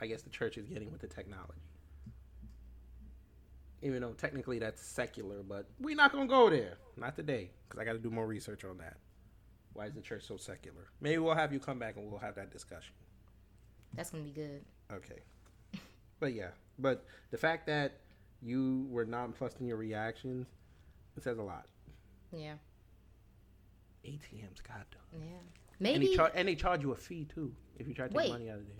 I 0.00 0.06
guess 0.06 0.22
the 0.22 0.30
church 0.30 0.58
is 0.58 0.66
getting 0.66 0.90
with 0.90 1.00
the 1.00 1.06
technology. 1.06 1.67
Even 3.82 4.02
though 4.02 4.12
technically 4.12 4.58
that's 4.58 4.82
secular, 4.84 5.42
but 5.42 5.66
we're 5.78 5.94
not 5.96 6.12
gonna 6.12 6.26
go 6.26 6.50
there. 6.50 6.78
Not 6.96 7.14
today, 7.14 7.50
because 7.68 7.80
I 7.80 7.84
got 7.84 7.92
to 7.92 7.98
do 7.98 8.10
more 8.10 8.26
research 8.26 8.64
on 8.64 8.78
that. 8.78 8.96
Why 9.72 9.86
is 9.86 9.94
the 9.94 10.00
church 10.00 10.24
so 10.26 10.36
secular? 10.36 10.88
Maybe 11.00 11.18
we'll 11.18 11.34
have 11.36 11.52
you 11.52 11.60
come 11.60 11.78
back 11.78 11.96
and 11.96 12.10
we'll 12.10 12.18
have 12.18 12.34
that 12.34 12.50
discussion. 12.50 12.94
That's 13.94 14.10
gonna 14.10 14.24
be 14.24 14.30
good. 14.32 14.64
Okay. 14.92 15.20
But 16.20 16.32
yeah, 16.34 16.48
but 16.80 17.04
the 17.30 17.38
fact 17.38 17.68
that 17.68 18.00
you 18.42 18.88
were 18.90 19.04
nonplussed 19.04 19.60
in 19.60 19.66
your 19.68 19.76
reactions, 19.76 20.48
it 21.16 21.22
says 21.22 21.38
a 21.38 21.42
lot. 21.42 21.66
Yeah. 22.32 22.54
ATMs, 24.04 24.62
God, 24.66 24.84
though. 24.90 25.18
Yeah. 25.18 25.24
And, 25.78 26.02
he 26.02 26.08
Maybe. 26.08 26.16
char- 26.16 26.32
and 26.34 26.48
they 26.48 26.56
charge 26.56 26.82
you 26.82 26.90
a 26.90 26.96
fee 26.96 27.24
too 27.32 27.54
if 27.78 27.86
you 27.86 27.94
try 27.94 28.06
to 28.06 28.12
take 28.12 28.16
Wait. 28.18 28.30
money 28.30 28.50
out 28.50 28.58
of 28.58 28.66
there. 28.66 28.76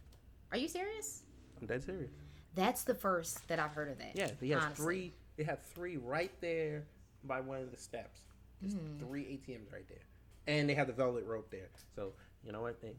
Are 0.51 0.59
you 0.59 0.67
serious? 0.67 1.23
I'm 1.61 1.67
dead 1.69 1.85
serious. 1.85 2.11
That's 2.59 2.83
the 2.85 2.95
first 2.95 3.47
that 3.49 3.59
I've 3.59 3.71
heard 3.73 3.89
of 3.91 3.99
that. 3.99 4.13
Yeah, 4.15 4.31
they 4.41 4.49
have 4.49 4.63
honestly. 4.65 4.85
three. 4.85 5.13
They 5.37 5.45
have 5.45 5.63
three 5.63 5.97
right 5.97 6.33
there 6.41 6.85
by 7.25 7.41
one 7.41 7.61
of 7.61 7.71
the 7.71 7.77
steps. 7.77 8.21
There's 8.61 8.75
Hmm. 8.75 8.99
three 8.99 9.23
ATMs 9.25 9.73
right 9.73 9.87
there, 9.89 10.03
and 10.49 10.69
they 10.69 10.75
have 10.75 10.89
the 10.89 10.93
velvet 10.93 11.25
rope 11.25 11.51
there. 11.51 11.69
So 11.95 12.13
you 12.45 12.51
know 12.53 12.63
what? 12.63 12.81
They, 12.83 12.95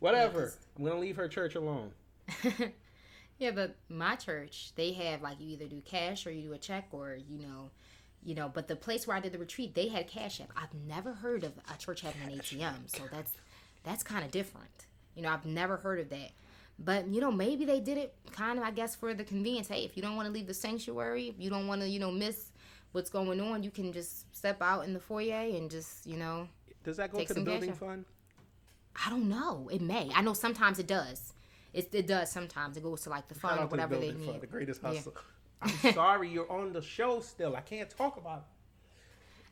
whatever. 0.00 0.44
Yes. 0.44 0.58
I'm 0.78 0.84
gonna 0.84 0.98
leave 0.98 1.16
her 1.16 1.28
church 1.28 1.54
alone. 1.54 1.92
Yeah, 3.38 3.50
but 3.50 3.76
my 3.90 4.16
church, 4.16 4.72
they 4.76 4.92
have 4.94 5.20
like 5.20 5.38
you 5.40 5.48
either 5.50 5.66
do 5.66 5.82
cash 5.82 6.26
or 6.26 6.30
you 6.30 6.40
do 6.48 6.52
a 6.54 6.58
check 6.58 6.88
or 6.92 7.14
you 7.16 7.38
know, 7.38 7.70
you 8.24 8.34
know. 8.34 8.48
But 8.48 8.66
the 8.66 8.76
place 8.76 9.06
where 9.06 9.14
I 9.14 9.20
did 9.20 9.32
the 9.32 9.38
retreat, 9.38 9.74
they 9.74 9.88
had 9.88 10.08
Cash 10.08 10.40
App. 10.40 10.50
I've 10.56 10.72
never 10.88 11.12
heard 11.12 11.44
of 11.44 11.52
a 11.70 11.76
church 11.76 12.00
having 12.00 12.22
an 12.22 12.30
ATM, 12.38 12.86
so 12.86 13.02
that's 13.12 13.32
that's 13.82 14.02
kind 14.02 14.24
of 14.24 14.30
different. 14.30 14.86
You 15.14 15.20
know, 15.22 15.28
I've 15.28 15.44
never 15.44 15.76
heard 15.76 16.00
of 16.00 16.08
that. 16.08 16.30
But 16.78 17.06
you 17.08 17.20
know, 17.20 17.30
maybe 17.32 17.64
they 17.64 17.80
did 17.80 17.96
it 17.98 18.14
kind 18.32 18.58
of, 18.58 18.64
I 18.64 18.70
guess, 18.70 18.94
for 18.94 19.14
the 19.14 19.24
convenience. 19.24 19.68
Hey, 19.68 19.84
if 19.84 19.96
you 19.96 20.02
don't 20.02 20.16
want 20.16 20.26
to 20.26 20.32
leave 20.32 20.46
the 20.46 20.54
sanctuary, 20.54 21.28
if 21.28 21.36
you 21.38 21.48
don't 21.50 21.66
want 21.66 21.80
to, 21.80 21.88
you 21.88 21.98
know, 21.98 22.10
miss 22.10 22.52
what's 22.92 23.10
going 23.10 23.40
on, 23.40 23.62
you 23.62 23.70
can 23.70 23.92
just 23.92 24.34
step 24.36 24.60
out 24.60 24.82
in 24.84 24.92
the 24.94 25.00
foyer 25.00 25.34
and 25.56 25.70
just, 25.70 26.06
you 26.06 26.16
know, 26.16 26.48
Does 26.84 26.96
that 26.98 27.10
go 27.12 27.18
Take 27.18 27.28
to 27.28 27.34
the 27.34 27.40
building 27.40 27.70
out. 27.70 27.76
fund? 27.78 28.04
I 29.04 29.10
don't 29.10 29.28
know. 29.28 29.68
It 29.72 29.80
may. 29.82 30.10
I 30.14 30.22
know 30.22 30.32
sometimes 30.34 30.78
it 30.78 30.86
does. 30.86 31.32
It, 31.74 31.88
it 31.92 32.06
does 32.06 32.30
sometimes. 32.30 32.76
It 32.76 32.82
goes 32.82 33.02
to 33.02 33.10
like 33.10 33.28
the 33.28 33.34
Shout 33.34 33.42
fund 33.42 33.58
or 33.58 33.62
out 33.64 33.70
to 33.70 33.76
the 33.76 33.82
whatever 33.82 33.94
they 33.96 34.08
building 34.08 34.20
fund, 34.22 34.32
need. 34.34 34.40
the 34.42 34.46
greatest 34.46 34.80
Yeah. 34.82 34.88
hustle. 34.90 35.14
I'm 35.62 35.92
sorry, 35.94 36.28
you're 36.30 36.50
on 36.52 36.72
the 36.74 36.82
show 36.82 37.20
still. 37.20 37.56
I 37.56 37.60
can't 37.62 37.88
talk 37.90 38.16
about 38.18 38.38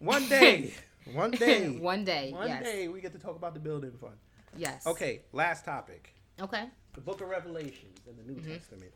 it. 0.01 0.05
One 0.05 0.26
day, 0.28 0.72
one 1.12 1.30
day, 1.30 1.70
One 1.80 2.05
day, 2.05 2.32
one 2.32 2.48
yes. 2.48 2.62
day, 2.64 2.88
we 2.88 3.01
get 3.01 3.12
to 3.12 3.18
talk 3.18 3.36
about 3.36 3.55
the 3.55 3.60
building 3.60 3.92
fund. 4.01 4.14
Yes. 4.56 4.86
Okay, 4.86 5.22
last 5.32 5.64
topic. 5.64 6.14
Okay. 6.40 6.64
The 6.94 7.00
Book 7.00 7.20
of 7.20 7.28
Revelations 7.28 7.98
in 8.08 8.16
the 8.16 8.22
New 8.22 8.38
Mm-hmm. 8.40 8.52
Testament. 8.52 8.92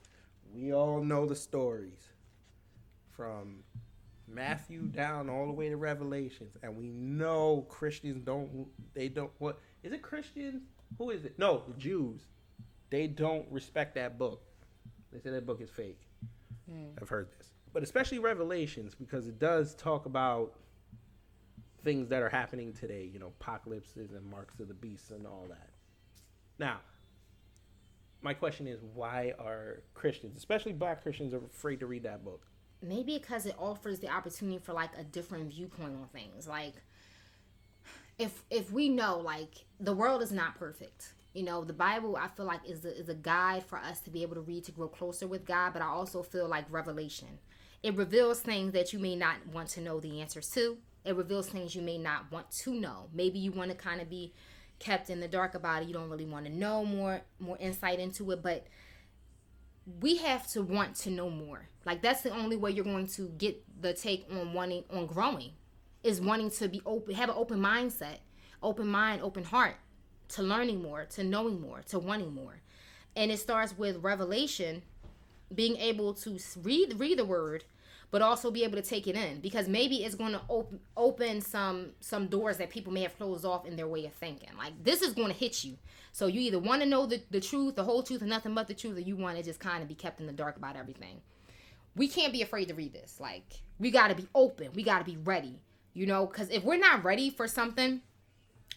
We 0.54 0.72
all 0.72 1.02
know 1.02 1.26
the 1.26 1.36
stories 1.36 2.08
from 3.10 3.62
Matthew 4.26 4.82
down 4.82 5.28
all 5.28 5.46
the 5.46 5.52
way 5.52 5.68
to 5.68 5.76
Revelations, 5.76 6.56
and 6.62 6.76
we 6.76 6.88
know 6.88 7.66
Christians 7.68 8.22
don't. 8.24 8.66
They 8.94 9.08
don't. 9.08 9.30
What 9.38 9.58
is 9.82 9.92
it? 9.92 10.02
Christians? 10.02 10.62
Who 10.96 11.10
is 11.10 11.24
it? 11.24 11.38
No, 11.38 11.62
the 11.68 11.74
Jews. 11.74 12.22
They 12.90 13.06
don't 13.06 13.46
respect 13.50 13.94
that 13.96 14.18
book. 14.18 14.42
They 15.12 15.18
say 15.20 15.30
that 15.30 15.44
book 15.46 15.60
is 15.60 15.70
fake. 15.70 16.00
I've 17.00 17.08
heard 17.08 17.28
this, 17.38 17.48
but 17.72 17.82
especially 17.82 18.18
Revelations 18.18 18.94
because 18.94 19.26
it 19.26 19.38
does 19.38 19.74
talk 19.74 20.04
about 20.06 20.52
things 21.82 22.08
that 22.08 22.22
are 22.22 22.28
happening 22.28 22.72
today. 22.74 23.08
You 23.12 23.18
know, 23.18 23.32
apocalypses 23.40 24.12
and 24.12 24.24
marks 24.30 24.60
of 24.60 24.68
the 24.68 24.74
beast 24.74 25.10
and 25.10 25.26
all 25.26 25.46
that. 25.48 25.70
Now, 26.58 26.78
my 28.22 28.34
question 28.34 28.66
is, 28.66 28.80
why 28.94 29.34
are 29.38 29.82
Christians, 29.94 30.36
especially 30.36 30.72
Black 30.72 31.02
Christians, 31.02 31.32
afraid 31.32 31.80
to 31.80 31.86
read 31.86 32.02
that 32.02 32.24
book? 32.24 32.46
Maybe 32.82 33.18
because 33.18 33.46
it 33.46 33.54
offers 33.58 33.98
the 33.98 34.08
opportunity 34.08 34.58
for 34.58 34.72
like 34.72 34.90
a 34.98 35.04
different 35.04 35.52
viewpoint 35.52 35.96
on 35.96 36.08
things. 36.12 36.46
Like 36.46 36.74
if 38.18 38.42
if 38.50 38.70
we 38.72 38.88
know 38.88 39.18
like 39.18 39.64
the 39.80 39.94
world 39.94 40.22
is 40.22 40.32
not 40.32 40.56
perfect. 40.56 41.14
You 41.34 41.44
know, 41.44 41.62
the 41.62 41.72
Bible 41.72 42.16
I 42.16 42.28
feel 42.28 42.46
like 42.46 42.60
is 42.66 42.84
a, 42.84 42.96
is 42.96 43.08
a 43.08 43.14
guide 43.14 43.64
for 43.64 43.78
us 43.78 44.00
to 44.00 44.10
be 44.10 44.22
able 44.22 44.34
to 44.34 44.40
read 44.40 44.64
to 44.64 44.72
grow 44.72 44.88
closer 44.88 45.26
with 45.26 45.44
God, 45.44 45.72
but 45.72 45.82
I 45.82 45.86
also 45.86 46.22
feel 46.22 46.48
like 46.48 46.64
revelation. 46.70 47.38
It 47.82 47.96
reveals 47.96 48.40
things 48.40 48.72
that 48.72 48.92
you 48.92 48.98
may 48.98 49.14
not 49.14 49.36
want 49.52 49.68
to 49.70 49.80
know 49.80 50.00
the 50.00 50.20
answers 50.20 50.48
to. 50.50 50.78
It 51.04 51.14
reveals 51.14 51.48
things 51.48 51.76
you 51.76 51.82
may 51.82 51.98
not 51.98 52.30
want 52.32 52.50
to 52.50 52.74
know. 52.74 53.08
Maybe 53.12 53.38
you 53.38 53.52
want 53.52 53.70
to 53.70 53.76
kind 53.76 54.00
of 54.00 54.10
be 54.10 54.32
kept 54.78 55.10
in 55.10 55.20
the 55.20 55.28
dark 55.28 55.54
about 55.54 55.82
it. 55.82 55.88
You 55.88 55.94
don't 55.94 56.08
really 56.08 56.26
want 56.26 56.46
to 56.46 56.52
know 56.52 56.84
more 56.84 57.22
more 57.38 57.56
insight 57.58 57.98
into 57.98 58.30
it, 58.30 58.42
but 58.42 58.66
we 60.00 60.16
have 60.18 60.46
to 60.48 60.62
want 60.62 60.94
to 60.96 61.10
know 61.10 61.30
more. 61.30 61.68
Like 61.84 62.02
that's 62.02 62.22
the 62.22 62.30
only 62.30 62.56
way 62.56 62.70
you're 62.70 62.84
going 62.84 63.06
to 63.08 63.28
get 63.38 63.62
the 63.80 63.92
take 63.92 64.26
on 64.30 64.52
wanting 64.52 64.84
on 64.90 65.06
growing 65.06 65.52
is 66.02 66.20
wanting 66.20 66.50
to 66.50 66.68
be 66.68 66.80
open, 66.86 67.14
have 67.14 67.28
an 67.28 67.34
open 67.36 67.60
mindset, 67.60 68.18
open 68.62 68.86
mind, 68.86 69.22
open 69.22 69.44
heart 69.44 69.76
to 70.28 70.42
learning 70.42 70.82
more, 70.82 71.04
to 71.06 71.24
knowing 71.24 71.60
more, 71.60 71.82
to 71.88 71.98
wanting 71.98 72.34
more. 72.34 72.60
And 73.16 73.30
it 73.30 73.38
starts 73.38 73.76
with 73.76 74.02
revelation, 74.02 74.82
being 75.54 75.76
able 75.76 76.14
to 76.14 76.38
read 76.62 76.98
read 76.98 77.18
the 77.18 77.24
word, 77.24 77.64
but 78.10 78.22
also 78.22 78.50
be 78.50 78.64
able 78.64 78.76
to 78.76 78.82
take 78.82 79.06
it 79.06 79.14
in 79.14 79.40
because 79.40 79.68
maybe 79.68 79.96
it's 79.96 80.14
going 80.14 80.32
to 80.32 80.40
open 80.48 80.80
open 80.96 81.40
some 81.40 81.90
some 82.00 82.26
doors 82.26 82.56
that 82.56 82.70
people 82.70 82.92
may 82.92 83.02
have 83.02 83.16
closed 83.16 83.44
off 83.44 83.66
in 83.66 83.76
their 83.76 83.86
way 83.86 84.06
of 84.06 84.12
thinking. 84.14 84.50
Like 84.56 84.72
this 84.82 85.02
is 85.02 85.12
going 85.12 85.28
to 85.28 85.34
hit 85.34 85.64
you. 85.64 85.76
So 86.12 86.26
you 86.26 86.40
either 86.40 86.58
want 86.58 86.82
to 86.82 86.88
know 86.88 87.06
the, 87.06 87.22
the 87.30 87.40
truth, 87.40 87.76
the 87.76 87.84
whole 87.84 88.02
truth, 88.02 88.22
and 88.22 88.30
nothing 88.30 88.54
but 88.54 88.66
the 88.66 88.74
truth, 88.74 88.96
or 88.96 89.00
you 89.00 89.16
want 89.16 89.36
to 89.36 89.42
just 89.42 89.60
kind 89.60 89.82
of 89.82 89.88
be 89.88 89.94
kept 89.94 90.20
in 90.20 90.26
the 90.26 90.32
dark 90.32 90.56
about 90.56 90.76
everything. 90.76 91.20
We 91.94 92.08
can't 92.08 92.32
be 92.32 92.42
afraid 92.42 92.68
to 92.68 92.74
read 92.74 92.92
this. 92.92 93.18
Like 93.20 93.60
we 93.78 93.90
got 93.90 94.08
to 94.08 94.14
be 94.14 94.26
open. 94.34 94.70
We 94.74 94.82
got 94.82 94.98
to 94.98 95.04
be 95.04 95.16
ready. 95.16 95.60
You 95.92 96.06
know, 96.06 96.26
because 96.26 96.48
if 96.50 96.64
we're 96.64 96.78
not 96.78 97.04
ready 97.04 97.28
for 97.28 97.48
something, 97.48 98.02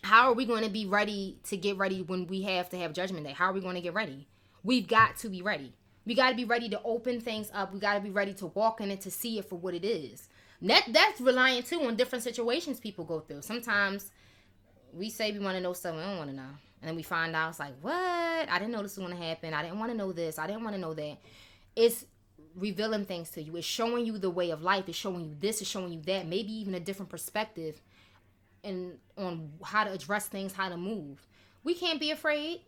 how 0.03 0.29
are 0.29 0.33
we 0.33 0.45
going 0.45 0.63
to 0.63 0.69
be 0.69 0.85
ready 0.85 1.37
to 1.43 1.57
get 1.57 1.77
ready 1.77 2.01
when 2.01 2.25
we 2.27 2.41
have 2.43 2.69
to 2.69 2.77
have 2.77 2.93
judgment 2.93 3.25
day? 3.25 3.33
How 3.33 3.45
are 3.45 3.53
we 3.53 3.61
going 3.61 3.75
to 3.75 3.81
get 3.81 3.93
ready? 3.93 4.27
We've 4.63 4.87
got 4.87 5.17
to 5.17 5.29
be 5.29 5.41
ready. 5.41 5.73
We 6.05 6.15
got 6.15 6.31
to 6.31 6.35
be 6.35 6.45
ready 6.45 6.69
to 6.69 6.81
open 6.83 7.21
things 7.21 7.51
up. 7.53 7.73
We 7.73 7.79
got 7.79 7.95
to 7.95 7.99
be 7.99 8.09
ready 8.09 8.33
to 8.35 8.47
walk 8.47 8.81
in 8.81 8.89
it 8.91 9.01
to 9.01 9.11
see 9.11 9.37
it 9.37 9.45
for 9.47 9.55
what 9.55 9.73
it 9.73 9.85
is. 9.85 10.27
That 10.61 10.85
that's 10.89 11.19
relying 11.19 11.63
too 11.63 11.81
on 11.81 11.95
different 11.95 12.23
situations 12.23 12.79
people 12.79 13.03
go 13.03 13.19
through. 13.19 13.41
Sometimes 13.41 14.11
we 14.93 15.09
say 15.09 15.31
we 15.31 15.39
want 15.39 15.57
to 15.57 15.61
know 15.61 15.73
something 15.73 15.99
we 15.99 16.05
don't 16.05 16.17
want 16.17 16.29
to 16.29 16.35
know, 16.35 16.43
and 16.81 16.89
then 16.89 16.95
we 16.95 17.03
find 17.03 17.35
out 17.35 17.49
it's 17.49 17.59
like, 17.59 17.73
what? 17.81 17.93
I 17.93 18.59
didn't 18.59 18.71
know 18.71 18.81
this 18.81 18.97
was 18.97 19.05
going 19.05 19.17
to 19.17 19.23
happen. 19.23 19.53
I 19.53 19.63
didn't 19.63 19.79
want 19.79 19.91
to 19.91 19.97
know 19.97 20.11
this. 20.11 20.37
I 20.37 20.47
didn't 20.47 20.63
want 20.63 20.75
to 20.75 20.81
know 20.81 20.93
that. 20.93 21.17
It's 21.75 22.05
revealing 22.55 23.05
things 23.05 23.29
to 23.31 23.41
you. 23.41 23.55
It's 23.55 23.65
showing 23.65 24.05
you 24.05 24.17
the 24.17 24.29
way 24.29 24.51
of 24.51 24.61
life. 24.61 24.87
It's 24.87 24.97
showing 24.97 25.23
you 25.25 25.35
this. 25.39 25.61
It's 25.61 25.69
showing 25.69 25.93
you 25.93 26.01
that. 26.01 26.27
Maybe 26.27 26.51
even 26.53 26.75
a 26.75 26.79
different 26.79 27.09
perspective 27.09 27.81
and 28.63 28.97
on 29.17 29.51
how 29.63 29.83
to 29.83 29.91
address 29.91 30.27
things, 30.27 30.53
how 30.53 30.69
to 30.69 30.77
move. 30.77 31.25
We 31.63 31.73
can't 31.73 31.99
be 31.99 32.11
afraid 32.11 32.61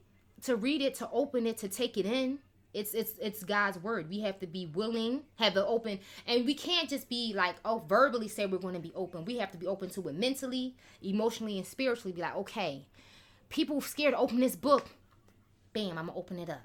to 0.43 0.55
read 0.55 0.81
it, 0.81 0.95
to 0.95 1.09
open 1.11 1.45
it, 1.45 1.57
to 1.59 1.67
take 1.67 1.97
it 1.97 2.05
in. 2.05 2.39
It's 2.73 2.93
it's 2.93 3.13
it's 3.21 3.43
God's 3.43 3.77
word. 3.77 4.09
We 4.09 4.21
have 4.21 4.39
to 4.39 4.47
be 4.47 4.65
willing, 4.65 5.21
have 5.35 5.53
the 5.53 5.65
open, 5.65 5.99
and 6.25 6.45
we 6.45 6.55
can't 6.55 6.89
just 6.89 7.07
be 7.07 7.33
like, 7.35 7.55
oh, 7.63 7.83
verbally 7.87 8.27
say 8.27 8.45
we're 8.47 8.57
going 8.57 8.73
to 8.73 8.79
be 8.79 8.91
open. 8.95 9.25
We 9.25 9.37
have 9.37 9.51
to 9.51 9.57
be 9.57 9.67
open 9.67 9.89
to 9.91 10.07
it 10.07 10.15
mentally, 10.15 10.75
emotionally, 11.01 11.57
and 11.57 11.67
spiritually. 11.67 12.13
Be 12.13 12.21
like, 12.21 12.35
okay, 12.35 12.85
people 13.49 13.79
scared 13.81 14.13
to 14.13 14.19
open 14.19 14.39
this 14.39 14.55
book. 14.55 14.89
Bam, 15.73 15.97
I'm 15.97 16.07
gonna 16.07 16.17
open 16.17 16.39
it 16.39 16.49
up. 16.49 16.61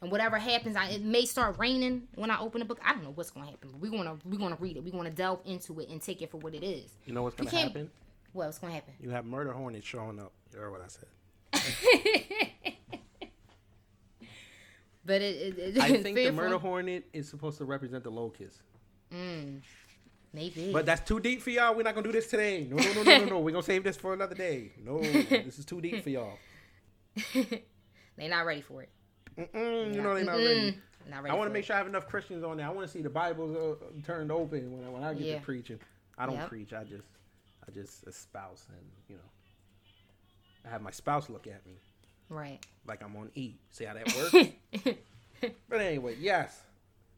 And 0.00 0.10
whatever 0.10 0.38
happens, 0.38 0.76
I, 0.76 0.88
it 0.90 1.02
may 1.02 1.24
start 1.24 1.58
raining 1.58 2.08
when 2.14 2.30
I 2.30 2.38
open 2.38 2.60
the 2.60 2.64
book. 2.64 2.80
I 2.84 2.92
don't 2.92 3.04
know 3.04 3.12
what's 3.14 3.30
gonna 3.30 3.46
happen, 3.46 3.70
but 3.72 3.80
we're 3.80 3.90
gonna 3.90 4.16
we're 4.24 4.38
gonna 4.38 4.56
read 4.60 4.76
it. 4.76 4.84
We're 4.84 4.92
gonna 4.92 5.10
delve 5.10 5.40
into 5.44 5.80
it 5.80 5.88
and 5.88 6.00
take 6.00 6.22
it 6.22 6.30
for 6.30 6.38
what 6.38 6.54
it 6.54 6.64
is. 6.64 6.92
You 7.06 7.12
know 7.14 7.22
what's 7.22 7.36
gonna 7.36 7.50
happen? 7.50 7.90
What's 8.32 8.58
gonna 8.58 8.74
happen? 8.74 8.94
You 9.00 9.10
have 9.10 9.24
murder 9.24 9.52
hornets 9.52 9.86
showing 9.86 10.18
up. 10.18 10.32
You 10.52 10.60
heard 10.60 10.72
what 10.72 10.82
I 10.82 10.88
said. 10.88 12.72
But 15.06 15.22
it, 15.22 15.56
it, 15.58 15.76
it 15.76 15.82
I 15.82 16.02
think 16.02 16.16
the 16.16 16.32
murder 16.32 16.58
hornet 16.58 17.04
is 17.12 17.28
supposed 17.28 17.58
to 17.58 17.64
represent 17.64 18.02
the 18.04 18.10
locust. 18.10 18.60
Mm, 19.14 19.60
maybe. 20.32 20.72
But 20.72 20.84
that's 20.84 21.06
too 21.06 21.20
deep 21.20 21.40
for 21.42 21.50
y'all. 21.50 21.74
We're 21.76 21.84
not 21.84 21.94
gonna 21.94 22.06
do 22.06 22.12
this 22.12 22.26
today. 22.26 22.66
No, 22.68 22.76
no, 22.76 22.92
no, 22.92 23.02
no, 23.04 23.18
no, 23.18 23.24
no. 23.26 23.38
We're 23.38 23.52
gonna 23.52 23.62
save 23.62 23.84
this 23.84 23.96
for 23.96 24.12
another 24.14 24.34
day. 24.34 24.72
No, 24.84 24.98
this 25.44 25.58
is 25.60 25.64
too 25.64 25.80
deep 25.80 26.02
for 26.02 26.10
y'all. 26.10 26.38
they're 27.34 28.28
not 28.28 28.46
ready 28.46 28.60
for 28.62 28.82
it. 28.82 28.90
Mm-mm, 29.38 29.94
you 29.94 30.02
know 30.02 30.14
they're 30.14 30.24
not 30.24 30.38
ready. 30.38 30.76
Not 31.08 31.22
ready 31.22 31.30
I 31.32 31.34
want 31.36 31.48
to 31.48 31.52
make 31.52 31.62
it. 31.62 31.66
sure 31.66 31.76
I 31.76 31.78
have 31.78 31.86
enough 31.86 32.08
Christians 32.08 32.42
on 32.42 32.56
there. 32.56 32.66
I 32.66 32.70
want 32.70 32.86
to 32.86 32.92
see 32.92 33.02
the 33.02 33.10
Bible 33.10 33.76
uh, 33.80 33.84
turned 34.04 34.32
open 34.32 34.76
when 34.76 34.84
I, 34.84 34.90
when 34.90 35.04
I 35.04 35.14
get 35.14 35.22
Yeah. 35.26 35.36
to 35.38 35.40
preaching. 35.44 35.78
I 36.18 36.26
don't 36.26 36.36
Yep. 36.36 36.48
preach. 36.48 36.72
I 36.72 36.82
just 36.84 37.06
I 37.66 37.70
just 37.70 38.06
espouse 38.08 38.64
and 38.70 38.86
you 39.08 39.16
know 39.16 39.30
I 40.64 40.70
have 40.70 40.82
my 40.82 40.90
spouse 40.90 41.28
look 41.30 41.46
at 41.46 41.64
me 41.66 41.74
Right. 42.28 42.58
like 42.86 43.02
I'm 43.02 43.14
on 43.16 43.30
E. 43.34 43.54
See 43.70 43.84
how 43.84 43.94
that 43.94 44.14
works? 44.16 44.96
but 45.68 45.80
anyway, 45.80 46.16
yes, 46.18 46.62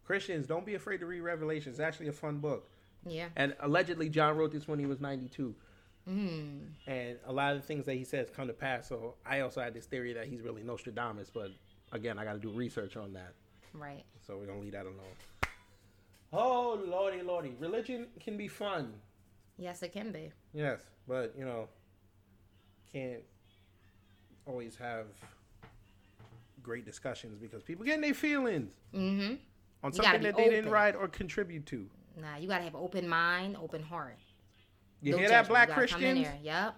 Christians 0.04 0.46
don't 0.46 0.66
be 0.66 0.74
afraid 0.74 0.98
to 0.98 1.06
read 1.06 1.20
Revelation. 1.20 1.70
It's 1.70 1.80
actually 1.80 2.08
a 2.08 2.12
fun 2.12 2.38
book. 2.38 2.68
Yeah. 3.06 3.28
And 3.36 3.54
allegedly, 3.60 4.08
John 4.08 4.36
wrote 4.36 4.52
this 4.52 4.66
when 4.66 4.78
he 4.78 4.86
was 4.86 5.00
92. 5.00 5.54
Mm. 6.08 6.60
And 6.86 7.18
a 7.26 7.32
lot 7.32 7.54
of 7.54 7.60
the 7.60 7.66
things 7.66 7.84
that 7.86 7.94
he 7.94 8.04
says 8.04 8.28
come 8.34 8.46
to 8.46 8.52
pass. 8.52 8.88
So 8.88 9.14
I 9.26 9.40
also 9.40 9.60
had 9.60 9.74
this 9.74 9.86
theory 9.86 10.12
that 10.14 10.26
he's 10.26 10.40
really 10.40 10.62
Nostradamus. 10.62 11.30
But 11.30 11.50
again, 11.92 12.18
I 12.18 12.24
got 12.24 12.34
to 12.34 12.38
do 12.38 12.50
research 12.50 12.96
on 12.96 13.12
that. 13.14 13.34
Right. 13.74 14.04
So 14.26 14.36
we're 14.36 14.46
going 14.46 14.58
to 14.58 14.64
leave 14.64 14.72
that 14.72 14.86
alone. 14.86 15.16
Oh, 16.32 16.80
lordy, 16.86 17.22
lordy. 17.22 17.54
Religion 17.58 18.06
can 18.20 18.36
be 18.36 18.48
fun. 18.48 18.92
Yes, 19.56 19.82
it 19.82 19.92
can 19.92 20.12
be. 20.12 20.30
Yes. 20.52 20.80
But, 21.06 21.34
you 21.38 21.44
know, 21.44 21.68
can't 22.92 23.22
always 24.48 24.76
have 24.76 25.06
great 26.62 26.84
discussions 26.84 27.38
because 27.40 27.62
people 27.62 27.84
get 27.84 27.96
in 27.96 28.00
their 28.00 28.14
feelings 28.14 28.72
Mm-hmm. 28.94 29.34
on 29.84 29.92
something 29.92 30.22
that 30.22 30.36
they 30.36 30.48
didn't 30.48 30.70
write 30.70 30.96
or 30.96 31.08
contribute 31.08 31.66
to. 31.66 31.86
Nah, 32.20 32.36
you 32.38 32.48
gotta 32.48 32.64
have 32.64 32.74
open 32.74 33.06
mind, 33.06 33.56
open 33.62 33.82
heart. 33.82 34.16
You 35.02 35.12
No 35.12 35.18
hear 35.18 35.28
that, 35.28 35.46
black 35.46 35.70
Christians? 35.70 36.26
Yep. 36.42 36.74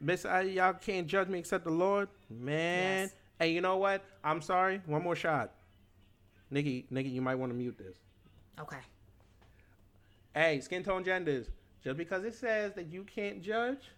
Miss, 0.00 0.24
I, 0.26 0.42
y'all 0.42 0.74
can't 0.74 1.06
judge 1.06 1.28
me 1.28 1.38
except 1.38 1.64
the 1.64 1.70
Lord, 1.70 2.08
man. 2.28 3.02
Yes. 3.04 3.14
Hey, 3.38 3.52
you 3.52 3.60
know 3.60 3.76
what? 3.76 4.04
I'm 4.24 4.42
sorry. 4.42 4.82
One 4.86 5.02
more 5.02 5.14
shot, 5.16 5.52
Nikki. 6.50 6.86
Nikki, 6.90 7.08
you 7.08 7.22
might 7.22 7.36
want 7.36 7.50
to 7.52 7.56
mute 7.56 7.78
this. 7.78 7.96
Okay. 8.60 8.76
Hey, 10.34 10.60
skin 10.60 10.82
tone 10.82 11.04
genders. 11.04 11.46
Just 11.84 11.96
because 11.96 12.24
it 12.24 12.34
says 12.34 12.72
that 12.74 12.86
you 12.92 13.04
can't 13.04 13.42
judge, 13.42 13.90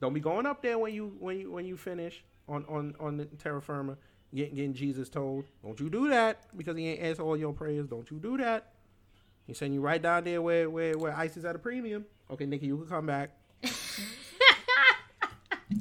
don't 0.00 0.12
be 0.12 0.20
going 0.20 0.46
up 0.46 0.62
there 0.62 0.78
when 0.78 0.94
you 0.94 1.16
when 1.18 1.38
you 1.40 1.50
when 1.50 1.64
you 1.66 1.76
finish 1.76 2.24
on 2.48 2.64
on 2.68 2.94
on 3.00 3.16
the 3.16 3.24
terra 3.26 3.60
firma, 3.60 3.96
getting, 4.34 4.54
getting 4.54 4.74
Jesus 4.74 5.08
told. 5.08 5.44
Don't 5.62 5.78
you 5.80 5.90
do 5.90 6.08
that 6.08 6.44
because 6.56 6.76
he 6.76 6.86
ain't 6.88 7.00
answer 7.00 7.22
all 7.22 7.36
your 7.36 7.52
prayers. 7.52 7.86
Don't 7.88 8.10
you 8.10 8.18
do 8.18 8.36
that. 8.38 8.72
He 9.46 9.54
send 9.54 9.72
you 9.74 9.80
right 9.80 10.00
down 10.00 10.24
there 10.24 10.40
where 10.42 10.68
where 10.70 10.96
where 10.96 11.14
ice 11.16 11.36
is 11.36 11.44
at 11.44 11.56
a 11.56 11.58
premium. 11.58 12.04
Okay, 12.30 12.46
Nikki, 12.46 12.66
you 12.66 12.76
can 12.78 12.86
come 12.86 13.06
back. 13.06 13.30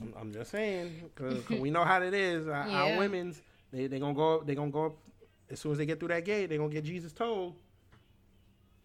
I'm, 0.01 0.13
I'm 0.19 0.33
just 0.33 0.51
saying, 0.51 1.09
because 1.15 1.47
we 1.49 1.69
know 1.69 1.83
how 1.83 2.01
it 2.01 2.13
is. 2.13 2.47
Our, 2.47 2.67
Yeah. 2.67 2.83
our 2.83 2.97
women's 2.97 3.41
they 3.71 3.87
they 3.87 3.99
gonna 3.99 4.13
go 4.13 4.41
they 4.43 4.55
gonna 4.55 4.71
go 4.71 4.87
up 4.87 4.95
as 5.49 5.59
soon 5.59 5.71
as 5.73 5.77
they 5.77 5.85
get 5.85 5.99
through 5.99 6.09
that 6.09 6.25
gate. 6.25 6.47
They 6.49 6.57
gonna 6.57 6.69
get 6.69 6.83
Jesus 6.83 7.13
told. 7.13 7.55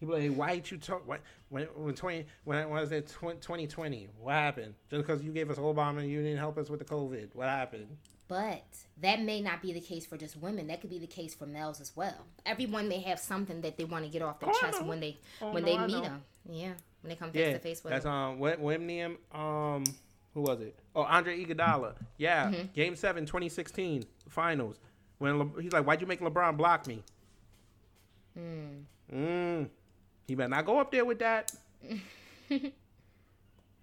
People 0.03 0.19
like, 0.19 0.35
why 0.35 0.55
did 0.55 0.69
you 0.69 0.77
talk? 0.77 1.03
Why, 1.07 1.19
when 1.47 1.63
when 1.77 1.95
twenty 1.95 2.25
when 2.43 2.69
when 2.69 2.81
was 2.81 2.91
it 2.91 3.15
twenty 3.41 3.67
twenty? 3.67 4.09
What 4.19 4.33
happened? 4.33 4.73
Just 4.89 5.07
because 5.07 5.23
you 5.23 5.31
gave 5.31 5.49
us 5.49 5.55
Obama 5.57 5.99
and 5.99 6.09
you 6.09 6.21
didn't 6.21 6.39
help 6.39 6.57
us 6.57 6.69
with 6.69 6.79
the 6.79 6.85
COVID? 6.85 7.29
What 7.33 7.47
happened? 7.47 7.87
But 8.27 8.65
that 8.99 9.21
may 9.21 9.39
not 9.39 9.61
be 9.61 9.71
the 9.71 9.79
case 9.79 10.05
for 10.05 10.17
just 10.17 10.35
women. 10.35 10.67
That 10.67 10.81
could 10.81 10.89
be 10.89 10.99
the 10.99 11.07
case 11.07 11.33
for 11.33 11.45
males 11.45 11.79
as 11.79 11.95
well. 11.95 12.25
Everyone 12.45 12.89
may 12.89 12.99
have 12.99 13.17
something 13.17 13.61
that 13.61 13.77
they 13.77 13.85
want 13.85 14.03
to 14.03 14.11
get 14.11 14.21
off 14.21 14.41
their 14.41 14.49
Oh, 14.49 14.59
chest 14.59 14.83
when 14.83 14.99
they 14.99 15.17
Oh, 15.41 15.53
when 15.53 15.63
no, 15.63 15.69
they 15.71 15.77
I 15.77 15.87
meet 15.87 15.93
know. 15.93 16.01
them. 16.01 16.21
Yeah, 16.49 16.73
when 17.01 17.09
they 17.09 17.15
come 17.15 17.31
face 17.31 17.47
Yeah, 17.47 17.53
to 17.53 17.59
face 17.59 17.81
with 17.81 17.91
that's 17.91 18.03
them. 18.03 18.13
um 18.13 18.39
Wemnium 18.39 19.15
um 19.33 19.85
who 20.33 20.41
was 20.41 20.59
it? 20.59 20.77
Oh, 20.93 21.03
Andre 21.03 21.45
Iguodala. 21.45 21.93
Yeah, 22.17 22.47
Mm-hmm. 22.51 22.73
Game 22.73 22.97
Seven, 22.97 23.25
2016 23.25 24.03
Finals. 24.27 24.81
When 25.19 25.39
Le- 25.39 25.61
he's 25.61 25.71
like, 25.71 25.85
"Why'd 25.85 26.01
you 26.01 26.07
make 26.07 26.19
LeBron 26.19 26.57
block 26.57 26.87
me?" 26.87 27.01
Hmm. 28.33 28.79
Mm. 29.13 29.69
He 30.27 30.35
better 30.35 30.49
not 30.49 30.65
go 30.65 30.79
up 30.79 30.91
there 30.91 31.05
with 31.05 31.19
that. 31.19 31.51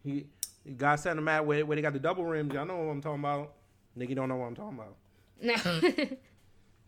he, 0.05 0.27
God 0.77 0.97
sent 0.97 1.19
him 1.19 1.29
out 1.29 1.47
where, 1.47 1.65
where 1.67 1.77
they 1.77 1.83
got 1.83 1.93
the 1.93 1.99
double 1.99 2.25
rims. 2.25 2.53
Y'all 2.55 2.67
know 2.67 2.77
what 2.77 2.93
I'm 2.93 3.01
talking 3.01 3.21
about. 3.21 3.53
Nigga 3.99 4.15
don't 4.15 4.29
know 4.29 4.37
what 4.37 4.47
I'm 4.47 4.55
talking 4.55 4.79
about. 4.79 4.97
No. 5.41 5.55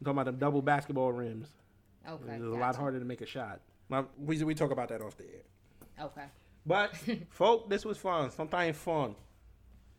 I'm 0.03 0.05
talking 0.05 0.19
about 0.19 0.25
them 0.27 0.39
double 0.39 0.63
basketball 0.63 1.13
rims. 1.13 1.49
okay. 2.09 2.35
It's 2.35 2.43
a 2.43 2.47
lot 2.47 2.77
harder 2.77 2.99
to 2.99 3.05
make 3.05 3.21
a 3.21 3.27
shot. 3.27 3.61
Now, 3.89 4.07
we 4.19 4.43
we 4.43 4.55
talk 4.55 4.71
about 4.71 4.89
that 4.89 5.01
off 5.03 5.17
the 5.17 5.25
air. 5.25 6.07
Okay. 6.07 6.25
But 6.65 6.97
folk, 7.31 7.69
this 7.69 7.85
was 7.85 7.99
fun. 7.99 8.31
Sometimes 8.31 8.77
fun. 8.77 9.15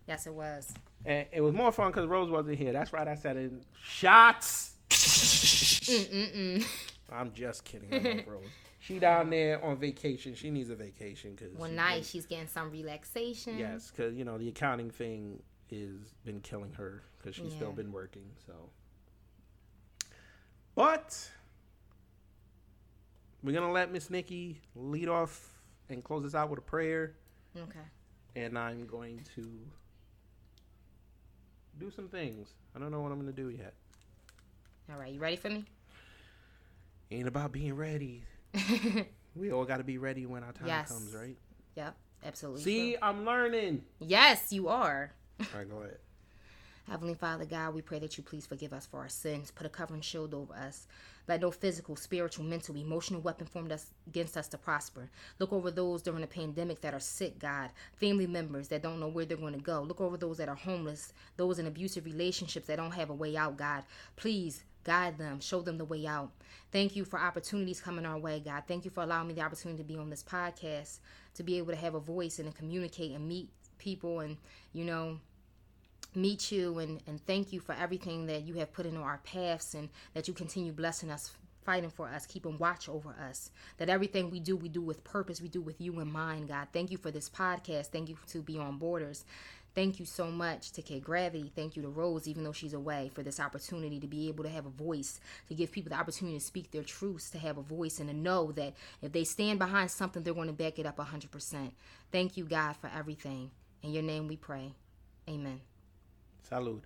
Yes, 0.08 0.28
it 0.28 0.34
was. 0.34 0.74
And 1.06 1.28
it 1.32 1.42
was 1.42 1.54
more 1.54 1.72
fun 1.72 1.92
because 1.92 2.08
Rose 2.08 2.30
wasn't 2.30 2.58
here. 2.58 2.74
That's 2.74 2.92
right. 2.94 3.08
I 3.08 3.16
said 3.16 3.38
it. 3.38 3.52
Shots. 3.82 4.74
Mm-mm-mm. 4.90 6.66
I'm 7.12 7.34
just 7.34 7.64
kidding. 7.64 7.94
I 7.94 7.98
love 7.98 8.28
Rose. 8.28 8.44
She 8.84 9.00
down 9.00 9.30
there 9.30 9.64
on 9.64 9.78
vacation. 9.78 10.36
She 10.36 10.50
needs 10.52 10.70
a 10.70 10.76
vacation 10.76 11.36
because 11.36 11.56
Well, 11.58 11.72
nice. 11.72 12.10
She's 12.10 12.26
getting 12.26 12.50
some 12.50 12.70
relaxation. 12.70 13.58
Yes, 13.58 13.90
because 13.90 14.14
you 14.14 14.26
know 14.26 14.38
the 14.38 14.50
accounting 14.50 14.90
thing 14.92 15.42
is 15.70 16.14
been 16.26 16.42
killing 16.42 16.74
her 16.74 17.02
because 17.18 17.34
she's 17.34 17.54
still 17.54 17.72
been 17.72 17.94
working. 17.94 18.26
So, 18.46 18.54
but 20.76 21.32
we're 23.42 23.54
gonna 23.54 23.72
let 23.72 23.90
Miss 23.90 24.10
Nikki 24.10 24.60
lead 24.76 25.08
off 25.08 25.58
and 25.88 26.04
close 26.04 26.26
us 26.26 26.36
out 26.36 26.50
with 26.50 26.60
a 26.60 26.64
prayer, 26.64 27.14
Okay. 27.58 27.80
and 28.36 28.60
I'm 28.60 28.86
going 28.86 29.22
to 29.36 29.48
do 31.80 31.90
some 31.90 32.10
things. 32.10 32.50
I 32.76 32.80
don't 32.80 32.92
know 32.92 33.00
what 33.00 33.14
I'm 33.14 33.20
gonna 33.20 33.32
do 33.32 33.48
yet. 33.50 33.76
All 34.92 35.00
right. 35.00 35.14
You 35.14 35.22
ready 35.22 35.38
for 35.38 35.50
me? 35.50 35.64
Ain't 37.12 37.30
about 37.30 37.54
being 37.54 37.76
ready. 37.76 38.26
we 39.36 39.52
all 39.52 39.66
got 39.66 39.78
to 39.78 39.84
be 39.84 39.98
ready 39.98 40.26
when 40.26 40.44
our 40.44 40.52
time 40.52 40.68
Yes. 40.68 40.90
comes, 40.90 41.14
right? 41.14 41.38
Yep. 41.76 41.96
Absolutely. 42.26 42.62
See, 42.64 42.92
true. 42.94 43.00
I'm 43.02 43.26
learning. 43.26 43.84
Yes, 44.00 44.52
you 44.54 44.70
are. 44.70 45.12
All 45.40 45.46
right, 45.56 45.70
go 45.70 45.78
ahead. 45.80 45.98
Heavenly 46.90 47.16
Father 47.16 47.46
God, 47.46 47.74
we 47.74 47.82
pray 47.82 48.00
that 48.00 48.18
you 48.18 48.24
please 48.24 48.46
forgive 48.46 48.74
us 48.74 48.86
for 48.86 49.00
our 49.00 49.10
sins. 49.10 49.52
Put 49.52 49.66
a 49.66 49.70
covering 49.70 50.02
shield 50.02 50.34
over 50.34 50.54
us. 50.54 50.86
Let 51.28 51.40
no 51.42 51.50
physical, 51.50 51.96
spiritual, 51.96 52.44
mental, 52.44 52.76
emotional 52.76 53.22
weapon 53.22 53.48
formed 53.48 53.72
us 53.72 53.88
against 54.08 54.36
us 54.36 54.50
to 54.50 54.58
prosper. 54.58 55.10
Look 55.40 55.54
over 55.54 55.72
those 55.72 56.02
during 56.02 56.20
the 56.22 56.28
pandemic 56.28 56.82
that 56.82 56.94
are 56.94 57.00
sick, 57.00 57.40
God. 57.40 57.70
Family 57.96 58.28
members 58.28 58.68
that 58.68 58.84
don't 58.84 59.00
know 59.00 59.08
where 59.08 59.24
they're 59.26 59.38
going 59.38 59.54
to 59.54 59.60
go. 59.60 59.82
Look 59.82 60.02
over 60.02 60.18
those 60.18 60.38
that 60.38 60.50
are 60.50 60.56
homeless, 60.56 61.14
those 61.38 61.60
in 61.60 61.68
abusive 61.68 62.04
relationships 62.06 62.68
that 62.68 62.76
don't 62.76 62.92
have 62.92 63.10
a 63.10 63.14
way 63.16 63.38
out, 63.38 63.56
God. 63.58 63.84
Please 64.18 64.66
guide 64.84 65.18
them, 65.18 65.40
show 65.40 65.62
them 65.62 65.78
the 65.78 65.86
way 65.86 66.06
out. 66.06 66.32
Thank 66.72 66.96
you 66.96 67.06
for 67.06 67.20
opportunities 67.20 67.80
coming 67.80 68.06
our 68.06 68.18
way, 68.18 68.42
God. 68.44 68.64
Thank 68.68 68.86
you 68.86 68.92
for 68.92 69.04
allowing 69.04 69.28
me 69.28 69.34
the 69.34 69.42
opportunity 69.42 69.82
to 69.82 69.88
be 69.88 69.98
on 69.98 70.10
this 70.10 70.24
podcast, 70.24 71.00
to 71.36 71.44
be 71.44 71.58
able 71.58 71.72
to 71.72 71.78
have 71.78 71.96
a 71.96 72.00
voice 72.00 72.40
and 72.40 72.52
to 72.52 72.58
communicate 72.58 73.12
and 73.12 73.28
meet 73.28 73.50
people 73.78 74.22
and, 74.22 74.38
you 74.74 74.86
know, 74.86 75.20
meet 76.16 76.52
you. 76.52 76.80
And, 76.80 77.02
and 77.08 77.26
thank 77.26 77.54
you 77.54 77.60
for 77.60 77.74
everything 77.74 78.26
that 78.28 78.44
you 78.44 78.56
have 78.56 78.74
put 78.74 78.86
into 78.86 79.02
our 79.02 79.20
paths 79.24 79.74
and 79.74 79.90
that 80.14 80.28
you 80.28 80.34
continue 80.34 80.72
blessing 80.72 81.10
us 81.10 81.32
fighting 81.64 81.90
for 81.90 82.10
us 82.10 82.26
keeping 82.26 82.58
watch 82.58 82.90
over 82.90 83.16
us. 83.30 83.50
That 83.78 83.90
everything 83.90 84.30
we 84.30 84.40
do 84.40 84.58
we 84.58 84.70
do 84.70 84.82
with 84.82 85.04
purpose. 85.04 85.42
We 85.42 85.48
do 85.48 85.62
with 85.62 85.80
you 85.80 86.00
in 86.02 86.12
mind 86.12 86.50
god. 86.50 86.68
Thank 86.74 86.92
you 86.92 86.98
for 86.98 87.10
this 87.12 87.30
podcast. 87.30 87.88
Thank 87.88 88.10
you 88.10 88.18
to 88.28 88.42
beyond 88.42 88.80
borders 88.80 89.26
thank 89.76 90.00
you 90.00 90.06
so 90.06 90.28
much 90.32 90.72
to 90.72 90.82
kid 90.82 91.04
gravity 91.04 91.52
thank 91.56 91.76
you 91.76 91.82
to 91.82 91.90
rose 91.90 92.28
even 92.28 92.44
though 92.44 92.52
she's 92.52 92.74
away 92.74 93.10
for 93.14 93.24
this 93.24 93.40
opportunity 93.40 94.00
to 94.00 94.08
be 94.08 94.28
able 94.28 94.44
to 94.44 94.50
have 94.50 94.66
a 94.66 94.70
voice 94.70 95.20
to 95.48 95.56
give 95.56 95.72
people 95.72 95.90
the 95.90 95.96
opportunity 95.96 96.38
to 96.38 96.44
speak 96.44 96.72
their 96.72 96.84
truths 96.84 97.30
to 97.30 97.38
have 97.38 97.58
a 97.58 97.62
voice 97.62 98.00
and 98.00 98.10
to 98.10 98.16
know 98.16 98.52
that 98.52 98.74
if 99.02 99.12
they 99.12 99.24
stand 99.24 99.60
behind 99.60 99.90
something 99.90 100.24
they're 100.24 100.34
going 100.34 100.48
to 100.48 100.54
back 100.54 100.80
it 100.80 100.86
up 100.86 100.98
100% 100.98 101.72
thank 102.12 102.38
you 102.38 102.46
god 102.46 102.76
for 102.76 102.90
everything 102.96 103.52
in 103.82 103.92
your 103.92 104.04
name 104.04 104.28
we 104.28 104.36
pray 104.38 104.72
amen 105.30 105.62
Salud. 106.50 106.82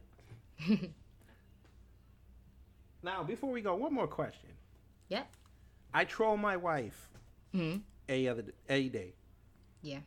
Now, 3.04 3.24
before 3.24 3.52
we 3.52 3.62
go, 3.62 3.76
one 3.76 3.94
more 3.94 4.08
question. 4.08 4.50
Yep. 5.10 5.28
I 5.94 6.04
troll 6.04 6.38
my 6.38 6.58
wife 6.58 7.10
hmm 7.54 7.78
a 8.10 8.28
other 8.28 8.44
a 8.70 8.90
day. 8.90 9.14
Yeah. 9.82 10.00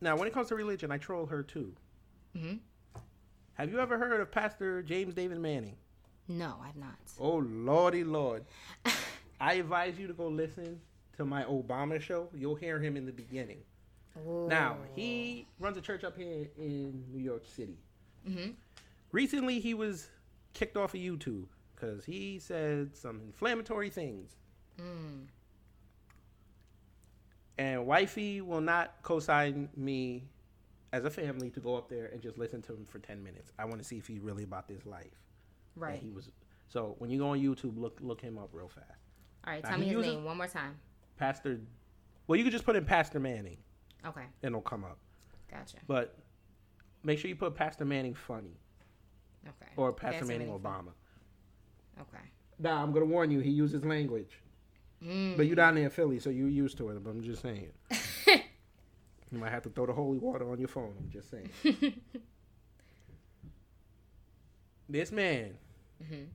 Now, 0.00 0.16
when 0.16 0.28
it 0.28 0.34
comes 0.34 0.48
to 0.48 0.54
religion, 0.54 0.90
I 0.92 0.98
troll 0.98 1.26
her 1.26 1.42
too. 1.42 1.74
hmm 2.36 2.54
Have 3.54 3.70
you 3.72 3.80
ever 3.80 3.98
heard 3.98 4.20
of 4.20 4.30
Pastor 4.30 4.82
James 4.82 5.14
David 5.14 5.38
Manning? 5.38 5.76
No, 6.28 6.56
I've 6.62 6.76
not. 6.76 6.98
Oh 7.18 7.38
lordy 7.38 8.04
lord! 8.04 8.44
I 9.40 9.54
advise 9.54 9.98
you 9.98 10.06
to 10.06 10.12
go 10.12 10.28
listen 10.28 10.80
to 11.16 11.24
my 11.24 11.42
Obama 11.44 12.00
show. 12.00 12.28
You'll 12.34 12.54
hear 12.54 12.78
him 12.78 12.96
in 12.96 13.06
the 13.06 13.12
beginning. 13.12 13.58
Now 14.26 14.76
he 14.94 15.46
runs 15.58 15.76
a 15.76 15.80
church 15.80 16.04
up 16.04 16.16
here 16.16 16.48
in 16.58 17.04
New 17.12 17.20
York 17.22 17.44
City. 17.46 17.78
Mhm. 18.28 18.54
Recently, 19.12 19.58
he 19.60 19.74
was 19.74 20.08
kicked 20.54 20.76
off 20.76 20.92
of 20.94 21.00
YouTube 21.00 21.46
because 21.74 22.04
he 22.04 22.38
said 22.40 22.94
some 22.96 23.20
inflammatory 23.20 23.88
things. 23.90 24.36
Mm. 24.78 25.26
And 27.58 27.86
wifey 27.86 28.40
will 28.40 28.60
not 28.60 28.94
co-sign 29.02 29.68
me 29.76 30.24
as 30.92 31.04
a 31.04 31.10
family 31.10 31.50
to 31.50 31.60
go 31.60 31.76
up 31.76 31.88
there 31.88 32.06
and 32.06 32.22
just 32.22 32.38
listen 32.38 32.62
to 32.62 32.72
him 32.72 32.86
for 32.86 32.98
ten 33.00 33.22
minutes. 33.22 33.52
I 33.58 33.64
want 33.64 33.78
to 33.78 33.84
see 33.84 33.98
if 33.98 34.06
he's 34.06 34.20
really 34.20 34.44
about 34.44 34.68
this 34.68 34.86
life. 34.86 35.20
Right. 35.76 35.98
He 36.00 36.10
was. 36.10 36.30
So 36.68 36.94
when 36.98 37.10
you 37.10 37.18
go 37.18 37.30
on 37.30 37.40
YouTube, 37.40 37.76
look 37.78 37.98
look 38.00 38.20
him 38.20 38.38
up 38.38 38.50
real 38.52 38.68
fast. 38.68 38.86
All 39.46 39.52
right. 39.52 39.62
Now, 39.62 39.70
Tell 39.70 39.78
me 39.78 39.86
his 39.86 40.06
name 40.06 40.24
one 40.24 40.36
more 40.36 40.46
time. 40.46 40.76
Pastor. 41.16 41.60
Well, 42.26 42.36
you 42.36 42.44
can 42.44 42.52
just 42.52 42.64
put 42.64 42.76
in 42.76 42.84
Pastor 42.84 43.18
Manning 43.18 43.56
Okay. 44.06 44.20
and 44.42 44.50
it'll 44.52 44.60
come 44.60 44.84
up. 44.84 44.98
Gotcha. 45.50 45.78
But 45.86 46.16
make 47.02 47.18
sure 47.18 47.28
you 47.28 47.36
put 47.36 47.54
Pastor 47.54 47.84
Manning 47.86 48.14
funny 48.14 48.60
Okay. 49.46 49.72
or 49.76 49.92
Pastor, 49.92 50.12
Pastor 50.20 50.26
Manning, 50.26 50.48
Manning 50.48 50.62
Obama. 50.62 50.92
Okay. 52.00 52.24
Now 52.58 52.82
I'm 52.82 52.92
gonna 52.92 53.06
warn 53.06 53.30
you, 53.30 53.40
he 53.40 53.50
uses 53.50 53.84
language. 53.84 54.40
Mm. 55.04 55.36
But 55.36 55.46
you 55.46 55.54
down 55.54 55.74
there 55.76 55.84
in 55.84 55.90
Philly, 55.90 56.18
so 56.18 56.30
you're 56.30 56.48
used 56.48 56.76
to 56.78 56.88
it. 56.90 57.02
But 57.04 57.10
I'm 57.10 57.22
just 57.22 57.42
saying. 57.42 57.68
you 58.26 59.38
might 59.38 59.50
have 59.50 59.62
to 59.62 59.68
throw 59.70 59.86
the 59.86 59.92
holy 59.92 60.18
water 60.18 60.50
on 60.50 60.58
your 60.58 60.68
phone. 60.68 60.94
I'm 60.98 61.10
just 61.10 61.30
saying. 61.30 61.50
this 64.88 65.12
man 65.12 65.56
Mhm. 66.02 66.28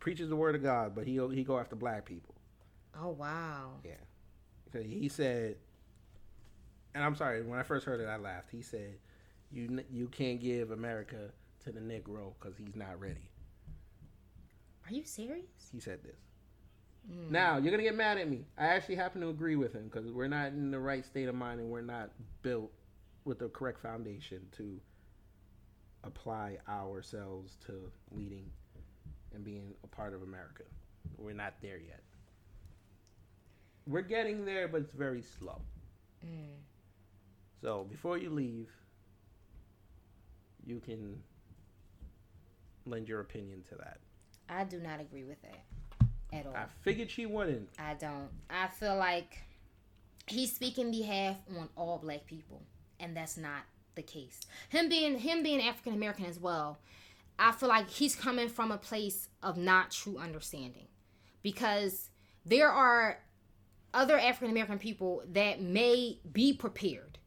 preaches 0.00 0.28
the 0.28 0.36
word 0.36 0.54
of 0.54 0.62
God, 0.62 0.94
but 0.94 1.06
he 1.06 1.20
he 1.34 1.44
go 1.44 1.58
after 1.58 1.76
black 1.76 2.04
people. 2.04 2.34
Oh 2.98 3.10
wow. 3.10 3.72
Yeah. 3.84 3.94
Because 4.64 4.86
he 4.86 5.08
said, 5.08 5.56
and 6.94 7.04
I'm 7.04 7.14
sorry, 7.16 7.42
when 7.42 7.58
I 7.58 7.62
first 7.62 7.86
heard 7.86 8.00
it, 8.00 8.06
I 8.08 8.16
laughed. 8.16 8.50
He 8.50 8.62
said, 8.62 8.98
"You 9.52 9.84
you 9.90 10.08
can't 10.08 10.40
give 10.40 10.70
America 10.70 11.30
to 11.64 11.72
the 11.72 11.80
Negro 11.80 12.32
because 12.38 12.56
he's 12.56 12.74
not 12.76 13.00
ready." 13.00 13.30
Are 14.86 14.92
you 14.92 15.04
serious? 15.04 15.70
He 15.72 15.80
said 15.80 16.02
this. 16.02 16.18
Mm. 17.10 17.30
Now 17.30 17.58
you're 17.58 17.70
gonna 17.70 17.82
get 17.82 17.96
mad 17.96 18.18
at 18.18 18.28
me. 18.28 18.44
I 18.56 18.66
actually 18.66 18.96
happen 18.96 19.20
to 19.20 19.28
agree 19.28 19.56
with 19.56 19.72
him 19.72 19.84
because 19.84 20.10
we're 20.10 20.28
not 20.28 20.48
in 20.48 20.70
the 20.70 20.78
right 20.78 21.04
state 21.04 21.28
of 21.28 21.34
mind 21.34 21.60
and 21.60 21.70
we're 21.70 21.82
not 21.82 22.10
built 22.42 22.70
with 23.24 23.38
the 23.38 23.48
correct 23.48 23.80
foundation 23.80 24.40
to 24.56 24.80
apply 26.02 26.58
ourselves 26.68 27.56
to 27.66 27.90
leading 28.10 28.50
and 29.34 29.44
being 29.44 29.74
a 29.82 29.86
part 29.86 30.14
of 30.14 30.22
America. 30.22 30.62
We're 31.18 31.32
not 31.34 31.54
there 31.60 31.78
yet. 31.78 32.02
We're 33.86 34.02
getting 34.02 34.44
there, 34.44 34.68
but 34.68 34.82
it's 34.82 34.92
very 34.92 35.22
slow. 35.22 35.60
Mm. 36.24 36.56
So 37.60 37.86
before 37.90 38.18
you 38.18 38.30
leave, 38.30 38.70
you 40.64 40.80
can 40.80 41.22
lend 42.86 43.08
your 43.08 43.20
opinion 43.20 43.62
to 43.70 43.74
that. 43.76 43.98
I 44.48 44.64
do 44.64 44.78
not 44.78 45.00
agree 45.00 45.24
with 45.24 45.40
that 45.42 45.64
at 46.34 46.46
all. 46.46 46.54
I 46.54 46.66
figured 46.82 47.10
she 47.10 47.26
wouldn't. 47.26 47.68
I 47.78 47.94
don't. 47.94 48.28
I 48.50 48.68
feel 48.68 48.96
like 48.96 49.38
he's 50.26 50.54
speaking 50.54 50.90
behalf 50.90 51.36
on 51.58 51.68
all 51.76 51.98
black 51.98 52.26
people, 52.26 52.62
and 52.98 53.16
that's 53.16 53.36
not 53.36 53.62
the 53.94 54.02
case. 54.02 54.40
Him 54.68 54.88
being 54.88 55.18
him 55.18 55.42
being 55.42 55.62
African 55.62 55.94
American 55.94 56.26
as 56.26 56.38
well, 56.38 56.78
I 57.38 57.52
feel 57.52 57.68
like 57.68 57.88
he's 57.88 58.16
coming 58.16 58.48
from 58.48 58.72
a 58.72 58.78
place 58.78 59.28
of 59.42 59.56
not 59.56 59.90
true 59.90 60.18
understanding, 60.18 60.88
because 61.42 62.10
there 62.44 62.70
are 62.70 63.20
other 63.92 64.18
African 64.18 64.50
American 64.50 64.78
people 64.78 65.22
that 65.32 65.62
may 65.62 66.18
be 66.32 66.52
prepared 66.52 67.18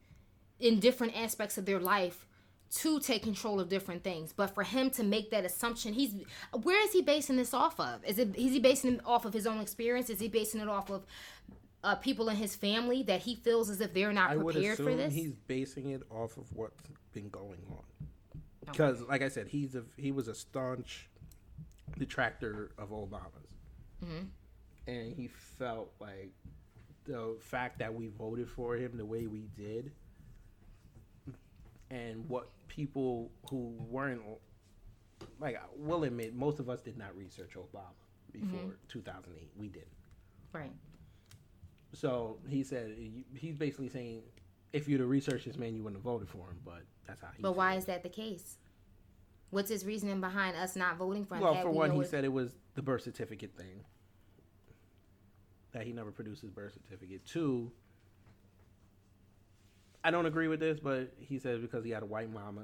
in 0.60 0.80
different 0.80 1.16
aspects 1.16 1.58
of 1.58 1.66
their 1.66 1.80
life 1.80 2.27
to 2.70 3.00
take 3.00 3.24
control 3.24 3.60
of 3.60 3.70
different 3.70 4.04
things. 4.04 4.34
But 4.34 4.54
for 4.54 4.64
him 4.64 4.90
to 4.92 5.04
make 5.04 5.32
that 5.32 5.46
assumption, 5.46 5.94
he's 5.94 6.14
where 6.64 6.84
is 6.84 6.92
he 6.92 7.02
basing 7.02 7.38
this 7.38 7.54
off 7.54 7.80
of? 7.80 8.04
Is 8.06 8.20
it 8.20 8.36
is 8.36 8.52
he 8.54 8.60
basing 8.60 8.96
it 8.96 9.02
off 9.06 9.26
of 9.26 9.34
his 9.34 9.48
own 9.48 9.60
experience? 9.62 10.10
Is 10.10 10.20
he 10.20 10.28
basing 10.28 10.62
it 10.62 10.68
off 10.68 10.90
of 10.90 11.06
uh, 11.84 11.96
people 11.96 12.28
in 12.30 12.36
his 12.36 12.56
family 12.56 13.04
that 13.04 13.22
he 13.22 13.36
feels 13.36 13.70
as 13.70 13.80
if 13.80 13.94
they're 13.94 14.12
not 14.12 14.32
I 14.32 14.36
prepared 14.36 14.78
for 14.78 14.94
this? 14.96 15.14
he's 15.14 15.34
basing 15.48 15.92
it 15.92 16.02
off 16.10 16.38
of 16.38 16.52
what's 16.54 16.82
been 17.14 17.30
going 17.30 17.62
on. 17.70 17.84
Because, 18.66 19.02
like 19.04 19.22
I 19.22 19.30
said, 19.30 19.48
he's 19.48 19.76
a 19.76 19.84
he 19.96 20.12
was 20.12 20.28
a 20.28 20.36
staunch 20.36 21.08
detractor 21.98 22.72
of 22.78 22.90
Obama's, 22.90 23.56
Mhm. 24.04 24.28
and 24.88 25.14
he 25.16 25.28
felt 25.28 25.94
like 26.00 26.34
the 27.06 27.38
fact 27.40 27.80
that 27.80 27.94
we 27.94 28.08
voted 28.08 28.50
for 28.50 28.76
him 28.76 28.98
the 28.98 29.06
way 29.06 29.26
we 29.28 29.48
did, 29.56 29.94
and 31.90 32.28
what 32.28 32.50
people 32.68 33.32
who 33.50 33.76
weren't 33.90 34.22
like 35.40 35.56
I 35.56 35.66
will 35.76 36.04
admit, 36.04 36.36
most 36.36 36.60
of 36.60 36.70
us 36.70 36.82
did 36.82 36.98
not 36.98 37.16
research 37.16 37.52
Obama 37.56 37.94
before 38.32 38.60
mm-hmm. 38.60 38.88
2008. 38.88 39.50
We 39.56 39.68
didn't. 39.68 39.88
Right. 40.54 40.72
So 41.94 42.38
he 42.48 42.64
said 42.64 42.96
he's 43.34 43.56
basically 43.56 43.90
saying 43.90 44.22
if 44.74 44.88
you'd 44.88 45.00
have 45.00 45.10
researched 45.10 45.46
this 45.46 45.58
man, 45.58 45.76
you 45.76 45.84
wouldn't 45.84 45.98
have 45.98 46.04
voted 46.04 46.30
for 46.30 46.50
him. 46.50 46.60
But 46.64 46.84
that's 47.08 47.22
how 47.22 47.30
he. 47.36 47.42
But 47.42 47.56
why 47.56 47.72
feels. 47.72 47.84
is 47.84 47.88
that 47.88 48.04
the 48.04 48.10
case? 48.10 48.58
What's 49.50 49.70
his 49.70 49.86
reasoning 49.86 50.20
behind 50.20 50.58
us 50.58 50.76
not 50.76 50.98
voting 50.98 51.26
for 51.26 51.36
him? 51.36 51.42
Well, 51.42 51.62
for 51.62 51.72
we 51.72 51.78
one, 51.78 51.92
he 51.92 52.00
it- 52.02 52.10
said 52.10 52.24
it 52.24 52.34
was 52.34 52.56
the 52.76 52.82
birth 52.82 53.04
certificate 53.04 53.56
thing 53.56 53.86
that 55.72 55.86
he 55.86 55.94
never 55.94 56.12
produced 56.12 56.42
his 56.42 56.52
birth 56.52 56.74
certificate. 56.74 57.26
Two, 57.26 57.72
I 60.08 60.12
don't 60.12 60.26
agree 60.26 60.48
with 60.48 60.62
this, 60.62 60.80
but 60.80 61.12
he 61.20 61.38
said 61.38 61.62
because 61.62 61.84
he 61.84 61.92
had 61.92 62.02
a 62.02 62.06
white 62.06 62.32
mama. 62.32 62.62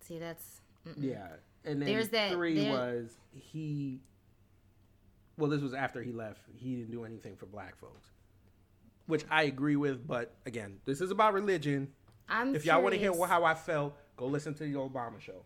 See, 0.00 0.18
that's 0.18 0.60
mm-mm. 0.84 0.94
Yeah, 0.98 1.28
and 1.64 1.80
then 1.80 1.86
There's 1.86 2.08
that- 2.08 2.32
three 2.32 2.58
there- 2.58 2.72
was 2.72 3.16
he. 3.32 4.00
Well, 5.36 5.48
this 5.48 5.60
was 5.62 5.74
after 5.74 6.02
he 6.02 6.10
left. 6.10 6.40
He 6.56 6.74
didn't 6.74 6.90
do 6.90 7.04
anything 7.04 7.36
for 7.36 7.46
black 7.46 7.78
folks, 7.78 8.08
which 9.06 9.24
I 9.30 9.44
agree 9.44 9.76
with. 9.76 10.08
But 10.08 10.34
again, 10.44 10.80
this 10.86 11.00
is 11.00 11.12
about 11.12 11.34
religion. 11.34 11.92
I'm 12.28 12.52
if 12.56 12.66
y'all 12.66 12.82
want 12.82 12.94
to 12.94 12.98
hear 12.98 13.12
how 13.24 13.44
I 13.44 13.54
felt, 13.54 13.96
go 14.16 14.26
listen 14.26 14.54
to 14.54 14.64
the 14.64 14.74
Obama 14.74 15.20
show. 15.20 15.44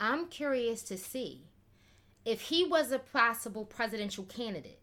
I'm 0.00 0.26
curious 0.26 0.82
to 0.84 0.98
see 0.98 1.44
if 2.24 2.40
he 2.40 2.64
was 2.64 2.90
a 2.90 2.98
possible 2.98 3.64
presidential 3.64 4.24
candidate, 4.24 4.79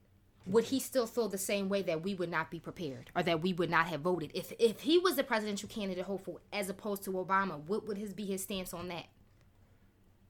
would 0.47 0.65
he 0.65 0.79
still 0.79 1.05
feel 1.05 1.27
the 1.27 1.37
same 1.37 1.69
way 1.69 1.81
that 1.81 2.03
we 2.03 2.15
would 2.15 2.29
not 2.29 2.49
be 2.49 2.59
prepared 2.59 3.11
or 3.15 3.23
that 3.23 3.41
we 3.41 3.53
would 3.53 3.69
not 3.69 3.87
have 3.87 4.01
voted? 4.01 4.31
If 4.33 4.53
if 4.59 4.81
he 4.81 4.97
was 4.97 5.17
a 5.17 5.23
presidential 5.23 5.69
candidate 5.69 6.05
hopeful 6.05 6.39
as 6.53 6.69
opposed 6.69 7.03
to 7.03 7.11
Obama, 7.11 7.59
what 7.67 7.87
would 7.87 7.97
his 7.97 8.13
be 8.13 8.25
his 8.25 8.43
stance 8.43 8.73
on 8.73 8.87
that? 8.89 9.05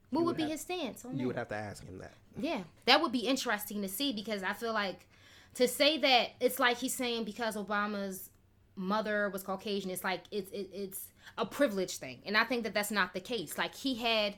What 0.09 0.21
would, 0.21 0.27
would 0.27 0.37
be 0.37 0.43
have- 0.43 0.51
his 0.51 0.61
stance 0.61 1.05
on 1.05 1.13
that? 1.13 1.19
You 1.21 1.27
would 1.27 1.35
have 1.35 1.49
to 1.49 1.55
ask 1.55 1.85
him 1.85 1.97
that. 1.99 2.13
Yeah, 2.39 2.61
that 2.85 3.01
would 3.01 3.11
be 3.11 3.27
interesting 3.27 3.81
to 3.81 3.87
see 3.89 4.13
because 4.13 4.43
I 4.43 4.53
feel 4.53 4.73
like 4.73 5.07
to 5.55 5.67
say 5.67 5.97
that 5.99 6.29
it's 6.39 6.59
like 6.59 6.77
he's 6.77 6.93
saying 6.93 7.23
because 7.23 7.55
Obama's 7.55 8.29
mother 8.75 9.29
was 9.29 9.43
Caucasian, 9.43 9.89
it's 9.91 10.03
like 10.03 10.21
it's 10.31 10.51
it, 10.51 10.69
it's 10.73 11.07
a 11.37 11.45
privilege 11.45 11.97
thing, 11.97 12.19
and 12.25 12.37
I 12.37 12.43
think 12.43 12.63
that 12.63 12.73
that's 12.73 12.91
not 12.91 13.13
the 13.13 13.19
case. 13.19 13.57
Like 13.57 13.75
he 13.75 13.95
had 13.95 14.35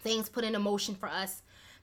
things 0.00 0.28
put 0.28 0.44
into 0.44 0.58
motion 0.58 0.94
for 0.94 1.08
us 1.08 1.42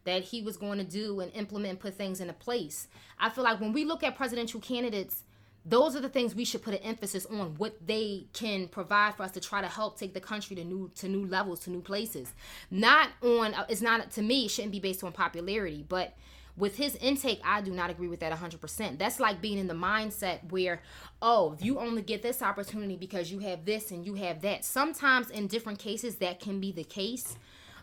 that 0.09 0.23
he 0.23 0.41
was 0.41 0.57
going 0.57 0.79
to 0.79 0.83
do 0.83 1.19
and 1.19 1.31
implement, 1.35 1.79
put 1.79 1.93
things 1.93 2.19
into 2.19 2.33
place. 2.33 2.87
I 3.19 3.29
feel 3.29 3.43
like 3.43 3.61
when 3.61 3.73
we 3.73 3.85
look 3.85 4.03
at 4.03 4.15
presidential 4.15 4.59
candidates. 4.59 5.23
Those 5.65 5.93
are 5.93 5.99
the 5.99 6.09
things 6.09 6.33
we 6.33 6.45
should 6.45 6.63
put 6.63 6.73
an 6.73 6.79
emphasis 6.79 7.25
on 7.25 7.55
what 7.57 7.85
they 7.85 8.27
can 8.31 8.69
provide 8.69 9.15
for 9.15 9.23
us 9.23 9.31
to 9.31 9.41
try 9.41 9.61
to 9.61 9.67
help 9.67 9.99
take 9.99 10.13
the 10.13 10.21
country 10.21 10.55
to 10.55 10.63
new 10.63 10.89
to 10.95 11.09
new 11.09 11.25
levels, 11.25 11.59
to 11.65 11.69
new 11.69 11.81
places. 11.81 12.33
Not 12.71 13.09
on 13.21 13.53
uh, 13.53 13.65
it's 13.67 13.81
not 13.81 14.09
to 14.11 14.21
me 14.21 14.45
it 14.45 14.51
shouldn't 14.51 14.71
be 14.71 14.79
based 14.79 15.03
on 15.03 15.11
popularity, 15.11 15.85
but 15.87 16.15
with 16.59 16.77
his 16.77 16.95
intake, 16.97 17.39
I 17.43 17.61
do 17.61 17.71
not 17.71 17.89
agree 17.89 18.07
with 18.07 18.19
that 18.19 18.37
100%. 18.37 18.97
That's 18.97 19.19
like 19.19 19.41
being 19.41 19.57
in 19.57 19.67
the 19.67 19.73
mindset 19.73 20.51
where, 20.51 20.81
oh, 21.21 21.55
you 21.61 21.79
only 21.79 22.01
get 22.01 22.21
this 22.21 22.41
opportunity 22.41 22.97
because 22.97 23.31
you 23.31 23.39
have 23.39 23.65
this 23.65 23.91
and 23.91 24.05
you 24.05 24.15
have 24.15 24.41
that. 24.41 24.65
Sometimes 24.65 25.29
in 25.29 25.47
different 25.47 25.79
cases, 25.79 26.15
that 26.17 26.39
can 26.39 26.59
be 26.59 26.71
the 26.71 26.83
case. 26.83 27.37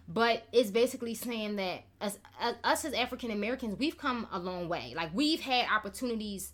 But 0.08 0.44
it's 0.52 0.70
basically 0.70 1.14
saying 1.14 1.56
that 1.56 1.82
as, 2.00 2.18
as 2.40 2.54
us 2.62 2.84
as 2.84 2.92
African 2.92 3.30
Americans, 3.30 3.78
we've 3.78 3.98
come 3.98 4.26
a 4.30 4.38
long 4.38 4.68
way. 4.68 4.92
Like 4.94 5.10
we've 5.12 5.40
had 5.40 5.66
opportunities 5.70 6.52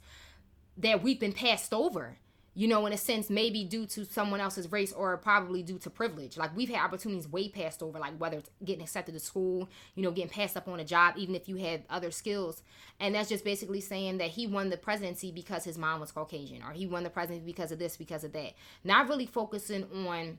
that 0.78 1.02
we've 1.02 1.20
been 1.20 1.32
passed 1.32 1.74
over 1.74 2.16
you 2.54 2.68
know, 2.68 2.84
in 2.84 2.92
a 2.92 2.98
sense, 2.98 3.30
maybe 3.30 3.64
due 3.64 3.86
to 3.86 4.04
someone 4.04 4.40
else's 4.40 4.70
race 4.70 4.92
or 4.92 5.16
probably 5.16 5.62
due 5.62 5.78
to 5.78 5.88
privilege. 5.88 6.36
Like 6.36 6.54
we've 6.54 6.68
had 6.68 6.84
opportunities 6.84 7.26
way 7.26 7.48
passed 7.48 7.82
over, 7.82 7.98
like 7.98 8.18
whether 8.18 8.38
it's 8.38 8.50
getting 8.62 8.82
accepted 8.82 9.12
to 9.12 9.20
school, 9.20 9.70
you 9.94 10.02
know, 10.02 10.10
getting 10.10 10.30
passed 10.30 10.56
up 10.56 10.68
on 10.68 10.78
a 10.78 10.84
job, 10.84 11.14
even 11.16 11.34
if 11.34 11.48
you 11.48 11.56
had 11.56 11.84
other 11.88 12.10
skills. 12.10 12.62
And 13.00 13.14
that's 13.14 13.30
just 13.30 13.44
basically 13.44 13.80
saying 13.80 14.18
that 14.18 14.30
he 14.30 14.46
won 14.46 14.68
the 14.68 14.76
presidency 14.76 15.32
because 15.32 15.64
his 15.64 15.78
mom 15.78 16.00
was 16.00 16.12
Caucasian, 16.12 16.62
or 16.62 16.72
he 16.72 16.86
won 16.86 17.04
the 17.04 17.10
presidency 17.10 17.46
because 17.46 17.72
of 17.72 17.78
this, 17.78 17.96
because 17.96 18.22
of 18.22 18.34
that. 18.34 18.52
Not 18.84 19.08
really 19.08 19.26
focusing 19.26 19.86
on 20.06 20.38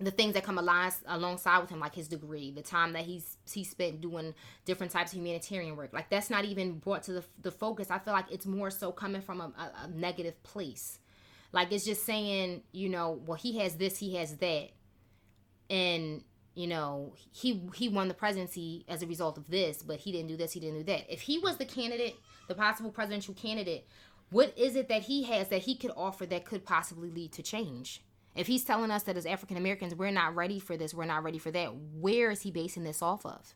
the 0.00 0.10
things 0.10 0.34
that 0.34 0.42
come 0.42 0.58
along, 0.58 0.92
alongside 1.06 1.60
with 1.60 1.70
him, 1.70 1.78
like 1.78 1.94
his 1.94 2.08
degree, 2.08 2.50
the 2.50 2.62
time 2.62 2.92
that 2.94 3.04
he's 3.04 3.36
he 3.50 3.64
spent 3.64 4.00
doing 4.00 4.34
different 4.64 4.92
types 4.92 5.12
of 5.12 5.18
humanitarian 5.18 5.76
work, 5.76 5.92
like 5.92 6.10
that's 6.10 6.30
not 6.30 6.44
even 6.44 6.78
brought 6.78 7.04
to 7.04 7.12
the, 7.12 7.24
the 7.42 7.50
focus. 7.50 7.90
I 7.90 7.98
feel 7.98 8.12
like 8.12 8.30
it's 8.30 8.46
more 8.46 8.70
so 8.70 8.90
coming 8.90 9.22
from 9.22 9.40
a, 9.40 9.52
a, 9.56 9.84
a 9.84 9.88
negative 9.88 10.42
place 10.42 10.98
like 11.54 11.70
it's 11.70 11.84
just 11.84 12.04
saying, 12.04 12.62
you 12.72 12.88
know, 12.88 13.22
well 13.24 13.38
he 13.38 13.58
has 13.58 13.76
this, 13.76 13.96
he 13.96 14.16
has 14.16 14.36
that. 14.38 14.70
And 15.70 16.24
you 16.56 16.66
know, 16.66 17.14
he 17.32 17.62
he 17.74 17.88
won 17.88 18.08
the 18.08 18.14
presidency 18.14 18.84
as 18.88 19.02
a 19.02 19.06
result 19.06 19.38
of 19.38 19.48
this, 19.48 19.80
but 19.80 20.00
he 20.00 20.10
didn't 20.10 20.28
do 20.28 20.36
this, 20.36 20.52
he 20.52 20.60
didn't 20.60 20.78
do 20.78 20.84
that. 20.92 21.12
If 21.12 21.22
he 21.22 21.38
was 21.38 21.56
the 21.56 21.64
candidate, 21.64 22.16
the 22.48 22.56
possible 22.56 22.90
presidential 22.90 23.34
candidate, 23.34 23.86
what 24.30 24.52
is 24.58 24.74
it 24.74 24.88
that 24.88 25.02
he 25.02 25.22
has 25.24 25.48
that 25.50 25.62
he 25.62 25.76
could 25.76 25.92
offer 25.96 26.26
that 26.26 26.44
could 26.44 26.64
possibly 26.64 27.08
lead 27.08 27.32
to 27.34 27.42
change? 27.42 28.02
If 28.34 28.46
he's 28.46 28.64
telling 28.64 28.90
us 28.90 29.04
that 29.04 29.16
as 29.16 29.26
African 29.26 29.56
Americans 29.56 29.94
we're 29.94 30.10
not 30.10 30.34
ready 30.34 30.58
for 30.58 30.76
this, 30.76 30.92
we're 30.92 31.04
not 31.04 31.22
ready 31.22 31.38
for 31.38 31.50
that, 31.52 31.74
where 31.74 32.30
is 32.30 32.42
he 32.42 32.50
basing 32.50 32.84
this 32.84 33.02
off 33.02 33.24
of? 33.24 33.54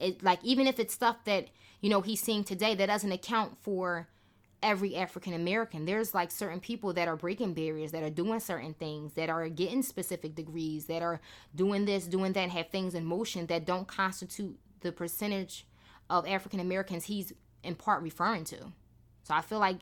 It 0.00 0.22
like 0.22 0.40
even 0.42 0.66
if 0.66 0.80
it's 0.80 0.94
stuff 0.94 1.24
that, 1.24 1.48
you 1.80 1.90
know, 1.90 2.00
he's 2.00 2.20
seeing 2.20 2.44
today 2.44 2.74
that 2.74 2.86
doesn't 2.86 3.12
account 3.12 3.56
for 3.62 4.08
every 4.64 4.96
African 4.96 5.34
American. 5.34 5.84
There's 5.84 6.14
like 6.14 6.30
certain 6.30 6.58
people 6.58 6.94
that 6.94 7.06
are 7.06 7.16
breaking 7.16 7.52
barriers, 7.52 7.92
that 7.92 8.02
are 8.02 8.10
doing 8.10 8.40
certain 8.40 8.74
things, 8.74 9.12
that 9.12 9.28
are 9.28 9.48
getting 9.48 9.82
specific 9.82 10.34
degrees, 10.34 10.86
that 10.86 11.02
are 11.02 11.20
doing 11.54 11.84
this, 11.84 12.06
doing 12.06 12.32
that, 12.32 12.48
have 12.48 12.70
things 12.70 12.94
in 12.94 13.04
motion 13.04 13.46
that 13.46 13.66
don't 13.66 13.86
constitute 13.86 14.58
the 14.80 14.90
percentage 14.90 15.66
of 16.08 16.26
African 16.26 16.60
Americans 16.60 17.04
he's 17.04 17.32
in 17.62 17.74
part 17.74 18.02
referring 18.02 18.44
to. 18.44 18.56
So 19.22 19.34
I 19.34 19.42
feel 19.42 19.58
like 19.58 19.80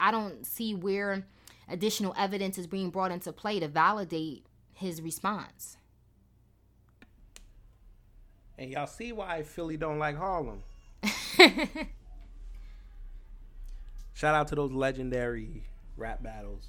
I 0.00 0.10
don't 0.10 0.46
see 0.46 0.74
where 0.74 1.26
additional 1.68 2.14
evidence 2.16 2.58
is 2.58 2.66
being 2.66 2.90
brought 2.90 3.10
into 3.10 3.32
play 3.32 3.60
to 3.60 3.68
validate 3.68 4.46
his 4.72 5.02
response. 5.02 5.76
And 8.56 8.70
y'all 8.70 8.86
see 8.86 9.12
why 9.12 9.42
Philly 9.42 9.76
don't 9.76 9.98
like 9.98 10.16
Harlem. 10.16 10.62
Shout 14.14 14.34
out 14.34 14.48
to 14.48 14.56
those 14.56 14.72
legendary 14.72 15.62
rap 15.96 16.22
battles, 16.22 16.66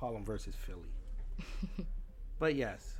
Harlem 0.00 0.24
versus 0.24 0.54
Philly. 0.54 0.88
but 2.38 2.54
yes. 2.54 2.94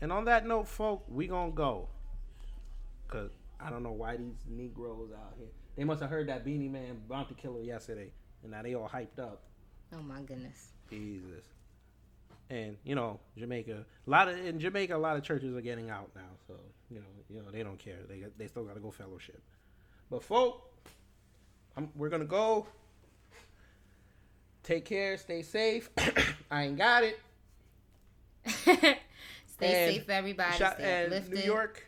And 0.00 0.10
on 0.10 0.24
that 0.24 0.46
note, 0.46 0.66
folk, 0.66 1.04
we 1.08 1.26
gonna 1.26 1.52
go. 1.52 1.88
Cause 3.08 3.30
I 3.60 3.70
don't 3.70 3.82
know 3.82 3.92
why 3.92 4.16
these 4.16 4.44
Negroes 4.48 5.10
out 5.14 5.34
here. 5.36 5.48
They 5.76 5.84
must 5.84 6.00
have 6.00 6.10
heard 6.10 6.28
that 6.28 6.44
Beenie 6.44 6.68
Man 6.68 7.02
Bounty 7.08 7.34
Killer 7.34 7.62
yesterday, 7.62 8.12
and 8.42 8.52
now 8.52 8.62
they 8.62 8.74
all 8.74 8.88
hyped 8.88 9.18
up. 9.18 9.42
Oh 9.92 10.02
my 10.02 10.22
goodness. 10.22 10.68
Jesus. 10.90 11.44
And 12.50 12.76
you 12.84 12.94
know 12.94 13.20
Jamaica, 13.38 13.84
a 14.06 14.10
lot 14.10 14.28
of 14.28 14.38
in 14.38 14.60
Jamaica, 14.60 14.94
a 14.94 14.98
lot 14.98 15.16
of 15.16 15.22
churches 15.22 15.56
are 15.56 15.60
getting 15.60 15.90
out 15.90 16.10
now, 16.14 16.22
so 16.46 16.54
you 16.90 16.98
know, 16.98 17.06
you 17.30 17.42
know 17.42 17.50
they 17.50 17.62
don't 17.62 17.78
care. 17.78 17.98
They 18.08 18.24
they 18.36 18.46
still 18.46 18.64
got 18.64 18.74
to 18.74 18.80
go 18.80 18.90
fellowship. 18.90 19.42
But 20.10 20.22
folk, 20.22 20.70
I'm, 21.76 21.88
we're 21.96 22.10
gonna 22.10 22.24
go. 22.24 22.66
Take 24.62 24.84
care. 24.84 25.16
Stay 25.16 25.42
safe. 25.42 25.90
I 26.50 26.64
ain't 26.64 26.78
got 26.78 27.04
it. 27.04 27.20
stay 28.46 28.98
and 29.60 29.94
safe, 29.94 30.08
everybody. 30.08 30.56
Shot, 30.56 30.74
stay 30.74 31.22
New 31.30 31.40
York, 31.40 31.86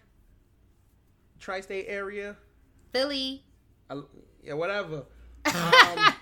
tri-state 1.39 1.86
area, 1.89 2.36
Philly. 2.93 3.44
Uh, 3.90 4.02
yeah, 4.43 4.55
whatever. 4.55 5.05
Um, 5.44 6.14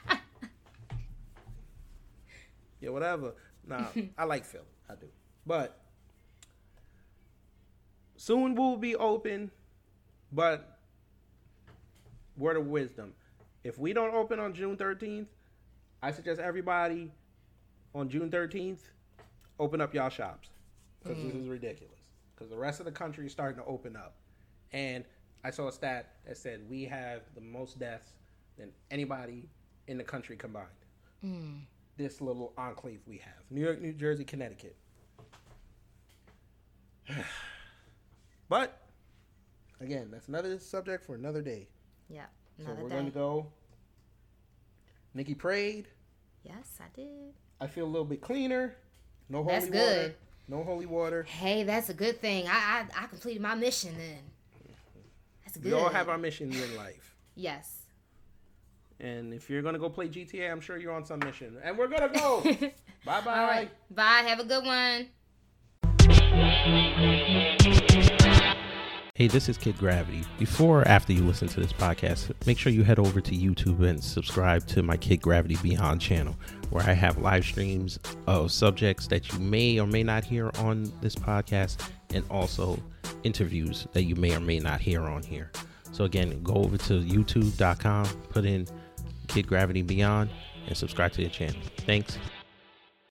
yeah, 2.85 2.91
whatever. 2.91 3.35
Nah, 3.67 3.87
I 4.19 4.25
like 4.25 4.45
Philly. 4.45 4.65
I 4.89 4.95
do. 4.95 5.07
But 5.47 5.81
soon 8.17 8.55
we'll 8.55 8.77
be 8.77 8.97
open. 8.97 9.51
But 10.33 10.79
word 12.37 12.57
of 12.57 12.67
wisdom 12.67 13.15
if 13.65 13.79
we 13.79 13.95
don't 13.95 14.15
open 14.15 14.39
on 14.39 14.53
June 14.53 14.77
13th, 14.77 15.27
I 16.03 16.13
suggest 16.13 16.39
everybody 16.39 17.11
on 17.95 18.11
June 18.11 18.31
13th 18.31 18.81
open 19.59 19.81
up 19.81 19.95
y'all 19.95 20.11
shops 20.11 20.51
because 21.03 21.19
mm. 21.19 21.27
this 21.27 21.35
is 21.35 21.49
ridiculous. 21.49 21.99
Because 22.35 22.51
the 22.51 22.57
rest 22.57 22.79
of 22.79 22.87
the 22.87 22.93
country 22.93 23.27
is 23.27 23.33
starting 23.33 23.59
to 23.59 23.65
open 23.65 23.97
up, 23.97 24.17
and 24.73 25.05
I 25.45 25.51
saw 25.51 25.69
a 25.69 25.73
stat 25.73 26.17
that 26.27 26.37
said 26.37 26.61
we 26.69 26.85
have 26.85 27.23
the 27.35 27.41
most 27.41 27.79
deaths 27.79 28.13
than 28.59 28.71
anybody 28.91 29.49
in 29.87 29.97
the 29.97 30.05
country 30.05 30.37
combined. 30.37 30.67
Mm. 31.25 31.61
This 31.97 32.21
little 32.21 32.53
enclave 32.59 33.01
we 33.07 33.19
have: 33.19 33.35
New 33.51 33.61
York, 33.61 33.81
New 33.81 33.93
Jersey, 33.93 34.25
Connecticut. 34.25 34.77
but 38.49 38.83
again, 39.81 40.09
that's 40.11 40.29
another 40.29 40.59
subject 40.59 41.05
for 41.05 41.15
another 41.15 41.43
day. 41.43 41.69
Yeah. 42.09 42.25
So 42.59 42.73
we're 42.81 42.89
day. 42.89 42.95
going 42.95 43.07
to 43.07 43.11
go. 43.13 43.47
Nikki 45.15 45.35
prayed. 45.35 45.89
Yes, 46.43 46.79
I 46.81 46.87
did. 46.95 47.35
I 47.61 47.67
feel 47.67 47.85
a 47.85 47.87
little 47.87 48.05
bit 48.05 48.21
cleaner. 48.21 48.77
No 49.29 49.43
holy 49.43 49.55
that's 49.55 49.71
good. 49.71 49.97
water. 50.03 50.15
No 50.49 50.63
holy 50.65 50.87
water. 50.87 51.23
Hey, 51.23 51.63
that's 51.63 51.89
a 51.89 51.95
good 51.95 52.21
thing. 52.21 52.47
I 52.49 52.85
I, 52.97 53.05
I 53.05 53.07
completed 53.07 53.41
my 53.41 53.55
mission 53.55 53.95
then. 53.97 54.19
That's 55.45 55.57
good. 55.57 55.73
We 55.73 55.79
all 55.79 55.89
have 55.89 56.09
our 56.09 56.19
missions 56.19 56.61
in 56.61 56.77
life. 56.77 57.17
yes. 57.37 57.84
And 59.01 59.35
if 59.35 59.51
you're 59.51 59.63
gonna 59.63 59.79
go 59.79 59.89
play 59.89 60.09
GTA, 60.09 60.51
I'm 60.51 60.61
sure 60.61 60.79
you're 60.79 60.93
on 60.93 61.05
some 61.05 61.19
mission. 61.21 61.57
And 61.63 61.77
we're 61.77 61.89
gonna 61.89 62.13
go. 62.13 62.43
bye 63.05 63.21
bye. 63.21 63.39
All 63.39 63.47
right. 63.47 63.71
Bye. 63.91 64.25
Have 64.27 64.41
a 64.41 64.45
good 64.45 64.65
one. 64.65 65.09
Hey, 69.17 69.29
this 69.29 69.49
is 69.49 69.57
Kid 69.57 69.79
Gravity. 69.79 70.25
Before 70.41 70.81
or 70.81 70.89
after 70.89 71.13
you 71.13 71.23
listen 71.23 71.47
to 71.47 71.61
this 71.61 71.73
podcast, 71.73 72.33
make 72.47 72.59
sure 72.59 72.73
you 72.73 72.83
head 72.83 72.99
over 72.99 73.21
to 73.21 73.31
YouTube 73.31 73.89
and 73.89 74.03
subscribe 74.03 74.67
to 74.67 74.83
my 74.83 74.97
Kid 74.97 75.23
Gravity 75.23 75.57
Beyond 75.63 76.01
channel, 76.01 76.35
where 76.71 76.83
I 76.85 76.95
have 76.95 77.19
live 77.19 77.45
streams 77.45 78.01
of 78.27 78.51
subjects 78.51 79.07
that 79.07 79.33
you 79.33 79.39
may 79.39 79.79
or 79.79 79.87
may 79.87 80.03
not 80.03 80.25
hear 80.25 80.51
on 80.59 80.93
this 81.01 81.15
podcast, 81.15 81.89
and 82.13 82.25
also 82.29 82.77
interviews 83.23 83.87
that 83.93 84.03
you 84.03 84.17
may 84.17 84.35
or 84.35 84.41
may 84.41 84.59
not 84.59 84.81
hear 84.81 85.03
on 85.03 85.23
here. 85.23 85.53
So, 85.93 86.03
again, 86.03 86.43
go 86.43 86.55
over 86.55 86.77
to 86.77 86.95
youtube.com, 86.95 88.07
put 88.31 88.45
in 88.45 88.67
Kid 89.29 89.47
Gravity 89.47 89.83
Beyond, 89.83 90.31
and 90.67 90.77
subscribe 90.77 91.13
to 91.13 91.23
the 91.23 91.29
channel. 91.29 91.61
Thanks. 91.79 92.19